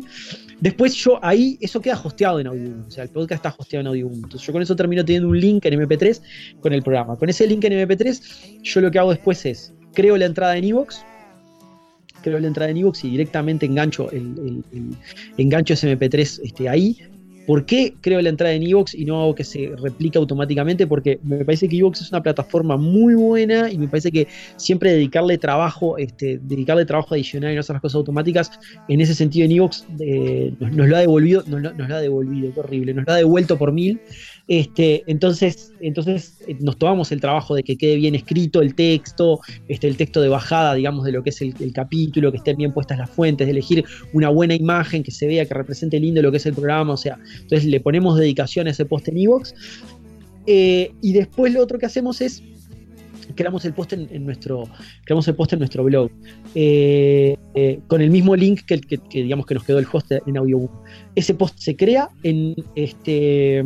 Después 0.60 0.94
yo 0.94 1.18
ahí, 1.20 1.58
eso 1.60 1.80
queda 1.80 2.00
hosteado 2.00 2.38
en 2.38 2.46
Audioboom, 2.46 2.86
o 2.86 2.90
sea, 2.92 3.02
el 3.02 3.10
podcast 3.10 3.44
está 3.44 3.56
hosteado 3.58 3.80
en 3.80 3.86
Audioboom. 3.88 4.14
Entonces 4.22 4.46
yo 4.46 4.51
con 4.53 4.62
eso 4.62 4.76
termino 4.76 5.05
teniendo 5.05 5.28
un 5.28 5.40
link 5.40 5.64
en 5.64 5.80
MP3 5.80 6.20
con 6.61 6.72
el 6.72 6.82
programa. 6.82 7.16
Con 7.16 7.28
ese 7.28 7.46
link 7.46 7.64
en 7.64 7.72
MP3, 7.72 8.62
yo 8.62 8.80
lo 8.80 8.90
que 8.90 8.98
hago 8.98 9.11
después 9.11 9.44
es, 9.46 9.72
creo 9.92 10.16
la 10.16 10.26
entrada 10.26 10.57
en 10.57 10.64
Evox, 10.64 11.05
creo 12.22 12.38
la 12.38 12.46
entrada 12.46 12.70
en 12.70 12.78
Evox 12.78 13.05
y 13.05 13.11
directamente 13.11 13.66
engancho 13.66 14.11
el, 14.11 14.64
engancho 15.36 15.74
ese 15.74 15.98
MP3 15.98 16.40
este, 16.44 16.68
ahí. 16.68 16.96
¿Por 17.44 17.66
qué 17.66 17.94
creo 18.00 18.22
la 18.22 18.28
entrada 18.28 18.55
en 18.55 18.62
Evox 18.62 18.94
y 18.94 19.05
no 19.05 19.20
hago 19.20 19.34
que 19.34 19.42
se 19.42 19.72
replique 19.76 20.16
automáticamente? 20.16 20.86
Porque 20.86 21.18
me 21.24 21.44
parece 21.44 21.68
que 21.68 21.76
Evox 21.76 22.00
es 22.00 22.11
una 22.11 22.22
plataforma 22.22 22.76
muy 22.76 23.14
buena 23.14 23.68
y 23.68 23.78
me 23.78 23.88
parece 23.88 24.12
que 24.12 24.28
siempre 24.57 24.92
dedicarle 24.92 25.38
trabajo, 25.38 25.98
este, 25.98 26.38
dedicarle 26.40 26.84
trabajo 26.84 27.14
adicional 27.14 27.50
y 27.50 27.55
no 27.57 27.61
hacer 27.61 27.74
las 27.74 27.82
cosas 27.82 27.96
automáticas, 27.96 28.53
en 28.88 29.00
ese 29.00 29.16
sentido 29.16 29.46
en 29.46 29.53
Evox 29.53 29.84
eh, 29.98 30.55
nos, 30.61 30.88
lo 30.88 30.96
ha 30.96 31.00
devolvido, 31.00 31.42
nos, 31.48 31.61
nos 31.61 31.88
lo 31.88 31.94
ha 31.96 32.00
devolvido, 32.00 32.55
qué 32.55 32.61
horrible, 32.61 32.94
nos 32.94 33.07
lo 33.07 33.12
ha 33.12 33.16
devuelto 33.16 33.59
por 33.59 33.72
mil. 33.72 34.00
Este, 34.49 35.05
entonces, 35.07 35.72
entonces 35.80 36.40
eh, 36.49 36.57
nos 36.61 36.76
tomamos 36.76 37.12
el 37.12 37.20
trabajo 37.20 37.55
de 37.55 37.62
que 37.62 37.76
quede 37.76 37.97
bien 37.97 38.14
escrito 38.14 38.61
el 38.61 38.74
texto, 38.74 39.40
este, 39.68 39.86
el 39.86 39.97
texto 39.97 40.20
de 40.20 40.28
bajada, 40.28 40.74
digamos, 40.74 41.05
de 41.05 41.12
lo 41.12 41.22
que 41.22 41.30
es 41.30 41.40
el, 41.43 41.55
capítulo, 41.72 42.30
que 42.32 42.38
estén 42.38 42.57
bien 42.57 42.72
puestas 42.72 42.99
las 42.99 43.09
fuentes, 43.09 43.47
de 43.47 43.53
elegir 43.53 43.84
una 44.12 44.28
buena 44.28 44.55
imagen 44.55 45.03
que 45.03 45.11
se 45.11 45.26
vea, 45.26 45.47
que 45.47 45.55
represente 45.55 45.99
lindo 46.01 46.20
lo 46.22 46.30
que 46.30 46.38
es 46.38 46.47
el 46.47 46.55
programa, 46.55 46.95
o 46.95 46.97
sea, 46.97 47.18
entonces 47.40 47.64
le 47.66 47.80
ponemos 47.80 48.18
dedicación 48.18 48.66
a 48.66 48.70
ese 48.70 48.84
post 48.84 49.09
en 49.09 49.18
Evox. 49.18 49.55
Eh, 50.47 50.90
y 51.01 51.12
después 51.12 51.53
lo 51.53 51.62
otro 51.62 51.78
que 51.78 51.86
hacemos 51.86 52.20
es 52.20 52.43
creamos 53.36 53.64
el 53.64 53.72
post 53.72 53.93
en, 53.93 54.24
nuestro 54.26 54.64
creamos 55.05 55.26
el 55.28 55.36
post 55.36 55.53
en 55.53 55.61
nuestro 55.61 55.84
blog 55.84 56.11
eh, 56.57 57.36
con 57.86 58.03
el 58.03 58.11
mismo 58.11 58.34
link 58.34 58.62
que, 58.66 58.80
que- 58.80 58.99
que, 58.99 59.22
digamos 59.22 59.47
que 59.47 59.55
nos 59.55 59.62
quedó 59.64 59.78
el 59.78 59.86
host 59.90 60.11
en 60.26 60.36
Audioboom. 60.36 60.68
Ese 61.14 61.32
post 61.34 61.59
se 61.59 61.76
crea 61.76 62.11
en 62.24 62.57
este 62.74 63.62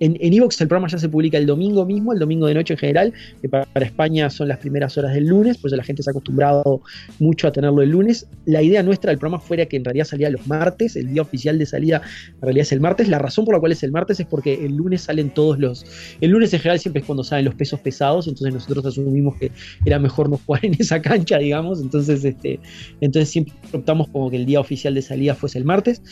en 0.00 0.32
Evox 0.32 0.60
el 0.60 0.68
programa 0.68 0.88
ya 0.88 0.98
se 0.98 1.08
publica 1.08 1.38
el 1.38 1.46
domingo 1.46 1.86
mismo, 1.86 2.12
el 2.12 2.18
domingo 2.18 2.46
de 2.46 2.54
noche 2.54 2.74
en 2.74 2.78
general, 2.78 3.12
que 3.40 3.48
para, 3.48 3.66
España 3.76 4.28
son 4.30 4.48
las 4.48 4.58
primeras 4.58 4.96
horas 4.98 5.14
del 5.14 5.26
lunes, 5.26 5.58
por 5.58 5.68
eso 5.68 5.76
la 5.76 5.84
gente 5.84 6.02
se 6.02 6.10
ha 6.10 6.12
acostumbrado 6.12 6.82
mucho 7.18 7.48
a 7.48 7.52
tenerlo 7.52 7.82
el 7.82 7.90
lunes. 7.90 8.26
La 8.44 8.62
idea 8.62 8.82
nuestra 8.82 9.10
del 9.10 9.18
programa 9.18 9.40
fuera 9.42 9.66
que 9.66 9.76
en 9.76 9.84
realidad 9.84 10.04
salía 10.04 10.30
los 10.30 10.46
martes, 10.46 10.96
el 10.96 11.12
día 11.12 11.22
oficial 11.22 11.58
de 11.58 11.66
salida 11.66 12.02
en 12.34 12.42
realidad 12.42 12.62
es 12.62 12.72
el 12.72 12.80
martes. 12.80 13.08
La 13.08 13.18
razón 13.18 13.44
por 13.44 13.54
la 13.54 13.60
cual 13.60 13.72
es 13.72 13.82
el 13.82 13.92
martes 13.92 14.20
es 14.20 14.26
porque 14.26 14.64
el 14.64 14.76
lunes 14.76 15.02
salen 15.02 15.30
todos 15.30 15.58
los. 15.58 15.86
El 16.20 16.30
lunes 16.30 16.52
en 16.52 16.60
general 16.60 16.78
siempre 16.78 17.00
es 17.00 17.06
cuando 17.06 17.24
salen 17.24 17.44
los 17.44 17.54
pesos 17.54 17.80
pesados, 17.80 18.26
entonces 18.26 18.52
nosotros 18.52 18.84
asumimos 18.86 19.36
que 19.36 19.50
era 19.84 19.98
mejor 19.98 20.28
no 20.28 20.38
jugar 20.44 20.64
en 20.66 20.74
esa 20.78 21.00
cancha, 21.00 21.38
digamos. 21.38 21.80
Entonces, 21.80 22.24
este, 22.24 22.60
entonces 23.00 23.30
siempre 23.30 23.54
optamos 23.72 24.08
como 24.08 24.30
que 24.30 24.36
el 24.36 24.46
día 24.46 24.60
oficial 24.60 24.94
de 24.94 25.02
salida 25.02 25.34
fuese 25.34 25.58
el 25.58 25.64
martes. 25.64 26.02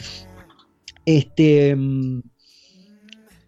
Este, 1.06 1.76
mm, 1.76 2.22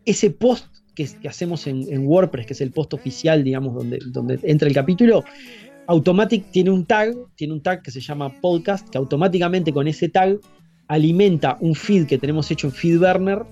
ese 0.07 0.31
post 0.31 0.67
que, 0.95 1.09
hacemos 1.29 1.67
en, 1.67 2.07
WordPress, 2.07 2.47
que 2.47 2.53
es 2.55 2.61
el 2.63 2.71
post 2.71 2.95
oficial, 2.95 3.45
digamos, 3.45 3.75
donde, 3.75 4.41
entra 4.43 4.67
el 4.67 4.75
capítulo, 4.75 5.23
Automatic 5.89 6.51
tiene 6.51 6.71
un 6.71 6.87
tag, 6.87 7.15
tiene 7.37 7.53
un 7.53 7.61
tag 7.61 7.83
que 7.83 7.91
se 7.91 8.01
llama 8.01 8.33
podcast, 8.41 8.89
que 8.89 8.97
automáticamente 8.97 9.73
con 9.73 9.87
ese 9.87 10.09
tag 10.09 10.39
alimenta 10.89 11.59
un 11.61 11.75
feed 11.75 12.07
que 12.07 12.19
tenemos 12.19 12.51
hecho 12.51 12.69
en 12.69 12.73
FeedBurner 12.73 13.45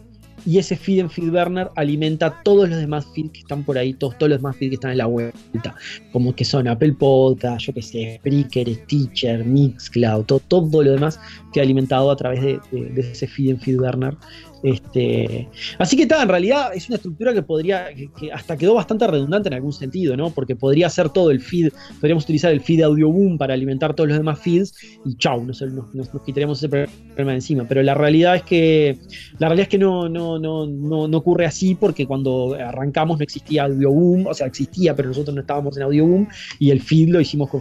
y 0.47 0.59
ese 0.59 0.77
feed 0.77 1.01
en 1.01 1.11
FeedBurner 1.11 1.69
alimenta 1.77 2.43
todos 2.43 2.69
los 2.69 2.79
demás 2.79 3.07
feeds 3.15 3.31
que 3.33 3.39
están 3.41 3.63
por 3.63 3.79
ahí, 3.79 3.93
todos, 3.93 4.15
los 4.21 4.39
demás 4.39 4.57
feeds 4.57 4.71
que 4.71 4.75
están 4.75 4.91
en 4.93 4.99
la 4.99 5.07
vuelta, 5.07 5.75
como 6.13 6.35
que 6.35 6.45
son 6.45 6.67
Apple 6.67 6.95
Podcast, 6.95 7.67
yo 7.67 7.75
que 7.75 7.83
sé, 7.83 8.17
Spreaker, 8.19 8.75
Stitcher, 8.75 9.45
Mixcloud, 9.45 10.25
todo, 10.25 10.83
lo 10.83 10.93
demás 10.93 11.21
que 11.53 11.61
ha 11.61 11.63
alimentado 11.63 12.11
a 12.11 12.17
través 12.17 12.43
de 12.43 12.61
ese 12.97 13.27
feed 13.27 13.51
en 13.51 13.61
FeedBurner. 13.61 14.17
Este, 14.65 15.47
así 15.79 15.95
que 15.95 16.05
está, 16.05 16.23
en 16.23 16.29
realidad 16.31 16.71
es 16.75 16.89
una 16.89 16.97
estructura 16.97 17.35
que 17.35 17.43
podría, 17.43 17.89
que, 17.95 18.33
hasta 18.33 18.57
quedó 18.57 18.73
bastante 18.73 19.07
redundante 19.07 19.49
en 19.51 19.55
algún 19.57 19.75
sentido, 19.75 20.17
¿no? 20.17 20.31
Porque 20.31 20.57
podría 20.57 20.89
ser 20.89 21.11
todo 21.11 21.31
el 21.31 21.41
feed, 21.41 21.69
podríamos 22.01 22.25
utilizar 22.25 22.51
el 22.51 22.63
feed 22.63 22.81
Audioboom 22.81 23.37
para 23.37 23.53
alimentar 23.53 23.93
todos 23.95 24.09
los 24.09 24.17
demás 24.17 24.39
feeds 24.39 24.73
y 25.05 25.17
chau, 25.19 25.45
nos- 25.45 25.61
nos 25.61 26.09
quitaríamos 26.25 26.59
ese 26.59 26.71
problema 26.71 27.33
de 27.33 27.37
encima. 27.37 27.69
Pero 27.69 27.83
la 27.83 27.93
realidad 27.93 28.37
es 28.37 28.43
que 28.43 28.99
la 29.39 29.49
realidad 29.49 29.65
es 29.65 29.69
que 29.69 29.79
no, 29.79 30.09
no, 30.09 30.39
no, 30.39 30.67
no, 30.67 31.09
no 31.09 31.19
ocurre 31.19 31.45
así 31.45 31.75
porque 31.75 32.07
cuando 32.07 32.55
arrancamos 32.55 33.19
no 33.19 33.23
existía 33.25 33.65
Audioboom, 33.65 34.27
o 34.29 34.33
sea, 34.33 34.47
existía, 34.47 34.97
pero 34.97 35.09
nosotros 35.11 35.35
no 35.35 35.43
estábamos 35.43 35.77
en 35.77 35.83
Audioboom 35.83 36.27
y 36.59 36.71
el 36.71 36.81
feed 36.81 37.11
lo 37.11 37.21
hicimos 37.21 37.51
con 37.51 37.61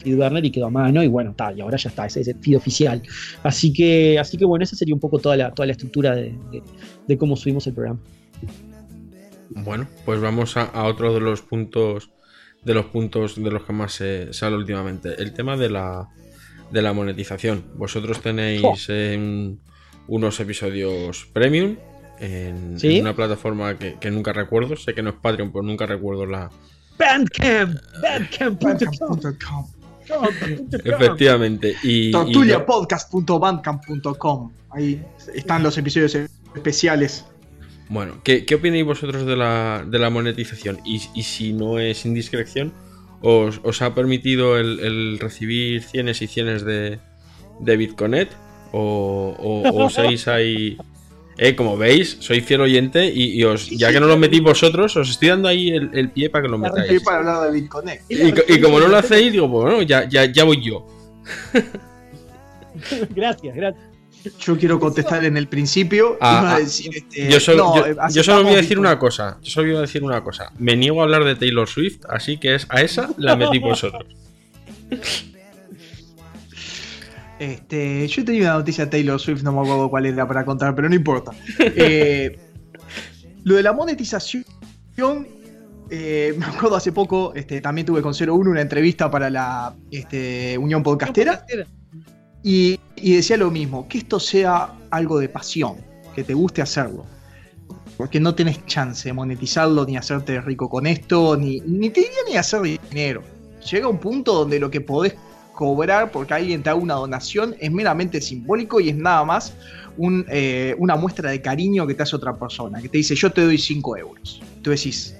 FeedBurner 0.00 0.44
y 0.44 0.50
quedó 0.50 0.66
a 0.66 0.70
mano 0.70 1.02
y 1.02 1.08
bueno, 1.08 1.34
tal, 1.36 1.56
y 1.56 1.60
ahora 1.60 1.76
ya 1.76 1.88
está, 1.90 2.06
ese 2.06 2.20
es 2.20 2.28
el 2.28 2.36
feed 2.40 2.56
oficial. 2.56 3.02
Así 3.42 3.72
que, 3.72 4.18
así 4.18 4.36
que 4.36 4.44
bueno, 4.44 4.62
esa 4.64 4.76
sería 4.76 4.94
un 4.94 5.00
poco 5.00 5.18
toda 5.18 5.36
la, 5.36 5.52
toda 5.52 5.66
la 5.66 5.72
estructura 5.72 6.14
de, 6.14 6.34
de- 6.50 6.62
de 7.06 7.18
cómo 7.18 7.36
subimos 7.36 7.66
el 7.66 7.74
programa. 7.74 8.00
Bueno, 9.50 9.88
pues 10.04 10.20
vamos 10.20 10.56
a, 10.56 10.62
a 10.64 10.84
otro 10.84 11.12
de 11.12 11.20
los 11.20 11.42
puntos 11.42 12.10
de 12.62 12.74
los 12.74 12.86
puntos 12.86 13.42
de 13.42 13.50
los 13.50 13.64
que 13.64 13.72
más 13.72 13.92
se 13.92 14.32
sale 14.32 14.54
últimamente. 14.56 15.14
El 15.20 15.32
tema 15.32 15.56
de 15.56 15.70
la, 15.70 16.08
de 16.70 16.82
la 16.82 16.92
monetización. 16.92 17.64
Vosotros 17.76 18.20
tenéis 18.20 18.62
eh, 18.88 19.16
un- 19.18 19.60
unos 20.08 20.38
episodios 20.40 21.26
premium 21.32 21.76
en, 22.20 22.78
¿Sí? 22.78 22.96
en 22.96 23.02
una 23.02 23.14
plataforma 23.16 23.78
que, 23.78 23.96
que 23.98 24.10
nunca 24.10 24.32
recuerdo. 24.32 24.76
Sé 24.76 24.92
que 24.94 25.02
no 25.02 25.10
es 25.10 25.16
Patreon, 25.16 25.50
pero 25.52 25.62
nunca 25.62 25.86
recuerdo 25.86 26.26
la. 26.26 26.50
Bandcamp, 26.98 27.76
bandcamp.com. 28.02 29.66
Efectivamente. 30.84 31.74
Y, 31.82 32.10
Tortuliapodcast.bandcamp.com. 32.10 34.52
Ahí 34.70 35.02
están 35.34 35.62
los 35.62 35.76
episodios 35.78 36.16
especiales. 36.54 37.24
Bueno, 37.88 38.20
¿qué, 38.22 38.44
qué 38.46 38.54
opináis 38.54 38.84
vosotros 38.84 39.26
de 39.26 39.36
la, 39.36 39.84
de 39.86 39.98
la 39.98 40.10
monetización? 40.10 40.78
Y, 40.84 41.02
y 41.14 41.24
si 41.24 41.52
no 41.52 41.80
es 41.80 42.04
indiscreción, 42.04 42.72
¿os, 43.20 43.60
os 43.64 43.82
ha 43.82 43.94
permitido 43.94 44.58
el, 44.58 44.78
el 44.80 45.18
recibir 45.18 45.82
cienes 45.82 46.22
y 46.22 46.28
cienes 46.28 46.64
de, 46.64 47.00
de 47.58 47.76
Bitconet? 47.76 48.30
¿O, 48.72 49.34
o, 49.38 49.68
o 49.68 49.88
ahí... 50.30 50.78
Eh, 51.42 51.56
como 51.56 51.78
veis, 51.78 52.18
soy 52.20 52.42
fiel 52.42 52.60
oyente 52.60 53.06
y, 53.06 53.40
y 53.40 53.44
os, 53.44 53.70
ya 53.70 53.90
que 53.90 53.98
no 53.98 54.06
lo 54.06 54.18
metís 54.18 54.42
vosotros, 54.42 54.94
os 54.96 55.08
estoy 55.08 55.28
dando 55.30 55.48
ahí 55.48 55.70
el, 55.70 55.88
el 55.94 56.10
pie 56.10 56.28
para 56.28 56.42
que 56.42 56.48
lo 56.50 56.58
metáis. 56.58 57.02
para 57.02 57.18
hablar 57.20 57.50
de 57.50 57.60
Bitconnect. 57.60 58.10
Y, 58.10 58.32
co- 58.32 58.42
y 58.46 58.60
como 58.60 58.78
no 58.78 58.88
lo 58.88 58.98
hacéis, 58.98 59.32
digo, 59.32 59.48
bueno, 59.48 59.80
ya, 59.80 60.06
ya, 60.06 60.26
ya 60.26 60.44
voy 60.44 60.62
yo. 60.62 60.86
gracias, 63.14 63.54
gracias. 63.56 63.84
Yo 64.40 64.58
quiero 64.58 64.78
contestar 64.78 65.24
en 65.24 65.38
el 65.38 65.48
principio. 65.48 66.18
Ah, 66.20 66.56
ah, 66.56 66.58
decir, 66.58 66.90
este, 66.94 67.30
Yo 67.30 67.40
solo, 67.40 67.64
no, 67.64 67.76
yo- 67.76 67.86
eh, 67.86 67.96
yo 68.12 68.22
solo 68.22 68.42
voy 68.44 68.52
a 68.52 68.56
decir 68.56 68.78
una 68.78 68.98
cosa. 68.98 69.38
Yo 69.42 69.50
solo 69.50 69.68
voy 69.68 69.76
a 69.78 69.80
decir 69.80 70.04
una 70.04 70.22
cosa. 70.22 70.52
Me 70.58 70.76
niego 70.76 71.00
a 71.00 71.04
hablar 71.04 71.24
de 71.24 71.36
Taylor 71.36 71.66
Swift, 71.66 72.00
así 72.06 72.36
que 72.36 72.54
es 72.54 72.66
a 72.68 72.82
esa 72.82 73.08
la 73.16 73.34
metí 73.36 73.58
vosotros. 73.60 74.04
Este, 77.40 78.06
yo 78.06 78.22
tenía 78.22 78.42
una 78.42 78.52
noticia 78.58 78.84
de 78.84 78.90
Taylor 78.90 79.18
Swift, 79.18 79.42
no 79.42 79.52
me 79.52 79.60
acuerdo 79.60 79.88
cuál 79.88 80.04
era 80.04 80.28
para 80.28 80.44
contar, 80.44 80.74
pero 80.74 80.90
no 80.90 80.94
importa. 80.94 81.32
Eh, 81.58 82.38
lo 83.44 83.54
de 83.54 83.62
la 83.62 83.72
monetización, 83.72 84.44
eh, 85.88 86.34
me 86.36 86.44
acuerdo 86.44 86.76
hace 86.76 86.92
poco, 86.92 87.32
este, 87.34 87.62
también 87.62 87.86
tuve 87.86 88.02
con 88.02 88.12
01 88.12 88.50
una 88.50 88.60
entrevista 88.60 89.10
para 89.10 89.30
la 89.30 89.74
este, 89.90 90.58
Unión 90.58 90.82
Podcastera 90.82 91.46
y, 92.42 92.78
y 92.96 93.14
decía 93.14 93.38
lo 93.38 93.50
mismo, 93.50 93.88
que 93.88 93.98
esto 93.98 94.20
sea 94.20 94.74
algo 94.90 95.18
de 95.18 95.30
pasión, 95.30 95.76
que 96.14 96.22
te 96.22 96.34
guste 96.34 96.60
hacerlo. 96.60 97.06
Porque 97.96 98.20
no 98.20 98.34
tenés 98.34 98.66
chance 98.66 99.08
de 99.08 99.14
monetizarlo, 99.14 99.86
ni 99.86 99.96
hacerte 99.96 100.38
rico 100.42 100.68
con 100.68 100.86
esto, 100.86 101.38
ni, 101.38 101.60
ni 101.60 101.88
te 101.88 102.00
diría 102.00 102.18
ni 102.28 102.36
hacer 102.36 102.60
dinero. 102.60 103.22
Llega 103.70 103.88
un 103.88 103.98
punto 103.98 104.34
donde 104.34 104.60
lo 104.60 104.70
que 104.70 104.82
podés 104.82 105.14
cobrar 105.60 106.10
porque 106.10 106.32
alguien 106.32 106.62
te 106.62 106.70
haga 106.70 106.78
una 106.78 106.94
donación 106.94 107.54
es 107.60 107.70
meramente 107.70 108.22
simbólico 108.22 108.80
y 108.80 108.88
es 108.88 108.96
nada 108.96 109.22
más 109.26 109.52
eh, 110.30 110.74
una 110.78 110.96
muestra 110.96 111.30
de 111.30 111.42
cariño 111.42 111.86
que 111.86 111.92
te 111.94 112.02
hace 112.02 112.16
otra 112.16 112.34
persona, 112.34 112.80
que 112.80 112.88
te 112.88 112.96
dice 112.96 113.14
yo 113.14 113.30
te 113.30 113.42
doy 113.42 113.58
5 113.58 113.98
euros. 113.98 114.40
Tú 114.62 114.70
decís, 114.70 115.14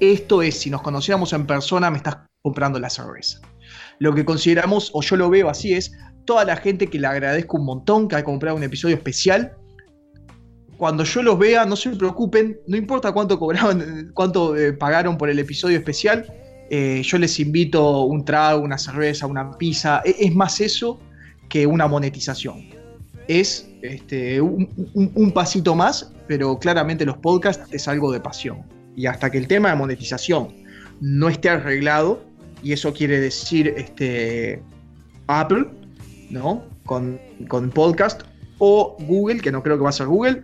esto 0.00 0.42
es, 0.42 0.58
si 0.58 0.70
nos 0.70 0.82
conociéramos 0.82 1.32
en 1.34 1.46
persona 1.46 1.88
me 1.88 1.98
estás 1.98 2.16
comprando 2.42 2.80
la 2.80 2.90
cerveza. 2.90 3.40
Lo 4.00 4.12
que 4.12 4.24
consideramos, 4.24 4.90
o 4.92 5.02
yo 5.02 5.14
lo 5.14 5.30
veo 5.30 5.48
así, 5.48 5.72
es 5.74 5.92
toda 6.24 6.44
la 6.44 6.56
gente 6.56 6.88
que 6.88 6.98
le 6.98 7.06
agradezco 7.06 7.56
un 7.56 7.66
montón 7.66 8.08
que 8.08 8.16
ha 8.16 8.24
comprado 8.24 8.56
un 8.56 8.64
episodio 8.64 8.96
especial. 8.96 9.52
Cuando 10.78 11.04
yo 11.04 11.22
los 11.22 11.38
vea, 11.38 11.64
no 11.64 11.76
se 11.76 11.90
preocupen, 11.90 12.58
no 12.66 12.76
importa 12.76 13.12
cuánto 13.12 13.38
cobraron, 13.38 14.10
cuánto 14.14 14.56
eh, 14.56 14.72
pagaron 14.72 15.16
por 15.16 15.30
el 15.30 15.38
episodio 15.38 15.78
especial, 15.78 16.26
eh, 16.70 17.02
yo 17.04 17.18
les 17.18 17.38
invito 17.38 18.02
un 18.02 18.24
trago, 18.24 18.62
una 18.62 18.78
cerveza, 18.78 19.26
una 19.26 19.56
pizza. 19.56 20.02
E- 20.04 20.16
Es 20.18 20.34
más 20.34 20.60
eso 20.60 20.98
que 21.48 21.66
una 21.66 21.86
monetización. 21.86 22.68
Es 23.28 23.68
este, 23.82 24.40
un, 24.40 25.32
pasito 25.34 25.74
más, 25.74 26.12
pero 26.26 26.58
claramente 26.58 27.04
los 27.04 27.18
podcasts 27.18 27.72
es 27.72 27.88
algo 27.88 28.12
de 28.12 28.20
pasión. 28.20 28.62
Y 28.96 29.06
hasta 29.06 29.30
que 29.30 29.38
el 29.38 29.46
tema 29.46 29.70
de 29.70 29.76
monetización 29.76 30.54
no 31.00 31.28
esté 31.28 31.50
arreglado, 31.50 32.24
y 32.62 32.72
eso 32.72 32.92
quiere 32.92 33.20
decir 33.20 33.74
este, 33.76 34.62
Apple, 35.26 35.66
¿no? 36.30 36.64
Con, 36.84 37.20
con 37.48 37.70
podcast, 37.70 38.22
o 38.58 38.96
Google, 39.00 39.40
que 39.40 39.52
no 39.52 39.62
creo 39.62 39.76
que 39.76 39.82
va 39.82 39.90
a 39.90 39.92
ser 39.92 40.06
Google, 40.06 40.42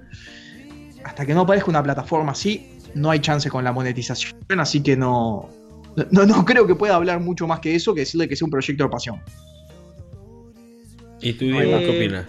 hasta 1.04 1.24
que 1.24 1.34
no 1.34 1.40
aparezca 1.42 1.70
una 1.70 1.82
plataforma 1.82 2.32
así, 2.32 2.78
no 2.94 3.10
hay 3.10 3.20
chance 3.20 3.48
con 3.48 3.64
la 3.64 3.72
monetización. 3.72 4.34
Así 4.58 4.82
que 4.82 4.96
no, 4.96 5.48
no, 6.10 6.26
no 6.26 6.44
creo 6.44 6.66
que 6.66 6.74
pueda 6.74 6.94
hablar 6.96 7.20
mucho 7.20 7.46
más 7.46 7.60
que 7.60 7.74
eso, 7.74 7.94
que 7.94 8.00
decirle 8.00 8.28
que 8.28 8.36
sea 8.36 8.46
un 8.46 8.50
proyecto 8.50 8.84
de 8.84 8.90
pasión. 8.90 9.16
¿Y 11.20 11.32
tú, 11.34 11.44
Diego, 11.46 11.60
Eh, 11.60 11.84
qué 11.84 11.96
opinas? 11.96 12.26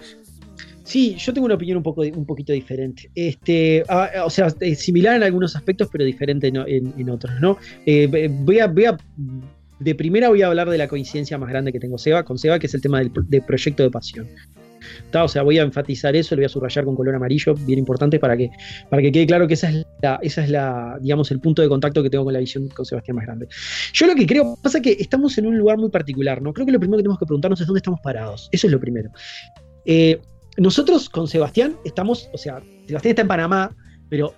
Sí, 0.84 1.14
yo 1.16 1.32
tengo 1.32 1.46
una 1.46 1.54
opinión 1.54 1.78
un, 1.78 1.82
poco, 1.82 2.02
un 2.02 2.26
poquito 2.26 2.52
diferente. 2.52 3.10
Este, 3.14 3.82
ah, 3.88 4.10
o 4.24 4.30
sea, 4.30 4.48
eh, 4.60 4.74
similar 4.74 5.16
en 5.16 5.22
algunos 5.22 5.56
aspectos, 5.56 5.88
pero 5.90 6.04
diferente 6.04 6.48
en, 6.48 6.56
en- 6.56 6.94
en 6.98 7.10
otros, 7.10 7.40
¿no? 7.40 7.56
Eh, 7.86 8.28
voy, 8.30 8.58
a, 8.58 8.66
voy 8.66 8.84
a- 8.84 8.96
de 9.80 9.94
primera 9.94 10.28
voy 10.28 10.42
a 10.42 10.46
hablar 10.48 10.68
de 10.68 10.78
la 10.78 10.86
coincidencia 10.86 11.38
más 11.38 11.48
grande 11.48 11.72
que 11.72 11.80
tengo 11.80 11.96
Seba, 11.98 12.22
con 12.22 12.38
Seba, 12.38 12.58
que 12.58 12.66
es 12.66 12.74
el 12.74 12.82
tema 12.82 12.98
del, 12.98 13.10
pro- 13.10 13.24
de 13.26 13.40
proyecto 13.40 13.82
de 13.82 13.90
pasión. 13.90 14.28
O 15.22 15.28
sea, 15.28 15.42
voy 15.42 15.58
a 15.58 15.62
enfatizar 15.62 16.16
eso, 16.16 16.34
lo 16.34 16.40
voy 16.40 16.46
a 16.46 16.48
subrayar 16.48 16.84
con 16.84 16.96
color 16.96 17.14
amarillo, 17.14 17.54
bien 17.54 17.78
importante, 17.78 18.18
para 18.18 18.36
que, 18.36 18.50
para 18.90 19.02
que 19.02 19.12
quede 19.12 19.26
claro 19.26 19.46
que 19.46 19.54
esa 19.54 19.68
es 19.68 19.86
la, 20.02 20.18
esa 20.22 20.42
es 20.42 20.50
la, 20.50 20.98
digamos, 21.00 21.30
el 21.30 21.40
punto 21.40 21.62
de 21.62 21.68
contacto 21.68 22.02
que 22.02 22.10
tengo 22.10 22.24
con 22.24 22.32
la 22.32 22.40
visión 22.40 22.68
con 22.68 22.84
Sebastián 22.84 23.16
más 23.16 23.26
grande. 23.26 23.46
Yo 23.92 24.06
lo 24.06 24.14
que 24.14 24.26
creo, 24.26 24.56
pasa 24.62 24.80
que 24.80 24.96
estamos 24.98 25.38
en 25.38 25.46
un 25.46 25.56
lugar 25.56 25.78
muy 25.78 25.90
particular, 25.90 26.42
¿no? 26.42 26.52
Creo 26.52 26.66
que 26.66 26.72
lo 26.72 26.80
primero 26.80 26.96
que 26.98 27.02
tenemos 27.02 27.18
que 27.18 27.26
preguntarnos 27.26 27.60
es 27.60 27.66
dónde 27.66 27.78
estamos 27.78 28.00
parados. 28.00 28.48
Eso 28.50 28.66
es 28.66 28.72
lo 28.72 28.80
primero. 28.80 29.10
Eh, 29.84 30.20
nosotros 30.56 31.08
con 31.08 31.28
Sebastián 31.28 31.76
estamos, 31.84 32.28
o 32.32 32.38
sea, 32.38 32.60
Sebastián 32.86 33.10
está 33.10 33.22
en 33.22 33.28
Panamá, 33.28 33.76
pero 34.08 34.34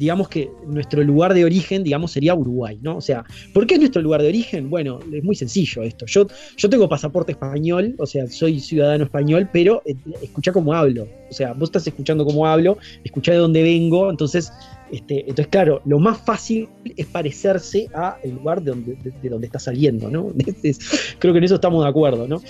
digamos 0.00 0.30
que 0.30 0.50
nuestro 0.66 1.04
lugar 1.04 1.34
de 1.34 1.44
origen, 1.44 1.84
digamos, 1.84 2.12
sería 2.12 2.34
Uruguay, 2.34 2.78
¿no? 2.80 2.96
O 2.96 3.02
sea, 3.02 3.22
¿por 3.52 3.66
qué 3.66 3.74
es 3.74 3.80
nuestro 3.80 4.00
lugar 4.00 4.22
de 4.22 4.28
origen? 4.28 4.70
Bueno, 4.70 4.98
es 5.12 5.22
muy 5.22 5.36
sencillo 5.36 5.82
esto. 5.82 6.06
Yo, 6.06 6.26
yo 6.56 6.70
tengo 6.70 6.88
pasaporte 6.88 7.32
español, 7.32 7.94
o 7.98 8.06
sea, 8.06 8.26
soy 8.26 8.60
ciudadano 8.60 9.04
español, 9.04 9.50
pero 9.52 9.82
eh, 9.84 9.94
escucha 10.22 10.52
cómo 10.52 10.72
hablo. 10.72 11.06
O 11.28 11.34
sea, 11.34 11.52
vos 11.52 11.64
estás 11.64 11.86
escuchando 11.86 12.24
cómo 12.24 12.46
hablo, 12.46 12.78
escuchá 13.04 13.32
de 13.32 13.38
dónde 13.38 13.62
vengo, 13.62 14.08
entonces, 14.08 14.50
este, 14.90 15.20
entonces 15.20 15.48
claro, 15.48 15.82
lo 15.84 15.98
más 15.98 16.16
fácil 16.16 16.66
es 16.96 17.04
parecerse 17.04 17.90
a 17.92 18.16
el 18.24 18.36
lugar 18.36 18.62
de 18.62 18.70
donde, 18.70 18.94
de, 18.94 19.12
de 19.22 19.28
donde 19.28 19.48
está 19.48 19.58
saliendo, 19.58 20.10
¿no? 20.10 20.32
Creo 21.18 21.34
que 21.34 21.38
en 21.38 21.44
eso 21.44 21.56
estamos 21.56 21.84
de 21.84 21.90
acuerdo, 21.90 22.26
¿no? 22.26 22.40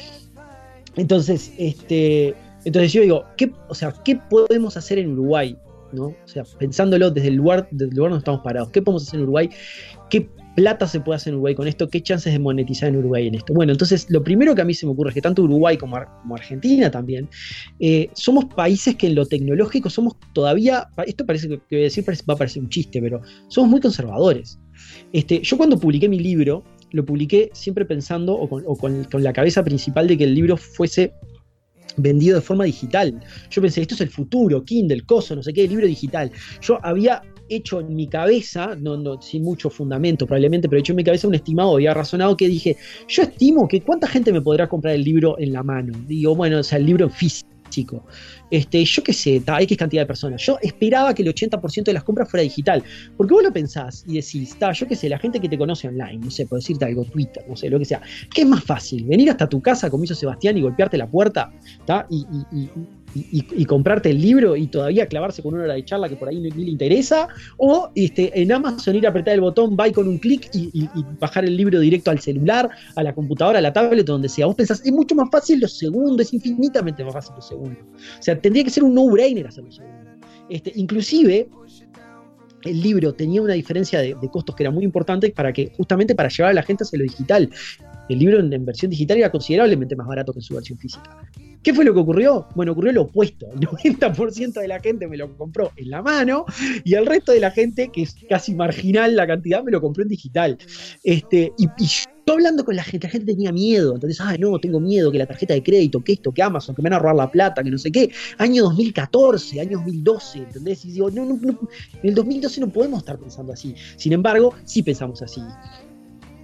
Entonces, 0.95 1.53
este, 1.59 2.37
entonces 2.65 2.93
yo 2.93 3.03
digo, 3.03 3.25
¿qué, 3.37 3.51
o 3.69 3.75
sea, 3.75 3.93
¿qué 4.05 4.21
podemos 4.31 4.77
hacer 4.77 5.01
en 5.01 5.11
Uruguay? 5.15 5.57
¿No? 5.93 6.07
O 6.07 6.17
sea, 6.27 6.45
pensándolo 6.59 7.11
desde 7.11 7.29
el 7.29 7.35
lugar, 7.35 7.69
desde 7.71 7.91
el 7.91 7.97
lugar 7.97 8.11
donde 8.11 8.21
estamos 8.21 8.41
parados, 8.43 8.71
¿qué 8.71 8.83
podemos 8.83 9.07
hacer 9.07 9.19
en 9.19 9.25
Uruguay? 9.25 9.51
¿Qué 10.09 10.29
plata 10.57 10.87
se 10.89 11.01
puede 11.01 11.17
hacer 11.17 11.31
en 11.31 11.35
Uruguay 11.37 11.55
con 11.55 11.69
esto? 11.69 11.89
¿Qué 11.89 12.03
chances 12.03 12.33
de 12.33 12.39
monetizar 12.39 12.89
en 12.89 12.97
Uruguay 12.97 13.29
en 13.29 13.37
esto? 13.37 13.55
Bueno, 13.55 13.73
entonces 13.73 14.07
lo 14.11 14.23
primero 14.23 14.55
que 14.55 14.63
a 14.63 14.65
mí 14.65 14.75
se 14.75 14.87
me 14.87 14.93
ocurre 14.93 15.11
es 15.11 15.15
que 15.15 15.23
tanto 15.23 15.43
Uruguay 15.43 15.77
como, 15.77 15.97
Ar- 15.97 16.09
como 16.23 16.35
Argentina 16.35 16.91
también, 16.91 17.29
eh, 17.79 18.11
somos 18.15 18.47
países 18.47 18.97
que 18.97 19.07
en 19.07 19.15
lo 19.15 19.27
tecnológico 19.27 19.89
somos 19.89 20.15
todavía, 20.33 20.89
esto 21.07 21.25
parece 21.25 21.61
que, 21.69 21.77
decir 21.77 22.05
va 22.29 22.35
a 22.35 22.37
parecer 22.37 22.63
un 22.63 22.69
chiste, 22.69 23.01
pero 23.01 23.21
somos 23.49 23.71
muy 23.71 23.81
conservadores. 23.81 24.59
Este, 25.13 25.41
yo 25.43 25.57
cuando 25.57 25.79
publiqué 25.79 26.09
mi 26.09 26.19
libro, 26.19 26.65
lo 26.93 27.05
publiqué 27.05 27.51
siempre 27.53 27.85
pensando 27.85 28.35
o 28.35 28.77
con 28.77 29.07
la 29.23 29.33
cabeza 29.33 29.63
principal 29.63 30.09
de 30.09 30.19
que 30.19 30.25
el 30.25 30.35
libro 30.35 30.57
fuese 30.57 31.13
vendido 31.97 32.37
de 32.37 32.43
forma 32.43 32.65
digital. 32.65 33.21
Yo 33.51 33.63
pensé, 33.63 33.83
esto 33.83 33.95
es 33.95 34.01
el 34.01 34.11
futuro, 34.11 34.65
Kindle, 34.65 35.03
coso, 35.03 35.35
no 35.35 35.43
sé 35.43 35.53
qué, 35.53 35.67
libro 35.67 35.87
digital. 35.87 36.31
Yo 36.61 36.79
había 36.83 37.23
hecho 37.49 37.81
en 37.81 37.95
mi 37.95 38.07
cabeza, 38.07 38.77
no, 38.79 38.97
no, 38.97 39.21
sin 39.21 39.43
mucho 39.43 39.69
fundamento 39.69 40.27
probablemente, 40.27 40.69
pero 40.69 40.79
he 40.79 40.81
hecho 40.81 40.93
en 40.93 40.97
mi 40.97 41.05
cabeza 41.05 41.29
un 41.29 41.35
estimado, 41.35 41.75
había 41.75 41.93
razonado 41.93 42.37
que 42.37 42.49
dije, 42.49 42.77
yo 43.09 43.25
estimo 43.25 43.67
que 43.69 43.83
cuánta 43.83 44.07
gente 44.07 44.33
me 44.33 44.41
podrá 44.41 44.69
comprar 44.69 44.95
el 44.95 45.03
libro 45.03 45.37
en 45.39 45.53
la 45.53 45.63
mano. 45.63 45.93
Digo, 46.07 46.35
bueno, 46.35 46.61
o 46.61 46.63
sea, 46.63 46.79
el 46.79 46.87
libro 46.87 47.07
en 47.07 47.11
físico. 47.11 47.50
Este, 48.51 48.85
yo 48.85 49.03
qué 49.03 49.13
sé, 49.13 49.41
ta, 49.41 49.61
X 49.61 49.77
cantidad 49.79 50.03
de 50.03 50.07
personas. 50.07 50.43
Yo 50.45 50.59
esperaba 50.61 51.15
que 51.15 51.23
el 51.23 51.29
80% 51.29 51.85
de 51.85 51.93
las 51.95 52.05
compras 52.05 52.29
fuera 52.31 52.43
digital. 52.43 52.83
Porque 53.17 53.35
vos 53.35 53.43
lo 53.43 53.53
pensás 53.53 54.05
y 54.07 54.15
decís, 54.15 54.57
ta, 54.59 54.73
yo 54.73 54.87
qué 54.87 54.97
sé, 54.97 55.09
la 55.09 55.19
gente 55.19 55.41
que 55.41 55.49
te 55.49 55.57
conoce 55.57 55.89
online, 55.89 56.19
no 56.19 56.31
sé, 56.31 56.47
por 56.47 56.59
decirte 56.59 56.85
algo, 56.85 57.05
Twitter, 57.05 57.45
no 57.49 57.57
sé, 57.57 57.71
lo 57.71 57.79
que 57.79 57.85
sea. 57.85 58.01
¿Qué 58.35 58.43
es 58.43 58.47
más 58.49 58.65
fácil? 58.65 59.05
¿Venir 59.05 59.31
hasta 59.31 59.49
tu 59.49 59.61
casa, 59.61 59.89
como 59.91 60.05
hizo 60.05 60.15
Sebastián, 60.15 60.57
y 60.59 60.63
golpearte 60.63 60.97
la 60.99 61.09
puerta? 61.09 61.53
ta, 61.87 62.07
Y, 62.11 62.27
y- 62.53 62.61
y- 62.61 62.71
y- 63.15 63.65
comprarte 63.65 64.11
el 64.11 64.21
libro 64.21 64.57
y 64.57 64.67
todavía 64.67 65.07
clavarse 65.07 65.43
con 65.43 65.55
una 65.55 65.65
hora 65.65 65.75
de 65.75 65.85
charla 65.85 66.09
que 66.09 66.17
por 66.17 66.29
ahí 66.29 66.41
no, 66.41 66.55
ni 66.55 66.65
le 66.65 66.71
interesa, 66.71 67.29
o 67.57 67.91
este, 67.95 68.41
en 68.41 68.53
Amazon 68.53 68.97
ir 68.97 69.07
a 69.07 69.11
apretar 69.11 69.35
el 69.35 69.41
botón, 69.41 69.77
buy 69.77 69.93
con 69.93 70.09
un 70.09 70.19
clic 70.19 70.49
y, 70.53 70.89
bajar 71.21 71.45
el 71.45 71.57
libro 71.57 71.81
directo 71.81 72.11
al 72.11 72.21
celular, 72.21 72.71
a 72.97 73.03
la 73.03 73.15
computadora, 73.15 73.59
a 73.59 73.63
la 73.63 73.73
tablet, 73.73 74.07
donde 74.07 74.29
sea. 74.29 74.47
Vos 74.47 74.57
pensás, 74.57 74.83
es 74.85 74.93
mucho 74.93 75.15
más 75.15 75.29
fácil 75.31 75.61
lo 75.61 75.69
segundo, 75.69 76.23
es 76.23 76.33
infinitamente 76.33 77.05
más 77.05 77.15
fácil 77.15 77.35
lo 77.37 77.43
segundo. 77.43 77.79
O 77.81 78.23
sea, 78.23 78.39
tendría 78.41 78.65
que 78.65 78.71
ser 78.71 78.85
un 78.85 78.95
no-brainer 78.95 79.47
hacerlo 79.47 79.71
segundo. 79.71 80.11
Este, 80.49 80.73
inclusive, 80.75 81.49
el 82.65 82.81
libro 82.81 83.13
tenía 83.15 83.43
una 83.43 83.55
diferencia 83.55 84.01
de, 84.01 84.15
costos 84.31 84.55
que 84.55 84.63
era 84.63 84.71
muy 84.71 84.85
importante 84.85 85.31
para 85.31 85.53
que, 85.53 85.73
justamente 85.77 86.15
para 86.15 86.29
llevar 86.29 86.51
a 86.51 86.55
la 86.55 86.63
gente 86.63 86.85
hacia 86.85 86.99
lo 86.99 87.05
digital. 87.05 87.51
El 88.09 88.19
libro 88.19 88.41
en, 88.41 88.65
versión 88.65 88.91
digital 88.91 89.19
era 89.19 89.31
considerablemente 89.31 89.97
más 89.97 90.07
barato 90.07 90.33
que 90.33 90.41
su 90.41 90.55
versión 90.55 90.79
física. 90.79 91.17
¿Qué 91.63 91.75
fue 91.75 91.85
lo 91.85 91.93
que 91.93 92.01
ocurrió? 92.01 92.49
Bueno, 92.55 92.73
ocurrió 92.73 92.93
lo 92.93 93.03
opuesto. 93.03 93.47
El 93.53 93.61
90% 93.61 94.61
de 94.61 94.69
la 94.69 94.81
gente 94.81 95.07
me 95.07 95.17
lo 95.17 95.37
compró 95.37 95.73
en 95.77 95.91
la 95.91 96.01
mano 96.01 96.47
y 96.85 96.95
el 96.95 97.05
resto 97.05 97.33
de 97.33 97.41
la 97.41 97.51
gente, 97.51 97.91
que 97.93 98.03
es 98.03 98.17
casi 98.29 98.55
marginal 98.55 99.15
la 99.15 99.27
cantidad, 99.27 99.63
me 99.63 99.71
lo 99.71 99.81
compró 99.81 100.03
en 100.03 100.09
digital. 100.09 100.57
Este, 101.05 101.53
y, 101.59 101.67
y 101.79 101.87
yo 101.87 102.11
hablando 102.33 102.65
con 102.65 102.77
la 102.77 102.83
gente, 102.83 103.07
la 103.07 103.13
gente 103.13 103.33
tenía 103.33 103.53
miedo. 103.53 103.95
Entonces, 103.95 104.21
ay, 104.21 104.39
no, 104.39 104.59
tengo 104.59 104.81
miedo 104.81 105.11
que 105.13 105.19
la 105.19 105.27
tarjeta 105.27 105.55
de 105.55 105.63
crédito, 105.63 106.03
que 106.03 106.13
esto, 106.13 106.33
que 106.33 106.43
Amazon, 106.43 106.75
que 106.75 106.83
me 106.83 106.89
van 106.89 106.99
a 106.99 106.99
robar 107.01 107.17
la 107.17 107.31
plata, 107.31 107.63
que 107.63 107.71
no 107.71 107.79
sé 107.79 107.93
qué. 107.93 108.11
Año 108.39 108.65
2014, 108.65 109.61
año 109.61 109.79
2012, 109.79 110.39
¿entendés? 110.39 110.85
Y 110.85 110.93
digo, 110.93 111.11
no, 111.11 111.25
no, 111.25 111.39
no, 111.41 111.59
en 112.03 112.09
el 112.09 112.15
2012 112.15 112.61
no 112.61 112.73
podemos 112.73 113.01
estar 113.01 113.19
pensando 113.19 113.53
así. 113.53 113.75
Sin 113.97 114.13
embargo, 114.13 114.55
sí 114.65 114.83
pensamos 114.83 115.23
así. 115.23 115.43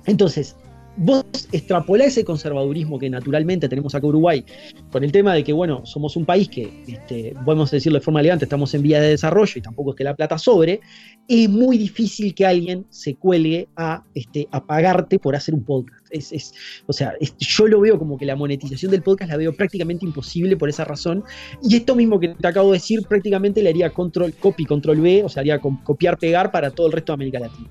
Entonces, 0.07 0.57
vos 0.97 1.25
extrapolá 1.53 2.05
ese 2.05 2.25
conservadurismo 2.25 2.99
que 2.99 3.11
naturalmente 3.11 3.69
tenemos 3.69 3.95
acá 3.95 4.07
en 4.07 4.11
Uruguay 4.11 4.45
con 4.91 5.05
el 5.05 5.13
tema 5.13 5.35
de 5.35 5.45
que, 5.45 5.53
bueno, 5.53 5.85
somos 5.85 6.17
un 6.17 6.25
país 6.25 6.49
que, 6.49 6.83
este, 6.87 7.35
podemos 7.45 7.71
decirlo 7.71 7.99
de 7.99 8.05
forma 8.05 8.21
elegante, 8.21 8.45
estamos 8.45 8.73
en 8.75 8.83
vía 8.83 9.01
de 9.01 9.11
desarrollo 9.11 9.53
y 9.57 9.61
tampoco 9.61 9.91
es 9.91 9.97
que 9.97 10.05
la 10.05 10.15
plata 10.15 10.39
sobre, 10.39 10.81
es 11.29 11.49
muy 11.49 11.77
difícil 11.79 12.35
que 12.35 12.47
alguien 12.47 12.87
se 12.91 13.15
cuelgue 13.17 13.69
a, 13.77 14.05
este, 14.15 14.47
a 14.53 14.65
pagarte 14.65 15.19
por 15.19 15.35
hacer 15.35 15.55
un 15.55 15.65
podcast. 15.65 16.05
Es, 16.11 16.31
es- 16.33 16.55
o 16.87 16.93
sea, 16.93 17.15
yo 17.39 17.67
lo 17.67 17.81
veo 17.81 17.99
como 17.99 18.17
que 18.17 18.25
la 18.25 18.37
monetización 18.37 18.93
del 18.93 19.03
podcast 19.03 19.31
la 19.33 19.37
veo 19.37 19.53
prácticamente 19.55 20.05
imposible 20.07 20.57
por 20.57 20.69
esa 20.69 20.85
razón. 20.85 21.25
Y 21.63 21.75
esto 21.77 21.97
mismo 21.97 22.21
que 22.21 22.29
te 22.29 22.47
acabo 22.47 22.71
de 22.71 22.79
decir, 22.79 23.03
prácticamente 23.09 23.61
le 23.63 23.71
haría 23.71 23.91
control 23.91 24.33
copy, 24.35 24.65
control 24.65 25.01
B, 25.01 25.25
o 25.25 25.29
sea, 25.29 25.41
haría 25.41 25.59
copiar, 25.59 26.17
pegar 26.19 26.51
para 26.53 26.71
todo 26.71 26.87
el 26.87 26.93
resto 26.93 27.13
de 27.13 27.15
América 27.15 27.41
Latina. 27.41 27.69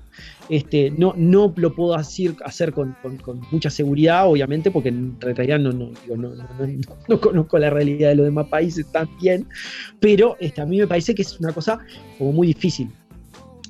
Este, 0.50 0.90
no, 0.90 1.14
no 1.16 1.52
lo 1.56 1.74
puedo 1.74 1.94
hacer, 1.94 2.34
hacer 2.44 2.72
con, 2.72 2.94
con- 3.22 3.40
mucha 3.50 3.70
seguridad, 3.70 4.28
obviamente, 4.28 4.70
porque 4.70 4.90
en 4.90 5.18
realidad 5.20 5.58
no- 5.58 5.72
no- 5.72 5.90
no 7.08 7.20
conozco 7.20 7.58
la 7.58 7.70
realidad 7.70 8.10
de 8.10 8.16
los 8.16 8.26
demás 8.26 8.46
países 8.48 8.86
tan 8.92 9.08
bien, 9.20 9.46
pero 9.98 10.36
este, 10.40 10.60
a 10.60 10.66
mí 10.66 10.78
me 10.78 10.86
parece 10.86 11.14
que 11.14 11.22
es 11.22 11.40
una 11.40 11.52
cosa 11.52 11.78
como 12.18 12.32
muy 12.32 12.48
difícil. 12.48 12.90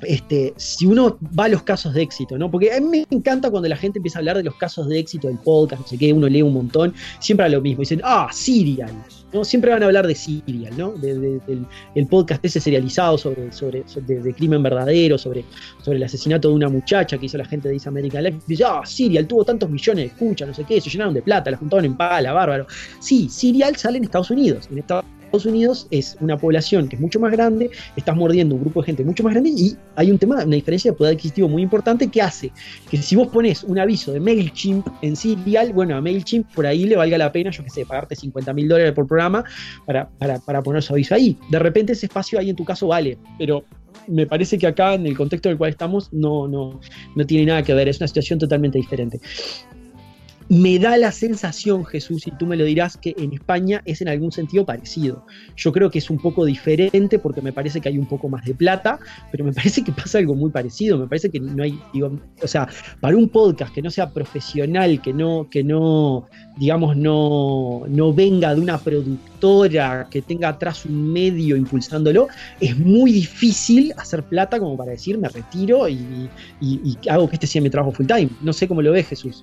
Este, 0.02 0.52
si 0.56 0.86
uno 0.86 1.18
va 1.38 1.44
a 1.44 1.48
los 1.48 1.62
casos 1.62 1.94
de 1.94 2.02
éxito, 2.02 2.36
¿no? 2.38 2.50
Porque 2.50 2.72
a 2.72 2.80
mí 2.80 3.04
me 3.10 3.16
encanta 3.16 3.50
cuando 3.50 3.68
la 3.68 3.76
gente 3.76 3.98
empieza 3.98 4.18
a 4.18 4.20
hablar 4.20 4.36
de 4.36 4.42
los 4.42 4.54
casos 4.56 4.88
de 4.88 4.98
éxito 4.98 5.28
del 5.28 5.38
podcast, 5.38 5.82
no 5.82 5.88
sé 5.88 5.96
qué, 5.98 6.12
uno 6.12 6.28
lee 6.28 6.42
un 6.42 6.52
montón, 6.52 6.92
siempre 7.20 7.46
a 7.46 7.48
lo 7.48 7.60
mismo, 7.60 7.80
dicen, 7.80 8.00
ah, 8.04 8.28
Serial, 8.32 8.90
¿no? 9.32 9.44
Siempre 9.44 9.70
van 9.72 9.82
a 9.82 9.86
hablar 9.86 10.06
de 10.06 10.14
Serial, 10.14 10.76
¿no? 10.76 10.92
De- 10.92 11.18
de- 11.18 11.40
del 11.46 11.66
el 11.94 12.06
podcast 12.06 12.44
ese 12.44 12.60
serializado 12.60 13.16
sobre, 13.18 13.50
sobre, 13.52 13.88
sobre- 13.88 14.06
de, 14.16 14.22
de 14.22 14.34
crimen 14.34 14.62
verdadero, 14.62 15.16
sobre, 15.18 15.44
sobre 15.82 15.98
el 15.98 16.04
asesinato 16.04 16.48
de 16.48 16.54
una 16.54 16.68
muchacha 16.68 17.16
que 17.18 17.26
hizo 17.26 17.38
la 17.38 17.44
gente 17.44 17.68
de 17.68 17.74
East 17.74 17.86
American 17.86 18.22
Life. 18.24 18.38
Dice, 18.46 18.64
ah, 18.66 18.82
Serial 18.84 19.26
tuvo 19.26 19.44
tantos 19.44 19.68
millones 19.70 20.04
de 20.04 20.08
escuchas, 20.08 20.48
no 20.48 20.54
sé 20.54 20.64
qué, 20.64 20.80
se 20.80 20.90
llenaron 20.90 21.14
de 21.14 21.22
plata, 21.22 21.50
la 21.50 21.56
juntaron 21.56 21.84
en 21.86 21.96
pala, 21.96 22.32
bárbaro. 22.32 22.66
Sí, 23.00 23.28
Serial 23.30 23.76
sale 23.76 23.98
en 23.98 24.04
Estados 24.04 24.30
Unidos. 24.30 24.68
En 24.70 24.78
Estados 24.78 25.04
Unidos 25.32 25.86
es 25.90 26.16
una 26.20 26.36
población 26.36 26.88
que 26.88 26.96
es 26.96 27.02
mucho 27.02 27.20
más 27.20 27.32
grande, 27.32 27.70
estás 27.96 28.16
mordiendo 28.16 28.54
un 28.54 28.62
grupo 28.62 28.80
de 28.80 28.86
gente 28.86 29.04
mucho 29.04 29.22
más 29.22 29.32
grande 29.34 29.50
y 29.50 29.76
hay 29.96 30.10
un 30.10 30.18
tema, 30.18 30.36
una 30.44 30.56
diferencia 30.56 30.92
de 30.92 30.96
poder 30.96 31.14
adquisitivo 31.14 31.48
muy 31.48 31.62
importante 31.62 32.08
que 32.08 32.22
hace 32.22 32.52
que 32.90 32.96
si 32.96 33.16
vos 33.16 33.28
pones 33.28 33.64
un 33.64 33.78
aviso 33.78 34.12
de 34.12 34.20
MailChimp 34.20 34.86
en 35.02 35.16
Serial, 35.16 35.72
bueno, 35.72 35.96
a 35.96 36.00
MailChimp 36.00 36.52
por 36.54 36.66
ahí 36.66 36.84
le 36.84 36.96
valga 36.96 37.18
la 37.18 37.32
pena, 37.32 37.50
yo 37.50 37.62
que 37.64 37.70
sé, 37.70 37.84
pagarte 37.84 38.16
50 38.16 38.52
mil 38.52 38.68
dólares 38.68 38.92
por 38.92 39.06
programa 39.06 39.44
para, 39.84 40.08
para, 40.08 40.38
para 40.38 40.62
poner 40.62 40.82
su 40.82 40.92
aviso 40.92 41.14
ahí. 41.14 41.36
De 41.50 41.58
repente 41.58 41.92
ese 41.92 42.06
espacio 42.06 42.38
ahí 42.38 42.50
en 42.50 42.56
tu 42.56 42.64
caso 42.64 42.86
vale, 42.88 43.18
pero 43.38 43.64
me 44.08 44.26
parece 44.26 44.58
que 44.58 44.66
acá 44.66 44.94
en 44.94 45.06
el 45.06 45.16
contexto 45.16 45.48
del 45.48 45.58
cual 45.58 45.70
estamos 45.70 46.12
no, 46.12 46.46
no, 46.48 46.80
no 47.14 47.26
tiene 47.26 47.46
nada 47.46 47.62
que 47.62 47.74
ver, 47.74 47.88
es 47.88 47.98
una 47.98 48.08
situación 48.08 48.38
totalmente 48.38 48.78
diferente. 48.78 49.20
Me 50.48 50.78
da 50.78 50.96
la 50.96 51.10
sensación, 51.10 51.84
Jesús, 51.84 52.24
y 52.28 52.30
tú 52.30 52.46
me 52.46 52.56
lo 52.56 52.64
dirás, 52.64 52.96
que 52.96 53.16
en 53.18 53.32
España 53.32 53.82
es 53.84 54.00
en 54.00 54.08
algún 54.08 54.30
sentido 54.30 54.64
parecido. 54.64 55.26
Yo 55.56 55.72
creo 55.72 55.90
que 55.90 55.98
es 55.98 56.08
un 56.08 56.18
poco 56.18 56.44
diferente 56.44 57.18
porque 57.18 57.42
me 57.42 57.52
parece 57.52 57.80
que 57.80 57.88
hay 57.88 57.98
un 57.98 58.06
poco 58.06 58.28
más 58.28 58.44
de 58.44 58.54
plata, 58.54 59.00
pero 59.32 59.44
me 59.44 59.52
parece 59.54 59.82
que 59.82 59.90
pasa 59.90 60.18
algo 60.18 60.36
muy 60.36 60.50
parecido. 60.50 60.98
Me 60.98 61.08
parece 61.08 61.30
que 61.30 61.40
no 61.40 61.64
hay, 61.64 61.76
digo, 61.92 62.20
o 62.40 62.46
sea, 62.46 62.68
para 63.00 63.16
un 63.16 63.28
podcast 63.28 63.74
que 63.74 63.82
no 63.82 63.90
sea 63.90 64.12
profesional, 64.12 65.02
que 65.02 65.12
no, 65.12 65.48
que 65.50 65.64
no, 65.64 66.28
digamos, 66.56 66.96
no, 66.96 67.82
no 67.88 68.12
venga 68.14 68.54
de 68.54 68.60
una 68.60 68.78
productora, 68.78 70.06
que 70.08 70.22
tenga 70.22 70.50
atrás 70.50 70.84
un 70.86 71.12
medio 71.12 71.56
impulsándolo, 71.56 72.28
es 72.60 72.78
muy 72.78 73.10
difícil 73.10 73.92
hacer 73.96 74.22
plata 74.22 74.60
como 74.60 74.76
para 74.76 74.92
decir 74.92 75.18
me 75.18 75.28
retiro 75.28 75.88
y, 75.88 76.28
y- 76.60 76.80
y 77.02 77.08
hago 77.08 77.28
que 77.28 77.34
este 77.34 77.48
sea 77.48 77.60
mi 77.62 77.70
trabajo 77.70 77.90
full 77.90 78.06
time. 78.06 78.28
No 78.42 78.52
sé 78.52 78.68
cómo 78.68 78.80
lo 78.80 78.92
ves, 78.92 79.08
Jesús. 79.08 79.42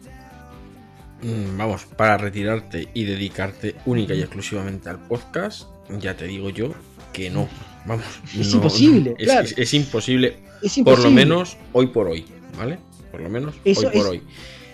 Mm, 1.24 1.58
Vamos, 1.58 1.86
para 1.98 2.18
retirarte 2.18 2.90
y 2.94 3.04
dedicarte 3.06 3.76
única 3.86 4.14
y 4.14 4.20
exclusivamente 4.22 4.90
al 4.90 5.00
podcast, 5.08 5.64
ya 6.00 6.16
te 6.16 6.26
digo 6.28 6.50
yo 6.50 6.74
que 7.14 7.30
no. 7.30 7.48
Vamos, 7.86 8.06
Es 8.38 8.50
no, 8.50 8.56
imposible, 8.58 9.10
no, 9.12 9.16
es, 9.18 9.24
claro. 9.26 9.46
es- 9.46 9.58
es 9.58 9.74
imposible, 9.74 10.38
Es 10.62 10.80
por 10.84 11.00
lo 11.00 11.12
menos 11.12 11.58
hoy 11.74 11.88
por 11.88 12.08
hoy, 12.08 12.26
¿vale? 12.58 12.80
Por 13.12 13.22
lo 13.22 13.30
menos 13.30 13.56
Eso 13.66 13.88
hoy 13.88 13.94
por 13.94 14.08
hoy. 14.08 14.22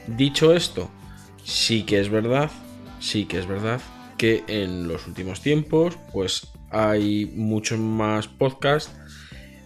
Dicho 0.07 0.53
esto, 0.53 0.89
sí 1.43 1.83
que 1.83 1.99
es 1.99 2.09
verdad, 2.09 2.49
sí 2.99 3.25
que 3.25 3.39
es 3.39 3.47
verdad 3.47 3.81
que 4.17 4.43
en 4.47 4.87
los 4.87 5.07
últimos 5.07 5.41
tiempos, 5.41 5.97
pues 6.13 6.47
hay 6.71 7.25
muchos 7.35 7.79
más 7.79 8.27
podcasts 8.27 8.91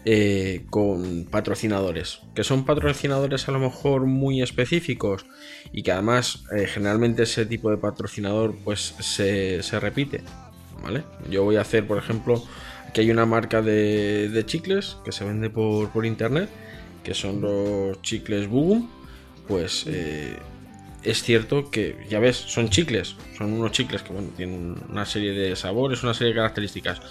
eh, 0.05 0.65
con 0.69 1.25
patrocinadores, 1.25 2.19
que 2.35 2.43
son 2.43 2.65
patrocinadores 2.65 3.47
a 3.47 3.51
lo 3.51 3.59
mejor 3.59 4.05
muy 4.05 4.41
específicos 4.41 5.25
y 5.71 5.83
que 5.83 5.91
además 5.91 6.43
eh, 6.55 6.67
generalmente 6.67 7.23
ese 7.23 7.45
tipo 7.45 7.69
de 7.71 7.77
patrocinador 7.77 8.55
pues 8.63 8.95
se, 8.99 9.63
se 9.63 9.79
repite, 9.79 10.21
¿vale? 10.83 11.03
Yo 11.29 11.43
voy 11.43 11.55
a 11.55 11.61
hacer, 11.61 11.87
por 11.87 11.97
ejemplo, 11.97 12.43
que 12.93 13.01
hay 13.01 13.11
una 13.11 13.25
marca 13.25 13.61
de, 13.61 14.43
chicles 14.45 14.97
que 15.03 15.11
se 15.11 15.25
vende 15.25 15.49
por, 15.49 15.89
por 15.89 16.05
internet, 16.05 16.49
que 17.03 17.13
son 17.13 17.41
los 17.41 18.01
chicles 18.01 18.47
Bugum, 18.47 18.89
pues 19.47 19.85
eh, 19.87 20.37
es 21.03 21.23
cierto 21.23 21.69
que, 21.69 22.05
ya 22.09 22.19
ves, 22.19 22.37
son 22.37 22.69
chicles, 22.69 23.15
son 23.37 23.53
unos 23.53 23.71
chicles 23.71 24.03
que 24.03 24.13
bueno, 24.13 24.29
tienen 24.35 24.75
una 24.89 25.05
serie 25.05 25.33
de 25.33 25.55
sabores, 25.55 26.03
una 26.03 26.13
serie 26.13 26.33
de 26.33 26.39
características. 26.39 27.01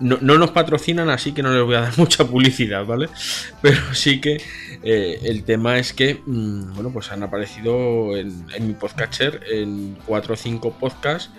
No, 0.00 0.18
no 0.20 0.36
nos 0.36 0.50
patrocinan, 0.50 1.10
así 1.10 1.32
que 1.32 1.42
no 1.42 1.52
les 1.54 1.62
voy 1.62 1.76
a 1.76 1.82
dar 1.82 1.98
mucha 1.98 2.26
publicidad, 2.26 2.84
¿vale? 2.84 3.08
Pero 3.60 3.78
sí 3.94 4.20
que 4.20 4.40
eh, 4.82 5.20
el 5.22 5.44
tema 5.44 5.78
es 5.78 5.92
que, 5.92 6.20
mm, 6.26 6.74
bueno, 6.74 6.90
pues 6.92 7.12
han 7.12 7.22
aparecido 7.22 8.16
en, 8.16 8.46
en 8.54 8.66
mi 8.66 8.74
podcatcher 8.74 9.40
en 9.50 9.96
4 10.06 10.34
o 10.34 10.36
5 10.36 10.72
podcasts. 10.78 11.30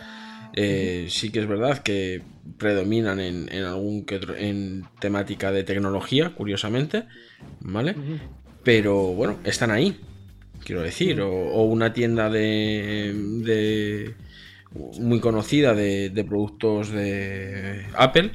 Eh, 0.55 1.07
sí 1.09 1.31
que 1.31 1.39
es 1.39 1.47
verdad 1.47 1.79
que 1.79 2.21
predominan 2.57 3.19
en, 3.19 3.51
en 3.51 3.63
algún 3.63 4.05
que 4.05 4.17
otro, 4.17 4.35
en 4.35 4.85
temática 4.99 5.51
de 5.51 5.63
tecnología, 5.63 6.29
curiosamente, 6.35 7.05
¿vale? 7.59 7.95
Pero 8.63 8.95
bueno, 9.13 9.39
están 9.43 9.71
ahí, 9.71 9.99
quiero 10.63 10.83
decir, 10.83 11.19
o, 11.21 11.29
o 11.31 11.63
una 11.63 11.91
tienda 11.91 12.29
de, 12.29 13.13
de- 13.43 14.13
muy 14.99 15.19
conocida 15.19 15.73
de, 15.73 16.09
de 16.09 16.23
productos 16.23 16.89
de 16.91 17.85
Apple, 17.95 18.31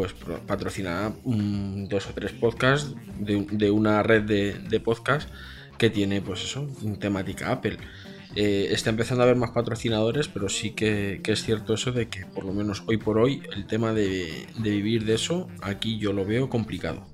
pues 0.00 0.14
pro- 0.14 0.38
patrocina 0.46 1.12
mm, 1.24 1.88
dos 1.88 2.06
o 2.06 2.14
tres 2.14 2.32
podcasts 2.32 2.94
de, 3.18 3.46
de 3.50 3.70
una 3.70 4.02
red 4.02 4.22
de, 4.22 4.54
podcasts 4.80 5.30
que 5.76 5.90
tiene, 5.90 6.22
pues 6.22 6.42
eso, 6.42 6.66
temática 6.98 7.52
Apple. 7.52 7.76
Eh, 8.34 8.68
está 8.70 8.88
empezando 8.88 9.22
a 9.22 9.24
haber 9.24 9.36
más 9.36 9.50
patrocinadores, 9.50 10.26
pero 10.28 10.48
sí 10.48 10.70
que, 10.70 11.20
es 11.22 11.42
cierto 11.42 11.74
eso 11.74 11.92
de 11.92 12.08
que 12.08 12.24
por 12.24 12.44
lo 12.46 12.54
menos 12.54 12.82
hoy 12.86 12.96
por 12.96 13.18
hoy 13.18 13.42
el 13.54 13.66
tema 13.66 13.92
de 13.92 14.46
vivir 14.56 15.04
de 15.04 15.16
eso, 15.16 15.48
aquí 15.60 15.98
yo 15.98 16.14
lo 16.14 16.24
veo 16.24 16.48
complicado. 16.48 17.06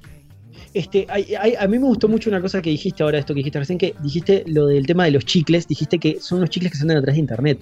Este, 0.76 1.06
hay- 1.08 1.54
a 1.58 1.66
mí 1.68 1.78
me 1.78 1.86
gustó 1.86 2.06
mucho 2.06 2.28
una 2.28 2.38
cosa 2.38 2.60
que 2.60 2.68
dijiste 2.68 3.02
ahora, 3.02 3.18
esto 3.18 3.32
que 3.32 3.38
dijiste 3.38 3.58
recién, 3.58 3.78
que 3.78 3.94
dijiste 4.02 4.44
lo 4.46 4.66
del 4.66 4.86
tema 4.86 5.06
de 5.06 5.10
los 5.12 5.24
chicles, 5.24 5.66
dijiste 5.66 5.98
que 5.98 6.20
son 6.20 6.38
los 6.38 6.50
chicles 6.50 6.70
que 6.72 6.76
se 6.76 6.84
andan 6.84 6.98
atrás 6.98 7.14
de 7.14 7.20
internet. 7.20 7.58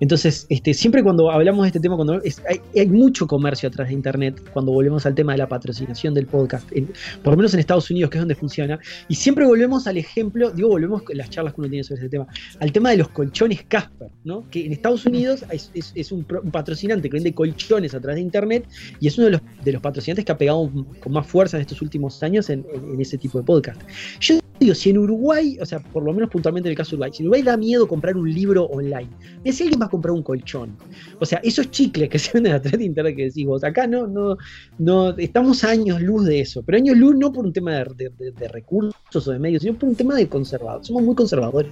Entonces, 0.00 0.46
este, 0.48 0.74
siempre 0.74 1.04
cuando 1.04 1.30
hablamos 1.30 1.62
de 1.62 1.68
este 1.68 1.78
tema, 1.78 1.94
cuando 1.94 2.20
es- 2.22 2.42
hay, 2.74 2.86
mucho 2.88 3.28
comercio 3.28 3.68
atrás 3.68 3.86
de 3.86 3.94
internet, 3.94 4.42
cuando 4.52 4.72
volvemos 4.72 5.06
al 5.06 5.14
tema 5.14 5.30
de 5.30 5.38
la 5.38 5.48
patrocinación 5.48 6.12
del 6.12 6.26
podcast, 6.26 6.68
por 7.22 7.34
lo 7.34 7.36
menos 7.36 7.54
en 7.54 7.60
Estados 7.60 7.88
Unidos, 7.88 8.10
que 8.10 8.18
es 8.18 8.22
donde 8.22 8.34
funciona, 8.34 8.80
y 9.06 9.14
siempre 9.14 9.46
volvemos 9.46 9.86
al 9.86 9.96
ejemplo, 9.96 10.50
digo, 10.50 10.70
volvemos 10.70 11.04
con 11.04 11.16
las 11.16 11.30
charlas 11.30 11.54
que 11.54 11.60
uno 11.60 11.70
tiene 11.70 11.84
sobre 11.84 12.00
ese 12.00 12.08
tema, 12.08 12.26
al 12.58 12.72
tema 12.72 12.90
de 12.90 12.96
los 12.96 13.10
colchones 13.10 13.62
Casper, 13.68 14.08
¿no? 14.24 14.44
Que 14.50 14.66
en 14.66 14.72
Estados 14.72 15.06
Unidos 15.06 15.44
es, 15.52 16.10
un, 16.10 16.24
patrocinante 16.24 17.08
que 17.08 17.14
vende 17.14 17.32
colchones 17.32 17.94
a 17.94 18.00
través 18.00 18.16
de 18.16 18.22
internet 18.22 18.66
y 18.98 19.06
es 19.06 19.16
uno 19.18 19.26
de 19.26 19.30
los, 19.34 19.40
de 19.64 19.70
los 19.70 19.80
patrocinantes 19.80 20.24
que 20.24 20.32
ha 20.32 20.38
pegado 20.38 20.68
con 20.98 21.12
más 21.12 21.28
fuerza 21.28 21.58
en 21.58 21.60
estos 21.60 21.80
últimos 21.80 22.20
años 22.24 22.50
en, 22.50 22.55
en- 22.72 23.00
ese 23.00 23.18
tipo 23.18 23.38
de 23.38 23.44
podcast. 23.44 23.80
Yo 24.20 24.38
digo, 24.58 24.74
si 24.74 24.88
en 24.90 24.98
Uruguay, 24.98 25.58
o 25.60 25.66
sea, 25.66 25.80
por 25.80 26.02
lo 26.02 26.12
menos 26.14 26.30
puntualmente 26.30 26.68
en 26.68 26.72
el 26.72 26.76
caso 26.76 26.90
de 26.92 26.96
Uruguay, 26.96 27.10
si 27.12 27.22
en 27.22 27.26
Uruguay 27.28 27.42
da 27.42 27.56
miedo 27.58 27.86
comprar 27.86 28.16
un 28.16 28.32
libro 28.32 28.64
online, 28.64 29.08
mira, 29.44 29.54
si 29.54 29.62
alguien 29.64 29.80
va 29.82 29.86
a 29.86 29.90
comprar 29.90 30.12
un 30.12 30.22
colchón, 30.22 30.76
o 31.20 31.26
sea, 31.26 31.38
esos 31.44 31.70
chicles 31.70 32.08
que 32.08 32.18
se 32.18 32.32
venden 32.32 32.54
a 32.54 32.60
través 32.62 32.78
de 32.78 32.84
internet 32.86 33.16
que 33.16 33.24
decís 33.24 33.44
vos, 33.46 33.62
acá 33.64 33.86
no, 33.86 34.06
no, 34.06 34.36
no, 34.78 35.10
estamos 35.18 35.62
años 35.64 36.00
luz 36.00 36.24
de 36.24 36.40
eso, 36.40 36.62
pero 36.62 36.78
años 36.78 36.96
luz 36.96 37.14
no 37.16 37.30
por 37.32 37.44
un 37.44 37.52
tema 37.52 37.72
de, 37.72 37.84
de- 37.96 38.10
de- 38.18 38.30
de 38.32 38.48
recursos 38.48 39.28
o 39.28 39.30
de 39.30 39.38
medios, 39.38 39.62
sino 39.62 39.74
por 39.78 39.88
un 39.90 39.94
tema 39.94 40.14
de 40.14 40.26
conservador, 40.28 40.84
somos 40.84 41.02
muy 41.02 41.14
conservadores. 41.14 41.70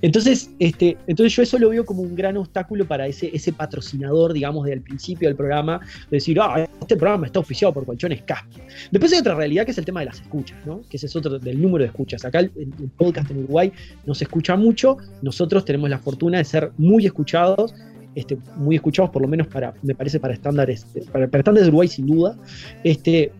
Entonces, 0.00 0.50
este, 0.58 0.96
entonces 1.06 1.34
yo 1.34 1.42
eso 1.42 1.58
lo 1.58 1.70
veo 1.70 1.84
como 1.84 2.02
un 2.02 2.14
gran 2.14 2.36
obstáculo 2.36 2.86
para 2.86 3.06
ese, 3.06 3.30
ese 3.34 3.52
patrocinador, 3.52 4.32
digamos, 4.32 4.66
del 4.66 4.82
principio 4.82 5.28
del 5.28 5.36
programa, 5.36 5.80
de 6.10 6.16
decir, 6.16 6.38
ah, 6.40 6.68
este 6.80 6.96
programa 6.96 7.26
está 7.26 7.38
auspiciado 7.38 7.72
por 7.74 7.84
colchones 7.84 8.22
Casper. 8.22 8.62
Después 8.90 9.12
hay 9.12 9.20
otra 9.20 9.34
realidad 9.34 9.64
que 9.64 9.72
es 9.72 9.78
el 9.78 9.84
tema 9.84 10.00
de 10.00 10.06
las 10.06 10.20
escuchas, 10.20 10.58
¿no? 10.66 10.82
Que 10.88 10.96
ese 10.96 11.06
es 11.06 11.16
otro 11.16 11.38
del 11.38 11.60
número 11.60 11.84
de 11.84 11.88
escuchas. 11.88 12.24
Acá 12.24 12.40
el, 12.40 12.50
el 12.56 12.88
podcast 12.96 13.30
en 13.30 13.38
Uruguay 13.38 13.72
no 14.06 14.14
se 14.14 14.24
escucha 14.24 14.56
mucho, 14.56 14.96
nosotros 15.22 15.64
tenemos 15.64 15.88
la 15.90 15.98
fortuna 15.98 16.38
de 16.38 16.44
ser 16.44 16.72
muy 16.78 17.06
escuchados. 17.06 17.74
Este, 18.14 18.36
muy 18.56 18.76
escuchados 18.76 19.10
por 19.10 19.22
lo 19.22 19.28
menos 19.28 19.46
para, 19.46 19.72
me 19.80 19.94
parece, 19.94 20.20
para 20.20 20.34
estándares, 20.34 20.84
para, 21.10 21.28
para 21.28 21.38
estándares 21.38 21.64
de 21.64 21.68
Uruguay 21.70 21.88
sin 21.88 22.06
duda. 22.06 22.36
Este, 22.84 23.32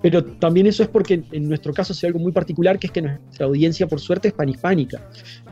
pero 0.00 0.24
también 0.24 0.66
eso 0.66 0.82
es 0.82 0.88
porque 0.88 1.22
en 1.32 1.48
nuestro 1.48 1.72
caso 1.72 1.92
es 1.92 2.04
algo 2.04 2.18
muy 2.18 2.32
particular, 2.32 2.78
que 2.78 2.86
es 2.86 2.92
que 2.92 3.02
nuestra 3.02 3.46
audiencia, 3.46 3.86
por 3.86 4.00
suerte, 4.00 4.28
es 4.28 4.34
panhispánica, 4.34 5.00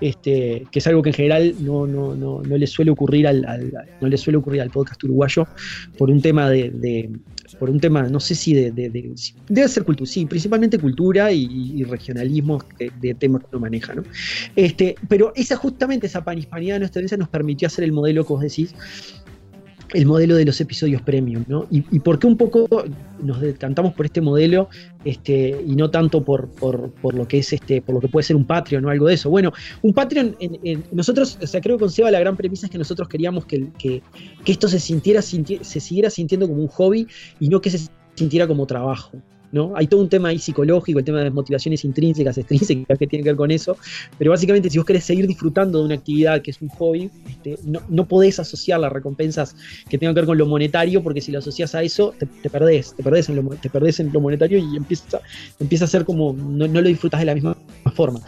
este, 0.00 0.66
que 0.70 0.78
es 0.78 0.86
algo 0.86 1.02
que 1.02 1.10
en 1.10 1.14
general 1.14 1.54
no, 1.60 1.86
no, 1.86 2.14
no, 2.14 2.42
no 2.42 2.56
le 2.56 2.66
suele 2.66 2.90
ocurrir 2.90 3.26
al, 3.26 3.42
no 4.00 4.08
le 4.08 4.16
suele 4.16 4.36
ocurrir 4.38 4.60
al 4.62 4.70
podcast 4.70 5.02
uruguayo 5.04 5.46
por 5.98 6.10
un 6.10 6.20
tema 6.20 6.48
de, 6.50 6.70
de- 6.70 7.10
por 7.60 7.70
un 7.70 7.78
tema, 7.78 8.02
no 8.08 8.18
sé 8.18 8.34
si 8.34 8.54
de, 8.54 8.72
de- 8.72 9.14
debe 9.48 9.68
ser 9.68 9.84
cultura, 9.84 10.10
sí, 10.10 10.26
principalmente 10.26 10.78
cultura 10.80 11.30
y, 11.32 11.44
y 11.76 11.84
regionalismo 11.84 12.62
de, 12.78 12.90
de 13.00 13.14
temas 13.14 13.42
que 13.42 13.48
uno 13.52 13.60
maneja, 13.60 13.94
¿no? 13.94 14.02
Este, 14.56 14.96
pero 15.08 15.32
esa 15.36 15.56
justamente 15.56 16.06
esa 16.08 16.24
panhispanidad 16.24 16.74
de 16.74 16.78
nuestra 16.80 16.98
audiencia 16.98 17.16
nos 17.16 17.28
permitió 17.28 17.66
hacer 17.68 17.84
el 17.84 17.92
modelo 17.92 18.24
que 18.26 18.32
vos 18.32 18.42
decís, 18.42 18.74
el 19.94 20.06
modelo 20.06 20.34
de 20.34 20.44
los 20.44 20.60
episodios 20.60 21.00
premium, 21.02 21.44
¿no? 21.48 21.66
Y, 21.70 21.84
y 21.90 22.00
por 22.00 22.18
qué 22.18 22.26
un 22.26 22.36
poco 22.36 22.66
nos 23.22 23.40
decantamos 23.40 23.94
por 23.94 24.06
este 24.06 24.20
modelo 24.20 24.68
este, 25.04 25.56
y 25.66 25.76
no 25.76 25.90
tanto 25.90 26.24
por, 26.24 26.48
por, 26.50 26.90
por 26.94 27.14
lo 27.14 27.26
que 27.28 27.38
es 27.38 27.52
este, 27.52 27.80
por 27.82 27.94
lo 27.94 28.00
que 28.00 28.08
puede 28.08 28.24
ser 28.24 28.36
un 28.36 28.44
Patreon 28.44 28.84
o 28.84 28.90
algo 28.90 29.06
de 29.06 29.14
eso. 29.14 29.30
Bueno, 29.30 29.52
un 29.82 29.92
Patreon, 29.94 30.36
en- 30.40 30.58
en- 30.64 30.84
nosotros, 30.92 31.38
o 31.42 31.46
sea, 31.46 31.60
creo 31.60 31.76
que 31.76 31.80
con 31.80 31.90
Seba 31.90 32.10
la 32.10 32.20
gran 32.20 32.36
premisa 32.36 32.66
es 32.66 32.72
que 32.72 32.78
nosotros 32.78 33.08
queríamos 33.08 33.46
que, 33.46 33.68
que, 33.78 34.02
que 34.44 34.52
esto 34.52 34.68
se 34.68 34.80
sintiera, 34.80 35.20
sinti- 35.20 35.62
se 35.62 35.80
siguiera 35.80 36.10
sintiendo 36.10 36.48
como 36.48 36.60
un 36.62 36.68
hobby 36.68 37.06
y 37.40 37.48
no 37.48 37.60
que 37.60 37.70
se 37.70 37.88
sintiera 38.14 38.46
como 38.46 38.66
trabajo. 38.66 39.12
Hay 39.74 39.86
todo 39.86 40.00
un 40.00 40.08
tema 40.08 40.28
ahí 40.28 40.38
psicológico, 40.38 40.98
el 40.98 41.04
tema 41.04 41.20
de 41.20 41.30
motivaciones 41.30 41.84
intrínsecas, 41.84 42.36
extrínsecas 42.38 42.98
que 42.98 43.06
tiene 43.06 43.22
que 43.22 43.30
ver 43.30 43.36
con 43.36 43.50
eso, 43.50 43.76
pero 44.18 44.30
básicamente 44.30 44.68
si 44.70 44.78
vos 44.78 44.86
querés 44.86 45.04
seguir 45.04 45.26
disfrutando 45.26 45.78
de 45.78 45.84
una 45.86 45.94
actividad 45.94 46.42
que 46.42 46.50
es 46.50 46.60
un 46.60 46.68
hobby, 46.68 47.10
este, 47.28 47.58
no, 47.64 47.80
no 47.88 48.06
podés 48.06 48.38
asociar 48.38 48.80
las 48.80 48.92
recompensas 48.92 49.56
que 49.88 49.98
tengan 49.98 50.14
que 50.14 50.20
ver 50.20 50.26
con 50.26 50.38
lo 50.38 50.46
monetario, 50.46 51.02
porque 51.02 51.20
si 51.20 51.32
lo 51.32 51.38
asocias 51.38 51.74
a 51.74 51.82
eso, 51.82 52.14
te, 52.18 52.26
te 52.26 52.50
perdés, 52.50 52.94
te 52.94 53.02
perdés, 53.02 53.28
en 53.28 53.36
lo, 53.36 53.42
te 53.50 53.70
perdés 53.70 54.00
en 54.00 54.12
lo 54.12 54.20
monetario 54.20 54.58
y 54.58 54.76
empieza, 54.76 55.20
empieza 55.58 55.84
a 55.84 55.88
ser 55.88 56.04
como, 56.04 56.32
no, 56.32 56.66
no 56.66 56.80
lo 56.80 56.88
disfrutas 56.88 57.20
de 57.20 57.26
la 57.26 57.34
misma 57.34 57.56
forma. 57.94 58.20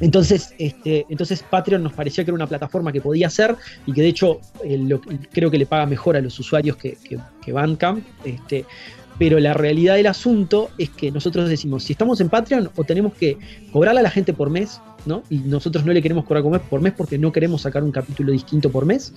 Entonces, 0.00 0.54
este, 0.58 1.06
entonces 1.08 1.42
Patreon 1.42 1.82
nos 1.82 1.94
parecía 1.94 2.24
que 2.24 2.30
era 2.30 2.34
una 2.34 2.46
plataforma 2.46 2.92
que 2.92 3.00
podía 3.00 3.28
hacer 3.28 3.56
y 3.86 3.92
que 3.92 4.02
de 4.02 4.08
hecho 4.08 4.40
eh, 4.62 4.98
creo 5.32 5.50
que 5.50 5.58
le 5.58 5.66
paga 5.66 5.86
mejor 5.86 6.16
a 6.16 6.20
los 6.20 6.38
usuarios 6.38 6.76
que, 6.76 6.98
que, 7.02 7.18
que. 7.42 7.54
Este, 8.24 8.66
pero 9.18 9.38
la 9.40 9.54
realidad 9.54 9.96
del 9.96 10.06
asunto 10.06 10.70
es 10.78 10.90
que 10.90 11.10
nosotros 11.10 11.48
decimos, 11.48 11.84
si 11.84 11.92
estamos 11.92 12.20
en 12.20 12.28
Patreon 12.28 12.70
o 12.76 12.84
tenemos 12.84 13.14
que 13.14 13.38
cobrarle 13.72 14.00
a 14.00 14.02
la 14.02 14.10
gente 14.10 14.32
por 14.32 14.50
mes, 14.50 14.80
¿no? 15.06 15.22
Y 15.30 15.38
nosotros 15.38 15.84
no 15.84 15.92
le 15.92 16.02
queremos 16.02 16.24
cobrar 16.24 16.60
por 16.62 16.80
mes 16.80 16.92
porque 16.92 17.18
no 17.18 17.32
queremos 17.32 17.62
sacar 17.62 17.82
un 17.82 17.92
capítulo 17.92 18.32
distinto 18.32 18.70
por 18.70 18.84
mes, 18.84 19.12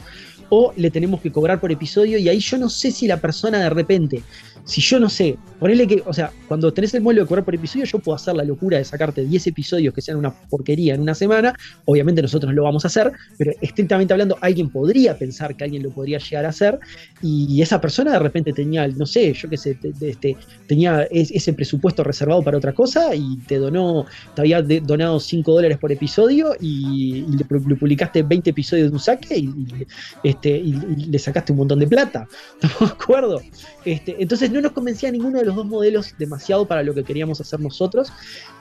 o 0.49 0.73
le 0.75 0.91
tenemos 0.91 1.21
que 1.21 1.31
cobrar 1.31 1.59
por 1.59 1.71
episodio 1.71 2.17
y 2.17 2.29
ahí 2.29 2.39
yo 2.39 2.57
no 2.57 2.69
sé 2.69 2.91
si 2.91 3.07
la 3.07 3.17
persona 3.17 3.59
de 3.59 3.69
repente, 3.69 4.23
si 4.65 4.81
yo 4.81 4.99
no 4.99 5.09
sé, 5.09 5.37
ponele 5.59 5.87
que, 5.87 6.03
o 6.05 6.13
sea, 6.13 6.31
cuando 6.47 6.71
tenés 6.73 6.93
el 6.93 7.01
modelo 7.01 7.21
de 7.23 7.27
cobrar 7.27 7.43
por 7.45 7.55
episodio, 7.55 7.85
yo 7.85 7.99
puedo 7.99 8.15
hacer 8.15 8.35
la 8.35 8.43
locura 8.43 8.77
de 8.77 8.85
sacarte 8.85 9.25
10 9.25 9.47
episodios 9.47 9.93
que 9.93 10.01
sean 10.01 10.17
una 10.17 10.31
porquería 10.31 10.93
en 10.95 11.01
una 11.01 11.15
semana, 11.15 11.55
obviamente 11.85 12.21
nosotros 12.21 12.49
no 12.51 12.55
lo 12.55 12.63
vamos 12.63 12.85
a 12.85 12.87
hacer, 12.87 13.11
pero 13.37 13.51
estrictamente 13.61 14.13
hablando, 14.13 14.37
alguien 14.41 14.69
podría 14.69 15.17
pensar 15.17 15.55
que 15.55 15.63
alguien 15.63 15.83
lo 15.83 15.89
podría 15.89 16.19
llegar 16.19 16.45
a 16.45 16.49
hacer 16.49 16.79
y 17.21 17.61
esa 17.61 17.81
persona 17.81 18.11
de 18.13 18.19
repente 18.19 18.53
tenía, 18.53 18.87
no 18.87 19.05
sé, 19.05 19.33
yo 19.33 19.49
qué 19.49 19.57
sé, 19.57 19.75
te- 19.75 19.91
te- 19.93 20.09
este, 20.09 20.37
tenía 20.67 21.03
es- 21.11 21.31
ese 21.31 21.53
presupuesto 21.53 22.03
reservado 22.03 22.41
para 22.43 22.57
otra 22.57 22.73
cosa 22.73 23.15
y 23.15 23.37
te 23.47 23.57
donó, 23.57 24.05
te 24.35 24.41
había 24.41 24.61
donado 24.61 25.19
5 25.19 25.51
dólares 25.53 25.77
por 25.77 25.91
episodio 25.91 26.55
y, 26.59 27.21
le, 27.37 27.45
pu- 27.45 27.67
le 27.67 27.75
publicaste 27.75 28.23
20 28.23 28.49
episodios 28.51 28.89
de 28.89 28.93
un 28.93 28.99
saque 28.99 29.37
y, 29.37 29.45
y, 29.45 29.87
este, 30.23 30.49
y 30.49 30.73
le 30.73 31.19
sacaste 31.19 31.51
un 31.51 31.59
montón 31.59 31.79
de 31.79 31.87
plata. 31.87 32.27
¿Estamos 32.61 32.79
de 32.79 33.03
acuerdo? 33.03 33.41
Este, 33.85 34.15
entonces 34.19 34.48
no 34.51 34.61
nos 34.61 34.71
convencía 34.71 35.11
ninguno 35.11 35.39
de 35.39 35.45
los 35.45 35.55
dos 35.55 35.65
modelos 35.65 36.13
demasiado 36.17 36.65
para 36.67 36.83
lo 36.83 36.93
que 36.93 37.03
queríamos 37.03 37.39
hacer 37.41 37.59
nosotros. 37.59 38.11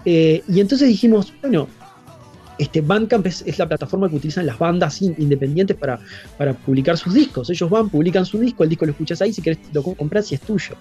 Eh, 0.04 0.42
y 0.48 0.60
entonces 0.60 0.88
dijimos, 0.88 1.32
bueno, 1.42 1.68
este 2.58 2.80
Bandcamp 2.80 3.24
es, 3.24 3.56
la 3.56 3.68
plataforma 3.68 4.08
que 4.08 4.16
utilizan 4.16 4.44
las 4.44 4.58
bandas 4.58 5.00
in- 5.00 5.14
independientes 5.18 5.76
para, 5.76 6.00
para 6.36 6.54
publicar 6.54 6.98
sus 6.98 7.14
discos. 7.14 7.48
Ellos 7.50 7.70
van, 7.70 7.88
publican 7.88 8.26
su 8.26 8.36
disco, 8.40 8.64
el 8.64 8.70
disco 8.70 8.84
lo 8.84 8.90
escuchas 8.90 9.22
ahí, 9.22 9.32
si 9.32 9.40
querés 9.40 9.58
lo 9.72 9.80
co- 9.82 9.94
compras 9.94 10.32
y 10.32 10.34
es 10.34 10.40
tuyo. 10.40 10.74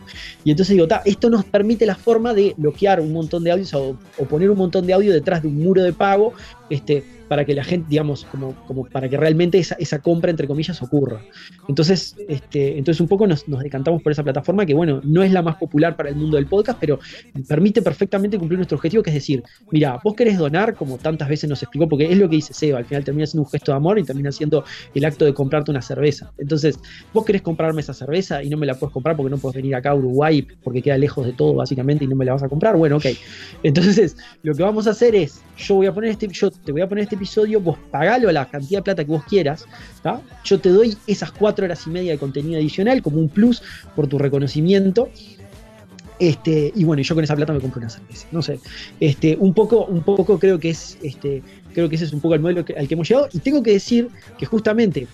Y 0.44 0.50
entonces 0.50 0.74
digo, 0.74 0.88
"Ta, 0.88 1.04
esto 1.06 1.30
nos 1.30 1.46
permite 1.46 1.86
la 1.86 1.94
forma 1.96 2.34
de 2.34 2.56
bloquear 2.58 3.00
un 3.00 3.14
montón 3.14 3.44
de 3.44 3.52
audios 3.52 3.74
o, 3.76 3.96
o 4.18 4.26
poner 4.26 4.50
un 4.50 4.58
montón 4.58 4.88
de 4.88 4.94
audio 4.94 5.14
detrás 5.14 5.44
de 5.44 5.50
un 5.50 5.58
muro 5.64 5.84
de 5.84 5.94
pago, 5.94 6.34
este, 6.72 7.04
para 7.28 7.46
que 7.46 7.54
la 7.54 7.64
gente, 7.64 7.88
digamos, 7.90 8.26
como, 8.26 8.56
como 8.66 8.86
para 8.86 9.10
que 9.10 9.18
realmente 9.18 9.58
esa, 9.58 9.76
esa 9.76 10.00
compra, 10.00 10.32
entre 10.32 10.48
comillas, 10.48 10.82
ocurra. 10.82 11.22
Entonces, 11.68 12.16
este, 12.28 12.78
entonces 12.78 13.02
un 13.02 13.08
poco 13.08 13.28
nos, 13.28 13.48
nos 13.48 13.62
decantamos 13.62 14.02
por 14.02 14.12
esa 14.12 14.24
plataforma 14.24 14.66
que, 14.66 14.74
bueno, 14.74 15.02
no 15.04 15.24
es 15.24 15.32
la 15.32 15.42
más 15.42 15.56
popular 15.56 15.96
para 15.96 16.10
el 16.10 16.16
mundo 16.16 16.38
del 16.38 16.48
podcast, 16.48 16.80
pero 16.80 17.00
permite 17.48 17.82
perfectamente 17.82 18.38
cumplir 18.38 18.58
nuestro 18.58 18.78
objetivo, 18.78 19.04
que 19.04 19.10
es 19.10 19.16
decir, 19.16 19.44
mira, 19.72 20.00
vos 20.04 20.16
querés 20.16 20.38
donar, 20.38 20.76
como 20.76 20.98
tantas 20.98 21.28
veces 21.28 21.50
nos 21.50 21.62
explicó, 21.62 21.88
porque 21.88 22.12
es 22.12 22.18
lo 22.18 22.30
que 22.30 22.38
dice 22.38 22.54
Seba, 22.54 22.80
al 22.80 22.86
final 22.86 23.04
termina 23.04 23.26
siendo 23.26 23.44
un 23.44 23.50
gesto 23.50 23.72
de 23.72 23.78
amor 23.78 24.00
y 24.00 24.04
termina 24.04 24.32
siendo 24.32 24.64
el 24.94 25.06
acto 25.06 25.26
de 25.26 25.34
comprarte 25.34 25.72
una 25.72 25.82
cerveza. 25.82 26.32
Entonces, 26.38 26.80
vos 27.14 27.26
querés 27.26 27.42
comprarme 27.42 27.82
esa 27.82 27.94
cerveza 27.94 28.44
y 28.44 28.50
no 28.50 28.58
me 28.58 28.66
la 28.66 28.76
puedes 28.76 28.94
comprar 28.94 29.16
porque 29.16 29.30
no 29.30 29.38
puedes 29.38 29.56
venir 29.56 29.76
acá 29.76 29.92
a 29.92 29.96
Uruguay 29.96 30.48
porque 30.64 30.82
queda 30.82 30.98
lejos 30.98 31.26
de 31.26 31.34
todo, 31.34 31.56
básicamente, 31.56 32.06
y 32.06 32.08
no 32.08 32.16
me 32.16 32.26
la 32.26 32.34
vas 32.34 32.44
a 32.44 32.50
comprar. 32.50 32.76
Bueno, 32.78 32.98
ok. 32.98 33.06
Entonces, 33.64 34.18
lo 34.44 34.54
que 34.54 34.64
vamos 34.64 34.88
a 34.88 34.92
hacer 34.92 35.16
es, 35.16 35.42
yo 35.58 35.76
voy 35.76 35.88
a 35.88 35.94
poner 35.94 36.12
este, 36.12 36.28
yo 36.28 36.52
te 36.52 36.72
voy 36.72 36.82
a 36.82 36.88
poner 36.88 37.04
este 37.04 37.17
episodio, 37.18 37.60
vos 37.60 37.78
pagalo 37.92 38.30
a 38.30 38.32
la 38.32 38.46
cantidad 38.46 38.80
de 38.80 38.84
plata 38.84 39.04
que 39.04 39.12
vos 39.12 39.24
quieras, 39.26 39.66
¿tá? 40.02 40.22
yo 40.44 40.60
te 40.60 40.70
doy 40.70 40.98
esas 41.08 41.32
cuatro 41.32 41.66
horas 41.66 41.86
y 41.86 41.90
media 41.90 42.14
de 42.14 42.18
contenido 42.18 42.58
adicional 42.58 43.02
como 43.02 43.18
un 43.18 43.30
plus 43.30 43.62
por 43.96 44.08
tu 44.08 44.18
reconocimiento. 44.18 45.10
Este, 46.20 46.72
y 46.76 46.84
bueno, 46.84 47.04
yo 47.04 47.14
con 47.14 47.24
esa 47.24 47.36
plata 47.36 47.54
me 47.54 47.60
compro 47.60 47.80
una 47.80 47.90
cerveza. 47.90 48.28
No 48.32 48.42
sé. 48.42 48.60
Este, 49.00 49.36
un 49.40 49.54
poco, 49.54 49.86
un 49.86 50.02
poco 50.02 50.40
creo 50.40 50.60
que 50.60 50.70
es, 50.70 50.98
este, 51.04 51.44
creo 51.74 51.90
que 51.90 51.96
ese 51.96 52.06
es 52.06 52.14
un 52.14 52.22
poco 52.22 52.34
el 52.34 52.42
modelo 52.42 52.66
al 52.76 52.88
que 52.88 52.94
hemos 52.94 53.08
llegado. 53.08 53.30
Y 53.34 53.40
tengo 53.40 53.62
que 53.62 53.74
decir 53.74 54.10
que 54.38 54.46
justamente, 54.46 55.08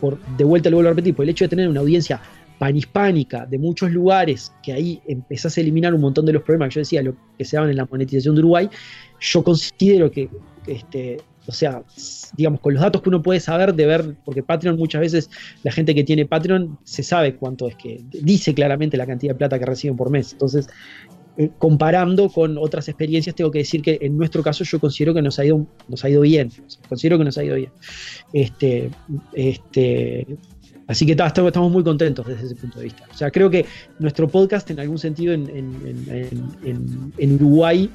por, 0.00 0.18
de 0.36 0.44
vuelta 0.44 0.70
lo 0.70 0.76
vuelvo 0.76 0.90
a 0.90 0.92
repetir, 0.92 1.14
por 1.14 1.24
el 1.24 1.30
hecho 1.30 1.44
de 1.44 1.50
tener 1.50 1.68
una 1.68 1.80
audiencia 1.80 2.22
panhispánica 2.62 3.44
de 3.44 3.58
muchos 3.58 3.90
lugares, 3.90 4.52
que 4.62 4.72
ahí 4.72 5.02
empezás 5.08 5.58
a 5.58 5.60
eliminar 5.60 5.92
un 5.94 6.00
montón 6.00 6.24
de 6.24 6.32
los 6.32 6.42
problemas 6.42 6.68
que 6.68 6.74
yo 6.76 6.80
decía, 6.82 7.02
lo 7.02 7.16
que 7.36 7.44
se 7.44 7.56
daban 7.56 7.70
en 7.70 7.76
la 7.76 7.86
monetización 7.90 8.36
de 8.36 8.40
Uruguay, 8.40 8.70
yo 9.18 9.42
considero 9.42 10.12
que, 10.12 10.30
este, 10.66 11.18
o 11.46 11.52
sea, 11.52 11.82
digamos, 12.36 12.60
con 12.60 12.74
los 12.74 12.82
datos 12.82 13.02
que 13.02 13.08
uno 13.08 13.22
puede 13.22 13.40
saber 13.40 13.74
de 13.74 13.86
ver, 13.86 14.14
porque 14.24 14.42
Patreon 14.42 14.76
muchas 14.76 15.00
veces, 15.00 15.30
la 15.62 15.72
gente 15.72 15.94
que 15.94 16.04
tiene 16.04 16.24
Patreon 16.26 16.78
se 16.84 17.02
sabe 17.02 17.36
cuánto 17.36 17.68
es 17.68 17.76
que, 17.76 18.02
dice 18.12 18.54
claramente 18.54 18.96
la 18.96 19.06
cantidad 19.06 19.32
de 19.32 19.38
plata 19.38 19.58
que 19.58 19.66
reciben 19.66 19.96
por 19.96 20.10
mes. 20.10 20.32
Entonces, 20.32 20.68
eh, 21.38 21.50
comparando 21.58 22.28
con 22.28 22.58
otras 22.58 22.88
experiencias, 22.88 23.34
tengo 23.34 23.50
que 23.50 23.60
decir 23.60 23.80
que 23.82 23.98
en 24.02 24.16
nuestro 24.18 24.42
caso 24.42 24.64
yo 24.64 24.78
considero 24.78 25.14
que 25.14 25.22
nos 25.22 25.38
ha 25.38 25.44
ido, 25.44 25.66
nos 25.88 26.04
ha 26.04 26.10
ido 26.10 26.20
bien. 26.20 26.50
Considero 26.88 27.18
que 27.18 27.24
nos 27.24 27.38
ha 27.38 27.44
ido 27.44 27.56
bien. 27.56 27.70
Este, 28.34 28.90
este, 29.32 30.26
así 30.86 31.06
que 31.06 31.16
ta, 31.16 31.26
estamos, 31.28 31.72
muy 31.72 31.82
contentos 31.82 32.26
desde 32.26 32.44
ese 32.46 32.54
punto 32.54 32.78
de 32.78 32.84
vista. 32.84 33.04
O 33.10 33.16
sea, 33.16 33.30
creo 33.30 33.48
que 33.50 33.64
nuestro 33.98 34.28
podcast, 34.28 34.70
en 34.70 34.80
algún 34.80 34.98
sentido, 34.98 35.32
en, 35.32 35.48
en- 35.48 37.12
en- 37.18 37.34
Uruguay, 37.34 37.90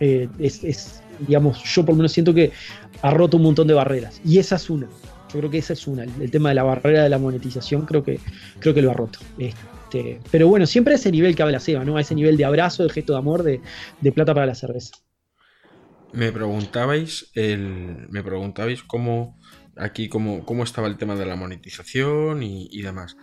eh, 0.00 0.28
es, 0.40 1.01
digamos, 1.20 1.62
yo 1.62 1.84
por 1.84 1.94
lo 1.94 1.98
menos 1.98 2.12
siento 2.12 2.34
que 2.34 2.52
ha 3.02 3.10
roto 3.10 3.36
un 3.36 3.44
montón 3.44 3.66
de 3.66 3.74
barreras. 3.74 4.20
Y 4.24 4.38
esa 4.38 4.56
es 4.56 4.70
una. 4.70 4.88
Yo 5.32 5.38
creo 5.38 5.50
que 5.50 5.58
esa 5.58 5.72
es 5.72 5.86
una. 5.86 6.04
El, 6.04 6.30
tema 6.30 6.50
de 6.50 6.54
la 6.54 6.62
barrera 6.62 7.02
de 7.02 7.08
la 7.08 7.18
monetización 7.18 7.86
creo 7.86 8.04
que, 8.04 8.20
creo 8.58 8.74
que 8.74 8.82
lo 8.82 8.90
ha 8.90 8.94
roto. 8.94 9.18
Este, 9.38 10.20
pero 10.30 10.48
bueno, 10.48 10.66
siempre 10.66 10.94
a 10.94 10.96
ese 10.96 11.10
nivel 11.10 11.34
que 11.34 11.42
habla 11.42 11.60
Seba, 11.60 11.84
¿no? 11.84 11.96
A 11.96 12.00
ese 12.00 12.14
nivel 12.14 12.36
de 12.36 12.44
abrazo, 12.44 12.82
de 12.82 12.90
gesto 12.90 13.14
de 13.14 13.18
amor, 13.18 13.42
de, 13.42 13.60
de 14.00 14.12
plata 14.12 14.34
para 14.34 14.46
la 14.46 14.54
cerveza. 14.54 14.94
Me 16.12 16.30
preguntabais 16.30 17.30
el, 17.34 18.06
me 18.10 18.22
preguntabais 18.22 18.82
cómo 18.82 19.38
aquí 19.76 20.08
cómo, 20.08 20.44
cómo 20.44 20.64
estaba 20.64 20.88
el 20.88 20.96
tema 20.96 21.16
de 21.16 21.26
la 21.26 21.36
monetización 21.36 22.42
y, 22.42 22.68
y 22.70 22.82
demás. 22.82 23.16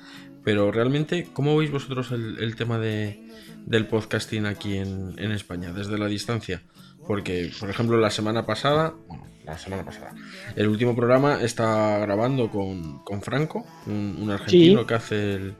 Pero 0.44 0.72
realmente, 0.72 1.28
¿cómo 1.34 1.58
veis 1.58 1.72
vosotros 1.72 2.12
el, 2.12 2.38
el 2.40 2.56
tema 2.56 2.80
de, 2.80 3.22
del 3.66 3.88
podcasting 3.88 4.46
aquí 4.46 4.78
en, 4.78 5.14
en 5.18 5.32
España, 5.32 5.72
desde 5.74 5.98
la 5.98 6.08
distancia? 6.08 6.64
Porque, 7.10 7.50
por 7.60 7.72
ejemplo, 7.72 7.98
la 7.98 8.12
semana 8.12 8.46
pasada, 8.46 8.94
bueno, 9.08 9.26
la 9.44 9.58
semana 9.58 9.84
pasada, 9.84 10.14
el 10.56 10.68
último 10.68 10.96
programa 10.96 11.42
está 11.42 11.98
grabando 11.98 12.52
con, 12.52 13.00
con 13.04 13.24
Franco, 13.24 13.66
un, 13.88 14.16
un 14.22 14.30
argentino 14.30 14.82
Sí. 14.82 14.86
que 14.86 14.94
hace 14.94 15.34
el, 15.34 15.56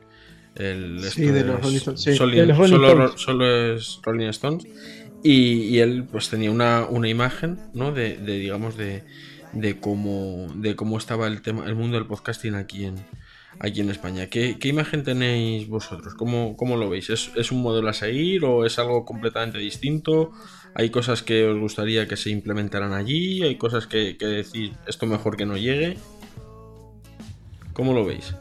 el 0.54 1.02
Sí, 1.10 1.26
de 1.26 1.42
los 1.44 1.60
Rolling 1.60 1.76
Stones, 1.78 2.00
sí. 2.02 2.10
Solin- 2.12 2.36
De 2.36 2.46
los 2.46 2.56
Rolling 2.56 2.70
solo, 2.74 2.88
Stones. 2.92 3.20
solo 3.20 3.74
es 3.74 3.98
Rolling 4.04 4.28
Stones. 4.28 4.66
Y, 5.24 5.62
y 5.64 5.80
él 5.80 6.04
pues 6.10 6.28
tenía 6.30 6.52
una, 6.52 6.86
una 6.88 7.08
imagen, 7.08 7.58
¿no? 7.74 7.90
De, 7.90 8.16
de, 8.16 8.38
digamos, 8.38 8.76
de, 8.76 9.02
de 9.52 9.80
cómo 9.80 10.46
de 10.54 10.76
cómo 10.76 10.98
estaba 10.98 11.26
el 11.26 11.42
tema, 11.42 11.66
el 11.66 11.74
mundo 11.74 11.96
del 11.98 12.06
podcasting 12.06 12.54
aquí 12.54 12.84
en, 12.84 12.94
aquí 13.58 13.80
en 13.80 13.90
España. 13.90 14.28
¿Qué, 14.28 14.56
qué 14.60 14.68
imagen 14.68 15.02
tenéis 15.02 15.66
vosotros? 15.68 16.14
¿Cómo, 16.14 16.56
cómo 16.56 16.76
lo 16.76 16.88
veis? 16.88 17.10
¿Es, 17.10 17.32
¿Es 17.34 17.50
un 17.50 17.60
modelo 17.60 17.88
a 17.88 17.92
seguir 17.92 18.44
o 18.44 18.64
es 18.64 18.78
algo 18.78 19.04
completamente 19.04 19.58
distinto? 19.58 20.30
¿Hay 20.74 20.90
cosas 20.90 21.22
que 21.22 21.46
os 21.46 21.58
gustaría 21.58 22.06
que 22.06 22.16
se 22.16 22.30
implementaran 22.30 22.92
allí? 22.92 23.42
¿Hay 23.42 23.56
cosas 23.56 23.86
que, 23.86 24.16
que 24.16 24.26
decir 24.26 24.72
esto 24.86 25.06
mejor 25.06 25.36
que 25.36 25.46
no 25.46 25.56
llegue? 25.56 25.96
¿Cómo 27.72 27.92
lo 27.92 28.04
veis? 28.04 28.34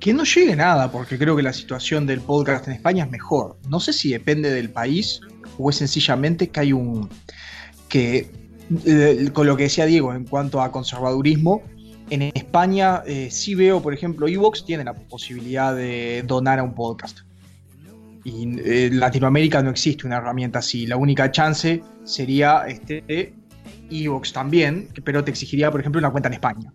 Que 0.00 0.12
no 0.12 0.24
llegue 0.24 0.54
nada, 0.56 0.92
porque 0.92 1.18
creo 1.18 1.36
que 1.36 1.42
la 1.42 1.52
situación 1.52 2.06
del 2.06 2.20
podcast 2.20 2.68
en 2.68 2.74
España 2.74 3.04
es 3.04 3.10
mejor. 3.10 3.56
No 3.68 3.80
sé 3.80 3.92
si 3.92 4.10
depende 4.10 4.50
del 4.50 4.70
país 4.70 5.20
o 5.58 5.70
es 5.70 5.76
sencillamente 5.76 6.48
que 6.48 6.60
hay 6.60 6.72
un. 6.72 7.08
que. 7.88 8.30
eh, 8.84 9.30
con 9.32 9.46
lo 9.46 9.56
que 9.56 9.64
decía 9.64 9.86
Diego 9.86 10.12
en 10.14 10.24
cuanto 10.24 10.60
a 10.60 10.70
conservadurismo, 10.70 11.62
en 12.10 12.22
España 12.22 13.02
eh, 13.06 13.28
sí 13.30 13.54
veo, 13.54 13.82
por 13.82 13.92
ejemplo, 13.92 14.28
Evox 14.28 14.64
tiene 14.64 14.84
la 14.84 14.94
posibilidad 14.94 15.74
de 15.74 16.22
donar 16.26 16.58
a 16.58 16.62
un 16.62 16.74
podcast. 16.74 17.20
Y 18.28 18.58
eh, 18.60 18.86
en 18.86 19.00
Latinoamérica 19.00 19.62
no 19.62 19.70
existe 19.70 20.06
una 20.06 20.16
herramienta 20.18 20.58
así. 20.58 20.86
La 20.86 20.96
única 20.96 21.30
chance 21.30 21.82
sería 22.04 22.64
este 22.68 23.32
Evox 23.90 24.32
también, 24.32 24.88
pero 25.04 25.24
te 25.24 25.30
exigiría, 25.30 25.70
por 25.70 25.80
ejemplo, 25.80 25.98
una 25.98 26.10
cuenta 26.10 26.28
en 26.28 26.34
España. 26.34 26.72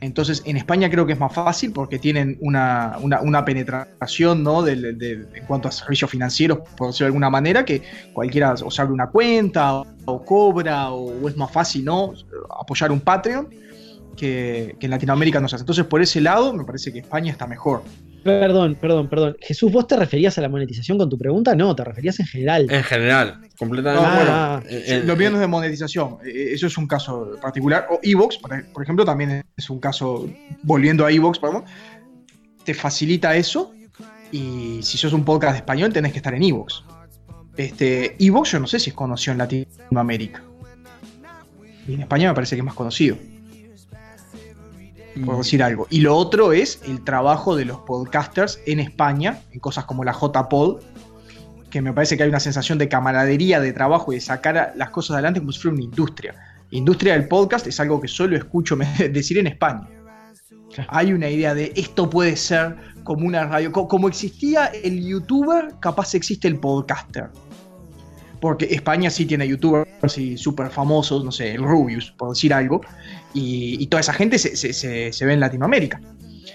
Entonces, 0.00 0.42
en 0.46 0.56
España 0.56 0.88
creo 0.90 1.04
que 1.06 1.12
es 1.14 1.18
más 1.18 1.32
fácil 1.32 1.72
porque 1.72 1.98
tienen 1.98 2.38
una, 2.40 2.96
una- 3.00 3.20
una 3.20 3.44
penetración 3.44 4.42
¿no? 4.42 4.62
del- 4.62 4.96
del- 4.98 5.26
en 5.34 5.44
cuanto 5.46 5.68
a 5.68 5.72
servicios 5.72 6.10
financieros, 6.10 6.60
por 6.76 6.88
decirlo 6.88 7.06
de 7.06 7.08
alguna 7.08 7.30
manera, 7.30 7.64
que 7.64 7.82
cualquiera 8.14 8.54
o 8.54 8.70
se 8.70 8.80
abre 8.82 8.94
una 8.94 9.08
cuenta 9.08 9.74
o, 9.74 9.86
o 10.06 10.24
cobra 10.24 10.90
o, 10.90 11.22
o 11.22 11.28
es 11.28 11.36
más 11.36 11.50
fácil 11.50 11.84
¿no? 11.84 12.12
apoyar 12.58 12.90
un 12.92 13.00
Patreon 13.00 13.48
que, 14.16 14.76
que 14.78 14.86
en 14.86 14.90
Latinoamérica 14.90 15.40
no 15.40 15.48
se 15.48 15.56
hace. 15.56 15.62
Entonces, 15.62 15.84
por 15.84 16.00
ese 16.00 16.20
lado, 16.20 16.52
me 16.54 16.64
parece 16.64 16.90
que 16.92 17.00
España 17.00 17.32
está 17.32 17.46
mejor. 17.46 17.82
Perdón, 18.26 18.76
perdón, 18.80 19.08
perdón. 19.08 19.36
Jesús, 19.40 19.70
¿vos 19.70 19.86
te 19.86 19.96
referías 19.96 20.36
a 20.36 20.40
la 20.40 20.48
monetización 20.48 20.98
con 20.98 21.08
tu 21.08 21.16
pregunta? 21.16 21.54
No, 21.54 21.74
te 21.76 21.84
referías 21.84 22.18
en 22.18 22.26
general. 22.26 22.66
En 22.68 22.82
general, 22.82 23.40
completamente. 23.58 24.02
No, 24.02 24.08
Ah, 24.08 24.60
bueno, 24.62 24.76
eh, 24.84 25.02
lo 25.04 25.12
eh, 25.12 25.16
mío 25.16 25.30
no 25.30 25.36
es 25.36 25.40
de 25.40 25.46
monetización, 25.46 26.18
eh, 26.24 26.48
eso 26.52 26.66
es 26.66 26.76
un 26.76 26.86
caso 26.86 27.36
particular. 27.40 27.86
O 27.90 28.00
Evox, 28.02 28.38
por 28.38 28.64
por 28.72 28.82
ejemplo, 28.82 29.04
también 29.04 29.44
es 29.56 29.70
un 29.70 29.78
caso, 29.78 30.28
volviendo 30.62 31.06
a 31.06 31.12
Evox, 31.12 31.38
perdón, 31.38 31.64
te 32.64 32.74
facilita 32.74 33.36
eso. 33.36 33.72
Y 34.32 34.80
si 34.82 34.98
sos 34.98 35.12
un 35.12 35.24
podcast 35.24 35.52
de 35.52 35.58
español, 35.58 35.92
tenés 35.92 36.12
que 36.12 36.18
estar 36.18 36.34
en 36.34 36.42
Evox. 36.42 36.82
Este, 37.56 38.16
Evox, 38.18 38.50
yo 38.50 38.60
no 38.60 38.66
sé 38.66 38.80
si 38.80 38.90
es 38.90 38.96
conocido 38.96 39.32
en 39.32 39.38
Latinoamérica. 39.38 40.42
Y 41.86 41.94
en 41.94 42.00
España 42.00 42.28
me 42.28 42.34
parece 42.34 42.56
que 42.56 42.60
es 42.60 42.64
más 42.64 42.74
conocido. 42.74 43.16
Por 45.24 45.38
decir 45.38 45.62
algo. 45.62 45.86
Y 45.90 46.00
lo 46.00 46.16
otro 46.16 46.52
es 46.52 46.80
el 46.86 47.02
trabajo 47.02 47.56
de 47.56 47.64
los 47.64 47.78
podcasters 47.78 48.60
en 48.66 48.80
España, 48.80 49.40
en 49.52 49.60
cosas 49.60 49.84
como 49.86 50.04
la 50.04 50.12
JPod, 50.12 50.80
que 51.70 51.80
me 51.82 51.92
parece 51.92 52.16
que 52.16 52.22
hay 52.24 52.28
una 52.28 52.40
sensación 52.40 52.78
de 52.78 52.88
camaradería, 52.88 53.60
de 53.60 53.72
trabajo 53.72 54.12
y 54.12 54.16
de 54.16 54.20
sacar 54.20 54.72
las 54.76 54.90
cosas 54.90 55.14
adelante 55.14 55.40
como 55.40 55.52
si 55.52 55.60
fuera 55.60 55.74
una 55.74 55.84
industria. 55.84 56.34
Industria 56.70 57.14
del 57.14 57.28
podcast 57.28 57.66
es 57.66 57.78
algo 57.80 58.00
que 58.00 58.08
solo 58.08 58.36
escucho 58.36 58.76
decir 59.10 59.38
en 59.38 59.46
España. 59.46 59.88
Hay 60.88 61.12
una 61.12 61.28
idea 61.30 61.54
de 61.54 61.72
esto 61.76 62.10
puede 62.10 62.36
ser 62.36 62.76
como 63.04 63.26
una 63.26 63.44
radio. 63.46 63.72
co- 63.72 63.88
Como 63.88 64.08
existía 64.08 64.66
el 64.66 65.02
youtuber, 65.06 65.74
capaz 65.80 66.14
existe 66.14 66.48
el 66.48 66.58
podcaster. 66.58 67.28
Porque 68.40 68.66
España 68.66 69.08
sí 69.08 69.24
tiene 69.24 69.48
youtubers 69.48 70.18
y 70.18 70.36
súper 70.36 70.68
famosos, 70.70 71.24
no 71.24 71.32
sé, 71.32 71.54
el 71.54 71.62
Rubius, 71.62 72.10
por 72.12 72.30
decir 72.30 72.52
algo. 72.52 72.82
Y, 73.36 73.76
y 73.82 73.86
toda 73.88 74.00
esa 74.00 74.12
gente 74.14 74.38
se, 74.38 74.56
se- 74.56 74.72
se- 74.72 75.12
se 75.12 75.26
ve 75.26 75.34
en 75.34 75.40
Latinoamérica. 75.40 76.00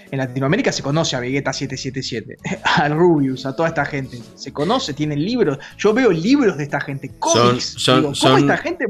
En 0.09 0.17
Latinoamérica 0.17 0.71
se 0.71 0.81
conoce 0.83 1.15
a 1.15 1.19
Vegeta 1.21 1.53
777, 1.53 2.37
al 2.81 2.93
Rubius, 2.97 3.45
a 3.45 3.55
toda 3.55 3.69
esta 3.69 3.85
gente. 3.85 4.19
Se 4.35 4.51
conoce, 4.51 4.93
tienen 4.93 5.23
libros. 5.23 5.57
Yo 5.77 5.93
veo 5.93 6.11
libros 6.11 6.57
de 6.57 6.63
esta 6.63 6.81
gente, 6.81 7.11
cómics. 7.19 7.75
son- 7.77 7.95
Digo, 7.97 8.07
¿Cómo 8.07 8.15
son- 8.15 8.39
esta 8.39 8.57
gente? 8.57 8.85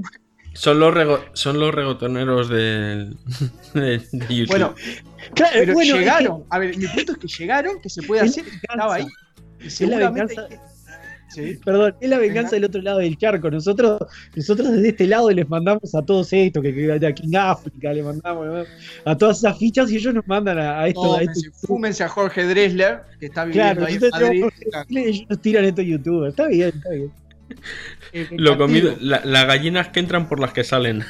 Son 0.53 0.79
los, 0.79 0.93
rego- 0.93 1.23
son 1.33 1.59
los 1.59 1.73
regotoneros 1.73 2.49
del- 2.49 3.15
de, 3.73 3.99
de 4.11 4.35
YouTube. 4.35 4.47
Bueno, 4.47 4.75
Claro, 5.35 5.51
pero 5.53 5.73
bueno, 5.73 5.91
es 5.93 5.93
que- 5.93 5.99
llegaron. 5.99 6.43
A 6.49 6.59
ver, 6.59 6.77
mi 6.77 6.87
punto 6.87 7.11
es 7.13 7.17
que 7.19 7.27
llegaron, 7.27 7.81
que 7.81 7.89
se 7.89 8.01
puede 8.03 8.21
hacer, 8.21 8.43
y 8.47 8.55
estaba 8.55 8.95
ahí. 8.95 9.05
Y 9.63 9.69
seguramente 9.69 10.35
Sí. 11.33 11.57
Perdón, 11.63 11.95
es 12.01 12.09
la 12.09 12.17
venganza 12.17 12.55
del 12.55 12.65
otro 12.65 12.81
lado 12.81 12.99
del 12.99 13.17
charco. 13.17 13.49
Nosotros, 13.49 13.99
nosotros 14.35 14.71
desde 14.71 14.89
este 14.89 15.07
lado 15.07 15.29
les 15.31 15.47
mandamos 15.47 15.95
a 15.95 16.01
todos 16.03 16.31
estos, 16.33 16.61
que, 16.61 16.73
que 16.73 17.05
a 17.07 17.13
King 17.13 17.35
África, 17.37 17.93
le 17.93 18.03
mandamos 18.03 18.67
a 19.05 19.17
todas 19.17 19.37
esas 19.39 19.57
fichas 19.57 19.91
y 19.91 19.97
ellos 19.97 20.13
nos 20.13 20.27
mandan 20.27 20.59
a, 20.59 20.81
a 20.81 20.87
esto. 20.87 21.01
a 21.15 21.19
Fúmense, 21.19 21.47
esto. 21.47 21.67
fúmense 21.67 22.03
a 22.03 22.09
Jorge 22.09 22.43
Dresler, 22.45 23.01
que 23.19 23.27
está 23.27 23.45
viviendo 23.45 23.85
Claro, 23.85 23.85
ahí 23.87 23.95
en 23.95 24.09
Madrid. 24.71 24.97
ellos 25.07 25.25
nos 25.29 25.41
tiran 25.41 25.65
estos 25.65 25.85
youtubers. 25.85 26.31
Está 26.31 26.47
bien, 26.47 26.71
está 26.75 26.89
bien. 26.89 27.11
Lo 28.39 28.57
comido, 28.57 28.95
la- 28.99 29.21
las 29.25 29.45
gallinas 29.45 29.89
que 29.89 29.99
entran 29.99 30.27
por 30.27 30.39
las 30.39 30.53
que 30.53 30.63
salen. 30.63 31.03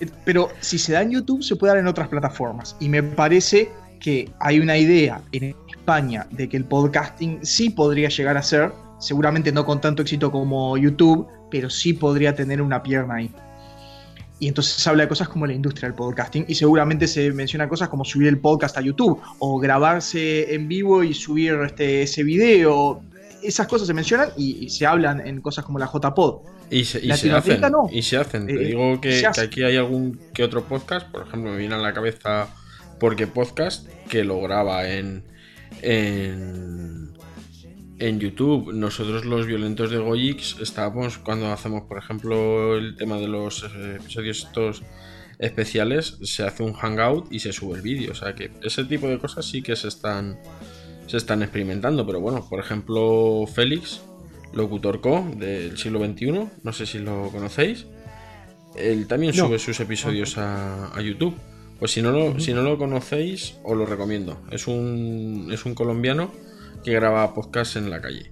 Eh, 0.00 0.08
Pero 0.24 0.50
si 0.60 0.78
se 0.78 0.92
da 0.92 1.02
en 1.02 1.10
YouTube, 1.12 1.42
se 1.42 1.56
puede 1.56 1.72
dar 1.74 1.80
en 1.80 1.86
otras 1.86 2.08
plataformas. 2.08 2.76
Y 2.80 2.88
me 2.88 3.02
parece 3.02 3.70
que 4.00 4.30
hay 4.40 4.60
una 4.60 4.76
idea 4.76 5.20
en 5.32 5.54
España 5.84 6.26
de 6.30 6.48
que 6.48 6.56
el 6.56 6.64
podcasting 6.64 7.40
sí 7.44 7.68
podría 7.68 8.08
llegar 8.08 8.38
a 8.38 8.42
ser, 8.42 8.72
seguramente 8.98 9.52
no 9.52 9.66
con 9.66 9.82
tanto 9.82 10.00
éxito 10.00 10.30
como 10.32 10.78
YouTube, 10.78 11.26
pero 11.50 11.68
sí 11.68 11.92
podría 11.92 12.34
tener 12.34 12.62
una 12.62 12.82
pierna 12.82 13.16
ahí. 13.16 13.30
Y 14.40 14.48
entonces 14.48 14.72
se 14.76 14.88
habla 14.88 15.02
de 15.02 15.10
cosas 15.10 15.28
como 15.28 15.46
la 15.46 15.52
industria 15.52 15.88
del 15.90 15.94
podcasting 15.94 16.46
y 16.48 16.54
seguramente 16.54 17.06
se 17.06 17.30
menciona 17.32 17.68
cosas 17.68 17.90
como 17.90 18.02
subir 18.02 18.28
el 18.28 18.38
podcast 18.38 18.78
a 18.78 18.80
YouTube 18.80 19.20
o 19.38 19.58
grabarse 19.58 20.54
en 20.54 20.68
vivo 20.68 21.04
y 21.04 21.12
subir 21.12 21.52
este, 21.66 22.02
ese 22.02 22.24
video. 22.24 23.02
Esas 23.42 23.66
cosas 23.66 23.86
se 23.86 23.92
mencionan 23.92 24.30
y, 24.38 24.64
y 24.64 24.70
se 24.70 24.86
hablan 24.86 25.20
en 25.26 25.42
cosas 25.42 25.66
como 25.66 25.78
la 25.78 25.86
JPod. 25.92 26.46
Y 26.70 26.84
se, 26.86 26.98
y 26.98 27.02
se 27.02 27.06
Latinoamérica 27.28 27.66
hacen. 27.66 27.72
no. 27.72 27.88
Y 27.92 28.00
se 28.02 28.16
hacen. 28.16 28.46
Te 28.46 28.54
Eh, 28.54 28.66
digo 28.68 28.98
que, 29.02 29.22
aquí 29.26 29.62
hay 29.62 29.76
algún 29.76 30.18
que 30.32 30.44
otro 30.44 30.64
podcast, 30.64 31.10
por 31.10 31.26
ejemplo, 31.26 31.50
me 31.52 31.58
viene 31.58 31.74
a 31.74 31.78
la 31.78 31.92
cabeza 31.92 32.48
Porque 32.98 33.26
Podcast, 33.26 33.86
que 34.08 34.24
lo 34.24 34.40
graba 34.40 34.88
en, 34.88 35.22
en, 35.84 37.12
en 37.98 38.20
YouTube. 38.20 38.72
Nosotros 38.72 39.24
los 39.24 39.46
violentos 39.46 39.90
de 39.90 39.98
Goyix 39.98 40.56
estábamos 40.60 41.18
cuando 41.18 41.52
hacemos, 41.52 41.82
por 41.84 41.98
ejemplo, 41.98 42.76
el 42.76 42.96
tema 42.96 43.16
de 43.18 43.28
los 43.28 43.64
eh, 43.64 43.96
episodios 44.00 44.44
estos 44.46 44.82
especiales, 45.38 46.18
se 46.22 46.44
hace 46.44 46.62
un 46.62 46.72
hangout 46.74 47.32
y 47.32 47.40
se 47.40 47.52
sube 47.52 47.76
el 47.76 47.82
vídeo. 47.82 48.12
O 48.12 48.14
sea 48.14 48.34
que 48.34 48.50
ese 48.62 48.84
tipo 48.84 49.08
de 49.08 49.18
cosas 49.18 49.44
sí 49.44 49.62
que 49.62 49.76
se 49.76 49.88
están, 49.88 50.38
se 51.06 51.16
están 51.16 51.42
experimentando. 51.42 52.06
Pero 52.06 52.20
bueno, 52.20 52.46
por 52.48 52.60
ejemplo, 52.60 53.44
Félix, 53.52 54.00
locutor 54.52 55.00
co 55.00 55.28
del 55.36 55.76
siglo 55.76 56.04
XXI, 56.04 56.46
no 56.62 56.72
sé 56.72 56.86
si 56.86 56.98
lo 56.98 57.30
conocéis. 57.30 57.86
Él 58.76 59.06
también 59.06 59.36
No. 59.36 59.46
sube 59.46 59.58
sus 59.58 59.78
episodios 59.80 60.36
a, 60.38 60.96
a 60.96 61.00
YouTube. 61.00 61.34
Pues 61.78 61.90
si 61.90 62.02
no, 62.02 62.12
lo, 62.12 62.38
si 62.40 62.54
no 62.54 62.62
lo 62.62 62.78
conocéis, 62.78 63.58
os 63.62 63.76
lo 63.76 63.84
recomiendo. 63.86 64.40
Es 64.50 64.66
un, 64.66 65.48
es 65.52 65.64
un 65.66 65.74
colombiano 65.74 66.32
que 66.82 66.92
graba 66.92 67.34
podcast 67.34 67.76
en 67.76 67.90
la 67.90 68.00
calle. 68.00 68.30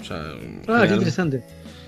O 0.00 0.04
sea, 0.04 0.34
Ah, 0.68 0.84
qué 0.86 0.94
interesante. 0.94 1.44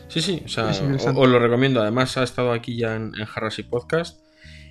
Sí, 0.09 0.21
sí, 0.21 0.43
o 0.45 0.49
sea, 0.49 0.67
os 0.69 1.29
lo 1.29 1.39
recomiendo. 1.39 1.81
Además, 1.81 2.17
ha 2.17 2.23
estado 2.23 2.53
aquí 2.53 2.77
ya 2.77 2.97
en, 2.97 3.13
en 3.19 3.25
Jarras 3.25 3.59
y 3.59 3.65
Podcast 3.65 4.21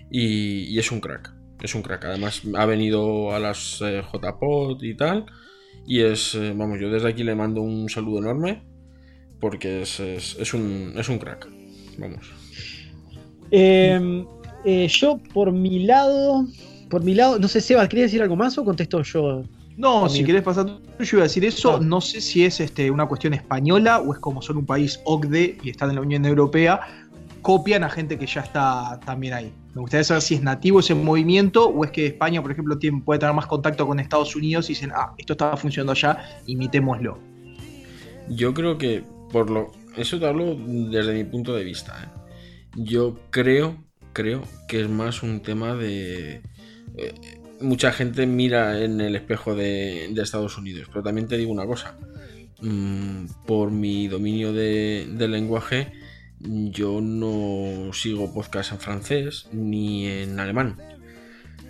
y, 0.10 0.64
y 0.64 0.80
es 0.80 0.91
un 0.91 1.01
crack. 1.01 1.34
Es 1.61 1.76
un 1.76 1.81
crack. 1.81 2.05
Además, 2.05 2.41
ha 2.55 2.65
venido 2.65 3.34
a 3.34 3.39
las 3.39 3.80
eh, 3.81 4.01
JPod 4.11 4.81
y 4.84 4.95
tal. 4.95 5.26
Y 5.85 6.01
es, 6.01 6.35
eh, 6.35 6.53
vamos, 6.55 6.80
yo 6.80 6.89
desde 6.89 7.10
aquí 7.10 7.23
le 7.23 7.35
mando 7.35 7.61
un 7.61 7.89
saludo 7.89 8.19
enorme 8.19 8.64
porque 9.39 9.81
es, 9.81 9.99
es, 9.99 10.38
es 10.39 10.53
un, 10.53 10.93
es 10.95 11.10
un 11.10 11.19
crack. 11.19 11.47
Vamos. 11.97 12.31
Eh, 13.51 14.26
eh, 14.65 14.88
yo, 14.90 15.18
por 15.34 15.52
mi 15.52 15.84
lado, 15.85 16.45
por 16.90 17.03
mi 17.03 17.14
lado, 17.14 17.40
no 17.40 17.48
sé, 17.48 17.61
Seba, 17.61 17.88
¿querías 17.88 18.07
decir 18.11 18.22
algo 18.22 18.35
más 18.35 18.57
o 18.57 18.64
contesto 18.65 19.02
yo? 19.02 19.44
No, 19.76 20.02
También. 20.02 20.10
si 20.18 20.23
querés 20.23 20.44
pasar, 20.44 20.68
yo 20.68 20.77
iba 21.14 21.22
a 21.22 21.23
decir 21.23 21.44
eso. 21.45 21.77
Ah. 21.77 21.80
No 21.81 21.99
sé 21.99 22.22
si 22.22 22.45
es 22.45 22.60
este, 22.60 22.91
una 22.91 23.07
cuestión 23.07 23.34
española 23.34 23.99
o 23.99 24.14
es 24.14 24.19
como 24.19 24.41
son 24.41 24.57
un 24.57 24.65
país 24.65 24.99
OCDE 25.06 25.57
y 25.64 25.69
están 25.72 25.90
en 25.90 25.95
la 25.95 26.02
Unión 26.02 26.26
Europea, 26.26 26.80
copian 27.41 27.84
a 27.84 27.90
gente 27.90 28.18
que 28.19 28.26
ya 28.27 28.41
está 28.41 28.99
también 29.06 29.34
ahí. 29.34 29.52
Me 29.73 29.81
gustaría 29.81 30.03
saber 30.03 30.22
si 30.22 30.35
es 30.35 30.44
nativo 30.44 30.80
ese 30.80 30.94
movimiento 30.94 31.68
o 31.68 31.84
es 31.84 31.90
que 31.91 32.06
España, 32.06 32.41
por 32.44 32.52
ejemplo, 32.52 32.77
tiene- 32.77 33.02
puede 33.02 33.19
tener 33.19 33.34
más 33.34 33.48
contacto 33.48 33.88
con 33.88 33.99
Estados 33.99 34.35
Unidos 34.35 34.69
y 34.69 34.73
dicen, 34.73 34.91
ah, 34.95 35.14
esto 35.18 35.34
estaba 35.34 35.57
funcionando 35.57 35.94
allá, 35.94 36.23
imitémoslo. 36.45 37.18
Yo 38.30 38.53
creo 38.53 38.77
que, 38.77 39.03
por 39.31 39.49
lo. 39.49 39.72
Eso 39.98 40.19
te 40.19 40.26
hablo 40.27 40.56
desde 40.56 41.14
mi 41.14 41.23
punto 41.23 41.53
de 41.56 41.64
vista. 41.64 41.94
¿eh? 42.03 42.07
Yo 42.76 43.19
creo, 43.31 43.76
creo 44.14 44.44
que 44.68 44.81
es 44.81 44.90
más 44.90 45.23
un 45.23 45.41
tema 45.41 45.76
de. 45.76 46.41
eh, 46.98 47.14
mucha 47.60 47.91
gente 47.91 48.26
mira 48.26 48.81
en 48.84 48.99
el 49.02 49.15
espejo 49.15 49.56
de, 49.56 50.10
de 50.11 50.22
Estados 50.22 50.57
Unidos. 50.57 50.88
Pero 50.90 51.03
también 51.03 51.27
te 51.27 51.38
digo 51.38 51.52
una 51.52 51.65
cosa. 51.65 51.98
mm, 52.61 53.26
por 53.45 53.72
mi 53.72 54.07
dominio 54.07 54.53
de, 54.53 55.07
del 55.11 55.31
lenguaje, 55.31 55.91
yo 56.40 56.99
no 57.02 57.91
sigo 57.94 58.34
podcast 58.34 58.72
en 58.73 58.80
francés 58.80 59.48
ni 59.52 60.07
en 60.07 60.40
alemán. 60.40 60.77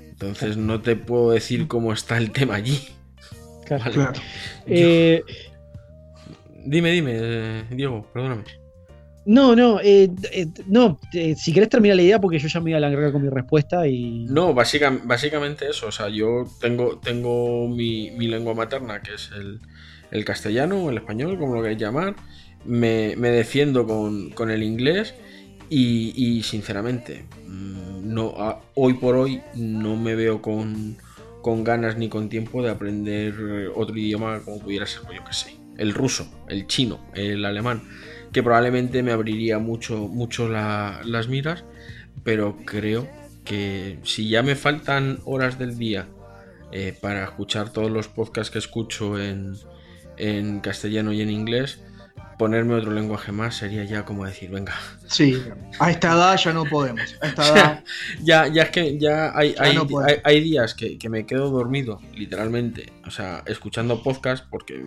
Entonces 0.10 0.58
no 0.58 0.82
te 0.82 0.96
puedo 0.96 1.32
decir 1.32 1.68
cómo 1.68 1.94
está 1.94 2.18
el 2.18 2.32
tema 2.32 2.56
allí. 2.56 2.80
Claro. 3.66 3.84
Vale. 3.84 3.94
Claro. 3.96 4.22
Eh, 4.68 5.24
Dime, 6.66 6.92
dime, 6.92 7.12
eh, 7.16 7.64
Diego, 7.72 8.08
perdóname. 8.14 8.44
No, 9.26 9.56
no, 9.56 9.80
eh, 9.80 10.10
eh, 10.32 10.48
no, 10.68 11.00
eh, 11.14 11.36
si 11.36 11.54
querés 11.54 11.70
terminar 11.70 11.96
la 11.96 12.04
idea 12.04 12.20
porque 12.20 12.40
yo 12.40 12.48
ya 12.48 12.60
me 12.60 12.72
iba 12.72 12.78
a 12.78 12.80
alargar 12.86 13.12
con 13.12 13.22
mi 13.22 13.30
respuesta 13.30 13.88
y... 13.88 14.26
No, 14.26 14.54
básica- 14.54 15.00
básicamente 15.04 15.70
eso. 15.70 15.88
O 15.88 15.92
sea, 15.92 16.10
yo 16.10 16.46
tengo, 16.60 17.00
tengo 17.00 17.68
mi, 17.70 18.12
mi 18.12 18.28
lengua 18.28 18.54
materna, 18.54 19.02
que 19.02 19.14
es 19.14 19.32
el, 19.36 19.60
el 20.12 20.26
castellano, 20.26 20.90
el 20.90 20.98
español, 20.98 21.38
como 21.38 21.56
lo 21.56 21.62
queráis 21.62 21.80
llamar. 21.80 22.16
Me, 22.66 23.16
defiendo 23.16 23.86
con, 23.86 24.52
el 24.52 24.64
inglés 24.64 25.14
y, 25.70 26.42
sinceramente, 26.44 27.26
mm, 27.48 28.14
no, 28.14 28.34
hoy 28.76 28.94
por 28.96 29.16
hoy 29.16 29.42
no 29.56 29.96
me 29.96 30.16
veo 30.16 30.42
con, 30.42 30.98
con 31.42 31.64
ganas 31.64 31.98
ni 31.98 32.10
con 32.10 32.30
tiempo 32.30 32.62
de 32.62 32.70
aprender 32.70 33.34
otro 33.76 33.98
idioma 33.98 34.42
como 34.46 34.60
pudiera 34.60 34.86
ser, 34.86 35.02
pues 35.04 35.18
yo 35.18 35.26
que 35.26 35.34
sé, 35.34 35.56
el 35.78 35.94
ruso, 35.94 36.28
el 36.48 36.68
chino, 36.68 37.00
el 37.16 37.44
alemán, 37.44 37.82
que 38.34 38.44
probablemente 38.44 39.04
me 39.04 39.12
abriría 39.12 39.60
mucho, 39.60 40.08
mucho 40.08 40.50
la- 40.50 41.02
las 41.06 41.28
miras, 41.28 41.64
pero 42.24 42.58
creo 42.66 43.08
que 43.46 44.00
si 44.04 44.30
ya 44.30 44.44
me 44.44 44.56
faltan 44.56 45.20
horas 45.26 45.60
del 45.60 45.78
día 45.78 46.08
eh, 46.72 46.98
para 47.00 47.24
escuchar 47.26 47.72
todos 47.72 47.92
los 47.92 48.08
podcasts 48.08 48.52
que 48.52 48.60
escucho 48.60 49.22
en, 49.22 49.54
en 50.18 50.60
castellano 50.62 51.14
y 51.14 51.22
en 51.22 51.30
inglés, 51.30 51.80
ponerme 52.38 52.74
otro 52.76 52.92
lenguaje 52.92 53.32
más 53.32 53.56
sería 53.56 53.84
ya 53.84 54.06
como 54.06 54.26
decir, 54.26 54.50
venga, 54.50 54.74
Sí, 55.08 55.42
a 55.80 55.92
esta 55.92 56.14
edad 56.14 56.38
ya 56.38 56.54
no 56.54 56.66
podemos. 56.66 57.16
A 57.22 57.28
esta 57.28 57.48
edad, 57.54 57.84
ya, 58.24 58.48
ya 58.48 58.64
es 58.64 58.70
que 58.72 58.98
ya 58.98 59.38
hay, 59.38 59.54
Ya 59.54 59.64
hay, 59.64 59.76
no 59.76 59.88
puedo. 59.88 60.06
hay- 60.08 60.18
hay 60.24 60.42
días 60.42 60.74
que, 60.74 60.98
que 60.98 61.10
me 61.10 61.26
quedo 61.26 61.50
dormido, 61.50 62.02
literalmente, 62.16 62.92
o 63.06 63.12
sea, 63.12 63.44
escuchando 63.48 64.02
podcast, 64.04 64.46
porque 64.50 64.84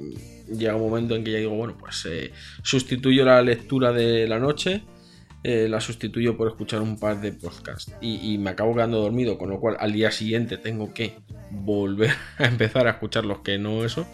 llega 0.53 0.75
un 0.77 0.83
momento 0.83 1.15
en 1.15 1.25
que 1.25 1.33
ya 1.33 1.39
digo, 1.39 1.55
bueno, 1.55 1.77
pues 1.79 2.05
eh, 2.09 2.33
sustituyo 2.63 3.25
la 3.25 3.41
lectura 3.43 3.93
de 3.93 4.27
la 4.29 4.39
noche, 4.39 4.83
eh, 5.45 5.69
la 5.69 5.81
sustituyo 5.81 6.37
por 6.37 6.49
escuchar 6.49 6.81
un 6.83 6.99
par 6.99 7.21
de 7.21 7.31
podcasts 7.33 7.93
y, 8.01 8.33
y 8.35 8.39
me 8.39 8.51
acabo 8.51 8.75
quedando 8.75 9.01
dormido, 9.01 9.39
con 9.39 9.49
lo 9.51 9.61
cual 9.61 9.77
al 9.79 9.93
día 9.93 10.11
siguiente 10.11 10.57
tengo 10.57 10.93
que 10.93 11.17
volver 11.51 12.11
a 12.39 12.47
empezar 12.47 12.87
a 12.89 12.91
escuchar 12.93 13.25
los 13.25 13.41
que 13.41 13.57
no 13.59 13.85
eso. 13.85 14.07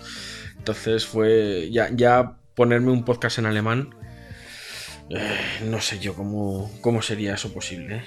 Entonces 0.58 1.06
fue 1.06 1.70
ya, 1.72 1.88
ya 1.92 2.36
ponerme 2.54 2.90
un 2.90 3.04
podcast 3.04 3.38
en 3.38 3.46
alemán. 3.46 3.90
eh, 5.10 5.18
no 5.68 5.80
sé 5.80 5.98
yo 5.98 6.14
cómo, 6.14 6.70
cómo 6.80 7.02
sería 7.02 7.34
eso 7.34 7.52
posible. 7.52 7.96
¿eh? 7.96 8.02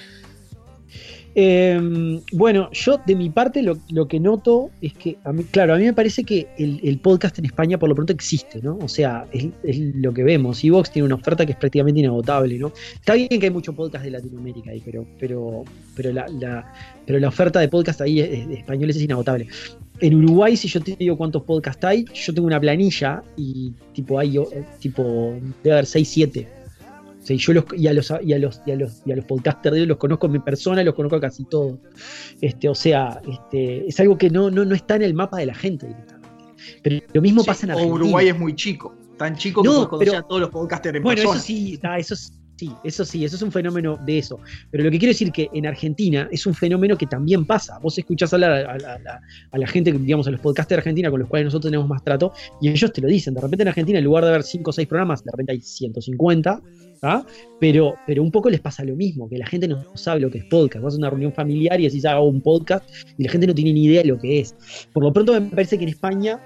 Eh, 1.37 2.21
bueno, 2.31 2.69
yo 2.71 2.97
de 3.05 3.13
mi 3.13 3.29
parte 3.29 3.61
lo, 3.61 3.77
lo 3.89 4.07
que 4.07 4.21
noto 4.21 4.69
es 4.81 4.93
que, 4.93 5.17
a 5.25 5.33
mí, 5.33 5.43
claro, 5.43 5.73
a 5.73 5.77
mí 5.77 5.83
me 5.83 5.91
parece 5.93 6.23
que 6.23 6.47
el, 6.57 6.97
podcast 6.99 7.37
en 7.39 7.45
España 7.45 7.77
por 7.77 7.89
lo 7.89 7.95
pronto 7.95 8.13
existe, 8.13 8.61
¿no? 8.61 8.77
O 8.81 8.87
sea, 8.87 9.25
es, 9.33 9.49
lo 9.95 10.13
que 10.13 10.23
vemos. 10.23 10.63
Evox 10.63 10.91
tiene 10.91 11.05
una 11.07 11.15
oferta 11.15 11.45
que 11.45 11.51
es 11.51 11.57
prácticamente 11.57 11.99
inagotable, 11.99 12.57
¿no? 12.57 12.71
Está 12.93 13.15
bien 13.15 13.27
que 13.27 13.47
hay 13.47 13.51
mucho 13.51 13.73
podcast 13.73 14.05
de 14.05 14.11
Latinoamérica 14.11 14.71
ahí, 14.71 14.81
pero, 14.85 15.05
pero, 15.19 15.65
pero, 15.93 16.13
la, 16.13 16.73
pero 17.05 17.19
la 17.19 17.27
oferta 17.27 17.59
de 17.59 17.67
podcast 17.67 17.99
ahí 17.99 18.21
es- 18.21 18.29
es- 18.31 18.47
de 18.47 18.55
españoles 18.55 18.95
es 18.95 19.01
inagotable. 19.01 19.47
En 20.01 20.15
Uruguay, 20.15 20.57
si 20.57 20.67
yo 20.67 20.81
te 20.81 20.95
digo 20.95 21.17
cuántos 21.17 21.43
podcasts 21.43 21.83
hay, 21.85 22.05
yo 22.13 22.33
tengo 22.33 22.47
una 22.47 22.59
planilla 22.59 23.23
y 23.37 23.71
tipo 23.93 24.19
hay, 24.19 24.37
eh, 24.37 24.65
tipo, 24.79 25.35
debe 25.63 25.73
haber 25.73 25.85
6, 25.85 26.07
7. 26.07 26.47
O 27.21 27.25
sea, 27.25 27.35
yo 27.37 27.53
los, 27.53 27.63
y 27.77 27.87
a 27.87 27.93
los, 27.93 28.13
y 28.23 28.33
a 28.33 28.39
los, 28.39 28.61
y 28.65 28.71
a 28.71 28.75
los, 28.75 29.01
y 29.05 29.11
a 29.11 29.15
los 29.15 29.25
podcasters 29.25 29.75
de 29.77 29.85
los 29.85 29.97
conozco 29.97 30.27
en 30.27 30.33
mi 30.33 30.39
persona 30.39 30.83
los 30.83 30.93
conozco 30.93 31.15
a 31.15 31.21
casi 31.21 31.45
todos. 31.45 31.79
Este, 32.41 32.67
o 32.69 32.75
sea, 32.75 33.19
este, 33.27 33.87
es 33.87 33.99
algo 33.99 34.17
que 34.17 34.29
no, 34.29 34.51
no, 34.51 34.65
no 34.65 34.75
está 34.75 34.95
en 34.97 35.01
el 35.03 35.13
mapa 35.13 35.37
de 35.37 35.47
la 35.47 35.55
gente 35.55 35.87
directamente. 35.87 36.27
Pero 36.83 36.99
lo 37.13 37.21
mismo 37.21 37.41
Sí, 37.41 37.47
pasa 37.47 37.65
en 37.65 37.71
o 37.71 37.73
Argentina. 37.73 37.95
Uruguay 37.95 38.27
es 38.27 38.37
muy 38.37 38.53
chico, 38.55 38.93
tan 39.17 39.35
chico 39.35 39.63
que 39.63 39.69
No, 39.69 39.89
pero- 39.97 40.17
a 40.17 40.21
todos 40.23 40.41
los 40.41 40.49
podcasters 40.51 40.97
en 40.97 41.03
Bueno, 41.03 41.17
persona. 41.21 41.37
eso 41.39 41.45
sí, 41.47 41.73
está, 41.75 41.97
eso 41.97 42.13
es- 42.15 42.33
sí, 42.57 42.71
eso 42.83 43.05
sí, 43.05 43.25
eso 43.25 43.35
es 43.35 43.41
un 43.41 43.51
fenómeno 43.51 43.97
de 44.05 44.17
eso. 44.19 44.39
Pero 44.71 44.83
lo 44.83 44.91
que 44.91 44.99
quiero 44.99 45.11
decir 45.11 45.31
que 45.31 45.49
en 45.53 45.65
Argentina 45.65 46.27
es 46.31 46.45
un 46.45 46.53
fenómeno 46.53 46.97
que 46.97 47.05
también 47.05 47.45
pasa. 47.45 47.79
Vos 47.79 47.97
escuchás 47.97 48.33
hablar 48.33 48.51
a, 48.51 49.57
la- 49.57 49.67
gente, 49.67 49.91
digamos, 49.91 50.27
a 50.27 50.31
los 50.31 50.39
podcasters 50.41 50.77
de 50.77 50.79
Argentina 50.81 51.09
con 51.09 51.19
los 51.19 51.29
cuales 51.29 51.45
nosotros 51.45 51.69
tenemos 51.71 51.87
más 51.87 52.03
trato, 52.03 52.33
y 52.61 52.69
ellos 52.69 52.91
te 52.93 53.01
lo 53.01 53.07
dicen. 53.07 53.33
De 53.33 53.41
repente 53.41 53.63
en 53.63 53.67
Argentina, 53.69 53.99
en 53.99 54.05
lugar 54.05 54.23
de 54.23 54.29
haber 54.29 54.43
5 54.43 54.69
o 54.69 54.73
6 54.73 54.87
programas, 54.87 55.23
de 55.23 55.31
repente 55.31 55.51
hay 55.53 55.61
150, 55.61 56.61
¿ah? 57.01 57.25
pero, 57.59 57.95
pero 58.07 58.23
un 58.23 58.31
poco 58.31 58.49
les 58.49 58.59
pasa 58.61 58.83
lo 58.83 58.95
mismo, 58.95 59.27
que 59.29 59.37
la 59.37 59.47
gente 59.47 59.67
no 59.67 59.83
sabe 59.95 60.19
lo 60.21 60.29
que 60.31 60.39
es 60.39 60.45
podcast. 60.45 60.83
Vas 60.83 60.93
a 60.93 60.97
una 60.97 61.09
reunión 61.09 61.33
familiar 61.33 61.79
y 61.79 61.85
decís, 61.85 62.05
hago 62.05 62.25
un 62.27 62.41
podcast, 62.41 62.89
y 63.17 63.23
la 63.23 63.31
gente 63.31 63.47
no 63.47 63.53
tiene 63.55 63.73
ni 63.73 63.85
idea 63.85 64.01
de 64.01 64.07
lo 64.09 64.19
que 64.19 64.39
es. 64.39 64.55
Por 64.93 65.03
lo 65.03 65.11
pronto 65.11 65.33
me 65.39 65.49
parece 65.49 65.77
que 65.77 65.83
en 65.83 65.89
España 65.89 66.39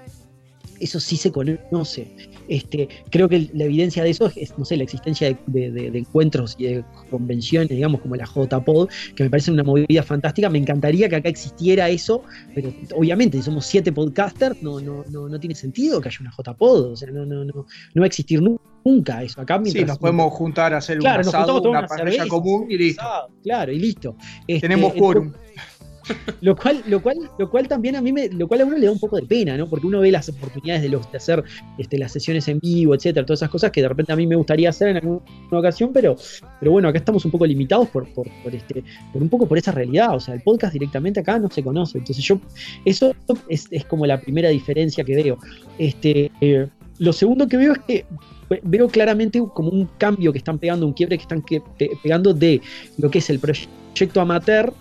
eso 0.80 0.98
sí 0.98 1.16
se 1.16 1.30
conoce. 1.30 2.10
Este, 2.50 2.88
creo 3.10 3.28
que 3.28 3.48
la 3.54 3.64
evidencia 3.64 4.02
de 4.02 4.10
eso 4.10 4.30
es, 4.34 4.52
no 4.58 4.64
sé, 4.64 4.76
la 4.76 4.82
existencia 4.82 5.28
de, 5.28 5.36
de- 5.46 5.70
de- 5.70 5.90
de 5.92 5.98
encuentros 6.00 6.56
y 6.58 6.64
de 6.64 6.84
convenciones, 7.08 7.68
digamos, 7.70 8.00
como 8.00 8.16
la 8.16 8.24
JPod, 8.26 8.88
que 9.14 9.22
me 9.22 9.30
parece 9.30 9.52
una 9.52 9.62
movida 9.62 10.02
fantástica. 10.02 10.50
Me 10.50 10.58
encantaría 10.58 11.08
que 11.08 11.14
acá 11.16 11.28
existiera 11.28 11.88
eso, 11.88 12.22
pero 12.52 12.74
obviamente, 12.94 13.38
si 13.38 13.44
somos 13.44 13.64
siete 13.66 13.92
podcasters, 13.92 14.60
no, 14.62 14.80
no, 14.80 15.04
no, 15.10 15.28
no 15.28 15.38
tiene 15.38 15.54
sentido 15.54 16.00
que 16.00 16.08
haya 16.08 16.18
una 16.20 16.32
JPod. 16.36 16.92
O 16.92 16.96
sea, 16.96 17.08
no, 17.12 17.24
no, 17.24 17.44
no, 17.44 17.52
no 17.94 18.00
va 18.00 18.04
a 18.04 18.06
existir 18.08 18.42
nu- 18.42 18.58
nunca 18.84 19.22
eso. 19.22 19.40
Acá 19.40 19.56
Sí, 19.58 19.62
mientras, 19.62 19.86
nos 19.86 19.98
podemos 19.98 20.32
juntar 20.32 20.74
a 20.74 20.78
hacer 20.78 20.98
Claro, 20.98 21.22
un 21.22 21.28
asado, 21.28 21.60
una 21.62 21.78
una 21.80 21.86
parrilla 21.86 22.26
común 22.26 22.66
y 22.68 22.76
listo. 22.78 23.04
Claro, 23.44 23.70
y 23.72 23.78
listo. 23.78 24.16
Este, 24.48 24.66
Tenemos 24.66 24.92
quórum. 24.94 25.32
lo 26.40 26.56
cual, 26.56 26.82
lo 26.86 27.02
cual, 27.02 27.16
lo 27.38 27.50
cual 27.50 27.68
también 27.68 27.96
a 27.96 28.00
mí 28.00 28.12
me, 28.12 28.28
lo 28.28 28.48
cual 28.48 28.62
a 28.62 28.64
uno 28.64 28.76
le 28.78 28.86
da 28.86 28.92
un 28.92 28.98
poco 28.98 29.16
de 29.16 29.22
pena, 29.22 29.56
¿no? 29.56 29.68
Porque 29.68 29.86
uno 29.86 30.00
ve 30.00 30.10
las 30.10 30.28
oportunidades 30.28 30.82
de, 30.82 30.88
los, 30.88 31.10
de 31.10 31.18
hacer 31.18 31.42
este, 31.78 31.98
las 31.98 32.12
sesiones 32.12 32.48
en 32.48 32.58
vivo, 32.60 32.94
etcétera, 32.94 33.26
todas 33.26 33.40
esas 33.40 33.50
cosas 33.50 33.70
que 33.70 33.82
de 33.82 33.88
repente 33.88 34.12
a 34.12 34.16
mí 34.16 34.26
me 34.26 34.36
gustaría 34.36 34.70
hacer 34.70 34.88
en 34.88 34.96
alguna 34.96 35.20
ocasión, 35.50 35.90
pero, 35.92 36.16
pero 36.58 36.72
bueno, 36.72 36.88
acá 36.88 36.98
estamos 36.98 37.24
un 37.24 37.30
poco 37.30 37.46
limitados 37.46 37.88
por, 37.88 38.06
por, 38.12 38.26
por 38.42 38.54
este, 38.54 38.82
por 39.12 39.22
un 39.22 39.28
poco 39.28 39.46
por 39.46 39.58
esa 39.58 39.72
realidad. 39.72 40.14
O 40.16 40.20
sea, 40.20 40.34
el 40.34 40.40
podcast 40.42 40.72
directamente 40.72 41.20
acá 41.20 41.38
no 41.38 41.50
se 41.50 41.62
conoce. 41.62 41.98
Entonces 41.98 42.24
yo, 42.24 42.40
eso 42.84 43.14
es, 43.48 43.66
es 43.70 43.84
como 43.84 44.06
la 44.06 44.20
primera 44.20 44.48
diferencia 44.48 45.04
que 45.04 45.14
veo. 45.16 45.38
Este, 45.78 46.30
eh, 46.40 46.66
lo 46.98 47.12
segundo 47.12 47.48
que 47.48 47.56
veo 47.56 47.72
es 47.72 47.78
que 47.80 48.04
ve- 48.48 48.60
veo 48.62 48.88
claramente 48.88 49.42
como 49.54 49.70
un 49.70 49.88
cambio 49.98 50.32
que 50.32 50.38
están 50.38 50.58
pegando, 50.58 50.86
un 50.86 50.92
quiebre 50.92 51.16
que 51.16 51.22
están 51.22 51.42
que- 51.42 51.62
pe- 51.78 51.90
pegando 52.02 52.34
de 52.34 52.60
lo 52.98 53.10
que 53.10 53.18
es 53.18 53.30
el 53.30 53.38
proyecto 53.38 54.20
amateur 54.20 54.72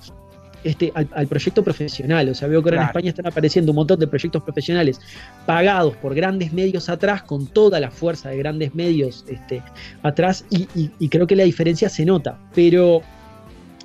este, 0.63 0.91
al, 0.95 1.07
al 1.13 1.27
proyecto 1.27 1.63
profesional. 1.63 2.29
O 2.29 2.33
sea, 2.35 2.47
veo 2.47 2.61
que 2.61 2.69
ahora 2.69 2.81
en. 2.81 2.87
España 2.87 3.09
están 3.09 3.27
apareciendo 3.27 3.71
un 3.71 3.77
montón 3.77 3.99
de 3.99 4.07
proyectos 4.07 4.43
profesionales 4.43 4.99
pagados 5.45 5.95
por 5.97 6.13
grandes 6.15 6.51
medios 6.53 6.89
atrás, 6.89 7.23
con 7.23 7.47
toda 7.47 7.79
la 7.79 7.91
fuerza 7.91 8.29
de 8.29 8.37
grandes 8.37 8.73
medios 8.75 9.25
este, 9.27 9.61
atrás, 10.03 10.45
y, 10.49 10.67
y- 10.75 10.91
y 10.99 11.09
creo 11.09 11.25
que 11.27 11.35
la 11.35 11.43
diferencia 11.43 11.89
se 11.89 12.05
nota. 12.05 12.37
Pero. 12.55 13.01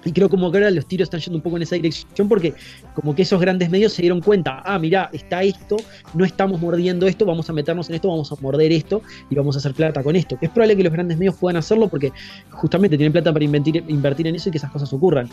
Y 0.06 0.12
creo 0.12 0.28
como 0.28 0.52
que 0.52 0.58
ahora 0.58 0.70
los 0.70 0.84
tiros 0.86 1.06
están 1.06 1.20
yendo 1.20 1.38
un 1.38 1.42
poco 1.42 1.56
en 1.56 1.62
esa 1.62 1.76
dirección 1.76 2.28
porque 2.28 2.52
como 2.94 3.14
que 3.14 3.22
esos 3.22 3.40
grandes 3.40 3.70
medios 3.70 3.94
se 3.94 4.02
dieron 4.02 4.20
cuenta, 4.20 4.60
ah, 4.62 4.78
mira, 4.78 5.08
está 5.14 5.42
esto, 5.42 5.78
no 6.12 6.26
estamos 6.26 6.60
mordiendo 6.60 7.06
esto, 7.06 7.24
vamos 7.24 7.48
a 7.48 7.54
meternos 7.54 7.88
en 7.88 7.94
esto, 7.94 8.08
vamos 8.08 8.30
a 8.30 8.34
morder 8.42 8.70
esto 8.70 9.00
y 9.30 9.34
vamos 9.34 9.56
a 9.56 9.60
hacer 9.60 9.72
plata 9.72 10.02
con 10.02 10.14
esto. 10.14 10.36
Es 10.42 10.50
probable 10.50 10.76
que 10.76 10.82
los 10.84 10.92
grandes 10.92 11.16
medios 11.16 11.36
puedan 11.36 11.56
hacerlo 11.56 11.88
porque 11.88 12.12
justamente 12.50 12.98
tienen 12.98 13.14
plata 13.14 13.32
para 13.32 13.46
invertir, 13.46 13.82
invertir 13.88 14.26
en 14.26 14.34
eso 14.34 14.50
y 14.50 14.52
que 14.52 14.58
esas 14.58 14.70
cosas 14.70 14.92
ocurran. 14.92 15.26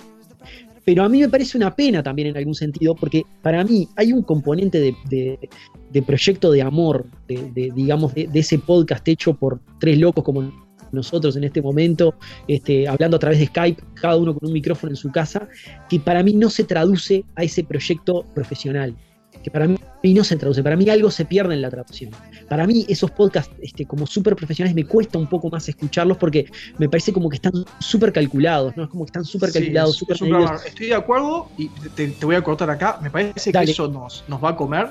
Pero 0.85 1.03
a 1.03 1.09
mí 1.09 1.19
me 1.19 1.29
parece 1.29 1.57
una 1.57 1.75
pena 1.75 2.01
también 2.01 2.29
en 2.29 2.37
algún 2.37 2.55
sentido, 2.55 2.95
porque 2.95 3.23
para 3.41 3.63
mí 3.63 3.87
hay 3.95 4.13
un 4.13 4.23
componente 4.23 4.79
de, 4.79 4.95
de- 5.09 5.49
de 5.91 6.01
proyecto 6.01 6.51
de 6.51 6.61
amor, 6.61 7.05
de, 7.27 7.51
de, 7.51 7.71
digamos, 7.75 8.13
de, 8.13 8.29
ese 8.33 8.57
podcast 8.59 9.05
hecho 9.07 9.33
por 9.33 9.59
tres 9.79 9.97
locos 9.99 10.23
como 10.23 10.49
nosotros 10.93 11.35
en 11.35 11.43
este 11.43 11.61
momento, 11.61 12.15
este, 12.47 12.87
hablando 12.87 13.17
a 13.17 13.19
través 13.19 13.39
de 13.39 13.45
Skype, 13.47 13.81
cada 13.95 14.15
uno 14.17 14.33
con 14.33 14.47
un 14.47 14.53
micrófono 14.53 14.91
en 14.91 14.95
su 14.97 15.09
casa, 15.11 15.47
que 15.89 15.99
para 15.99 16.23
mí 16.23 16.33
no 16.33 16.49
se 16.49 16.63
traduce 16.63 17.23
a 17.35 17.43
ese 17.43 17.63
proyecto 17.63 18.25
profesional. 18.33 18.95
Que 19.43 19.49
para 19.51 19.67
mí 19.67 19.77
no 20.13 20.23
se 20.23 20.35
traduce, 20.35 20.61
para 20.63 20.75
mí 20.75 20.87
algo 20.89 21.09
se 21.11 21.25
pierde 21.25 21.53
en 21.53 21.61
la 21.61 21.69
traducción. 21.69 22.11
Para 22.49 22.65
mí 22.67 22.85
esos 22.89 23.11
podcasts 23.11 23.53
este, 23.61 23.85
como 23.85 24.05
súper 24.07 24.35
profesionales 24.35 24.75
me 24.75 24.85
cuesta 24.85 25.17
un 25.17 25.27
poco 25.27 25.49
más 25.49 25.67
escucharlos 25.69 26.17
porque 26.17 26.45
me 26.77 26.87
parece 26.89 27.11
como 27.13 27.29
que 27.29 27.35
están 27.35 27.53
súper 27.79 28.11
calculados, 28.13 28.75
¿no? 28.77 28.83
Es 28.83 28.89
como 28.89 29.05
que 29.05 29.09
están 29.09 29.25
súper 29.25 29.49
Sí, 29.51 29.59
calculados, 29.59 29.95
súper 29.95 30.15
es 30.15 30.19
programa. 30.21 30.59
Estoy 30.65 30.87
de 30.87 30.95
acuerdo 30.95 31.49
y 31.57 31.69
te, 31.69 32.07
te 32.07 32.25
voy 32.25 32.35
a 32.35 32.43
cortar 32.43 32.69
acá. 32.69 32.99
Me 33.01 33.09
parece 33.09 33.51
Dale. 33.51 33.65
que 33.65 33.71
eso 33.71 33.87
nos, 33.87 34.23
nos 34.27 34.43
va 34.43 34.49
a 34.49 34.55
comer. 34.55 34.89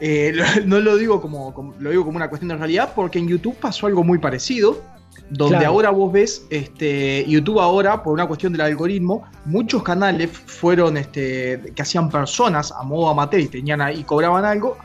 Eh, 0.00 0.32
no 0.66 0.80
lo 0.80 0.96
digo 0.96 1.20
como, 1.20 1.52
como- 1.54 1.74
lo 1.78 1.90
digo 1.90 2.04
como 2.04 2.16
una 2.16 2.28
cuestión 2.28 2.48
de 2.48 2.56
realidad, 2.56 2.92
porque 2.94 3.18
en 3.18 3.28
YouTube 3.28 3.56
pasó 3.56 3.86
algo 3.86 4.02
muy 4.04 4.18
parecido. 4.18 4.82
Donde 5.30 5.56
Claro. 5.56 5.72
ahora 5.72 5.90
vos 5.90 6.12
ves, 6.12 6.46
este, 6.50 7.24
YouTube 7.26 7.58
ahora, 7.58 8.02
por 8.02 8.12
una 8.12 8.26
cuestión 8.26 8.52
del 8.52 8.60
algoritmo, 8.62 9.22
muchos 9.46 9.82
canales 9.82 10.30
fueron, 10.30 10.96
este, 10.98 11.72
que 11.74 11.82
hacían 11.82 12.10
personas 12.10 12.70
a 12.72 12.82
modo 12.82 13.08
amateur 13.08 13.40
y 13.40 13.48
tenían 13.48 13.80
ahí, 13.80 14.00
y 14.00 14.04
cobraban 14.04 14.44
algo, 14.44 14.76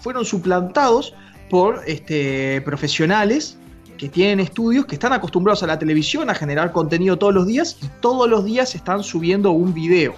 fueron 0.00 0.24
suplantados 0.24 1.14
por 1.48 1.80
este, 1.86 2.60
profesionales 2.62 3.56
que 3.96 4.10
tienen 4.10 4.40
estudios, 4.40 4.84
que 4.84 4.96
están 4.96 5.14
acostumbrados 5.14 5.62
a 5.62 5.66
la 5.66 5.78
televisión, 5.78 6.28
a 6.28 6.34
generar 6.34 6.72
contenido 6.72 7.16
todos 7.16 7.32
los 7.32 7.46
días, 7.46 7.78
y 7.82 7.86
todos 8.00 8.28
los 8.28 8.44
días 8.44 8.74
están 8.74 9.02
subiendo 9.02 9.52
un 9.52 9.72
video. 9.72 10.14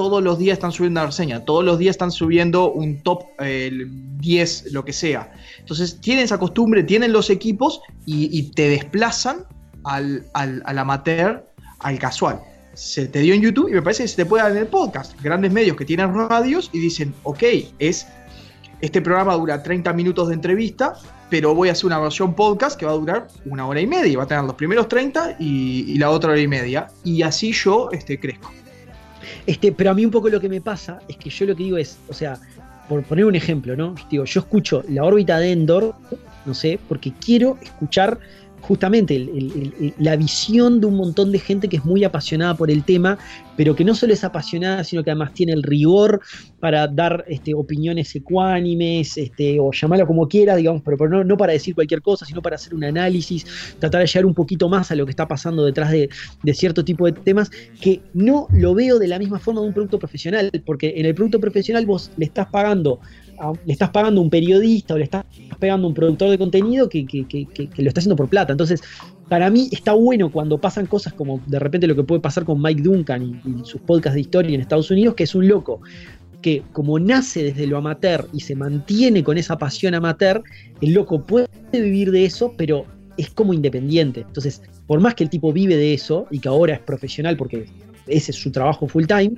Todos 0.00 0.22
los 0.22 0.38
días 0.38 0.54
están 0.54 0.72
subiendo 0.72 0.98
una 0.98 1.08
reseña, 1.08 1.44
todos 1.44 1.62
los 1.62 1.78
días 1.78 1.90
están 1.90 2.10
subiendo 2.10 2.72
un 2.72 3.02
top 3.02 3.24
eh, 3.38 3.70
10, 4.16 4.72
lo 4.72 4.82
que 4.82 4.94
sea. 4.94 5.30
Entonces 5.58 6.00
tienen 6.00 6.24
esa 6.24 6.38
costumbre, 6.38 6.82
tienen 6.84 7.12
los 7.12 7.28
equipos 7.28 7.82
y, 8.06 8.50
te 8.52 8.70
desplazan 8.70 9.44
al, 9.84 10.24
al, 10.32 10.62
al 10.64 10.78
amateur, 10.78 11.44
al 11.80 11.98
casual. 11.98 12.40
Se 12.72 13.08
te 13.08 13.18
dio 13.18 13.34
en 13.34 13.42
YouTube 13.42 13.68
y 13.68 13.72
me 13.72 13.82
parece 13.82 14.04
que 14.04 14.08
se 14.08 14.16
te 14.16 14.24
puede 14.24 14.42
dar 14.42 14.52
en 14.52 14.56
el 14.56 14.68
podcast. 14.68 15.20
Grandes 15.20 15.52
medios 15.52 15.76
que 15.76 15.84
tienen 15.84 16.14
radios 16.14 16.70
y 16.72 16.78
dicen, 16.78 17.12
ok, 17.24 17.42
es 17.78 18.06
este 18.80 19.02
programa 19.02 19.34
dura 19.34 19.62
30 19.62 19.92
minutos 19.92 20.28
de 20.28 20.34
entrevista, 20.34 20.94
pero 21.28 21.54
voy 21.54 21.68
a 21.68 21.72
hacer 21.72 21.84
una 21.84 21.98
versión 21.98 22.34
podcast 22.34 22.80
que 22.80 22.86
va 22.86 22.92
a 22.92 22.94
durar 22.94 23.28
una 23.44 23.66
hora 23.66 23.82
y 23.82 23.86
media. 23.86 24.16
Va 24.16 24.24
a 24.24 24.26
tener 24.26 24.44
los 24.44 24.54
primeros 24.54 24.88
30 24.88 25.36
y, 25.38 25.92
y 25.92 25.98
la 25.98 26.08
otra 26.08 26.30
hora 26.30 26.40
y 26.40 26.48
media. 26.48 26.88
Y 27.04 27.20
así 27.20 27.52
yo 27.52 27.90
este, 27.92 28.18
crezco. 28.18 28.50
Este, 29.50 29.72
pero 29.72 29.90
a 29.90 29.94
mí 29.94 30.04
un 30.04 30.12
poco 30.12 30.28
lo 30.28 30.40
que 30.40 30.48
me 30.48 30.60
pasa 30.60 31.00
es 31.08 31.16
que 31.16 31.28
yo 31.28 31.44
lo 31.44 31.56
que 31.56 31.64
digo 31.64 31.76
es, 31.76 31.98
o 32.08 32.14
sea, 32.14 32.38
por 32.88 33.02
poner 33.02 33.24
un 33.24 33.34
ejemplo, 33.34 33.74
¿no? 33.74 33.96
Digo, 34.08 34.24
yo 34.24 34.38
escucho 34.42 34.84
la 34.88 35.02
órbita 35.02 35.40
de 35.40 35.50
Endor, 35.50 35.92
no 36.46 36.54
sé, 36.54 36.78
porque 36.88 37.12
quiero 37.20 37.58
escuchar 37.60 38.20
justamente 38.60 39.26
la 39.98 40.16
visión 40.16 40.80
de 40.80 40.86
un 40.86 40.96
montón 40.96 41.32
de 41.32 41.38
gente 41.38 41.68
que 41.68 41.76
es 41.76 41.84
muy 41.84 42.04
apasionada 42.04 42.54
por 42.54 42.70
el 42.70 42.84
tema, 42.84 43.18
pero 43.56 43.74
que 43.74 43.84
no 43.84 43.94
solo 43.94 44.12
es 44.12 44.24
apasionada, 44.24 44.84
sino 44.84 45.02
que 45.02 45.10
además 45.10 45.34
tiene 45.34 45.52
el 45.52 45.62
rigor 45.62 46.20
para 46.60 46.86
dar 46.86 47.24
este, 47.28 47.54
opiniones 47.54 48.14
ecuánimes, 48.14 49.16
este, 49.18 49.58
o 49.60 49.70
llamarlo 49.72 50.06
como 50.06 50.28
quiera, 50.28 50.56
digamos, 50.56 50.82
pero, 50.84 51.24
no, 51.24 51.36
para 51.36 51.52
decir 51.52 51.74
cualquier 51.74 52.02
cosa, 52.02 52.24
sino 52.24 52.42
para 52.42 52.56
hacer 52.56 52.74
un 52.74 52.84
análisis, 52.84 53.44
tratar 53.78 54.00
de 54.00 54.06
llegar 54.06 54.26
un 54.26 54.34
poquito 54.34 54.68
más 54.68 54.90
a 54.90 54.94
lo 54.94 55.04
que 55.04 55.10
está 55.10 55.26
pasando 55.26 55.64
detrás 55.64 55.90
de, 55.90 56.08
de 56.42 56.54
cierto 56.54 56.84
tipo 56.84 57.06
de 57.06 57.12
temas, 57.12 57.50
que 57.80 58.00
no 58.14 58.46
lo 58.52 58.74
veo 58.74 58.98
de 58.98 59.08
la 59.08 59.18
misma 59.18 59.38
forma 59.38 59.60
de 59.60 59.68
un 59.68 59.74
producto 59.74 59.98
profesional, 59.98 60.50
porque 60.64 60.94
en 60.96 61.06
el 61.06 61.14
producto 61.14 61.40
profesional 61.40 61.86
vos 61.86 62.10
le 62.16 62.26
estás 62.26 62.46
pagando 62.48 63.00
le 63.64 63.72
estás 63.72 63.90
pagando 63.90 64.20
un 64.20 64.30
periodista 64.30 64.94
o 64.94 64.98
le 64.98 65.04
estás 65.04 65.24
pagando 65.58 65.88
un 65.88 65.94
productor 65.94 66.30
de 66.30 66.38
contenido 66.38 66.88
que- 66.88 67.06
que- 67.06 67.24
que 67.26 67.82
lo 67.82 67.88
está 67.88 68.00
haciendo 68.00 68.16
por 68.16 68.28
plata. 68.28 68.52
Entonces, 68.52 68.82
para 69.28 69.48
mí 69.50 69.68
está 69.70 69.92
bueno 69.92 70.30
cuando 70.30 70.58
pasan 70.58 70.86
cosas 70.86 71.12
como 71.12 71.40
de 71.46 71.58
repente 71.58 71.86
lo 71.86 71.94
que 71.96 72.02
puede 72.02 72.20
pasar 72.20 72.44
con 72.44 72.60
Mike 72.60 72.82
Duncan 72.82 73.22
y, 73.22 73.48
y 73.48 73.64
sus 73.64 73.80
podcasts 73.80 74.14
de 74.14 74.20
historia 74.22 74.54
en 74.54 74.60
Estados 74.60 74.90
Unidos, 74.90 75.14
que 75.14 75.24
es 75.24 75.34
un 75.34 75.46
loco 75.48 75.80
que 76.42 76.62
como 76.72 76.98
nace 76.98 77.42
desde 77.42 77.66
lo 77.66 77.76
amateur 77.76 78.26
y 78.32 78.40
se 78.40 78.54
mantiene 78.56 79.22
con 79.22 79.36
esa 79.36 79.58
pasión 79.58 79.94
amateur, 79.94 80.42
el 80.80 80.94
loco 80.94 81.22
puede 81.22 81.46
vivir 81.70 82.10
de 82.10 82.24
eso, 82.24 82.54
pero 82.56 82.86
es 83.18 83.30
como 83.30 83.52
independiente. 83.52 84.20
Entonces, 84.20 84.62
por 84.86 85.00
más 85.00 85.14
que 85.14 85.24
el 85.24 85.30
tipo 85.30 85.52
vive 85.52 85.76
de 85.76 85.92
eso 85.92 86.26
y 86.30 86.38
que 86.38 86.48
ahora 86.48 86.74
es 86.74 86.80
profesional 86.80 87.36
porque 87.36 87.66
ese 88.06 88.30
es 88.32 88.36
su 88.38 88.50
trabajo 88.50 88.88
full 88.88 89.04
time, 89.04 89.32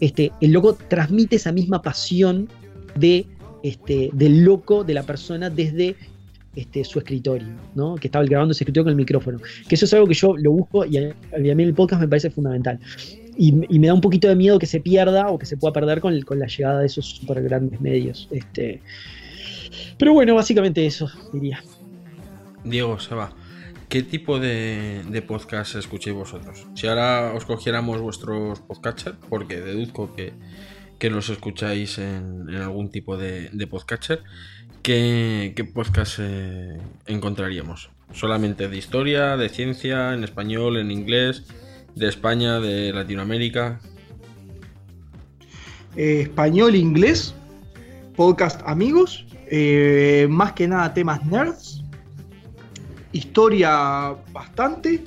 este, 0.00 0.30
el 0.40 0.52
loco 0.52 0.76
transmite 0.88 1.36
esa 1.36 1.52
misma 1.52 1.80
pasión 1.80 2.48
de, 2.96 3.26
este, 3.62 4.10
del 4.12 4.44
loco 4.44 4.84
de 4.84 4.94
la 4.94 5.02
persona 5.04 5.50
desde 5.50 5.96
este, 6.54 6.84
su 6.84 6.98
escritorio, 6.98 7.48
¿no? 7.74 7.94
Que 7.94 8.08
estaba 8.08 8.24
grabando 8.24 8.52
ese 8.52 8.64
escritorio 8.64 8.84
con 8.84 8.90
el 8.90 8.96
micrófono. 8.96 9.38
Que 9.68 9.74
eso 9.74 9.84
es 9.84 9.94
algo 9.94 10.06
que 10.06 10.14
yo 10.14 10.36
lo 10.36 10.52
busco 10.52 10.84
y 10.84 10.98
a, 10.98 11.14
mí 11.38 11.62
el 11.62 11.74
podcast 11.74 12.02
me 12.02 12.08
parece 12.08 12.30
fundamental. 12.30 12.78
Y, 13.36 13.52
me 13.52 13.86
da 13.86 13.94
un 13.94 14.02
poquito 14.02 14.28
de 14.28 14.36
miedo 14.36 14.58
que 14.58 14.66
se 14.66 14.80
pierda 14.80 15.28
o 15.28 15.38
que 15.38 15.46
se 15.46 15.56
pueda 15.56 15.72
perder 15.72 16.00
con, 16.00 16.14
la 16.18 16.46
llegada 16.46 16.80
de 16.80 16.86
esos 16.86 17.06
super 17.06 17.42
grandes 17.42 17.80
medios. 17.80 18.28
Este, 18.30 18.82
pero 19.98 20.12
bueno, 20.12 20.34
básicamente 20.34 20.84
eso, 20.84 21.10
diría. 21.32 21.62
Diego, 22.64 23.00
Seba, 23.00 23.32
¿qué 23.88 24.02
tipo 24.02 24.38
de, 24.38 25.02
de 25.08 25.22
podcast 25.22 25.76
escucháis 25.76 26.14
vosotros? 26.14 26.66
Si 26.74 26.86
ahora 26.86 27.32
os 27.34 27.46
cogiéramos 27.46 28.00
vuestros 28.02 28.60
podcatchers, 28.60 29.16
porque 29.30 29.60
deduzco 29.60 30.14
que, 30.14 30.34
que 31.02 31.10
los 31.10 31.30
escucháis 31.30 31.98
en, 31.98 32.48
algún 32.54 32.88
tipo 32.88 33.16
de, 33.16 33.48
de 33.52 33.66
podcatcher, 33.66 34.22
¿qué, 34.82 35.52
qué 35.56 35.64
podcast 35.64 36.20
eh, 36.20 36.78
encontraríamos? 37.06 37.90
¿Solamente 38.12 38.68
de 38.68 38.76
historia, 38.76 39.36
de 39.36 39.48
ciencia, 39.48 40.14
en 40.14 40.22
español, 40.22 40.76
en 40.76 40.92
inglés, 40.92 41.48
de 41.96 42.06
España, 42.06 42.60
de 42.60 42.92
Latinoamérica? 42.92 43.80
Eh, 45.96 46.20
español, 46.20 46.76
inglés, 46.76 47.34
podcast 48.14 48.60
amigos, 48.64 49.26
eh, 49.50 50.28
más 50.30 50.52
que 50.52 50.68
nada 50.68 50.94
temas 50.94 51.26
nerds, 51.26 51.82
historia 53.10 54.14
bastante, 54.32 55.02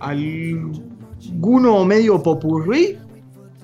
alguno 0.00 1.86
medio 1.86 2.22
popurrí 2.22 2.98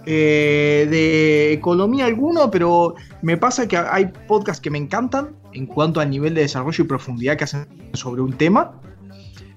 Eh, 0.08 0.86
de 0.88 1.52
economía 1.52 2.04
alguno, 2.04 2.48
pero 2.48 2.94
me 3.22 3.36
pasa 3.36 3.66
que 3.66 3.76
hay 3.76 4.06
podcasts 4.28 4.60
que 4.60 4.70
me 4.70 4.78
encantan 4.78 5.34
en 5.52 5.66
cuanto 5.66 5.98
al 5.98 6.10
nivel 6.10 6.32
de 6.32 6.42
desarrollo 6.42 6.84
y 6.84 6.86
profundidad 6.86 7.36
que 7.36 7.42
hacen 7.42 7.66
sobre 7.92 8.22
un 8.22 8.32
tema, 8.32 8.80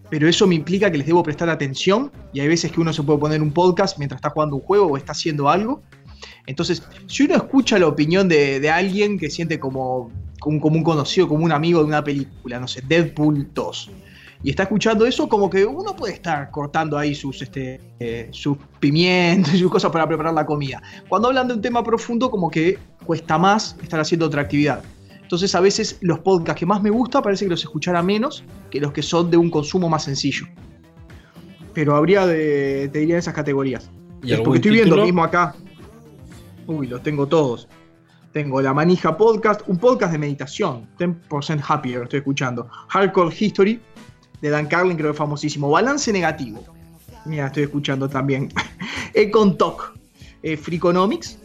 pero 0.09 0.27
eso 0.27 0.47
me 0.47 0.55
implica 0.55 0.89
que 0.89 0.97
les 0.97 1.05
debo 1.05 1.21
prestar 1.21 1.49
atención 1.49 2.11
y 2.33 2.39
hay 2.39 2.47
veces 2.47 2.71
que 2.71 2.81
uno 2.81 2.91
se 2.93 3.03
puede 3.03 3.19
poner 3.19 3.43
un 3.43 3.51
podcast 3.51 3.99
mientras 3.99 4.17
está 4.17 4.31
jugando 4.31 4.55
un 4.55 4.63
juego 4.63 4.87
o 4.87 4.97
está 4.97 5.11
haciendo 5.11 5.49
algo. 5.49 5.83
Entonces, 6.47 6.81
si 7.05 7.25
uno 7.25 7.35
escucha 7.35 7.77
la 7.77 7.85
opinión 7.85 8.27
de, 8.27 8.59
de 8.59 8.71
alguien 8.71 9.19
que 9.19 9.29
siente 9.29 9.59
como, 9.59 10.11
como, 10.39 10.59
como 10.59 10.77
un 10.77 10.83
conocido, 10.83 11.27
como 11.27 11.45
un 11.45 11.51
amigo 11.51 11.81
de 11.81 11.85
una 11.85 12.03
película, 12.03 12.59
no 12.59 12.67
sé, 12.67 12.81
Deadpool 12.87 13.49
2, 13.53 13.91
y 14.41 14.51
está 14.51 14.63
escuchando 14.63 15.05
eso, 15.05 15.27
como 15.27 15.49
que 15.49 15.65
uno 15.65 15.95
puede 15.95 16.13
estar 16.13 16.49
cortando 16.49 16.97
ahí 16.97 17.13
sus, 17.13 17.41
este, 17.41 17.81
eh, 17.99 18.29
sus 18.31 18.57
pimientos 18.79 19.53
y 19.53 19.57
sus 19.59 19.69
cosas 19.69 19.91
para 19.91 20.07
preparar 20.07 20.33
la 20.33 20.45
comida. 20.45 20.81
Cuando 21.09 21.27
hablan 21.27 21.47
de 21.47 21.55
un 21.55 21.61
tema 21.61 21.83
profundo, 21.83 22.31
como 22.31 22.49
que 22.49 22.77
cuesta 23.05 23.37
más 23.37 23.75
estar 23.81 23.99
haciendo 23.99 24.27
otra 24.27 24.41
actividad. 24.41 24.81
Entonces 25.21 25.53
a 25.53 25.59
veces 25.59 25.97
los 26.01 26.19
podcasts 26.19 26.59
que 26.59 26.65
más 26.65 26.81
me 26.81 26.89
gusta 26.89 27.21
parece 27.21 27.45
que 27.45 27.51
los 27.51 27.61
escuchara 27.61 28.01
menos 28.01 28.43
que 28.71 28.79
los 28.79 28.93
que 28.93 29.03
son 29.03 29.29
de 29.29 29.37
un 29.37 29.49
consumo 29.49 29.89
más 29.89 30.05
sencillo. 30.05 30.47
Pero 31.73 31.95
habría 31.95 32.25
de, 32.25 32.89
te 32.91 32.99
diría 32.99 33.17
esas 33.17 33.33
categorías. 33.33 33.91
¿Y 34.23 34.27
Es 34.27 34.33
algún 34.33 34.45
porque 34.45 34.57
estoy 34.57 34.71
viendo 34.71 34.95
título? 34.95 35.05
mismo 35.05 35.23
acá. 35.23 35.53
Uy, 36.65 36.87
los 36.87 37.03
tengo 37.03 37.27
todos. 37.27 37.67
Tengo 38.31 38.61
La 38.61 38.73
Manija 38.73 39.17
Podcast, 39.17 39.61
un 39.67 39.77
podcast 39.77 40.11
de 40.11 40.17
meditación, 40.17 40.87
10% 40.97 41.63
Happier, 41.67 42.03
estoy 42.03 42.19
escuchando. 42.19 42.69
Hardcore 42.87 43.35
History, 43.37 43.81
de 44.41 44.49
Dan 44.49 44.67
Carlin, 44.67 44.95
creo 44.95 45.09
que 45.09 45.13
es 45.13 45.17
famosísimo. 45.17 45.69
Balance 45.69 46.11
Negativo, 46.11 46.63
mira, 47.25 47.47
estoy 47.47 47.63
escuchando 47.63 48.09
también. 48.09 48.49
Econ 49.13 49.57
Talk, 49.57 49.93
eh, 50.43 50.57
Freakonomics, 50.57 51.39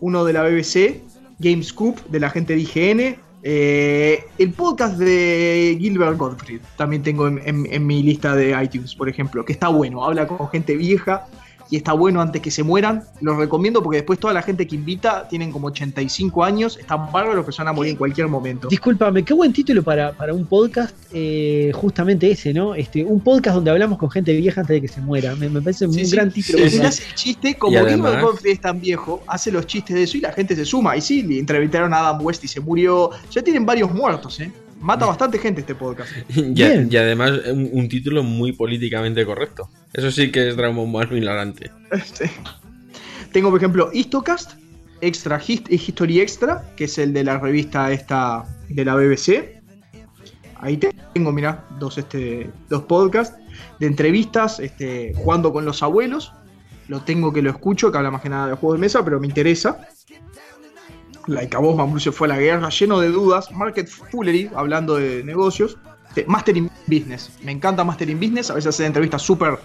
uno 0.00 0.24
de 0.24 0.32
la 0.32 0.42
BBC, 0.42 1.02
Gamescoop, 1.38 1.98
de 2.06 2.20
la 2.20 2.30
gente 2.30 2.54
de 2.54 2.60
IGN. 2.60 3.26
eh, 3.42 4.24
el 4.38 4.52
podcast 4.52 4.96
de 4.98 5.76
Gilbert 5.78 6.16
Gottfried, 6.16 6.60
también 6.76 7.02
tengo 7.02 7.28
en, 7.28 7.86
mi 7.86 8.02
lista 8.02 8.34
de 8.34 8.60
iTunes, 8.62 8.94
por 8.94 9.08
ejemplo, 9.08 9.44
que 9.44 9.52
está 9.52 9.68
bueno, 9.68 10.04
habla 10.04 10.26
con 10.26 10.48
gente 10.48 10.76
vieja 10.76 11.26
y 11.70 11.76
está 11.76 11.92
bueno 11.92 12.20
antes 12.20 12.40
que 12.42 12.50
se 12.50 12.62
mueran. 12.62 13.02
Los 13.20 13.36
recomiendo 13.36 13.82
porque 13.82 13.98
después 13.98 14.18
toda 14.18 14.32
la 14.34 14.42
gente 14.42 14.66
que 14.66 14.74
invita 14.76 15.26
tienen 15.28 15.50
como 15.52 15.68
85 15.68 16.44
años, 16.44 16.76
están 16.78 17.10
bárbaros, 17.12 17.44
pero 17.44 17.52
se 17.52 17.62
van 17.62 17.68
a 17.68 17.72
morir 17.72 17.92
en 17.92 17.96
cualquier 17.96 18.28
momento. 18.28 18.68
Discúlpame, 18.68 19.24
qué 19.24 19.34
buen 19.34 19.52
título 19.52 19.82
para, 19.82 20.12
para 20.12 20.32
un 20.32 20.46
podcast, 20.46 20.94
eh, 21.12 21.72
justamente 21.74 22.30
ese, 22.30 22.54
¿no? 22.54 22.74
Este, 22.74 23.04
un 23.04 23.20
podcast 23.20 23.56
donde 23.56 23.70
hablamos 23.70 23.98
con 23.98 24.10
gente 24.10 24.32
vieja 24.34 24.60
antes 24.60 24.74
de 24.76 24.80
que 24.80 24.88
se 24.88 25.00
muera. 25.00 25.34
Me, 25.36 25.48
me 25.48 25.60
parece 25.60 25.86
Sí, 25.90 26.00
un 26.00 26.06
sí. 26.06 26.16
gran 26.16 26.30
título. 26.30 26.58
Él 26.64 26.82
hace 26.86 27.04
el 27.04 27.14
chiste, 27.14 27.54
como 27.56 27.78
Gottfried 27.80 28.52
es 28.52 28.60
tan 28.60 28.80
viejo, 28.80 29.22
hace 29.26 29.50
los 29.52 29.66
chistes 29.66 29.96
de 29.96 30.02
eso 30.04 30.16
y 30.16 30.20
la 30.20 30.32
gente 30.32 30.54
se 30.56 30.64
suma. 30.64 30.96
Y 30.96 31.00
sí, 31.00 31.22
le 31.22 31.38
entrevistaron 31.38 31.92
a 31.94 31.98
Adam 31.98 32.24
West 32.24 32.44
y 32.44 32.48
se 32.48 32.60
murió. 32.60 33.10
Ya 33.30 33.42
tienen 33.42 33.66
varios 33.66 33.92
muertos, 33.92 34.40
¿eh? 34.40 34.50
Mata 34.86 35.04
bastante 35.06 35.38
gente 35.38 35.60
este 35.62 35.74
podcast. 35.74 36.10
Y, 36.28 36.42
Bien. 36.52 36.88
y 36.90 36.96
además 36.96 37.32
un, 37.52 37.68
un 37.72 37.88
título 37.88 38.22
muy 38.22 38.52
políticamente 38.52 39.26
correcto. 39.26 39.68
Eso 39.92 40.10
sí 40.12 40.30
que 40.30 40.48
es 40.48 40.56
Dragon 40.56 40.90
Ball 40.92 41.12
hilarante. 41.12 41.70
Este. 41.90 42.30
Tengo, 43.32 43.50
por 43.50 43.58
ejemplo, 43.58 43.90
Histocast, 43.92 44.52
Extra 45.00 45.40
Hist- 45.40 45.68
History 45.70 46.20
Extra, 46.20 46.62
que 46.76 46.84
es 46.84 46.98
el 46.98 47.12
de 47.12 47.24
la 47.24 47.38
revista 47.38 47.90
esta 47.90 48.44
de 48.68 48.84
la 48.84 48.94
BBC. 48.94 49.60
Ahí 50.60 50.76
te- 50.76 50.94
tengo, 51.12 51.32
mira, 51.32 51.64
dos, 51.80 51.98
este, 51.98 52.48
dos 52.70 52.84
podcasts 52.84 53.36
de 53.80 53.86
entrevistas, 53.88 54.60
este, 54.60 55.12
jugando 55.16 55.52
con 55.52 55.64
los 55.64 55.82
abuelos. 55.82 56.32
Lo 56.88 57.00
tengo 57.00 57.32
que 57.32 57.42
lo 57.42 57.50
escucho, 57.50 57.90
que 57.90 57.98
habla 57.98 58.12
más 58.12 58.22
que 58.22 58.28
nada 58.28 58.46
de 58.48 58.54
juegos 58.54 58.78
de 58.78 58.80
mesa, 58.82 59.04
pero 59.04 59.18
me 59.18 59.26
interesa. 59.26 59.88
Like 61.26 61.56
a 61.56 61.60
vos, 61.60 61.76
Mambrú 61.76 62.00
fue 62.12 62.28
a 62.28 62.34
la 62.34 62.38
guerra, 62.38 62.68
lleno 62.68 63.00
de 63.00 63.08
dudas. 63.08 63.50
Market 63.50 63.88
Foolery, 63.88 64.50
hablando 64.54 64.96
de 64.96 65.24
negocios. 65.24 65.76
Este, 66.08 66.24
Master 66.26 66.56
in 66.56 66.70
Business, 66.86 67.30
me 67.42 67.52
encanta 67.52 67.84
Master 67.84 68.08
in 68.08 68.18
Business. 68.18 68.50
A 68.50 68.54
veces 68.54 68.68
hace 68.68 68.86
entrevistas 68.86 69.22
súper 69.22 69.58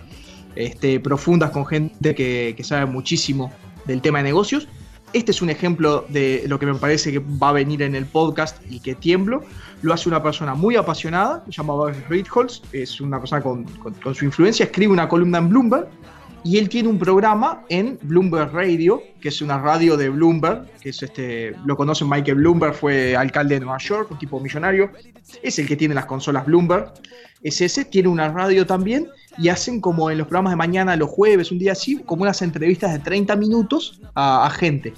este, 0.56 1.00
profundas 1.00 1.52
con 1.52 1.66
gente 1.66 2.16
que, 2.16 2.60
sabe 2.64 2.86
muchísimo 2.86 3.54
del 3.86 4.02
tema 4.02 4.18
de 4.20 4.26
negocios. 4.26 4.68
Este 5.14 5.32
es 5.32 5.42
un 5.42 5.50
ejemplo 5.50 6.06
de 6.10 6.44
lo 6.48 6.58
que 6.58 6.66
me 6.66 6.76
parece 6.76 7.12
que 7.12 7.20
va 7.20 7.50
a 7.50 7.54
venir 7.54 7.82
en 7.82 7.96
el 7.96 8.06
podcast 8.06 8.58
y 8.70 8.80
que 8.80 8.96
tiemblo. 8.96 9.44
Lo 9.82 9.94
hace 9.94 10.10
una 10.10 10.24
persona 10.24 10.56
muy 10.56 10.76
apasionada, 10.78 11.44
se 11.46 11.52
llama 11.52 11.74
es 12.72 13.02
una 13.02 13.20
persona 13.20 13.42
con- 13.42 13.66
con 14.04 14.16
su 14.16 14.26
influencia, 14.26 14.66
escribe 14.66 14.92
una 14.92 15.08
columna 15.08 15.38
en 15.38 15.50
Bloomberg 15.50 15.88
y 16.44 16.58
él 16.58 16.70
tiene 16.70 16.90
un 16.90 16.98
programa 16.98 17.64
en 17.70 18.00
Bloomberg 18.02 18.52
Radio, 18.52 19.04
que 19.22 19.30
es 19.30 19.42
una 19.42 19.60
radio 19.60 19.96
de 19.96 20.10
Bloomberg, 20.10 20.66
que 20.82 20.90
es 20.90 21.04
este, 21.04 21.56
lo 21.66 21.78
conocen 21.78 22.10
Michael 22.10 22.38
Bloomberg, 22.38 22.74
fue 22.74 23.16
alcalde 23.16 23.56
de 23.56 23.62
Nueva 23.62 23.78
York, 23.78 24.10
un 24.12 24.18
tipo 24.18 24.40
millonario, 24.40 24.92
es 25.44 25.60
el 25.60 25.68
que 25.68 25.76
tiene 25.76 25.94
las 25.94 26.06
consolas 26.06 26.46
Bloomberg, 26.46 26.94
es 27.44 27.62
ese, 27.62 27.86
tiene 27.86 28.08
una 28.08 28.30
radio 28.30 28.66
también 28.66 29.08
y 29.38 29.50
hacen 29.50 29.82
como 29.82 30.12
en 30.12 30.18
los 30.18 30.28
programas 30.28 30.54
de 30.54 30.58
mañana, 30.58 30.96
los 30.96 31.10
jueves, 31.10 31.52
un 31.52 31.60
día 31.60 31.72
así, 31.72 31.98
como 31.98 32.24
unas 32.24 32.42
entrevistas 32.42 32.92
de 32.94 33.00
30 33.00 33.36
minutos 33.36 34.00
a, 34.16 34.50
gente 34.50 34.94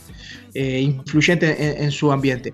eh, 0.54 0.82
influyente 0.82 1.84
en, 1.84 1.92
su 1.92 2.12
ambiente. 2.12 2.54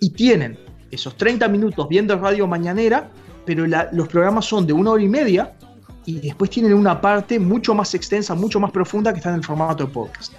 Y 0.00 0.10
tienen 0.10 0.58
esos 0.90 1.16
30 1.16 1.48
minutos 1.48 1.86
viendo 1.88 2.18
radio 2.18 2.46
mañanera, 2.46 3.10
pero 3.44 3.66
los 3.66 4.08
programas 4.08 4.44
son 4.44 4.66
de 4.66 4.72
una 4.72 4.90
hora 4.92 5.02
y 5.02 5.08
media 5.08 5.54
y 6.06 6.20
después 6.20 6.50
tienen 6.50 6.72
una 6.72 7.00
parte 7.00 7.38
mucho 7.38 7.74
más 7.74 7.94
extensa, 7.94 8.34
mucho 8.34 8.58
más 8.60 8.70
profunda 8.70 9.12
que 9.12 9.18
está 9.18 9.30
en 9.30 9.36
el 9.36 9.44
formato 9.44 9.84
de 9.84 9.92
podcast. 9.92 10.32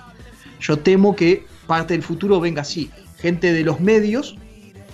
Yo 0.60 0.78
temo 0.78 1.16
que 1.16 1.46
parte 1.68 1.94
del 1.94 2.02
futuro 2.02 2.40
venga 2.40 2.62
así, 2.62 2.90
gente 3.18 3.54
de 3.54 3.64
los 3.64 3.80
medios 3.80 4.38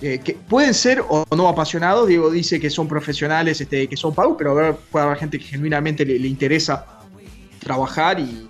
eh, 0.02 0.18
que 0.18 0.34
pueden 0.34 0.74
ser 0.74 1.02
o 1.08 1.24
no 1.36 1.48
apasionados, 1.48 2.08
Diego 2.08 2.30
dice 2.30 2.58
que 2.60 2.68
son 2.68 2.88
profesionales, 2.88 3.60
este, 3.60 3.88
que 3.88 3.96
son 3.96 4.14
pagos, 4.14 4.34
pero 4.36 4.76
puede 4.90 5.06
haber 5.06 5.18
gente 5.18 5.38
que 5.38 5.44
genuinamente 5.44 6.04
le, 6.04 6.16
interesa 6.28 7.00
trabajar 7.60 8.18
y, 8.18 8.48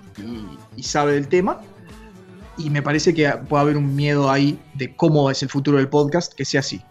sabe 0.83 1.13
del 1.13 1.29
tema. 1.29 1.61
Y 2.57 2.71
me 2.71 2.83
parece 2.83 3.15
que 3.15 3.29
puede 3.49 3.63
haber 3.63 3.77
un 3.77 3.95
miedo 3.95 4.31
ahí 4.31 4.59
de 4.75 4.97
cómo 4.97 5.31
es 5.31 5.43
el 5.43 5.49
futuro 5.49 5.79
del 5.79 5.89
podcast, 5.89 6.35
que 6.35 6.45
sea 6.45 6.61
así. 6.61 6.83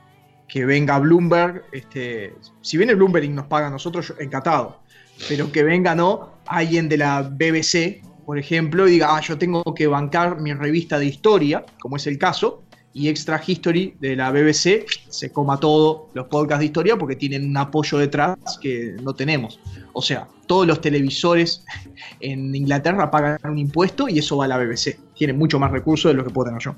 Que 0.47 0.65
venga 0.65 0.99
Bloomberg, 0.99 1.63
este, 1.71 2.33
si 2.61 2.77
viene 2.77 2.93
Bloomberg 2.95 3.25
y 3.25 3.29
nos 3.29 3.47
paga 3.47 3.67
a 3.67 3.69
nosotros, 3.69 4.13
encantado. 4.19 4.79
Pero 5.27 5.51
que 5.51 5.63
venga, 5.63 5.95
¿no? 5.95 6.33
Alguien 6.45 6.89
de 6.89 6.97
la 6.97 7.21
BBC, 7.21 8.01
por 8.25 8.37
ejemplo, 8.37 8.87
y 8.87 8.91
diga, 8.91 9.15
ah, 9.15 9.21
yo 9.21 9.37
tengo 9.37 9.63
que 9.73 9.87
bancar 9.87 10.39
mi 10.39 10.53
revista 10.53 10.99
de 10.99 11.05
historia, 11.05 11.65
como 11.79 11.95
es 11.95 12.07
el 12.07 12.17
caso, 12.17 12.63
y 12.93 13.09
Extra 13.09 13.41
History 13.45 13.95
de 13.99 14.15
la 14.15 14.31
BBC 14.31 14.85
se 15.09 15.31
coma 15.31 15.59
todo 15.59 16.09
los 16.13 16.27
podcasts 16.27 16.59
de 16.59 16.65
historia 16.65 16.95
porque 16.95 17.15
tienen 17.15 17.49
un 17.49 17.57
apoyo 17.57 17.97
detrás 17.97 18.37
que 18.61 18.95
no 19.01 19.15
tenemos. 19.15 19.59
O 19.93 20.01
sea, 20.01 20.27
todos 20.45 20.67
los 20.67 20.79
televisores 20.79 21.65
en 22.19 22.53
Inglaterra 22.53 23.09
pagan 23.09 23.39
un 23.45 23.57
impuesto 23.57 24.07
y 24.07 24.19
eso 24.19 24.37
va 24.37 24.45
a 24.45 24.47
la 24.47 24.57
BBC. 24.57 24.99
Tienen 25.15 25.37
mucho 25.37 25.59
más 25.59 25.71
recursos 25.71 26.11
de 26.11 26.15
lo 26.15 26.23
que 26.23 26.29
puedo 26.29 26.49
tener 26.49 26.61
yo. 26.61 26.75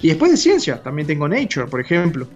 Y 0.00 0.08
después 0.08 0.30
de 0.30 0.36
ciencia, 0.36 0.82
también 0.82 1.06
tengo 1.06 1.28
Nature, 1.28 1.66
por 1.66 1.80
ejemplo. 1.80 2.26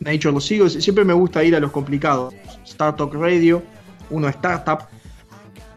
Nature 0.00 0.32
lo 0.32 0.40
sigo, 0.40 0.68
siempre 0.68 1.04
me 1.04 1.12
gusta 1.12 1.42
ir 1.42 1.54
a 1.56 1.60
los 1.60 1.70
complicados. 1.70 2.34
Startup 2.64 3.12
Radio, 3.12 3.62
uno 4.10 4.28
Startup. 4.28 4.80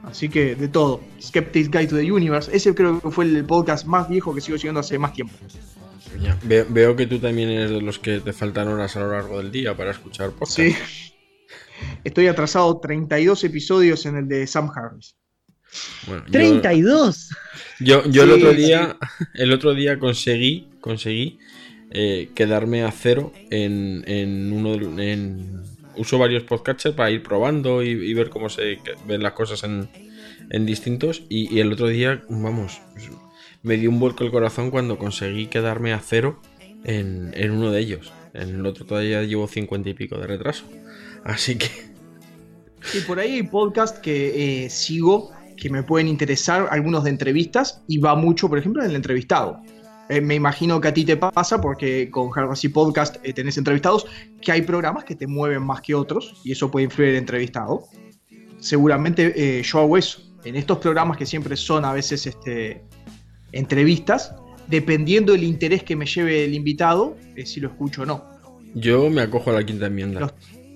Así 0.04 0.30
que 0.30 0.56
de 0.56 0.68
todo. 0.68 1.02
Skeptics 1.22 1.70
Guide 1.70 1.88
to 1.88 1.96
the 1.98 2.12
Universe. 2.12 2.50
Ese 2.56 2.74
creo 2.74 3.00
que 3.00 3.12
fue 3.12 3.26
el 3.26 3.46
podcast 3.46 3.86
más 3.86 4.10
viejo 4.10 4.34
que 4.34 4.42
sigo 4.42 4.58
siguiendo 4.58 4.80
hace 4.80 4.98
más 4.98 5.14
tiempo. 5.14 5.34
Ya, 6.22 6.38
ve- 6.44 6.66
veo 6.68 6.96
que 6.96 7.06
tú 7.08 7.20
también 7.20 7.50
eres 7.50 7.70
de 7.70 7.82
los 7.82 8.00
que 8.00 8.20
te 8.20 8.34
faltan 8.34 8.68
horas 8.68 8.96
a 8.98 9.00
lo 9.00 9.12
largo 9.12 9.38
del 9.38 9.52
día 9.52 9.76
para 9.78 9.92
escuchar 9.92 10.32
podcast. 10.32 10.56
Sí. 10.58 10.76
Estoy 12.04 12.28
atrasado 12.28 12.80
32 12.80 13.44
episodios 13.44 14.06
en 14.06 14.18
el 14.18 14.28
de 14.28 14.46
Sam 14.48 14.70
Harris. 14.76 15.16
Bueno, 16.08 16.24
yo- 16.26 16.32
32. 16.32 17.30
Yo, 17.80 18.04
yo 18.10 18.24
el 18.24 18.30
Sí, 18.30 18.36
otro 18.36 18.54
día, 18.54 18.98
el 19.36 19.52
otro 19.54 19.74
día 19.74 19.98
conseguí, 20.00 20.70
conseguí 20.82 21.40
eh, 21.92 22.30
quedarme 22.36 22.84
a 22.84 22.92
cero 22.92 23.32
en, 23.50 24.04
en 24.08 24.52
uno 24.52 24.78
de, 24.78 25.14
en, 25.14 25.62
uso 26.02 26.18
varios 26.18 26.44
podcatchers 26.44 26.96
para 26.96 27.12
ir 27.12 27.24
probando 27.24 27.84
y, 27.84 28.14
ver 28.14 28.30
cómo 28.30 28.50
se 28.50 28.80
ven 29.08 29.24
las 29.24 29.34
cosas 29.34 29.64
en, 29.64 29.90
en 30.50 30.66
distintos 30.66 31.24
y, 31.30 31.60
el 31.60 31.72
otro 31.72 31.88
día, 31.88 32.24
vamos, 32.30 32.82
me 33.64 33.78
dio 33.78 33.90
un 33.90 34.00
vuelco 34.00 34.24
el 34.24 34.32
corazón 34.32 34.72
cuando 34.72 34.98
conseguí 34.98 35.48
quedarme 35.48 35.94
a 35.94 36.00
cero 36.00 36.42
en, 36.84 37.32
en 37.36 37.52
uno 37.52 37.72
de 37.72 37.80
ellos. 37.80 38.12
En 38.34 38.50
el 38.56 38.66
otro 38.66 38.86
todavía 38.86 39.24
llevo 39.24 39.48
50 39.48 39.90
y 39.90 39.94
pico 39.94 40.18
de 40.18 40.28
retraso. 40.28 40.66
Así 41.24 41.58
que 41.58 41.68
Y 42.94 43.02
por 43.02 43.20
ahí 43.20 43.34
hay 43.34 43.44
podcasts 43.44 44.00
que 44.00 44.66
eh, 44.66 44.70
sigo 44.70 45.32
que 45.58 45.70
me 45.70 45.84
pueden 45.84 46.08
interesar, 46.08 46.68
algunos 46.72 47.04
de 47.04 47.12
entrevistas, 47.12 47.84
y 47.88 48.00
va 48.00 48.16
mucho, 48.16 48.50
por 48.50 48.58
ejemplo, 48.58 48.84
en 48.84 48.90
el 48.90 48.96
entrevistado. 48.96 49.62
Eh, 50.10 50.20
me 50.22 50.36
imagino 50.36 50.82
que 50.82 50.90
a 50.90 50.94
ti 50.94 51.06
te 51.06 51.16
pasa, 51.16 51.62
porque 51.62 52.10
con 52.12 52.30
Harvard 52.36 52.58
Podcast 52.74 53.16
eh, 53.24 53.32
tenés 53.34 53.58
entrevistados, 53.58 54.06
que 54.42 54.52
hay 54.52 54.62
programas 54.62 55.06
que 55.06 55.16
te 55.16 55.26
mueven 55.28 55.64
más 55.64 55.82
que 55.82 55.96
otros, 55.96 56.42
y 56.44 56.52
eso 56.52 56.70
puede 56.70 56.86
influir 56.86 57.10
en 57.10 57.16
el 57.16 57.20
entrevistado. 57.22 57.84
Seguramente 58.60 59.34
eh, 59.36 59.64
yo 59.64 59.80
hago 59.80 59.98
eso. 59.98 60.22
En 60.44 60.56
estos 60.56 60.80
programas 60.80 61.18
que 61.18 61.26
siempre 61.26 61.56
son 61.56 61.86
a 61.86 61.94
veces 61.94 62.26
este, 62.28 62.84
entrevistas, 63.52 64.34
dependiendo 64.68 65.34
del 65.34 65.44
interés 65.44 65.84
que 65.84 65.96
me 65.96 66.06
lleve 66.06 66.46
el 66.46 66.54
invitado, 66.56 67.16
si 67.46 67.60
lo 67.60 67.70
escucho 67.70 68.04
o 68.04 68.06
no. 68.06 68.26
Yo 68.74 69.10
me 69.10 69.22
acojo 69.22 69.50
a 69.52 69.54
la 69.54 69.66
quinta 69.66 69.88
enmienda. 69.88 70.20
Los- 70.22 70.34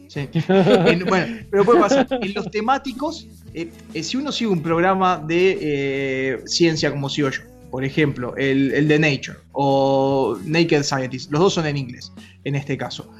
Sí. 0.07 0.29
En- 0.47 1.03
bueno, 1.05 1.39
pero 1.51 1.65
puede 1.65 1.79
pasar. 1.81 2.07
En 2.21 2.33
los 2.33 2.49
temáticos, 2.49 3.27
eh, 3.53 3.69
si 4.01 4.15
uno 4.15 4.31
sigue 4.31 4.49
un 4.49 4.61
programa 4.61 5.17
de 5.17 6.41
ciencia 6.45 6.89
como 6.91 7.09
sigo 7.09 7.29
yo, 7.31 7.41
por 7.75 7.83
ejemplo, 7.83 8.33
el, 8.37 8.71
el 8.71 8.87
de 8.87 8.97
Nature 8.97 9.37
o 9.51 10.37
Naked 10.45 10.83
Scientist, 10.83 11.29
los 11.29 11.41
dos 11.41 11.55
son 11.55 11.65
en 11.65 11.75
inglés 11.75 12.09
en 12.45 12.55
este 12.55 12.77
caso. 12.77 13.11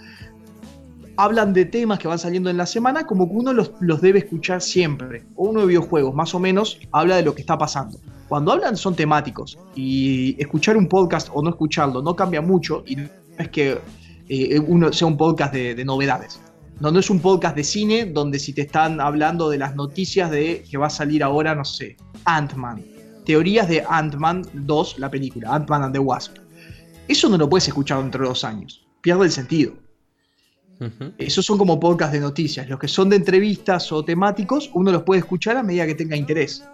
Hablan 1.18 1.52
de 1.52 1.65
temas 1.65 1.99
que 1.99 2.07
van 2.07 2.18
saliendo 2.18 2.49
en 2.49 2.56
la 2.56 2.65
semana 2.65 3.06
como 3.06 3.27
que 3.27 3.36
uno 3.36 3.52
los, 3.52 3.73
los 3.82 3.99
debe 3.99 4.19
escuchar 4.19 4.61
siempre. 4.61 5.23
O 5.36 5.49
uno 5.49 5.60
de 5.60 5.68
videojuegos, 5.68 6.15
más 6.15 6.34
o 6.34 6.40
menos, 6.40 6.80
habla 6.94 7.18
de 7.18 7.23
lo 7.23 7.36
que 7.36 7.41
está 7.41 7.57
pasando. 7.57 7.99
Cuando 8.30 8.53
hablan 8.53 8.77
son 8.77 8.95
temáticos 8.95 9.60
y 9.76 10.41
escuchar 10.41 10.77
un 10.77 10.88
podcast 10.88 11.27
o 11.34 11.41
no 11.41 11.49
escucharlo 11.49 12.02
no 12.02 12.15
cambia 12.15 12.40
mucho 12.40 12.82
y 12.88 12.95
no 12.95 13.10
es 13.38 13.49
que 13.49 13.77
eh, 14.30 14.57
uno 14.57 14.94
sea 14.94 15.10
un 15.10 15.18
podcast 15.18 15.53
de, 15.53 15.76
de 15.76 15.84
novedades. 15.84 16.40
No, 16.80 16.91
no 16.91 17.02
es 17.02 17.10
un 17.10 17.19
podcast 17.19 17.57
de 17.57 17.65
cine 17.65 18.06
donde 18.06 18.40
si 18.40 18.53
te 18.53 18.61
están 18.61 19.02
hablando 19.02 19.49
de 19.49 19.57
las 19.57 19.76
noticias 19.76 20.32
de 20.32 20.64
que 20.72 20.77
va 20.77 20.88
a 20.88 20.90
salir 20.90 21.23
ahora, 21.23 21.56
no 21.56 21.65
sé, 21.65 21.98
Ant-Man. 22.23 22.95
Teorías 23.26 23.68
de 23.68 23.84
Ant-Man 23.88 24.44
2, 24.54 25.00
la 25.00 25.10
película, 25.10 25.54
Ant-Man 25.56 25.84
and 25.84 25.94
the 25.94 26.00
Wasp. 26.00 26.38
Eso 27.08 27.30
no 27.30 27.38
lo 27.38 27.50
puedes 27.50 27.68
escuchar 27.68 28.02
dentro 28.02 28.24
de 28.24 28.30
dos 28.30 28.44
años. 28.44 28.86
Pierde 29.02 29.26
el 29.26 29.32
sentido. 29.32 29.74
Esos 31.18 31.46
son 31.46 31.58
como 31.58 31.80
podcast 31.80 32.12
de 32.14 32.20
noticias. 32.20 32.68
Los 32.68 32.80
que 32.80 32.88
son 32.88 33.10
de 33.10 33.16
entrevistas 33.16 33.92
o 33.92 34.04
temáticos, 34.04 34.70
uno 34.74 34.92
los 34.92 35.04
puede 35.04 35.20
escuchar 35.20 35.56
a 35.58 35.64
medida 35.64 35.86
que 35.86 35.96
tenga 35.96 36.16
interés. 36.18 36.66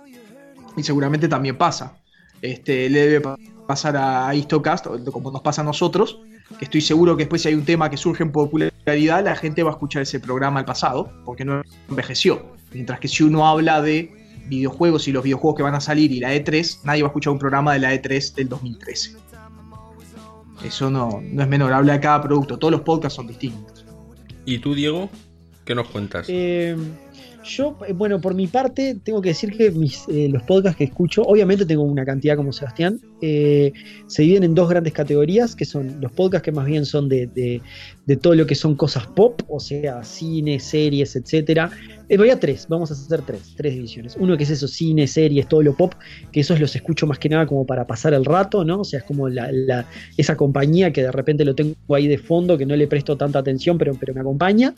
Y 0.76 0.84
seguramente 0.84 1.28
también 1.28 1.58
pasa. 1.58 1.98
Este, 2.42 2.90
le 2.90 3.00
debe 3.02 3.22
pa- 3.22 3.38
pasar 3.68 3.96
a 3.98 4.34
Histocast, 4.34 4.88
como 5.12 5.32
nos 5.32 5.42
pasa 5.42 5.62
a 5.62 5.66
nosotros, 5.66 6.20
que 6.58 6.66
estoy 6.66 6.82
seguro 6.82 7.16
que 7.16 7.24
después 7.24 7.44
si 7.44 7.50
hay 7.50 7.54
un 7.54 7.64
tema 7.64 7.90
que 7.90 7.98
surge 7.98 8.24
en 8.24 8.32
popularidad, 8.32 9.24
la 9.24 9.36
gente 9.36 9.62
va 9.62 9.70
a 9.70 9.74
escuchar 9.74 10.02
ese 10.02 10.20
programa 10.20 10.60
al 10.62 10.66
pasado, 10.66 11.12
porque 11.24 11.46
no 11.46 11.62
envejeció. 11.88 12.54
Mientras 12.74 13.00
que 13.00 13.08
si 13.08 13.24
uno 13.24 13.46
habla 13.48 13.82
de 13.82 14.21
videojuegos 14.52 15.08
y 15.08 15.14
los 15.14 15.24
videojuegos 15.24 15.56
que 15.56 15.64
van 15.64 15.76
a 15.76 15.80
salir 15.80 16.12
y 16.12 16.20
la 16.20 16.36
E3, 16.36 16.82
nadie 16.84 17.02
va 17.04 17.08
a 17.08 17.12
escuchar 17.12 17.32
un 17.32 17.40
programa 17.40 17.74
de 17.74 17.80
la 17.80 17.94
E3 17.94 18.36
del 18.36 18.50
2013. 18.50 19.16
Eso 20.64 20.92
no, 20.92 21.22
no 21.24 21.42
es 21.42 21.48
menor, 21.48 21.74
habla 21.74 21.94
de 21.94 22.00
cada 22.02 22.22
producto, 22.22 22.60
todos 22.60 22.72
los 22.72 22.82
podcasts 22.82 23.16
son 23.16 23.28
distintos. 23.28 23.86
¿Y 24.46 24.60
tú, 24.60 24.76
Diego? 24.76 25.10
¿Qué 25.64 25.74
nos 25.74 25.88
cuentas? 25.88 26.26
Eh, 26.30 26.76
yo, 27.44 27.76
bueno, 27.96 28.22
por 28.22 28.36
mi 28.36 28.48
parte, 28.48 29.00
tengo 29.04 29.22
que 29.22 29.30
decir 29.30 29.52
que 29.58 29.72
mis, 29.72 30.08
eh, 30.10 30.30
los 30.30 30.44
podcasts 30.44 30.78
que 30.78 30.84
escucho, 30.84 31.24
obviamente 31.24 31.66
tengo 31.66 31.84
una 31.84 32.06
cantidad 32.06 32.36
como 32.36 32.52
Sebastián, 32.54 33.00
eh, 33.22 33.72
se 34.08 34.22
dividen 34.22 34.44
en 34.44 34.56
dos 34.56 34.70
grandes 34.70 34.94
categorías, 34.94 35.56
que 35.56 35.66
son 35.66 36.00
los 36.00 36.12
podcasts 36.12 36.44
que 36.46 36.52
más 36.52 36.66
bien 36.68 36.86
son 36.86 37.10
de, 37.10 37.28
de- 37.28 37.62
todo 38.18 38.36
lo 38.36 38.46
que 38.46 38.56
son 38.56 38.76
cosas 38.76 39.08
pop, 39.08 39.42
o 39.48 39.60
sea, 39.60 40.04
cine, 40.04 40.60
series, 40.60 41.16
etcétera. 41.16 41.72
Eh, 42.10 42.18
voy 42.18 42.30
a 42.30 42.38
tres, 42.40 42.66
vamos 42.68 42.92
a 42.92 42.94
hacer 42.94 43.22
tres, 43.22 43.54
tres 43.56 43.74
divisiones. 43.74 44.18
Uno 44.18 44.36
que 44.36 44.44
es 44.44 44.50
eso, 44.50 44.68
cine, 44.68 45.08
series, 45.08 45.48
todo 45.48 45.62
lo 45.64 45.76
pop, 45.78 45.94
que 46.32 46.42
esos 46.42 46.60
los 46.60 46.76
escucho 46.76 47.08
más 47.08 47.20
que 47.20 47.30
nada 47.30 47.46
como 47.48 47.66
para 47.66 47.88
pasar 47.88 48.14
el 48.14 48.26
rato, 48.26 48.66
¿no? 48.66 48.82
O 48.82 48.84
sea, 48.84 49.00
es 49.00 49.06
como 49.06 49.30
la, 49.30 49.50
la- 49.52 49.88
esa 50.18 50.36
compañía 50.36 50.92
que 50.92 51.04
de 51.04 51.12
repente 51.12 51.46
lo 51.46 51.56
tengo 51.56 51.74
ahí 51.96 52.08
de 52.08 52.18
fondo, 52.18 52.58
que 52.58 52.66
no 52.66 52.76
le 52.76 52.88
presto 52.88 53.16
tanta 53.18 53.40
atención, 53.40 53.78
pero, 53.78 53.96
pero 53.98 54.14
me 54.14 54.20
acompaña. 54.22 54.76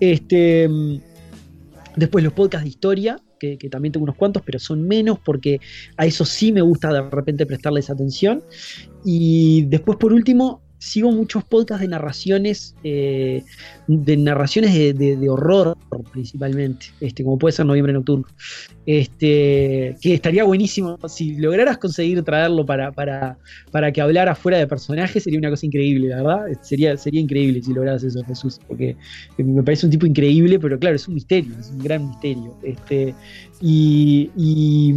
Este. 0.00 0.68
Después 1.96 2.22
los 2.22 2.34
podcasts 2.34 2.64
de 2.64 2.68
historia, 2.70 3.18
que, 3.40 3.58
que 3.58 3.68
también 3.68 3.92
tengo 3.92 4.04
unos 4.04 4.16
cuantos, 4.16 4.42
pero 4.44 4.58
son 4.58 4.86
menos 4.86 5.18
porque 5.24 5.60
a 5.96 6.06
eso 6.06 6.24
sí 6.24 6.52
me 6.52 6.60
gusta 6.60 6.92
de 6.92 7.10
repente 7.10 7.46
prestarles 7.46 7.90
atención. 7.90 8.44
Y 9.04 9.62
después, 9.66 9.98
por 9.98 10.12
último, 10.12 10.62
sigo 10.78 11.10
muchos 11.10 11.44
podcasts 11.44 11.80
de 11.82 11.88
narraciones, 11.88 12.74
eh, 12.84 13.42
de 13.86 14.16
narraciones 14.16 14.74
de, 14.74 14.92
de- 14.92 15.28
horror 15.28 15.76
principalmente, 16.12 16.86
este, 17.00 17.24
como 17.24 17.38
puede 17.38 17.52
ser 17.52 17.66
Noviembre 17.66 17.92
Nocturno. 17.92 18.26
Este, 18.84 19.96
que 20.00 20.14
estaría 20.14 20.44
buenísimo, 20.44 20.96
si 21.08 21.36
lograras 21.36 21.78
conseguir 21.78 22.22
traerlo 22.22 22.64
para, 22.64 22.92
para, 22.92 23.36
para 23.72 23.90
que 23.90 24.00
hablara 24.00 24.34
fuera 24.34 24.58
de 24.58 24.66
personajes, 24.66 25.24
sería 25.24 25.38
una 25.38 25.50
cosa 25.50 25.66
increíble, 25.66 26.08
verdad. 26.08 26.46
Sería, 26.62 26.96
sería 26.96 27.20
increíble 27.20 27.62
si 27.62 27.72
lograras 27.72 28.04
eso, 28.04 28.22
Jesús, 28.24 28.60
porque 28.68 28.96
me 29.38 29.62
parece 29.62 29.86
un 29.86 29.92
tipo 29.92 30.06
increíble, 30.06 30.58
pero 30.60 30.78
claro, 30.78 30.94
es 30.96 31.08
un 31.08 31.14
misterio, 31.14 31.52
es 31.58 31.70
un 31.70 31.78
gran 31.78 32.08
misterio. 32.08 32.56
Este, 32.62 33.14
y, 33.60 34.94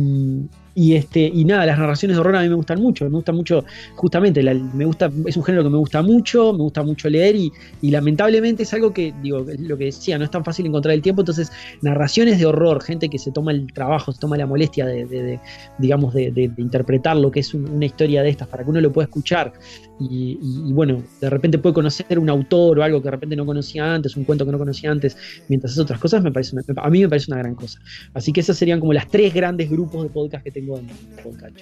y, 0.75 0.95
este, 0.95 1.19
y 1.21 1.45
nada, 1.45 1.65
las 1.65 1.77
narraciones 1.79 2.15
de 2.15 2.21
horror 2.21 2.35
a 2.35 2.41
mí 2.41 2.49
me 2.49 2.55
gustan 2.55 2.81
mucho, 2.81 3.05
me 3.05 3.11
gusta 3.11 3.31
mucho, 3.31 3.65
justamente, 3.95 4.41
la- 4.43 4.53
me 4.53 4.85
gusta, 4.85 5.11
es 5.25 5.35
un 5.37 5.43
género 5.43 5.63
que 5.63 5.69
me 5.69 5.77
gusta 5.77 6.01
mucho, 6.01 6.53
me 6.53 6.59
gusta 6.59 6.83
mucho 6.83 7.09
leer 7.09 7.35
y, 7.35 7.51
lamentablemente 7.81 8.63
es 8.63 8.73
algo 8.73 8.93
que, 8.93 9.13
digo, 9.21 9.45
lo 9.59 9.77
que 9.77 9.85
decía, 9.85 10.17
no 10.17 10.25
es 10.25 10.31
tan 10.31 10.43
fácil 10.45 10.65
encontrar 10.65 10.93
el 10.93 11.01
tiempo, 11.01 11.21
entonces 11.21 11.51
narraciones 11.81 12.39
de 12.39 12.45
horror, 12.45 12.81
gente 12.81 13.09
que 13.09 13.17
se 13.19 13.31
toma 13.31 13.51
el 13.51 13.71
trabajo, 13.73 14.11
se 14.11 14.19
toma 14.19 14.37
la 14.37 14.45
molestia 14.45 14.85
de, 14.85 15.39
digamos, 15.77 16.13
de, 16.13 16.51
interpretar 16.57 17.17
lo 17.17 17.31
que 17.31 17.39
es 17.41 17.53
un- 17.53 17.69
una 17.69 17.85
historia 17.85 18.23
de 18.23 18.29
estas 18.29 18.47
para 18.47 18.63
que 18.63 18.69
uno 18.69 18.81
lo 18.81 18.91
pueda 18.91 19.05
escuchar 19.05 19.53
y, 19.99 20.39
y- 20.41 20.69
y 20.69 20.73
bueno, 20.73 21.03
de 21.19 21.29
repente 21.29 21.57
puede 21.57 21.73
conocer 21.73 22.17
un 22.19 22.29
autor 22.29 22.79
o 22.79 22.83
algo 22.83 22.99
que 22.99 23.05
de 23.05 23.11
repente 23.11 23.35
no 23.35 23.45
conocía 23.45 23.93
antes, 23.93 24.15
un 24.15 24.23
cuento 24.23 24.45
que 24.45 24.51
no 24.51 24.57
conocía 24.57 24.91
antes, 24.91 25.17
mientras 25.47 25.73
hace 25.73 25.81
otras 25.81 25.99
cosas, 25.99 26.23
me 26.23 26.31
parece 26.31 26.55
una- 26.55 26.63
a 26.81 26.89
mí 26.89 27.01
me 27.01 27.09
parece 27.09 27.31
una 27.31 27.39
gran 27.41 27.55
cosa. 27.55 27.79
Así 28.13 28.31
que 28.33 28.39
esas 28.41 28.57
serían 28.57 28.79
como 28.79 28.93
las 28.93 29.07
tres 29.09 29.33
grandes 29.33 29.69
grupos 29.69 30.03
de 30.03 30.09
podcast 30.09 30.43
que 30.43 30.51
tengo 30.51 30.77
en 30.77 30.87
podcast. 31.23 31.57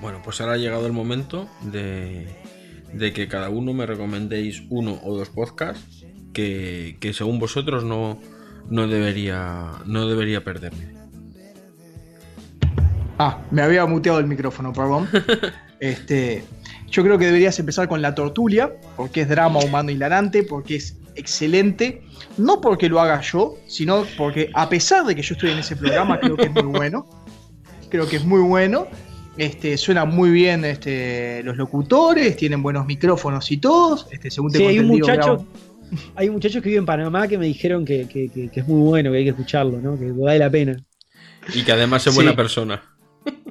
Bueno, 0.00 0.20
pues 0.24 0.40
ahora 0.40 0.54
ha 0.54 0.56
llegado 0.58 0.86
el 0.86 0.92
momento 0.92 1.48
de, 1.72 2.26
de 2.92 3.12
que 3.12 3.28
cada 3.28 3.48
uno 3.48 3.72
me 3.72 3.86
recomendéis 3.86 4.62
uno 4.68 4.98
o 5.02 5.16
dos 5.16 5.30
podcasts 5.30 6.04
que, 6.32 6.96
que 7.00 7.12
según 7.14 7.38
vosotros 7.38 7.82
no, 7.84 8.18
no, 8.68 8.86
debería, 8.88 9.70
no 9.86 10.06
debería 10.06 10.44
perderme. 10.44 10.94
Ah, 13.18 13.42
me 13.50 13.62
había 13.62 13.86
muteado 13.86 14.18
el 14.18 14.26
micrófono, 14.26 14.72
perdón. 14.74 15.08
Este, 15.80 16.44
yo 16.90 17.02
creo 17.02 17.18
que 17.18 17.26
deberías 17.26 17.58
empezar 17.58 17.88
con 17.88 18.00
La 18.02 18.14
Tortulia, 18.14 18.72
porque 18.96 19.22
es 19.22 19.28
drama 19.28 19.60
humano 19.60 19.90
hilarante, 19.90 20.42
porque 20.42 20.76
es 20.76 20.96
excelente. 21.14 22.02
No 22.38 22.60
porque 22.60 22.88
lo 22.88 23.00
haga 23.00 23.20
yo, 23.20 23.56
sino 23.66 24.04
porque 24.16 24.50
a 24.54 24.68
pesar 24.68 25.04
de 25.06 25.14
que 25.14 25.22
yo 25.22 25.34
estoy 25.34 25.50
en 25.50 25.58
ese 25.58 25.76
programa, 25.76 26.18
creo 26.20 26.36
que 26.36 26.44
es 26.44 26.52
muy 26.52 26.62
bueno. 26.64 27.06
Creo 27.88 28.08
que 28.08 28.16
es 28.16 28.24
muy 28.24 28.40
bueno. 28.40 28.86
Este, 29.36 29.76
suena 29.76 30.06
muy 30.06 30.30
bien 30.30 30.64
este, 30.64 31.42
los 31.44 31.56
locutores, 31.58 32.36
tienen 32.36 32.62
buenos 32.62 32.86
micrófonos 32.86 33.50
y 33.52 33.58
todos. 33.58 34.06
Este, 34.10 34.30
según 34.30 34.50
Sí, 34.50 34.58
tengo 34.58 34.70
hay 34.70 34.78
un 34.78 34.86
muchacho, 34.88 35.46
hay 36.14 36.28
un 36.28 36.34
muchacho 36.34 36.62
que 36.62 36.70
vive 36.70 36.78
en 36.78 36.86
Panamá 36.86 37.28
que 37.28 37.36
me 37.36 37.44
dijeron 37.46 37.84
que, 37.84 38.08
que- 38.08 38.28
que- 38.30 38.48
que 38.48 38.60
es 38.60 38.66
muy 38.66 38.80
bueno, 38.80 39.12
que 39.12 39.18
hay 39.18 39.24
que 39.24 39.30
escucharlo, 39.30 39.78
¿no? 39.80 39.98
que 39.98 40.10
vale 40.10 40.38
la 40.38 40.48
pena. 40.50 40.76
Y 41.54 41.62
que 41.62 41.70
además 41.72 42.06
es 42.06 42.14
Sí. 42.14 42.16
buena 42.16 42.34
persona. 42.34 42.82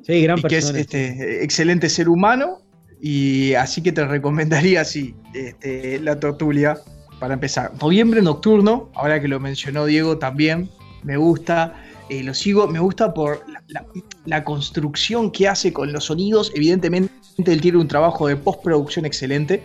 Sí, 0.04 0.22
gran 0.22 0.40
y 0.40 0.42
que 0.44 0.58
es 0.58 0.66
persona. 0.72 0.80
este, 0.80 1.44
excelente 1.44 1.90
ser 1.90 2.10
humano. 2.10 2.60
Y 3.02 3.54
así 3.56 3.82
que 3.82 3.92
te 3.92 4.06
recomendaría, 4.06 4.84
sí, 4.86 5.16
este, 5.34 6.00
la 6.00 6.20
tortulia 6.20 6.78
para 7.20 7.34
empezar. 7.34 7.72
Noviembre 7.82 8.22
nocturno, 8.22 8.90
ahora 8.96 9.20
que 9.22 9.28
lo 9.28 9.40
mencionó 9.40 9.86
Diego 9.86 10.18
también, 10.18 10.70
me 11.04 11.18
gusta. 11.18 11.74
eh, 12.10 12.22
lo 12.24 12.34
sigo, 12.36 12.68
me 12.68 12.78
gusta 12.80 13.14
por 13.16 13.42
la, 13.50 13.64
la- 13.68 13.86
la 14.26 14.44
construcción 14.44 15.32
que 15.32 15.48
hace 15.48 15.74
con 15.74 15.92
los 15.92 16.06
sonidos. 16.06 16.52
Evidentemente, 16.56 17.12
él 17.46 17.62
tiene 17.62 17.80
un 17.80 17.88
trabajo 17.88 18.28
de 18.28 18.36
postproducción 18.36 19.06
excelente. 19.06 19.64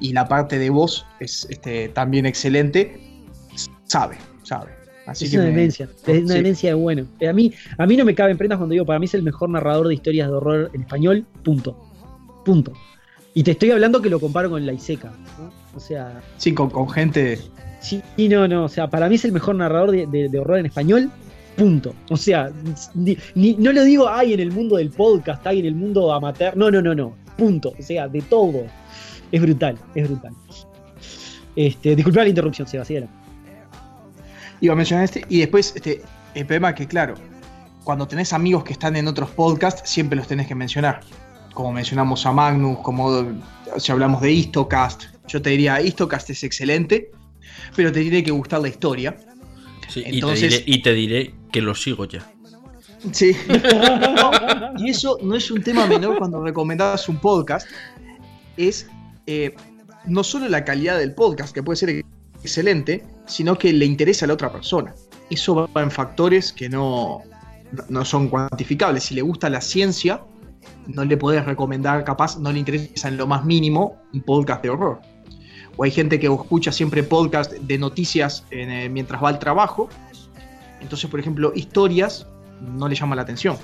Y 0.00 0.12
la 0.12 0.26
parte 0.26 0.58
de 0.58 0.70
voz 0.70 1.04
es 1.20 1.46
este, 1.50 1.88
también 1.90 2.26
excelente. 2.26 2.98
Sabe, 3.84 4.16
sabe. 4.42 4.70
Así 5.06 5.26
es 5.26 5.30
que 5.32 5.36
una 5.36 5.44
me- 5.46 5.50
demencia, 5.50 5.88
es 6.06 6.18
una 6.22 6.28
sí. 6.28 6.34
demencia 6.34 6.68
de 6.70 6.74
bueno. 6.74 7.06
A 7.28 7.32
mí, 7.32 7.52
a 7.78 7.86
mí 7.86 7.96
no 7.96 8.04
me 8.04 8.14
cabe 8.14 8.30
en 8.32 8.38
prendas 8.38 8.58
cuando 8.58 8.72
digo, 8.72 8.86
para 8.86 8.98
mí 8.98 9.04
es 9.06 9.14
el 9.14 9.22
mejor 9.22 9.48
narrador 9.50 9.88
de 9.88 9.94
historias 9.94 10.28
de 10.28 10.34
horror 10.34 10.70
en 10.72 10.80
español, 10.82 11.24
punto. 11.42 11.76
Punto. 12.44 12.72
Y 13.34 13.42
te 13.42 13.50
estoy 13.52 13.70
hablando 13.72 14.00
que 14.00 14.08
lo 14.10 14.20
comparo 14.20 14.48
con 14.50 14.64
la 14.64 14.72
Iseca, 14.72 15.12
¿no? 15.38 15.52
O 15.76 15.80
sea, 15.80 16.22
Sí, 16.36 16.54
con, 16.54 16.70
con 16.70 16.88
gente. 16.88 17.38
sí, 17.80 18.00
y 18.16 18.28
no, 18.28 18.46
no, 18.46 18.64
o 18.64 18.68
sea, 18.68 18.88
para 18.88 19.08
mí 19.08 19.16
es 19.16 19.24
el 19.24 19.32
mejor 19.32 19.56
narrador 19.56 19.90
de, 19.90 20.06
de- 20.06 20.28
de 20.28 20.38
horror 20.38 20.58
en 20.58 20.66
español, 20.66 21.10
punto. 21.56 21.94
O 22.10 22.16
sea, 22.16 22.50
ni- 22.94 23.18
ni- 23.34 23.54
no 23.54 23.72
lo 23.72 23.82
digo, 23.84 24.08
ay, 24.08 24.34
en 24.34 24.40
el 24.40 24.52
mundo 24.52 24.76
del 24.76 24.90
podcast, 24.90 25.44
ay, 25.46 25.58
en 25.60 25.66
el 25.66 25.74
mundo 25.74 26.12
amateur, 26.12 26.56
no, 26.56 26.70
no, 26.70 26.80
no, 26.80 26.94
no, 26.94 27.14
punto. 27.36 27.72
O 27.78 27.82
sea, 27.82 28.06
de 28.08 28.20
todo. 28.22 28.62
Es 29.32 29.42
brutal, 29.42 29.76
es 29.96 30.08
brutal. 30.08 30.32
Este, 31.56 31.94
disculpa 31.96 32.22
la 32.22 32.28
interrupción, 32.28 32.66
Sebastián. 32.68 33.08
Iba 34.66 34.74
a 34.74 34.76
mencionar 34.76 35.04
este. 35.04 35.24
Y 35.28 35.40
después, 35.40 35.72
este, 35.76 36.02
el 36.34 36.46
problema 36.46 36.70
es 36.70 36.76
que, 36.76 36.86
claro, 36.86 37.14
cuando 37.84 38.06
tenés 38.08 38.32
amigos 38.32 38.64
que 38.64 38.72
están 38.72 38.96
en 38.96 39.08
otros 39.08 39.30
podcasts, 39.30 39.88
siempre 39.88 40.16
los 40.16 40.26
tenés 40.26 40.46
que 40.46 40.54
mencionar. 40.54 41.00
Como 41.52 41.72
mencionamos 41.72 42.24
a 42.26 42.32
Magnus, 42.32 42.78
como 42.78 43.24
si 43.76 43.92
hablamos 43.92 44.20
de 44.20 44.32
Histocast. 44.32 45.04
Yo 45.28 45.40
te 45.40 45.50
diría, 45.50 45.80
Histocast 45.80 46.30
es 46.30 46.42
excelente, 46.42 47.10
pero 47.76 47.92
te 47.92 48.00
tiene 48.00 48.22
que 48.24 48.30
gustar 48.30 48.60
la 48.60 48.68
historia. 48.68 49.16
Sí, 49.88 50.02
Entonces- 50.06 50.62
y, 50.66 50.82
te 50.82 50.92
diré, 50.94 51.18
y 51.18 51.22
te 51.22 51.28
diré 51.28 51.34
que 51.52 51.60
lo 51.60 51.74
sigo 51.74 52.06
ya. 52.06 52.26
Sí. 53.12 53.36
No, 54.16 54.30
y 54.78 54.90
eso 54.90 55.18
no 55.22 55.36
es 55.36 55.50
un 55.50 55.62
tema 55.62 55.86
menor 55.86 56.18
cuando 56.18 56.42
recomendás 56.42 57.08
un 57.08 57.18
podcast. 57.18 57.68
Es 58.56 58.88
eh, 59.26 59.54
no 60.06 60.24
solo 60.24 60.48
la 60.48 60.64
calidad 60.64 60.98
del 60.98 61.14
podcast, 61.14 61.54
que 61.54 61.62
puede 61.62 61.76
ser 61.76 62.04
excelente, 62.42 63.04
sino 63.26 63.56
que 63.56 63.72
le 63.72 63.84
interesa 63.84 64.26
a 64.26 64.28
la 64.28 64.34
otra 64.34 64.52
persona. 64.52 64.94
Eso 65.30 65.68
va 65.74 65.82
en 65.82 65.90
factores 65.90 66.52
que 66.52 66.68
no, 66.68 67.22
no 67.88 68.04
son 68.04 68.28
cuantificables. 68.28 69.04
Si 69.04 69.14
le 69.14 69.22
gusta 69.22 69.48
la 69.48 69.60
ciencia, 69.60 70.22
no 70.86 71.04
le 71.04 71.16
podés 71.16 71.44
recomendar, 71.44 72.04
capaz, 72.04 72.38
no 72.38 72.52
le 72.52 72.58
interesa 72.58 73.08
en 73.08 73.16
lo 73.16 73.26
más 73.26 73.44
mínimo 73.44 73.96
un 74.12 74.22
podcast 74.22 74.62
de 74.62 74.70
horror. 74.70 75.00
O 75.76 75.84
hay 75.84 75.90
gente 75.90 76.20
que 76.20 76.26
escucha 76.26 76.70
siempre 76.70 77.02
podcast 77.02 77.52
de 77.52 77.78
noticias 77.78 78.44
eh, 78.50 78.88
mientras 78.90 79.22
va 79.22 79.30
al 79.30 79.38
trabajo. 79.38 79.88
Entonces, 80.80 81.10
por 81.10 81.18
ejemplo, 81.18 81.52
historias 81.54 82.26
no 82.60 82.88
le 82.88 82.94
llama 82.94 83.16
la 83.16 83.22
atención. 83.22 83.56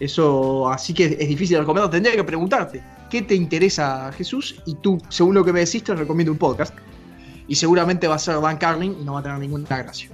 Eso, 0.00 0.68
así 0.68 0.94
que 0.94 1.04
es 1.04 1.28
difícil 1.28 1.54
de 1.54 1.60
recomendar. 1.60 1.90
Tendría 1.90 2.16
que 2.16 2.24
preguntarte, 2.24 2.82
¿qué 3.10 3.22
te 3.22 3.34
interesa, 3.34 4.10
Jesús? 4.12 4.60
Y 4.66 4.74
tú, 4.76 4.98
según 5.08 5.34
lo 5.34 5.44
que 5.44 5.52
me 5.52 5.60
decís, 5.60 5.84
te 5.84 5.94
recomiendo 5.94 6.32
un 6.32 6.38
podcast. 6.38 6.74
Y 7.48 7.56
seguramente 7.56 8.08
va 8.08 8.16
a 8.16 8.18
ser 8.18 8.40
Dan 8.40 8.56
Carlin 8.56 8.96
y 9.00 9.04
no 9.04 9.14
va 9.14 9.20
a 9.20 9.22
tener 9.22 9.38
ninguna 9.38 9.82
gracia. 9.82 10.10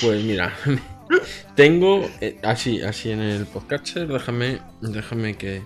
Pues 0.00 0.22
mira, 0.24 0.52
tengo 1.54 2.08
eh, 2.20 2.38
así, 2.42 2.80
así 2.82 3.10
en 3.10 3.20
el 3.20 3.46
podcatcher, 3.46 4.06
déjame, 4.06 4.60
déjame 4.80 5.36
que, 5.36 5.62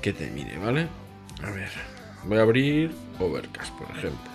que 0.00 0.12
te 0.12 0.30
mire, 0.30 0.58
¿vale? 0.58 0.88
A 1.42 1.50
ver, 1.50 1.68
voy 2.24 2.38
a 2.38 2.42
abrir 2.42 2.90
Overcast, 3.18 3.72
por 3.76 3.90
ejemplo. 3.96 4.30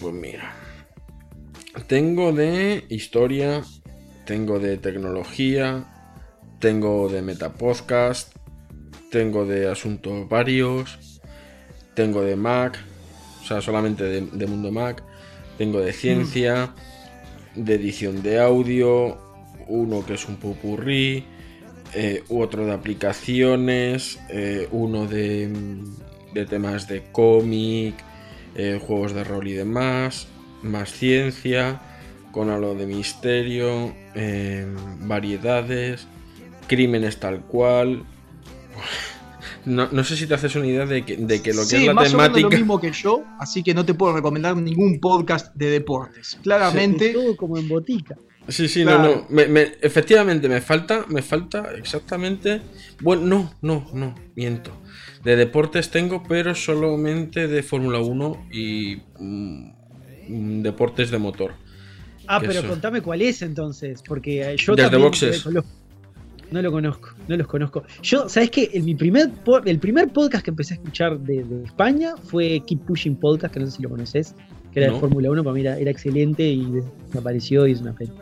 Pues 0.00 0.14
mira, 0.14 0.52
tengo 1.86 2.32
de 2.32 2.84
historia, 2.88 3.62
tengo 4.24 4.58
de 4.58 4.76
tecnología, 4.76 5.86
tengo 6.58 7.08
de 7.08 7.22
metapodcast, 7.22 8.34
tengo 9.10 9.46
de 9.46 9.70
asuntos 9.70 10.28
varios, 10.28 11.20
tengo 11.94 12.22
de 12.22 12.36
Mac, 12.36 12.78
o 13.46 13.48
sea, 13.48 13.60
solamente 13.60 14.02
de, 14.02 14.46
mundo 14.48 14.72
Mac, 14.72 15.04
tengo 15.56 15.78
de 15.78 15.92
ciencia, 15.92 16.74
de 17.54 17.74
edición 17.76 18.20
de 18.24 18.40
audio, 18.40 19.16
uno 19.68 20.04
que 20.04 20.14
es 20.14 20.28
un 20.28 20.34
popurrí, 20.34 21.24
eh, 21.94 22.24
otro 22.28 22.66
de 22.66 22.72
aplicaciones, 22.72 24.18
eh, 24.30 24.66
uno 24.72 25.06
de, 25.06 25.48
de 26.34 26.44
temas 26.44 26.88
de 26.88 27.04
cómic, 27.12 27.94
eh, 28.56 28.80
juegos 28.84 29.14
de 29.14 29.22
rol 29.22 29.46
y 29.46 29.52
demás, 29.52 30.26
más 30.62 30.90
ciencia, 30.90 31.80
con 32.32 32.50
algo 32.50 32.74
de 32.74 32.86
misterio, 32.86 33.94
eh, 34.16 34.66
variedades, 35.02 36.08
crímenes 36.66 37.20
tal 37.20 37.42
cual. 37.42 38.02
No, 39.66 39.88
no 39.90 40.04
sé 40.04 40.16
si 40.16 40.26
te 40.26 40.34
haces 40.34 40.54
una 40.56 40.66
idea 40.66 40.86
de 40.86 41.04
que, 41.04 41.16
de 41.16 41.42
que 41.42 41.52
lo 41.52 41.60
que 41.62 41.66
Sí, 41.66 41.76
es 41.76 41.86
la 41.86 41.92
más 41.94 42.14
o 42.14 42.16
menos 42.16 42.32
temática. 42.32 42.48
lo 42.48 42.50
mismo 42.58 42.80
que 42.80 42.92
yo, 42.92 43.24
así 43.40 43.62
que 43.62 43.74
no 43.74 43.84
te 43.84 43.94
puedo 43.94 44.14
recomendar 44.14 44.56
ningún 44.56 45.00
podcast 45.00 45.54
de 45.56 45.70
deportes. 45.70 46.38
Claramente, 46.42 47.12
Todo 47.12 47.36
como 47.36 47.58
en 47.58 47.68
botica. 47.68 48.16
Sí, 48.48 48.68
sí, 48.68 48.84
Claro. 48.84 49.02
no, 49.02 49.08
no. 49.16 49.26
Me- 49.28 49.48
me- 49.48 49.72
efectivamente, 49.82 50.48
me 50.48 50.60
falta, 50.60 51.04
me 51.08 51.20
falta 51.20 51.72
exactamente. 51.76 52.62
Bueno, 53.02 53.24
no, 53.26 53.52
no, 53.60 53.90
no, 53.92 54.14
miento. 54.36 54.70
De 55.24 55.34
deportes 55.34 55.90
tengo, 55.90 56.22
pero 56.22 56.54
solamente 56.54 57.48
de 57.48 57.62
Fórmula 57.64 57.98
1 57.98 58.46
y 58.52 59.02
mm, 59.18 60.62
deportes 60.62 61.10
de 61.10 61.18
motor. 61.18 61.54
Ah, 62.28 62.38
pero 62.40 62.52
eso. 62.60 62.68
contame 62.68 63.00
cuál 63.02 63.22
es 63.22 63.42
entonces, 63.42 64.00
porque 64.06 64.42
eh, 64.42 64.56
yo 64.56 64.76
Desde 64.76 64.90
también 64.90 65.02
boxes. 65.10 65.44
lo 65.46 65.62
conozco. 65.62 65.70
No 66.52 66.62
lo 66.62 66.70
conozco, 66.70 67.08
no 67.28 67.36
los 67.36 67.46
conozco. 67.46 67.82
Yo, 68.02 68.28
¿sabes 68.28 68.50
qué? 68.50 68.70
El, 68.72 68.82
mi 68.84 68.94
primer, 68.94 69.30
el 69.64 69.78
primer 69.78 70.12
podcast 70.12 70.44
que 70.44 70.50
empecé 70.50 70.74
a 70.74 70.76
escuchar 70.76 71.18
de, 71.20 71.42
de 71.44 71.64
España 71.64 72.14
fue 72.16 72.62
Keep 72.66 72.80
Pushing 72.86 73.16
Podcast, 73.16 73.52
que 73.54 73.60
no 73.60 73.66
sé 73.66 73.72
si 73.76 73.82
lo 73.82 73.88
conoces, 73.90 74.34
que 74.72 74.80
era 74.80 74.88
No. 74.88 74.94
de 74.94 75.00
Fórmula 75.00 75.30
1, 75.30 75.42
para 75.44 75.54
mí 75.54 75.60
era, 75.60 75.78
era 75.78 75.90
excelente 75.90 76.42
y 76.46 76.66
desapareció 77.08 77.66
y 77.66 77.72
es 77.72 77.80
una 77.80 77.94
pena. 77.94 78.12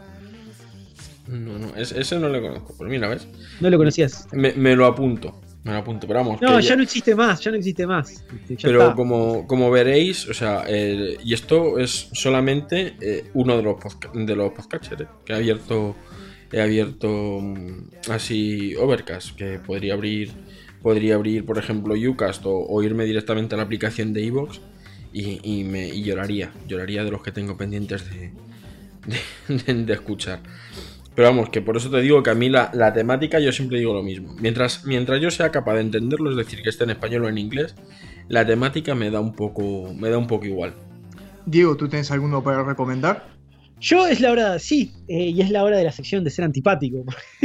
No, 1.28 1.58
no, 1.58 1.74
es- 1.76 1.92
ese 1.92 2.18
no 2.18 2.28
le 2.28 2.40
conozco. 2.40 2.74
Pero 2.78 2.90
mira, 2.90 3.08
¿ves? 3.08 3.26
No 3.60 3.70
lo 3.70 3.78
conocías. 3.78 4.26
Me, 4.32 4.52
me 4.52 4.76
lo 4.76 4.84
apunto. 4.86 5.40
Me 5.64 5.72
lo 5.72 5.78
apunto, 5.78 6.06
pero 6.06 6.20
vamos. 6.20 6.42
No, 6.42 6.60
ya 6.60 6.76
no 6.76 6.82
existe 6.82 7.14
más, 7.14 7.40
ya 7.40 7.50
no 7.50 7.56
existe 7.56 7.86
más. 7.86 8.10
Este, 8.12 8.56
ya 8.56 8.68
Pero 8.68 8.82
está. 8.82 8.94
como, 8.94 9.46
como 9.46 9.70
veréis, 9.70 10.28
o 10.28 10.34
sea, 10.34 10.64
el- 10.64 11.16
y 11.24 11.32
esto 11.32 11.78
es 11.78 12.10
solamente 12.12 12.96
eh, 13.00 13.30
uno 13.32 13.56
de 13.56 13.62
los, 13.62 13.76
de 14.12 14.36
los 14.36 14.52
podcasters 14.52 15.00
eh, 15.02 15.06
que 15.24 15.32
he 15.32 15.36
abierto, 15.36 15.96
he 16.54 16.62
abierto 16.62 17.40
mm, 17.40 18.10
así 18.10 18.76
Overcast, 18.76 19.36
que 19.36 19.58
podría 19.58 19.94
abrir, 19.94 20.30
podría 20.82 21.16
abrir, 21.16 21.44
por 21.44 21.58
ejemplo, 21.58 21.94
Ucast 21.94 22.42
o, 22.44 22.82
irme 22.82 23.04
directamente 23.04 23.56
a 23.56 23.58
la 23.58 23.64
aplicación 23.64 24.12
de 24.12 24.24
Evox 24.24 24.60
y, 25.12 25.64
me 25.64 26.00
lloraría, 26.00 26.52
lloraría 26.68 27.04
de 27.04 27.10
los 27.10 27.22
que 27.22 27.32
tengo 27.32 27.56
pendientes 27.56 28.04
de 29.48 29.92
escuchar. 29.92 30.40
Pero 31.14 31.28
vamos, 31.28 31.50
que 31.50 31.60
por 31.60 31.76
eso 31.76 31.90
te 31.90 32.00
digo 32.00 32.22
que 32.22 32.30
a 32.30 32.34
mí 32.34 32.48
la, 32.48 32.70
la 32.72 32.92
temática 32.92 33.38
yo 33.38 33.52
siempre 33.52 33.78
digo 33.78 33.92
lo 33.94 34.02
mismo. 34.02 34.34
Mientras, 34.40 34.84
mientras 34.84 35.20
yo 35.20 35.30
sea 35.30 35.50
capaz 35.50 35.74
de 35.74 35.80
entenderlo, 35.82 36.30
es 36.30 36.36
decir, 36.36 36.62
que 36.62 36.70
esté 36.70 36.84
en 36.84 36.90
español 36.90 37.24
o 37.24 37.28
en 37.28 37.38
inglés, 37.38 37.74
la 38.28 38.46
temática 38.46 38.94
me 38.94 39.10
da 39.10 39.20
un 39.20 39.34
poco, 39.34 39.92
me 39.94 40.08
da 40.08 40.18
un 40.18 40.26
poco 40.26 40.46
igual. 40.46 40.74
Diego, 41.46 41.76
¿tú 41.76 41.88
tienes 41.88 42.10
alguno 42.10 42.42
para 42.42 42.64
recomendar? 42.64 43.33
Yo 43.84 44.06
es 44.06 44.18
la 44.18 44.32
hora, 44.32 44.58
sí, 44.58 44.92
eh, 45.08 45.28
y 45.28 45.42
es 45.42 45.50
la 45.50 45.62
hora 45.62 45.76
de 45.76 45.84
la 45.84 45.92
sección 45.92 46.24
de 46.24 46.30
ser 46.30 46.46
antipático. 46.46 47.04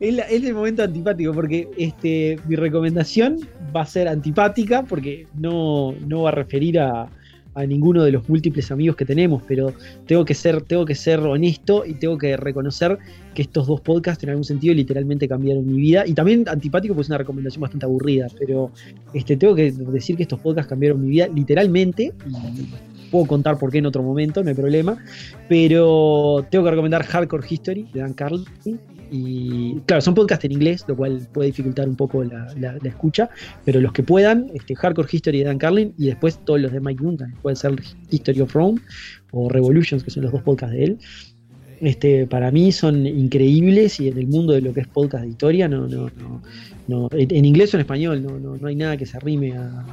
Es, 0.00 0.18
el 0.42 0.54
momento 0.54 0.82
antipático, 0.82 1.32
porque 1.32 1.68
este, 1.78 2.36
mi 2.48 2.56
recomendación 2.56 3.38
va 3.74 3.82
a 3.82 3.86
ser 3.86 4.08
antipática, 4.08 4.82
porque 4.82 5.28
no, 5.38 5.92
no 5.92 6.22
va 6.22 6.30
a 6.30 6.32
referir 6.32 6.80
a, 6.80 7.08
a 7.54 7.64
ninguno 7.64 8.02
de 8.02 8.10
los 8.10 8.28
múltiples 8.28 8.72
amigos 8.72 8.96
que 8.96 9.04
tenemos, 9.04 9.40
pero 9.46 9.72
tengo 10.06 10.24
que 10.24 10.34
ser, 10.34 10.62
tengo 10.62 10.84
que 10.84 10.96
ser 10.96 11.20
honesto 11.20 11.84
y 11.86 11.94
tengo 11.94 12.18
que 12.18 12.36
reconocer 12.36 12.98
que 13.34 13.42
estos 13.42 13.68
dos 13.68 13.80
podcasts 13.82 14.24
en 14.24 14.30
algún 14.30 14.44
sentido 14.44 14.74
literalmente 14.74 15.28
cambiaron 15.28 15.64
mi 15.64 15.80
vida. 15.80 16.04
Y 16.06 16.14
también 16.14 16.44
antipático, 16.48 16.94
pues 16.94 17.06
es 17.06 17.10
una 17.10 17.18
recomendación 17.18 17.60
bastante 17.60 17.86
aburrida, 17.86 18.26
pero 18.36 18.72
este, 19.12 19.36
tengo 19.36 19.54
que 19.54 19.70
decir 19.70 20.16
que 20.16 20.24
estos 20.24 20.40
podcasts 20.40 20.68
cambiaron 20.68 21.00
mi 21.00 21.10
vida 21.10 21.28
literalmente. 21.28 22.12
Puedo 23.14 23.26
contar 23.26 23.58
por 23.58 23.70
qué 23.70 23.78
en 23.78 23.86
otro 23.86 24.02
momento, 24.02 24.42
no 24.42 24.48
hay 24.48 24.54
problema. 24.56 24.98
Pero 25.48 26.44
tengo 26.50 26.64
que 26.64 26.70
recomendar 26.70 27.04
Hardcore 27.04 27.46
History 27.48 27.88
de 27.92 28.00
Dan 28.00 28.12
Carlin. 28.14 28.44
Y 29.10 29.74
claro, 29.86 30.00
son 30.00 30.14
podcasts 30.14 30.44
en 30.44 30.52
inglés, 30.52 30.84
lo 30.88 30.96
cual 30.96 31.28
puede 31.32 31.46
dificultar 31.48 31.88
un 31.88 31.94
poco 31.94 32.24
la, 32.24 32.46
la- 32.58 32.76
escucha. 32.82 33.30
Pero 33.64 33.80
los 33.80 33.92
que 33.92 34.02
puedan, 34.02 34.50
este, 34.54 34.74
Hardcore 34.74 35.08
History 35.12 35.38
de 35.38 35.44
Dan 35.44 35.58
Carlin 35.58 35.94
y 35.96 36.06
después 36.06 36.40
todos 36.44 36.60
los 36.60 36.72
de 36.72 36.80
Mike 36.80 37.04
Duncan. 37.04 37.32
Puede 37.40 37.54
ser 37.54 37.74
History 38.10 38.40
of 38.40 38.52
Rome 38.52 38.80
o 39.30 39.48
Revolutions, 39.48 40.02
que 40.02 40.10
son 40.10 40.24
los 40.24 40.32
dos 40.32 40.42
podcasts 40.42 40.74
de 40.74 40.84
él. 40.84 40.98
Este, 41.80 42.26
para 42.26 42.50
mí 42.50 42.72
son 42.72 43.06
increíbles 43.06 44.00
y 44.00 44.08
en 44.08 44.18
el 44.18 44.26
mundo 44.26 44.52
de 44.52 44.60
lo 44.60 44.72
que 44.72 44.80
es 44.80 44.88
podcast 44.88 45.24
de 45.24 45.30
historia, 45.30 45.68
no, 45.68 45.86
no, 45.88 46.10
no, 46.18 46.42
no- 46.88 47.08
en 47.12 47.44
inglés 47.44 47.72
o 47.74 47.76
en 47.76 47.82
español, 47.82 48.22
no, 48.22 48.38
no, 48.38 48.56
no 48.56 48.66
hay 48.66 48.76
nada 48.76 48.96
que 48.96 49.06
se 49.06 49.16
arrime 49.16 49.52
a, 49.52 49.84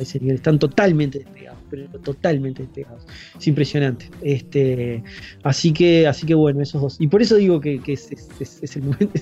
ese 0.00 0.20
nivel. 0.20 0.36
Están 0.36 0.58
totalmente 0.58 1.20
despegados, 1.20 1.58
pero 1.70 1.86
totalmente 2.00 2.62
despegados. 2.62 3.06
Es 3.38 3.46
impresionante. 3.46 4.06
Este, 4.22 5.02
así 5.42 5.72
que, 5.72 6.06
así 6.06 6.26
que 6.26 6.34
bueno, 6.34 6.60
esos 6.62 6.80
dos. 6.82 7.00
Y 7.00 7.06
por 7.06 7.22
eso 7.22 7.36
digo 7.36 7.60
que, 7.60 7.80
es, 7.86 8.76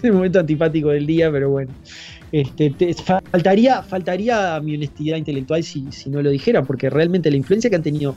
el 0.05 0.13
momento, 0.13 0.41
antipático 0.41 0.91
del 0.91 1.07
día, 1.07 1.31
pero 1.31 1.51
bueno. 1.51 1.73
Este, 2.33 2.71
te- 2.71 2.95
faltaría, 2.95 3.83
faltaría 3.83 4.61
mi 4.61 4.77
honestidad 4.77 5.17
intelectual 5.17 5.63
si 5.65 5.89
no 6.07 6.23
lo 6.23 6.31
dijera, 6.31 6.63
porque 6.63 6.89
realmente 6.89 7.31
la 7.31 7.37
influencia 7.37 7.69
que 7.69 7.77
han 7.77 7.83
tenido 7.83 8.17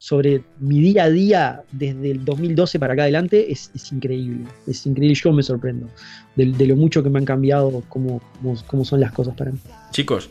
sobre 0.00 0.44
mi 0.60 0.80
día 0.80 1.04
a 1.04 1.10
día 1.10 1.62
desde 1.72 2.12
el 2.12 2.24
2012 2.24 2.78
para 2.78 2.92
acá 2.92 3.02
adelante 3.02 3.50
es, 3.50 3.70
es 3.74 3.90
increíble. 3.92 4.46
Es 4.66 4.86
increíble, 4.86 5.14
yo 5.16 5.32
me 5.32 5.42
sorprendo 5.42 5.88
de, 6.36 6.46
de 6.46 6.66
lo 6.66 6.76
mucho 6.76 7.02
que 7.02 7.10
me 7.10 7.18
han 7.18 7.24
cambiado 7.24 7.82
cómo, 7.88 8.20
cómo, 8.40 8.54
cómo 8.66 8.84
son 8.84 9.00
las 9.00 9.12
cosas 9.12 9.34
para 9.34 9.50
mí. 9.50 9.58
Chicos, 9.90 10.30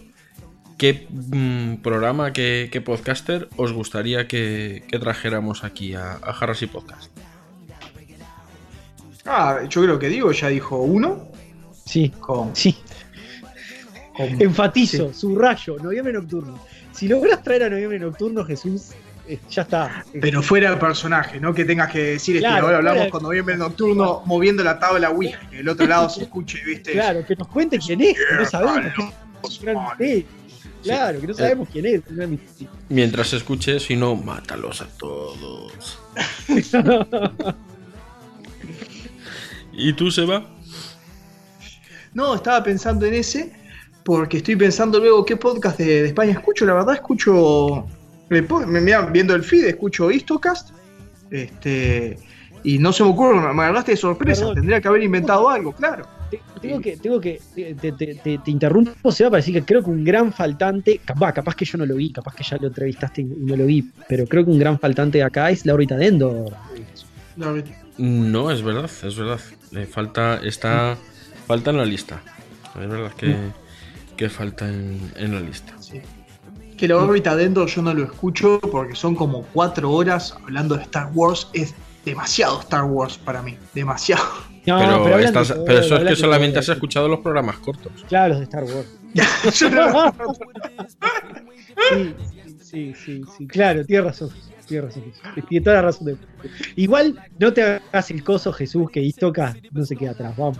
¿qué 0.77 1.07
mm, 1.09 1.81
programa, 1.81 2.31
qué, 2.31 2.69
qué 2.71 2.79
podcaster 2.79 3.49
os 3.57 3.73
gustaría 3.73 4.27
que, 4.27 4.83
que 4.87 4.99
trajéramos 4.99 5.63
aquí 5.65 5.93
a, 5.95 6.13
a 6.13 6.31
Harrasy 6.31 6.67
Podcast? 6.67 7.11
Ah, 9.25 9.59
yo 9.69 9.81
creo 9.83 9.99
que 9.99 10.07
Diego 10.07 10.31
ya 10.31 10.47
dijo 10.47 10.81
uno. 10.81 11.27
Sí, 11.85 12.09
Con, 12.19 12.55
sí. 12.55 12.77
con- 14.15 14.41
Enfatizo, 14.41 15.13
subrayo, 15.13 15.77
noviembre 15.79 16.13
nocturno. 16.13 16.57
Si 16.93 17.07
logras 17.07 17.43
traer 17.43 17.63
a 17.63 17.69
noviembre 17.69 17.99
nocturno, 17.99 18.43
Jesús, 18.45 18.91
ya 19.49 19.61
está. 19.63 20.05
Pero 20.21 20.41
fuera 20.41 20.69
del 20.69 20.79
personaje, 20.79 21.39
no 21.39 21.53
que 21.53 21.65
tengas 21.65 21.91
que 21.91 21.99
decir 22.01 22.37
este, 22.37 22.47
Claro, 22.47 22.65
ahora 22.67 22.77
hablamos 22.77 22.97
fuera- 22.99 23.11
con 23.11 23.23
noviembre 23.23 23.57
nocturno 23.57 24.21
moviendo 24.25 24.63
la 24.63 24.79
tabla 24.79 25.09
Ouija, 25.09 25.39
que 25.49 25.59
el 25.59 25.69
otro 25.69 25.85
lado 25.87 26.09
se 26.09 26.23
escuche, 26.23 26.59
¿viste? 26.65 26.93
Claro, 26.93 27.25
que 27.25 27.35
nos 27.35 27.47
cuente 27.47 27.77
quién 27.79 28.01
es, 28.01 28.13
que 28.17 28.35
no 28.35 28.45
sabemos. 28.45 28.93
que. 29.97 30.25
Claro, 30.83 31.19
que 31.19 31.27
no 31.27 31.33
sabemos 31.33 31.67
quién 31.71 31.85
es. 31.87 32.01
Mientras 32.89 33.33
escuches, 33.33 33.83
si 33.83 33.95
no, 33.95 34.15
mátalos 34.15 34.81
a 34.81 34.87
todos. 34.97 35.99
¿Y 39.73 39.93
tú, 39.93 40.09
Seba? 40.11 40.45
No, 42.13 42.35
estaba 42.35 42.63
pensando 42.63 43.05
en 43.05 43.13
ese, 43.15 43.53
porque 44.03 44.37
estoy 44.37 44.55
pensando 44.55 44.99
luego 44.99 45.23
qué 45.25 45.35
podcast 45.37 45.77
de, 45.77 45.85
de 46.03 46.07
España 46.07 46.31
escucho. 46.31 46.65
La 46.65 46.73
verdad, 46.73 46.95
escucho. 46.95 47.85
Me, 48.29 48.41
me- 48.41 49.11
viendo 49.11 49.35
el 49.35 49.43
feed, 49.43 49.65
escucho 49.65 50.11
Histocast. 50.11 50.71
Este. 51.31 52.17
Y 52.63 52.79
no 52.79 52.91
se 52.91 53.03
me 53.03 53.09
ocurre, 53.11 53.39
me 53.53 53.63
agarraste 53.63 53.91
de 53.91 53.97
sorpresa. 53.97 54.41
Perdón. 54.41 54.55
Tendría 54.55 54.81
que 54.81 54.87
haber 54.87 55.03
inventado 55.03 55.49
algo, 55.49 55.71
claro. 55.71 56.05
Te- 56.29 56.41
Tengo 56.59 56.81
que, 56.81 56.97
tengo 56.97 57.21
que, 57.21 57.39
te, 57.55 57.73
te- 57.75 57.91
te- 58.15 58.37
te 58.39 58.51
interrumpo, 58.51 59.11
Seba, 59.11 59.29
para 59.29 59.37
decir 59.39 59.53
que 59.53 59.63
creo 59.63 59.81
que 59.83 59.89
un 59.89 60.03
gran 60.03 60.33
faltante, 60.33 60.99
capaz, 61.05 61.31
capaz 61.31 61.55
que 61.55 61.63
yo 61.63 61.77
no 61.77 61.85
lo 61.85 61.95
vi, 61.95 62.11
capaz 62.11 62.35
que 62.35 62.43
ya 62.43 62.57
lo 62.57 62.67
entrevistaste 62.67 63.21
y 63.21 63.25
no 63.25 63.55
lo 63.55 63.65
vi, 63.65 63.89
pero 64.09 64.25
creo 64.25 64.43
que 64.43 64.51
un 64.51 64.59
gran 64.59 64.77
faltante 64.77 65.19
de 65.19 65.23
acá 65.23 65.49
es 65.51 65.65
la 65.65 65.73
órbita 65.75 65.95
de 65.95 66.07
Endor. 66.07 66.53
No, 67.97 68.51
es 68.51 68.61
verdad, 68.61 68.89
es 69.03 69.15
verdad. 69.15 69.39
Le 69.71 69.85
falta, 69.85 70.41
está, 70.43 70.97
falta 71.45 71.69
en 71.71 71.77
la 71.77 71.85
lista. 71.85 72.21
Es 72.77 72.89
verdad 72.89 73.11
que, 73.13 73.35
que 74.17 74.27
falta 74.29 74.67
en, 74.67 74.99
en 75.15 75.33
la 75.35 75.39
lista. 75.39 75.76
Que 76.77 76.87
la 76.87 76.97
órbita 76.97 77.35
de 77.35 77.45
Endor 77.45 77.67
yo 77.67 77.81
no 77.81 77.93
lo 77.93 78.03
escucho 78.03 78.59
porque 78.59 78.95
son 78.95 79.15
como 79.15 79.41
cuatro 79.53 79.91
horas 79.91 80.35
hablando 80.43 80.75
de 80.75 80.83
Star 80.83 81.09
Wars. 81.13 81.49
Es 81.53 81.73
demasiado 82.05 82.59
Star 82.61 82.83
Wars 82.85 83.17
para 83.17 83.41
mí. 83.41 83.57
Demasiado. 83.73 84.23
No, 84.67 84.77
pero, 84.79 84.95
hablan 84.95 85.19
de 85.21 85.25
estás- 85.27 85.47
todo, 85.47 85.63
pero 85.63 85.79
eso 85.79 85.95
es 85.95 86.03
que 86.03 86.09
de 86.09 86.15
solamente 86.17 86.59
has 86.59 86.67
escuchado 86.67 87.07
los 87.07 87.21
programas 87.21 87.57
cortos. 87.59 88.03
Claro, 88.09 88.33
los 88.33 88.39
de 88.39 88.43
Star 88.43 88.63
Wars. 88.65 88.87
Sí, 91.89 92.13
sí, 92.59 92.93
sí, 92.93 92.93
sí, 92.93 93.21
sí, 93.37 93.47
claro, 93.47 93.85
tienes 93.85 94.05
razón. 94.05 94.29
Tienes 94.67 94.85
razón. 94.93 95.13
Tiene 95.47 95.63
toda 95.63 95.75
la 95.77 95.81
razón. 95.83 96.05
del 96.07 96.15
mundo. 96.17 96.27
Igual 96.75 97.17
no 97.39 97.53
te 97.53 97.63
hagas 97.63 98.11
el 98.11 98.23
coso, 98.25 98.51
Jesús, 98.51 98.89
que 98.91 98.99
Istoca 99.01 99.55
no 99.71 99.85
se 99.85 99.95
queda 99.95 100.11
atrás. 100.11 100.35
Vamos. 100.35 100.59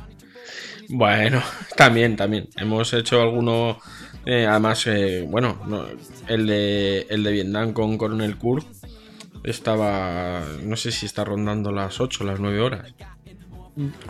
Bueno, 0.89 1.41
también, 1.75 2.15
también. 2.15 2.47
Hemos 2.55 2.93
hecho 2.93 3.21
alguno. 3.21 3.77
Eh, 4.29 4.45
además, 4.45 4.85
eh, 4.87 5.25
bueno, 5.25 5.57
no, 5.67 5.85
el, 6.27 6.47
de, 6.47 7.07
el 7.09 7.23
de 7.23 7.31
Vietnam 7.31 7.71
con 7.71 7.97
Coronel 7.97 8.37
Kurz 8.37 8.65
estaba. 9.45 10.43
No 10.63 10.75
sé 10.75 10.91
si 10.91 11.05
está 11.05 11.23
rondando 11.23 11.71
las 11.71 12.01
8 12.01 12.25
o 12.25 12.27
las 12.27 12.37
9 12.41 12.59
horas. 12.59 12.93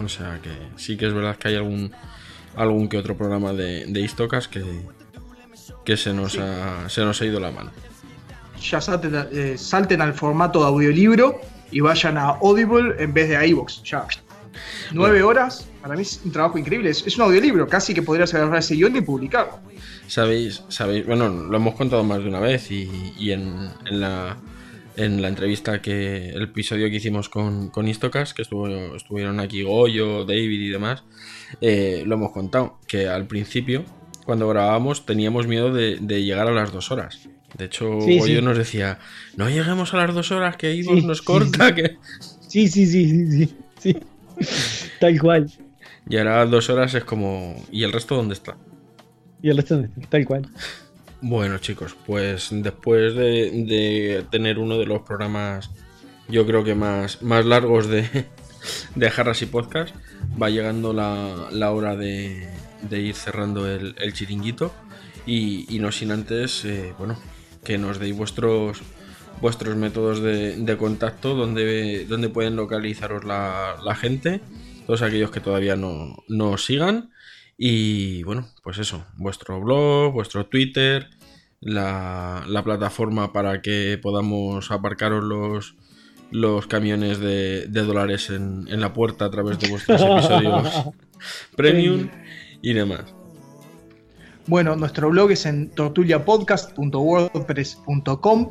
O 0.04 0.10
sea 0.10 0.40
que 0.42 0.50
sí 0.76 0.98
que 0.98 1.06
es 1.06 1.14
verdad 1.14 1.36
que 1.38 1.50
hay 1.50 1.56
algún 1.56 1.92
algún 2.56 2.90
que 2.90 2.98
otro 2.98 3.16
programa 3.16 3.54
de, 3.54 3.86
de 3.86 4.02
Istocas 4.02 4.48
que, 4.48 4.64
que 5.86 5.98
se, 5.98 6.14
nos 6.14 6.40
ha, 6.40 6.90
se 6.90 7.02
nos 7.02 7.22
ha 7.22 7.26
ido 7.26 7.40
la 7.40 7.52
mano. 7.52 7.70
ya 8.60 8.82
salten, 8.82 9.28
eh, 9.32 9.56
salten 9.56 10.02
al 10.02 10.16
formato 10.16 10.62
de 10.62 10.66
audiolibro 10.66 11.40
y 11.70 11.82
vayan 11.82 12.18
a 12.18 12.30
Audible 12.30 12.96
en 12.98 13.14
vez 13.14 13.30
de 13.30 13.38
a 13.38 13.46
iVoox. 13.46 13.84
Ya. 13.84 14.08
Nueve 14.94 15.22
horas, 15.22 15.68
para 15.84 15.94
mí 15.94 16.02
es 16.02 16.22
un 16.26 16.32
trabajo 16.32 16.58
increíble. 16.58 16.90
Es, 16.90 17.06
es 17.06 17.16
un 17.18 17.26
audiolibro, 17.26 17.68
casi 17.68 17.94
que 17.94 18.02
podrías 18.02 18.34
agarrar 18.34 18.58
ese 18.58 18.74
guion 18.74 18.96
y 18.96 19.02
publicarlo. 19.02 19.60
Sabéis, 20.08 20.64
sabéis, 20.70 21.06
bueno, 21.06 21.30
lo 21.30 21.58
hemos 21.58 21.76
contado 21.76 22.04
más 22.04 22.20
de 22.20 22.30
una 22.30 22.40
vez 22.40 22.72
y, 22.72 22.90
y 23.20 23.32
en, 23.32 23.70
en 23.86 24.00
la, 24.00 24.38
en 24.96 25.22
la 25.22 25.28
entrevista 25.28 25.82
que, 25.82 26.30
el 26.30 26.44
episodio 26.44 26.90
que 26.90 26.96
hicimos 26.96 27.30
con, 27.30 27.70
con 27.70 27.88
Istocas, 27.88 28.34
que 28.34 28.42
estuvo, 28.42 28.68
estuvieron 28.96 29.40
aquí 29.40 29.64
Goyo, 29.64 30.24
David 30.26 30.60
y 30.62 30.70
demás, 30.70 31.04
eh, 31.62 32.04
lo 32.06 32.16
hemos 32.16 32.32
contado, 32.32 32.80
que 32.88 33.08
al 33.08 33.28
principio, 33.28 33.84
cuando 34.26 34.48
grabábamos, 34.48 35.06
teníamos 35.06 35.46
miedo 35.48 35.74
de, 35.74 35.98
de 36.00 36.24
llegar 36.24 36.48
a 36.48 36.52
las 36.52 36.72
dos 36.72 36.92
horas. 36.92 37.28
De 37.58 37.66
hecho, 37.66 38.00
Sí, 38.02 38.20
Goyo 38.20 38.40
sí. 38.40 38.46
nos 38.46 38.58
decía, 38.58 39.00
no 39.36 39.50
lleguemos 39.50 39.94
a 39.94 39.98
las 39.98 40.14
dos 40.14 40.32
horas, 40.32 40.58
que 40.58 40.74
Ivos 40.74 41.00
Sí, 41.00 41.06
nos 41.06 41.22
corta, 41.22 41.70
sí. 41.70 41.76
que... 41.76 41.98
Sí, 42.48 42.68
sí, 42.68 42.86
sí, 42.86 43.10
sí, 43.10 43.32
sí. 43.32 43.56
sí. 43.80 43.98
Tal 45.00 45.20
cual. 45.20 45.52
Y 46.10 46.18
ahora 46.18 46.46
dos 46.46 46.70
horas 46.70 46.94
es 46.94 47.04
como... 47.04 47.62
¿Y 47.72 47.84
el 47.84 47.92
resto 47.92 48.16
dónde 48.16 48.34
está? 48.34 48.58
Y 49.42 49.50
el 49.50 49.58
resto, 49.58 49.84
tal 50.10 50.26
cual. 50.26 50.48
Bueno, 51.22 51.58
chicos, 51.58 51.96
pues 52.06 52.50
después 52.52 53.16
de, 53.16 53.52
de 53.66 54.26
tener 54.30 54.60
uno 54.60 54.78
de 54.78 54.86
los 54.86 55.02
programas, 55.02 55.70
yo 56.28 56.46
creo 56.46 56.64
que 56.64 56.76
más, 56.76 57.22
más 57.22 57.46
largos 57.46 57.88
de, 57.88 58.26
de 58.96 59.10
Jarras 59.10 59.42
y 59.42 59.48
Podcast, 59.48 59.96
va 60.42 60.50
llegando 60.50 60.94
la, 60.94 61.48
la 61.52 61.72
hora 61.72 61.96
de, 61.96 62.48
ir 62.92 63.16
cerrando 63.16 63.68
el, 63.68 64.14
chiringuito. 64.14 64.74
Y, 65.26 65.66
y 65.76 65.80
no 65.80 65.92
sin 65.92 66.12
antes, 66.12 66.64
eh, 66.64 66.94
bueno, 66.98 67.20
que 67.64 67.78
nos 67.78 68.00
deis 68.00 68.16
vuestros 68.16 68.82
vuestros 69.42 69.76
métodos 69.76 70.22
de, 70.22 70.56
de 70.56 70.78
contacto, 70.78 71.36
donde, 71.36 72.06
donde 72.06 72.30
pueden 72.30 72.56
localizaros 72.56 73.24
la, 73.24 73.76
la 73.84 73.96
gente, 73.96 74.42
todos 74.86 75.02
aquellos 75.02 75.32
que 75.32 75.40
todavía 75.40 75.76
no, 75.76 76.24
no 76.28 76.52
os 76.52 76.66
sigan. 76.66 77.12
Y 77.58 78.24
bueno, 78.24 78.48
pues 78.64 78.78
eso, 78.78 79.06
vuestro 79.16 79.60
blog, 79.60 80.14
vuestro 80.14 80.46
Twitter, 80.46 81.10
la, 81.60 82.44
la 82.48 82.64
plataforma 82.64 83.34
para 83.34 83.62
que 83.62 84.00
podamos 84.02 84.70
aparcaros 84.70 85.24
los, 85.24 85.76
los 86.32 86.68
camiones 86.68 87.20
de, 87.20 87.68
de 87.68 87.82
dólares 87.82 88.30
en, 88.30 88.68
en 88.68 88.80
la 88.80 88.94
puerta 88.94 89.26
a 89.26 89.32
través 89.32 89.60
de 89.60 89.70
vuestros 89.70 90.02
episodios 90.06 90.90
premium 91.56 92.10
y 92.62 92.74
demás. 92.74 93.06
Bueno, 94.46 94.76
nuestro 94.76 95.10
blog 95.10 95.32
es 95.32 95.46
en 95.46 95.70
tortuliapodcast.wordpress.com. 95.72 98.50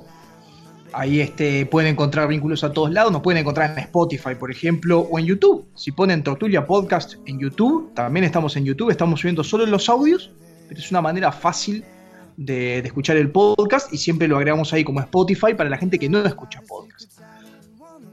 Ahí 0.92 1.20
este, 1.20 1.66
pueden 1.66 1.92
encontrar 1.92 2.28
vínculos 2.28 2.64
a 2.64 2.72
todos 2.72 2.90
lados. 2.90 3.12
Nos 3.12 3.22
pueden 3.22 3.40
encontrar 3.40 3.72
en 3.72 3.78
Spotify, 3.78 4.34
por 4.38 4.50
ejemplo, 4.50 5.00
o 5.00 5.18
en 5.18 5.26
YouTube. 5.26 5.66
Si 5.74 5.92
ponen 5.92 6.22
Tortulia 6.22 6.66
Podcast 6.66 7.14
en 7.26 7.38
YouTube, 7.38 7.92
también 7.94 8.24
estamos 8.24 8.56
en 8.56 8.64
YouTube. 8.64 8.90
Estamos 8.90 9.20
subiendo 9.20 9.44
solo 9.44 9.66
los 9.66 9.88
audios, 9.88 10.30
pero 10.68 10.80
es 10.80 10.90
una 10.90 11.02
manera 11.02 11.32
fácil 11.32 11.84
de, 12.36 12.78
escuchar 12.78 13.16
el 13.16 13.30
podcast 13.30 13.92
y 13.92 13.98
siempre 13.98 14.28
lo 14.28 14.36
agregamos 14.36 14.72
ahí 14.72 14.84
como 14.84 15.00
Spotify 15.00 15.54
para 15.54 15.68
la 15.68 15.76
gente 15.76 15.98
que 15.98 16.08
no 16.08 16.24
escucha 16.24 16.62
podcast. 16.66 17.20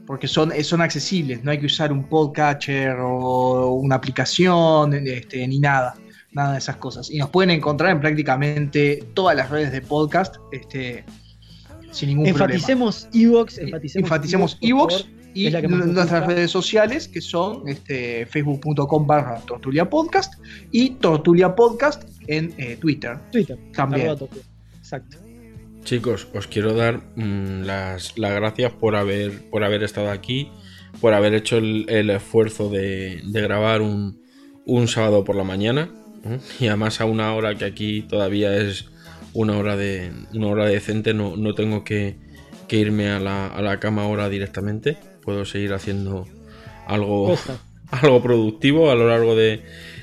Porque 0.06 0.28
son, 0.28 0.52
son 0.62 0.82
accesibles, 0.82 1.42
no 1.42 1.50
hay 1.50 1.58
que 1.58 1.66
usar 1.66 1.90
un 1.90 2.04
podcatcher 2.04 2.96
o 3.00 3.72
una 3.74 3.94
aplicación 3.94 4.92
este, 4.94 5.46
ni 5.48 5.58
nada 5.58 5.94
nada 6.34 6.52
de 6.52 6.58
esas 6.58 6.76
cosas. 6.76 7.10
Y 7.10 7.18
nos 7.18 7.30
pueden 7.30 7.50
encontrar 7.50 7.90
en 7.92 8.00
prácticamente 8.00 9.04
todas 9.14 9.36
las 9.36 9.50
redes 9.50 9.72
de 9.72 9.80
podcast, 9.80 10.36
este, 10.52 11.04
sin 11.94 12.10
ningún 12.10 12.26
Enfaticemos 12.26 13.08
Evox, 13.12 13.58
enfaticemos, 13.58 14.04
Enfaticemos 14.04 14.58
Evox, 14.60 15.06
y 15.34 15.50
nuestras 15.50 16.26
redes 16.26 16.50
sociales 16.50 17.08
que 17.08 17.20
son 17.20 17.68
este, 17.68 18.24
facebook.com 18.26 19.06
barra 19.06 19.40
tortulia 19.40 19.90
podcast 19.90 20.34
y 20.70 20.90
tortulia 20.90 21.54
podcast 21.54 22.04
en 22.28 22.54
eh, 22.56 22.76
Twitter. 22.80 23.18
Twitter. 23.32 23.58
También. 23.74 24.16
Exacto. 24.78 25.18
Chicos, 25.82 26.28
os 26.34 26.46
quiero 26.46 26.74
dar 26.74 27.00
mm, 27.16 27.62
las, 27.62 28.16
las 28.16 28.34
gracias 28.34 28.72
por 28.72 28.96
haber, 28.96 29.50
por 29.50 29.64
haber 29.64 29.82
estado 29.82 30.10
aquí, 30.10 30.50
por 31.00 31.12
haber 31.12 31.34
hecho 31.34 31.58
el, 31.58 31.86
el 31.88 32.10
esfuerzo 32.10 32.70
de, 32.70 33.20
de 33.24 33.40
grabar 33.42 33.82
un, 33.82 34.22
un 34.64 34.88
sábado 34.88 35.24
por 35.24 35.34
la 35.34 35.44
mañana. 35.44 35.90
¿eh? 36.24 36.38
Y 36.60 36.68
además 36.68 37.00
a 37.00 37.06
una 37.06 37.34
hora 37.34 37.56
que 37.56 37.64
aquí 37.64 38.02
todavía 38.02 38.56
es 38.56 38.86
una 39.34 39.58
hora 39.58 39.76
de 39.76 40.12
una 40.32 40.46
hora 40.46 40.66
decente, 40.66 41.12
no, 41.12 41.36
no 41.36 41.54
tengo 41.54 41.84
que, 41.84 42.16
que 42.68 42.76
irme 42.78 43.10
a 43.10 43.20
la, 43.20 43.48
a 43.48 43.60
la 43.60 43.80
cama 43.80 44.04
ahora 44.04 44.28
directamente. 44.30 44.96
Puedo 45.22 45.44
seguir 45.44 45.74
haciendo 45.74 46.26
algo, 46.86 47.36
algo 47.90 48.22
productivo 48.22 48.90
a 48.90 48.94
lo 48.94 49.08
largo 49.08 49.34
de, 49.36 49.62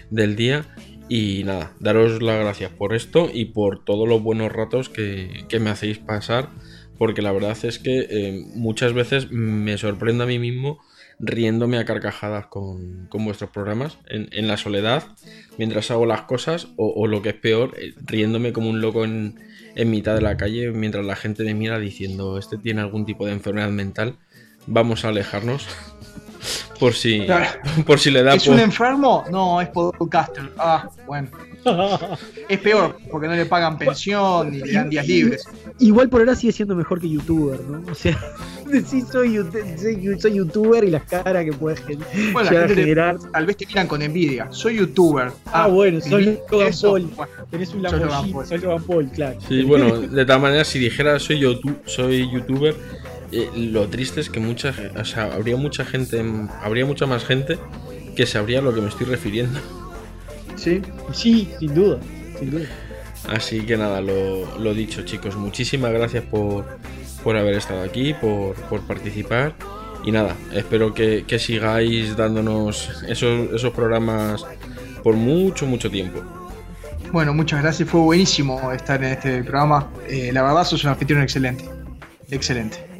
del 0.10 0.36
día. 0.36 0.66
Y 1.10 1.44
nada, 1.44 1.74
daros 1.80 2.22
las 2.22 2.40
gracias 2.40 2.72
por 2.72 2.94
esto 2.94 3.30
y 3.34 3.45
por 3.45 3.84
todos 3.84 4.08
los 4.08 4.22
buenos 4.22 4.52
ratos 4.52 4.88
que, 4.90 5.45
que 5.49 5.60
me 5.60 5.70
hacéis 5.70 5.98
pasar. 5.98 6.49
Porque 6.98 7.22
la 7.22 7.32
verdad 7.32 7.58
es 7.64 7.80
que 7.80 8.08
eh, 8.10 8.45
muchas 8.53 8.94
veces 8.94 9.32
me 9.32 9.78
sorprendo 9.78 10.26
a 10.26 10.28
mí 10.28 10.40
mismo 10.40 10.80
riéndome 11.23 11.77
a 11.77 11.85
carcajadas 11.85 12.48
con, 12.48 13.06
con 13.07 13.23
vuestros 13.23 13.52
programas 13.52 13.98
en, 14.07 14.27
en 14.31 14.48
la 14.48 14.57
soledad 14.57 15.03
mientras 15.57 15.91
hago 15.91 16.06
las 16.07 16.23
cosas 16.23 16.69
o, 16.77 16.88
o 16.95 17.06
lo 17.07 17.22
que 17.22 17.30
es 17.30 17.35
peor, 17.35 17.76
eh, 17.77 17.93
riéndome 18.06 18.53
como 18.53 18.69
un 18.69 18.81
loco 18.81 19.06
en, 19.06 19.39
en 19.76 19.89
mitad 19.91 20.15
de 20.15 20.22
la 20.22 20.35
calle 20.35 20.72
mientras 20.72 21.06
la 21.06 21.15
gente 21.15 21.43
me 21.43 21.53
mira 21.53 21.77
diciendo 21.80 22.38
este 22.39 22.57
tiene 22.57 22.81
algún 22.81 23.06
tipo 23.06 23.26
de 23.27 23.34
enfermedad 23.34 23.69
mental, 23.69 24.18
vamos 24.65 25.06
a 25.06 25.10
alejarnos 25.10 25.68
por 26.80 26.93
si, 26.93 27.26
Claro. 27.26 27.60
por 27.85 27.99
si 27.99 28.10
le 28.10 28.23
da 28.23 28.34
¿Es 28.34 28.45
por- 28.45 28.56
un 28.56 28.60
enfermo? 28.61 29.23
No, 29.31 29.61
es 29.61 29.69
podcaster. 29.69 30.52
Ah, 30.57 30.89
bueno. 31.06 31.30
Es 32.49 32.59
peor, 32.59 32.97
porque 33.09 33.27
no 33.27 33.35
le 33.35 33.45
pagan 33.45 33.77
pensión 33.77 34.51
ni 34.51 34.59
le 34.59 34.73
dan 34.73 34.89
días 34.89 35.07
libres. 35.07 35.43
Igual 35.79 36.09
por 36.09 36.21
ahora 36.21 36.35
sigue 36.35 36.53
siendo 36.53 36.75
mejor 36.75 36.99
que 36.99 37.09
youtuber, 37.09 37.59
¿no? 37.61 37.83
O 37.91 37.95
sea, 37.95 38.17
sí 38.85 39.01
soy, 39.01 39.38
soy, 39.77 40.19
soy 40.19 40.33
youtuber 40.35 40.83
y 40.83 40.91
las 40.91 41.03
caras 41.03 41.45
que 41.45 41.53
puedes 41.53 41.81
Bueno, 42.33 42.51
la 42.51 42.67
te- 42.67 42.75
generar. 42.75 43.17
tal 43.31 43.45
vez 43.45 43.57
te 43.57 43.65
miran 43.67 43.88
con 43.88 44.01
envidia. 44.01 44.47
Soy 44.51 44.77
youtuber. 44.77 45.31
Ah, 45.45 45.67
bueno, 45.67 45.99
sos 46.01 46.09
¿viví 46.19 46.38
Logan? 46.51 46.71
Paul. 46.81 47.01
Bueno, 47.15 47.31
Tenés 47.49 47.69
un 47.69 47.73
Soy 47.73 47.81
Logan 47.83 47.99
Lamborghini, 48.01 48.33
Paul. 48.33 48.45
soy 48.47 48.57
Logan 48.59 48.83
Paul, 48.83 49.09
claro. 49.11 49.39
Sí, 49.47 49.63
bueno, 49.63 49.99
de 50.01 50.25
tal 50.25 50.41
manera, 50.41 50.63
si 50.63 50.79
dijera 50.79 51.19
soy, 51.19 51.39
youtube, 51.39 51.81
soy 51.85 52.29
youtuber, 52.31 52.75
eh, 53.31 53.49
lo 53.55 53.88
triste 53.88 54.19
es 54.21 54.29
que 54.29 54.39
mucha, 54.39 54.73
o 54.99 55.05
sea, 55.05 55.33
habría 55.33 55.55
mucha 55.57 55.85
gente, 55.85 56.23
habría 56.61 56.85
mucha 56.85 57.05
más 57.05 57.23
gente 57.25 57.57
que 58.15 58.25
sabría 58.25 58.59
a 58.59 58.61
lo 58.61 58.73
que 58.73 58.81
me 58.81 58.88
estoy 58.89 59.07
refiriendo. 59.07 59.59
Sí. 60.61 60.79
Sí, 61.11 61.49
sin 61.59 61.73
duda, 61.73 61.99
sin 62.38 62.51
duda. 62.51 62.65
Así 63.27 63.61
que 63.61 63.77
nada, 63.77 63.99
lo, 63.99 64.59
lo 64.59 64.73
dicho 64.75 65.01
chicos, 65.01 65.35
muchísimas 65.35 65.91
gracias 65.91 66.23
por, 66.23 66.65
por 67.23 67.35
haber 67.35 67.55
estado 67.55 67.81
aquí, 67.81 68.13
por, 68.13 68.53
por 68.69 68.81
participar. 68.81 69.55
Y 70.05 70.11
nada, 70.11 70.35
espero 70.53 70.93
que, 70.93 71.23
que 71.25 71.39
sigáis 71.39 72.15
dándonos 72.15 73.03
esos, 73.07 73.51
esos 73.53 73.73
programas 73.73 74.45
por 75.03 75.15
mucho, 75.15 75.65
mucho 75.65 75.89
tiempo. 75.89 76.21
Bueno, 77.11 77.33
muchas 77.33 77.63
gracias. 77.63 77.89
Fue 77.89 78.01
buenísimo 78.01 78.71
estar 78.71 79.03
en 79.03 79.13
este 79.13 79.43
programa. 79.43 79.89
Eh, 80.07 80.29
la 80.31 80.43
verdad, 80.43 80.63
sos 80.63 80.83
un 80.83 80.91
anfitrión 80.91 81.23
excelente. 81.23 81.65
Excelente. 82.29 82.90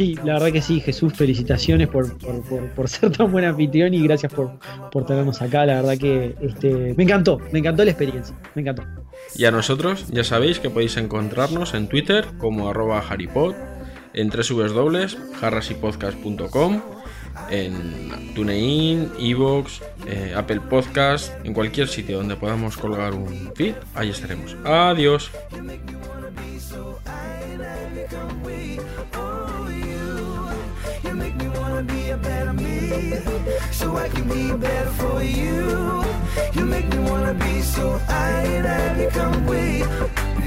Sí, 0.00 0.16
la 0.24 0.32
verdad 0.32 0.50
que 0.50 0.62
sí, 0.62 0.80
Jesús, 0.80 1.12
felicitaciones 1.12 1.86
por, 1.86 2.16
por, 2.74 2.88
ser 2.94 3.14
tan 3.14 3.30
buen 3.30 3.44
anfitrión 3.44 3.92
y 3.92 4.02
gracias 4.02 4.32
por, 4.32 4.58
por 4.90 5.04
tenernos 5.04 5.42
acá. 5.42 5.66
La 5.66 5.82
verdad 5.82 5.98
que 5.98 6.34
este, 6.40 6.94
me 6.96 7.04
encantó, 7.04 7.38
me 7.52 7.58
encantó 7.58 7.84
la 7.84 7.90
experiencia, 7.90 8.34
me 8.54 8.62
encantó. 8.62 8.82
Y 9.34 9.44
a 9.44 9.50
nosotros 9.50 10.06
ya 10.08 10.24
sabéis 10.24 10.58
que 10.58 10.70
podéis 10.70 10.96
encontrarnos 10.96 11.74
en 11.74 11.86
Twitter 11.86 12.24
como 12.38 12.70
arroba 12.70 13.04
haripod, 13.06 13.54
en 14.14 14.30
www.harrasypodcast.com, 14.30 16.80
en 17.50 18.32
TuneIn, 18.34 19.10
Evox, 19.18 19.82
eh, 20.06 20.32
Apple 20.34 20.62
Podcast, 20.62 21.34
en 21.44 21.52
cualquier 21.52 21.88
sitio 21.88 22.16
donde 22.16 22.36
podamos 22.36 22.78
colgar 22.78 23.12
un 23.12 23.52
feed, 23.54 23.74
ahí 23.94 24.08
estaremos. 24.08 24.56
Adiós. 24.64 25.30
Make 31.20 31.36
me 31.36 31.48
wanna 31.48 31.82
be 31.82 32.10
a 32.10 32.16
better 32.16 32.52
me, 32.52 33.12
so 33.70 33.96
I 33.96 34.08
can 34.08 34.26
be 34.28 34.52
better 34.56 34.90
for 35.02 35.22
you. 35.22 36.02
You 36.54 36.64
make 36.64 36.88
me 36.88 36.98
wanna 37.10 37.34
be 37.34 37.60
so 37.60 38.00
I 38.08 38.30
and 38.56 38.66
I 38.66 39.04
become. 39.04 39.30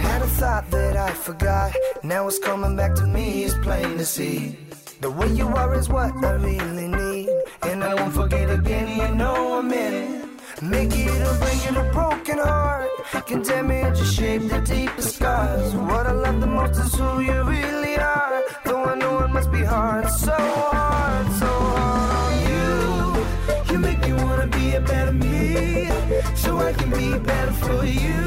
Had 0.04 0.22
a 0.22 0.28
thought 0.28 0.70
that 0.72 0.98
I 0.98 1.12
forgot, 1.12 1.72
now 2.04 2.28
it's 2.28 2.40
coming 2.40 2.76
back 2.76 2.94
to 2.95 3.06
me. 3.06 3.44
It's 3.45 3.54
plain 3.66 3.98
to 3.98 4.06
see. 4.06 4.58
The 5.00 5.10
way 5.10 5.30
you 5.32 5.48
are 5.48 5.74
is 5.76 5.88
what 5.90 6.12
I 6.24 6.32
really 6.32 6.88
need, 6.88 7.30
and 7.62 7.84
I 7.84 7.94
won't 7.95 8.14
forget 8.14 8.50
again. 8.50 8.88
You 9.00 9.16
know 9.16 9.60
I'm 9.60 9.72
in 9.72 9.94
it. 9.94 10.32
Make 10.69 10.95
it 10.95 11.22
or 11.27 11.38
break 11.40 11.65
it, 11.69 11.76
a 11.76 11.84
broken 11.91 12.38
heart 12.38 12.90
can 13.26 13.41
damage 13.41 13.99
or 13.99 14.06
shape 14.06 14.48
the 14.49 14.61
deepest 14.61 15.18
scars. 15.18 15.76
What 15.76 16.07
I 16.07 16.11
love 16.11 16.40
the 16.40 16.48
most 16.48 16.80
is 16.80 16.95
who 16.95 17.19
you 17.19 17.44
really 17.44 17.98
are. 17.98 18.41
Though 18.64 18.85
I 18.85 18.95
know 18.95 19.19
it 19.26 19.30
must 19.30 19.52
be 19.52 19.64
hard, 19.64 20.10
so 20.10 20.31
hard, 20.31 21.27
so 21.34 21.48
hard 21.48 22.15
on 22.23 22.34
you. 22.49 23.73
You 23.73 23.80
make 23.80 23.99
me 24.07 24.14
wanna 24.14 24.48
be 24.48 24.76
a 24.76 24.81
better 24.81 25.11
me, 25.11 25.90
so 26.35 26.57
I 26.60 26.72
can 26.72 26.91
be 26.91 27.18
better 27.19 27.52
for 27.52 27.84
you. 27.84 28.23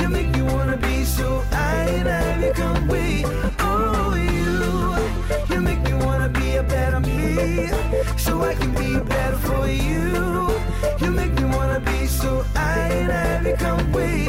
You 0.00 0.08
make 0.08 0.28
me 0.28 0.42
wanna 0.42 0.76
be 0.76 1.04
so 1.04 1.42
I 1.50 1.74
and 1.98 2.08
I 2.08 2.48
become 2.48 2.86
we. 2.86 3.24
Oh, 3.58 4.14
you. 4.14 5.54
You 5.54 5.60
make 5.60 5.80
me 5.82 5.94
wanna 5.94 6.28
be 6.28 6.56
a 6.56 6.62
better 6.62 7.00
me, 7.00 7.68
so 8.16 8.42
I 8.42 8.54
can 8.54 8.72
be 8.74 9.00
better 9.00 9.38
for 9.38 9.66
you. 9.66 10.02
You 11.00 11.10
make 11.10 11.31
wanna 11.72 11.90
be 11.90 12.06
so 12.06 12.44
I 12.54 12.88
and 12.88 13.12
I 13.12 13.42
become 13.42 13.92
we. 13.92 14.26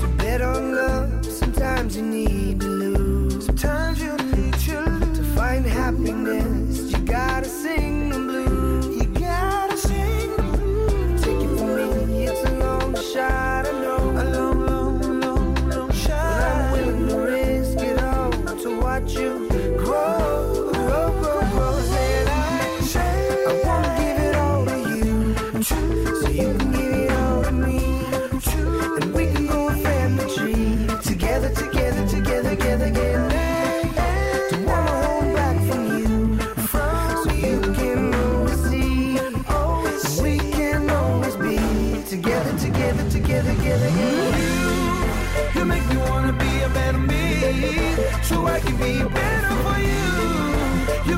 To 0.00 0.08
bet 0.18 0.42
on 0.42 0.74
love, 0.74 1.24
sometimes 1.24 1.96
you 1.96 2.02
need 2.02 2.60
to 2.60 2.66
lose. 2.66 3.46
Sometimes 3.46 4.02
you 4.02 4.16
need 4.16 4.54
to 4.54 4.80
lose. 4.80 5.18
To 5.18 5.24
find 5.36 5.64
happiness, 5.64 6.92
you 6.92 6.98
gotta 6.98 7.48
sing 7.48 8.10
the 8.10 8.18
blues. 8.18 8.86
You 8.98 9.06
gotta 9.18 9.76
sing 9.76 10.36
the 10.36 10.42
blues. 10.42 11.22
Take 11.22 11.40
it 11.40 11.58
from 11.58 12.06
me, 12.08 12.26
it's 12.26 12.44
a 12.44 12.52
long 12.58 12.94
shot, 12.94 13.49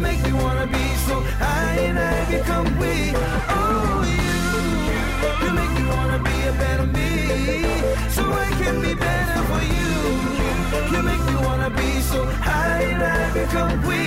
make 0.02 0.22
me 0.24 0.32
wanna 0.32 0.66
be 0.66 0.84
so 1.06 1.16
I 1.40 1.78
and 1.88 1.98
I 1.98 2.24
become 2.30 2.66
we. 2.80 3.12
Oh, 3.56 4.02
you, 4.18 5.46
you 5.46 5.50
make 5.54 5.72
me 5.78 5.84
wanna 5.94 6.18
be 6.28 6.36
a 6.50 6.52
better 6.62 6.86
me. 6.96 7.10
So 8.16 8.22
I 8.44 8.48
can 8.60 8.76
be 8.82 8.94
better 8.94 9.42
for 9.50 9.62
you. 9.76 9.94
You 10.92 11.02
make 11.10 11.24
me 11.28 11.34
wanna 11.46 11.70
be 11.70 11.90
so 12.10 12.20
I 12.42 12.82
and 12.92 13.02
I 13.02 13.32
become 13.38 13.74
we. 13.88 14.02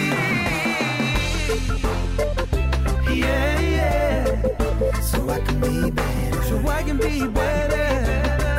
Yeah, 3.21 3.59
yeah. 3.77 5.01
So 5.01 5.17
I 5.29 5.39
can 5.39 5.59
be 5.61 5.91
better. 5.91 6.41
So 6.49 6.55
I 6.67 6.83
can 6.83 6.97
be 6.97 7.27
better 7.39 7.87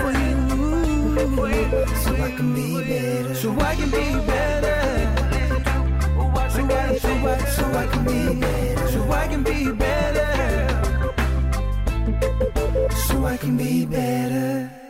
for 0.02 0.12
you. 0.22 0.34
So 2.04 2.10
I 2.16 2.30
can 2.36 2.54
be 2.54 2.68
better. 2.82 3.34
So 3.34 3.48
I 3.60 3.74
can 3.76 3.90
be 3.90 4.26
better. 4.26 4.85
So 6.68 6.72
I, 6.72 7.86
can 7.86 8.04
be 8.04 8.40
better. 8.40 8.88
So 8.88 9.12
I 9.12 9.28
can 9.28 9.42
be 9.44 9.70
better. 9.70 10.26
So 13.06 13.24
I 13.24 13.36
can 13.36 13.56
be 13.56 13.86
better. 13.86 14.85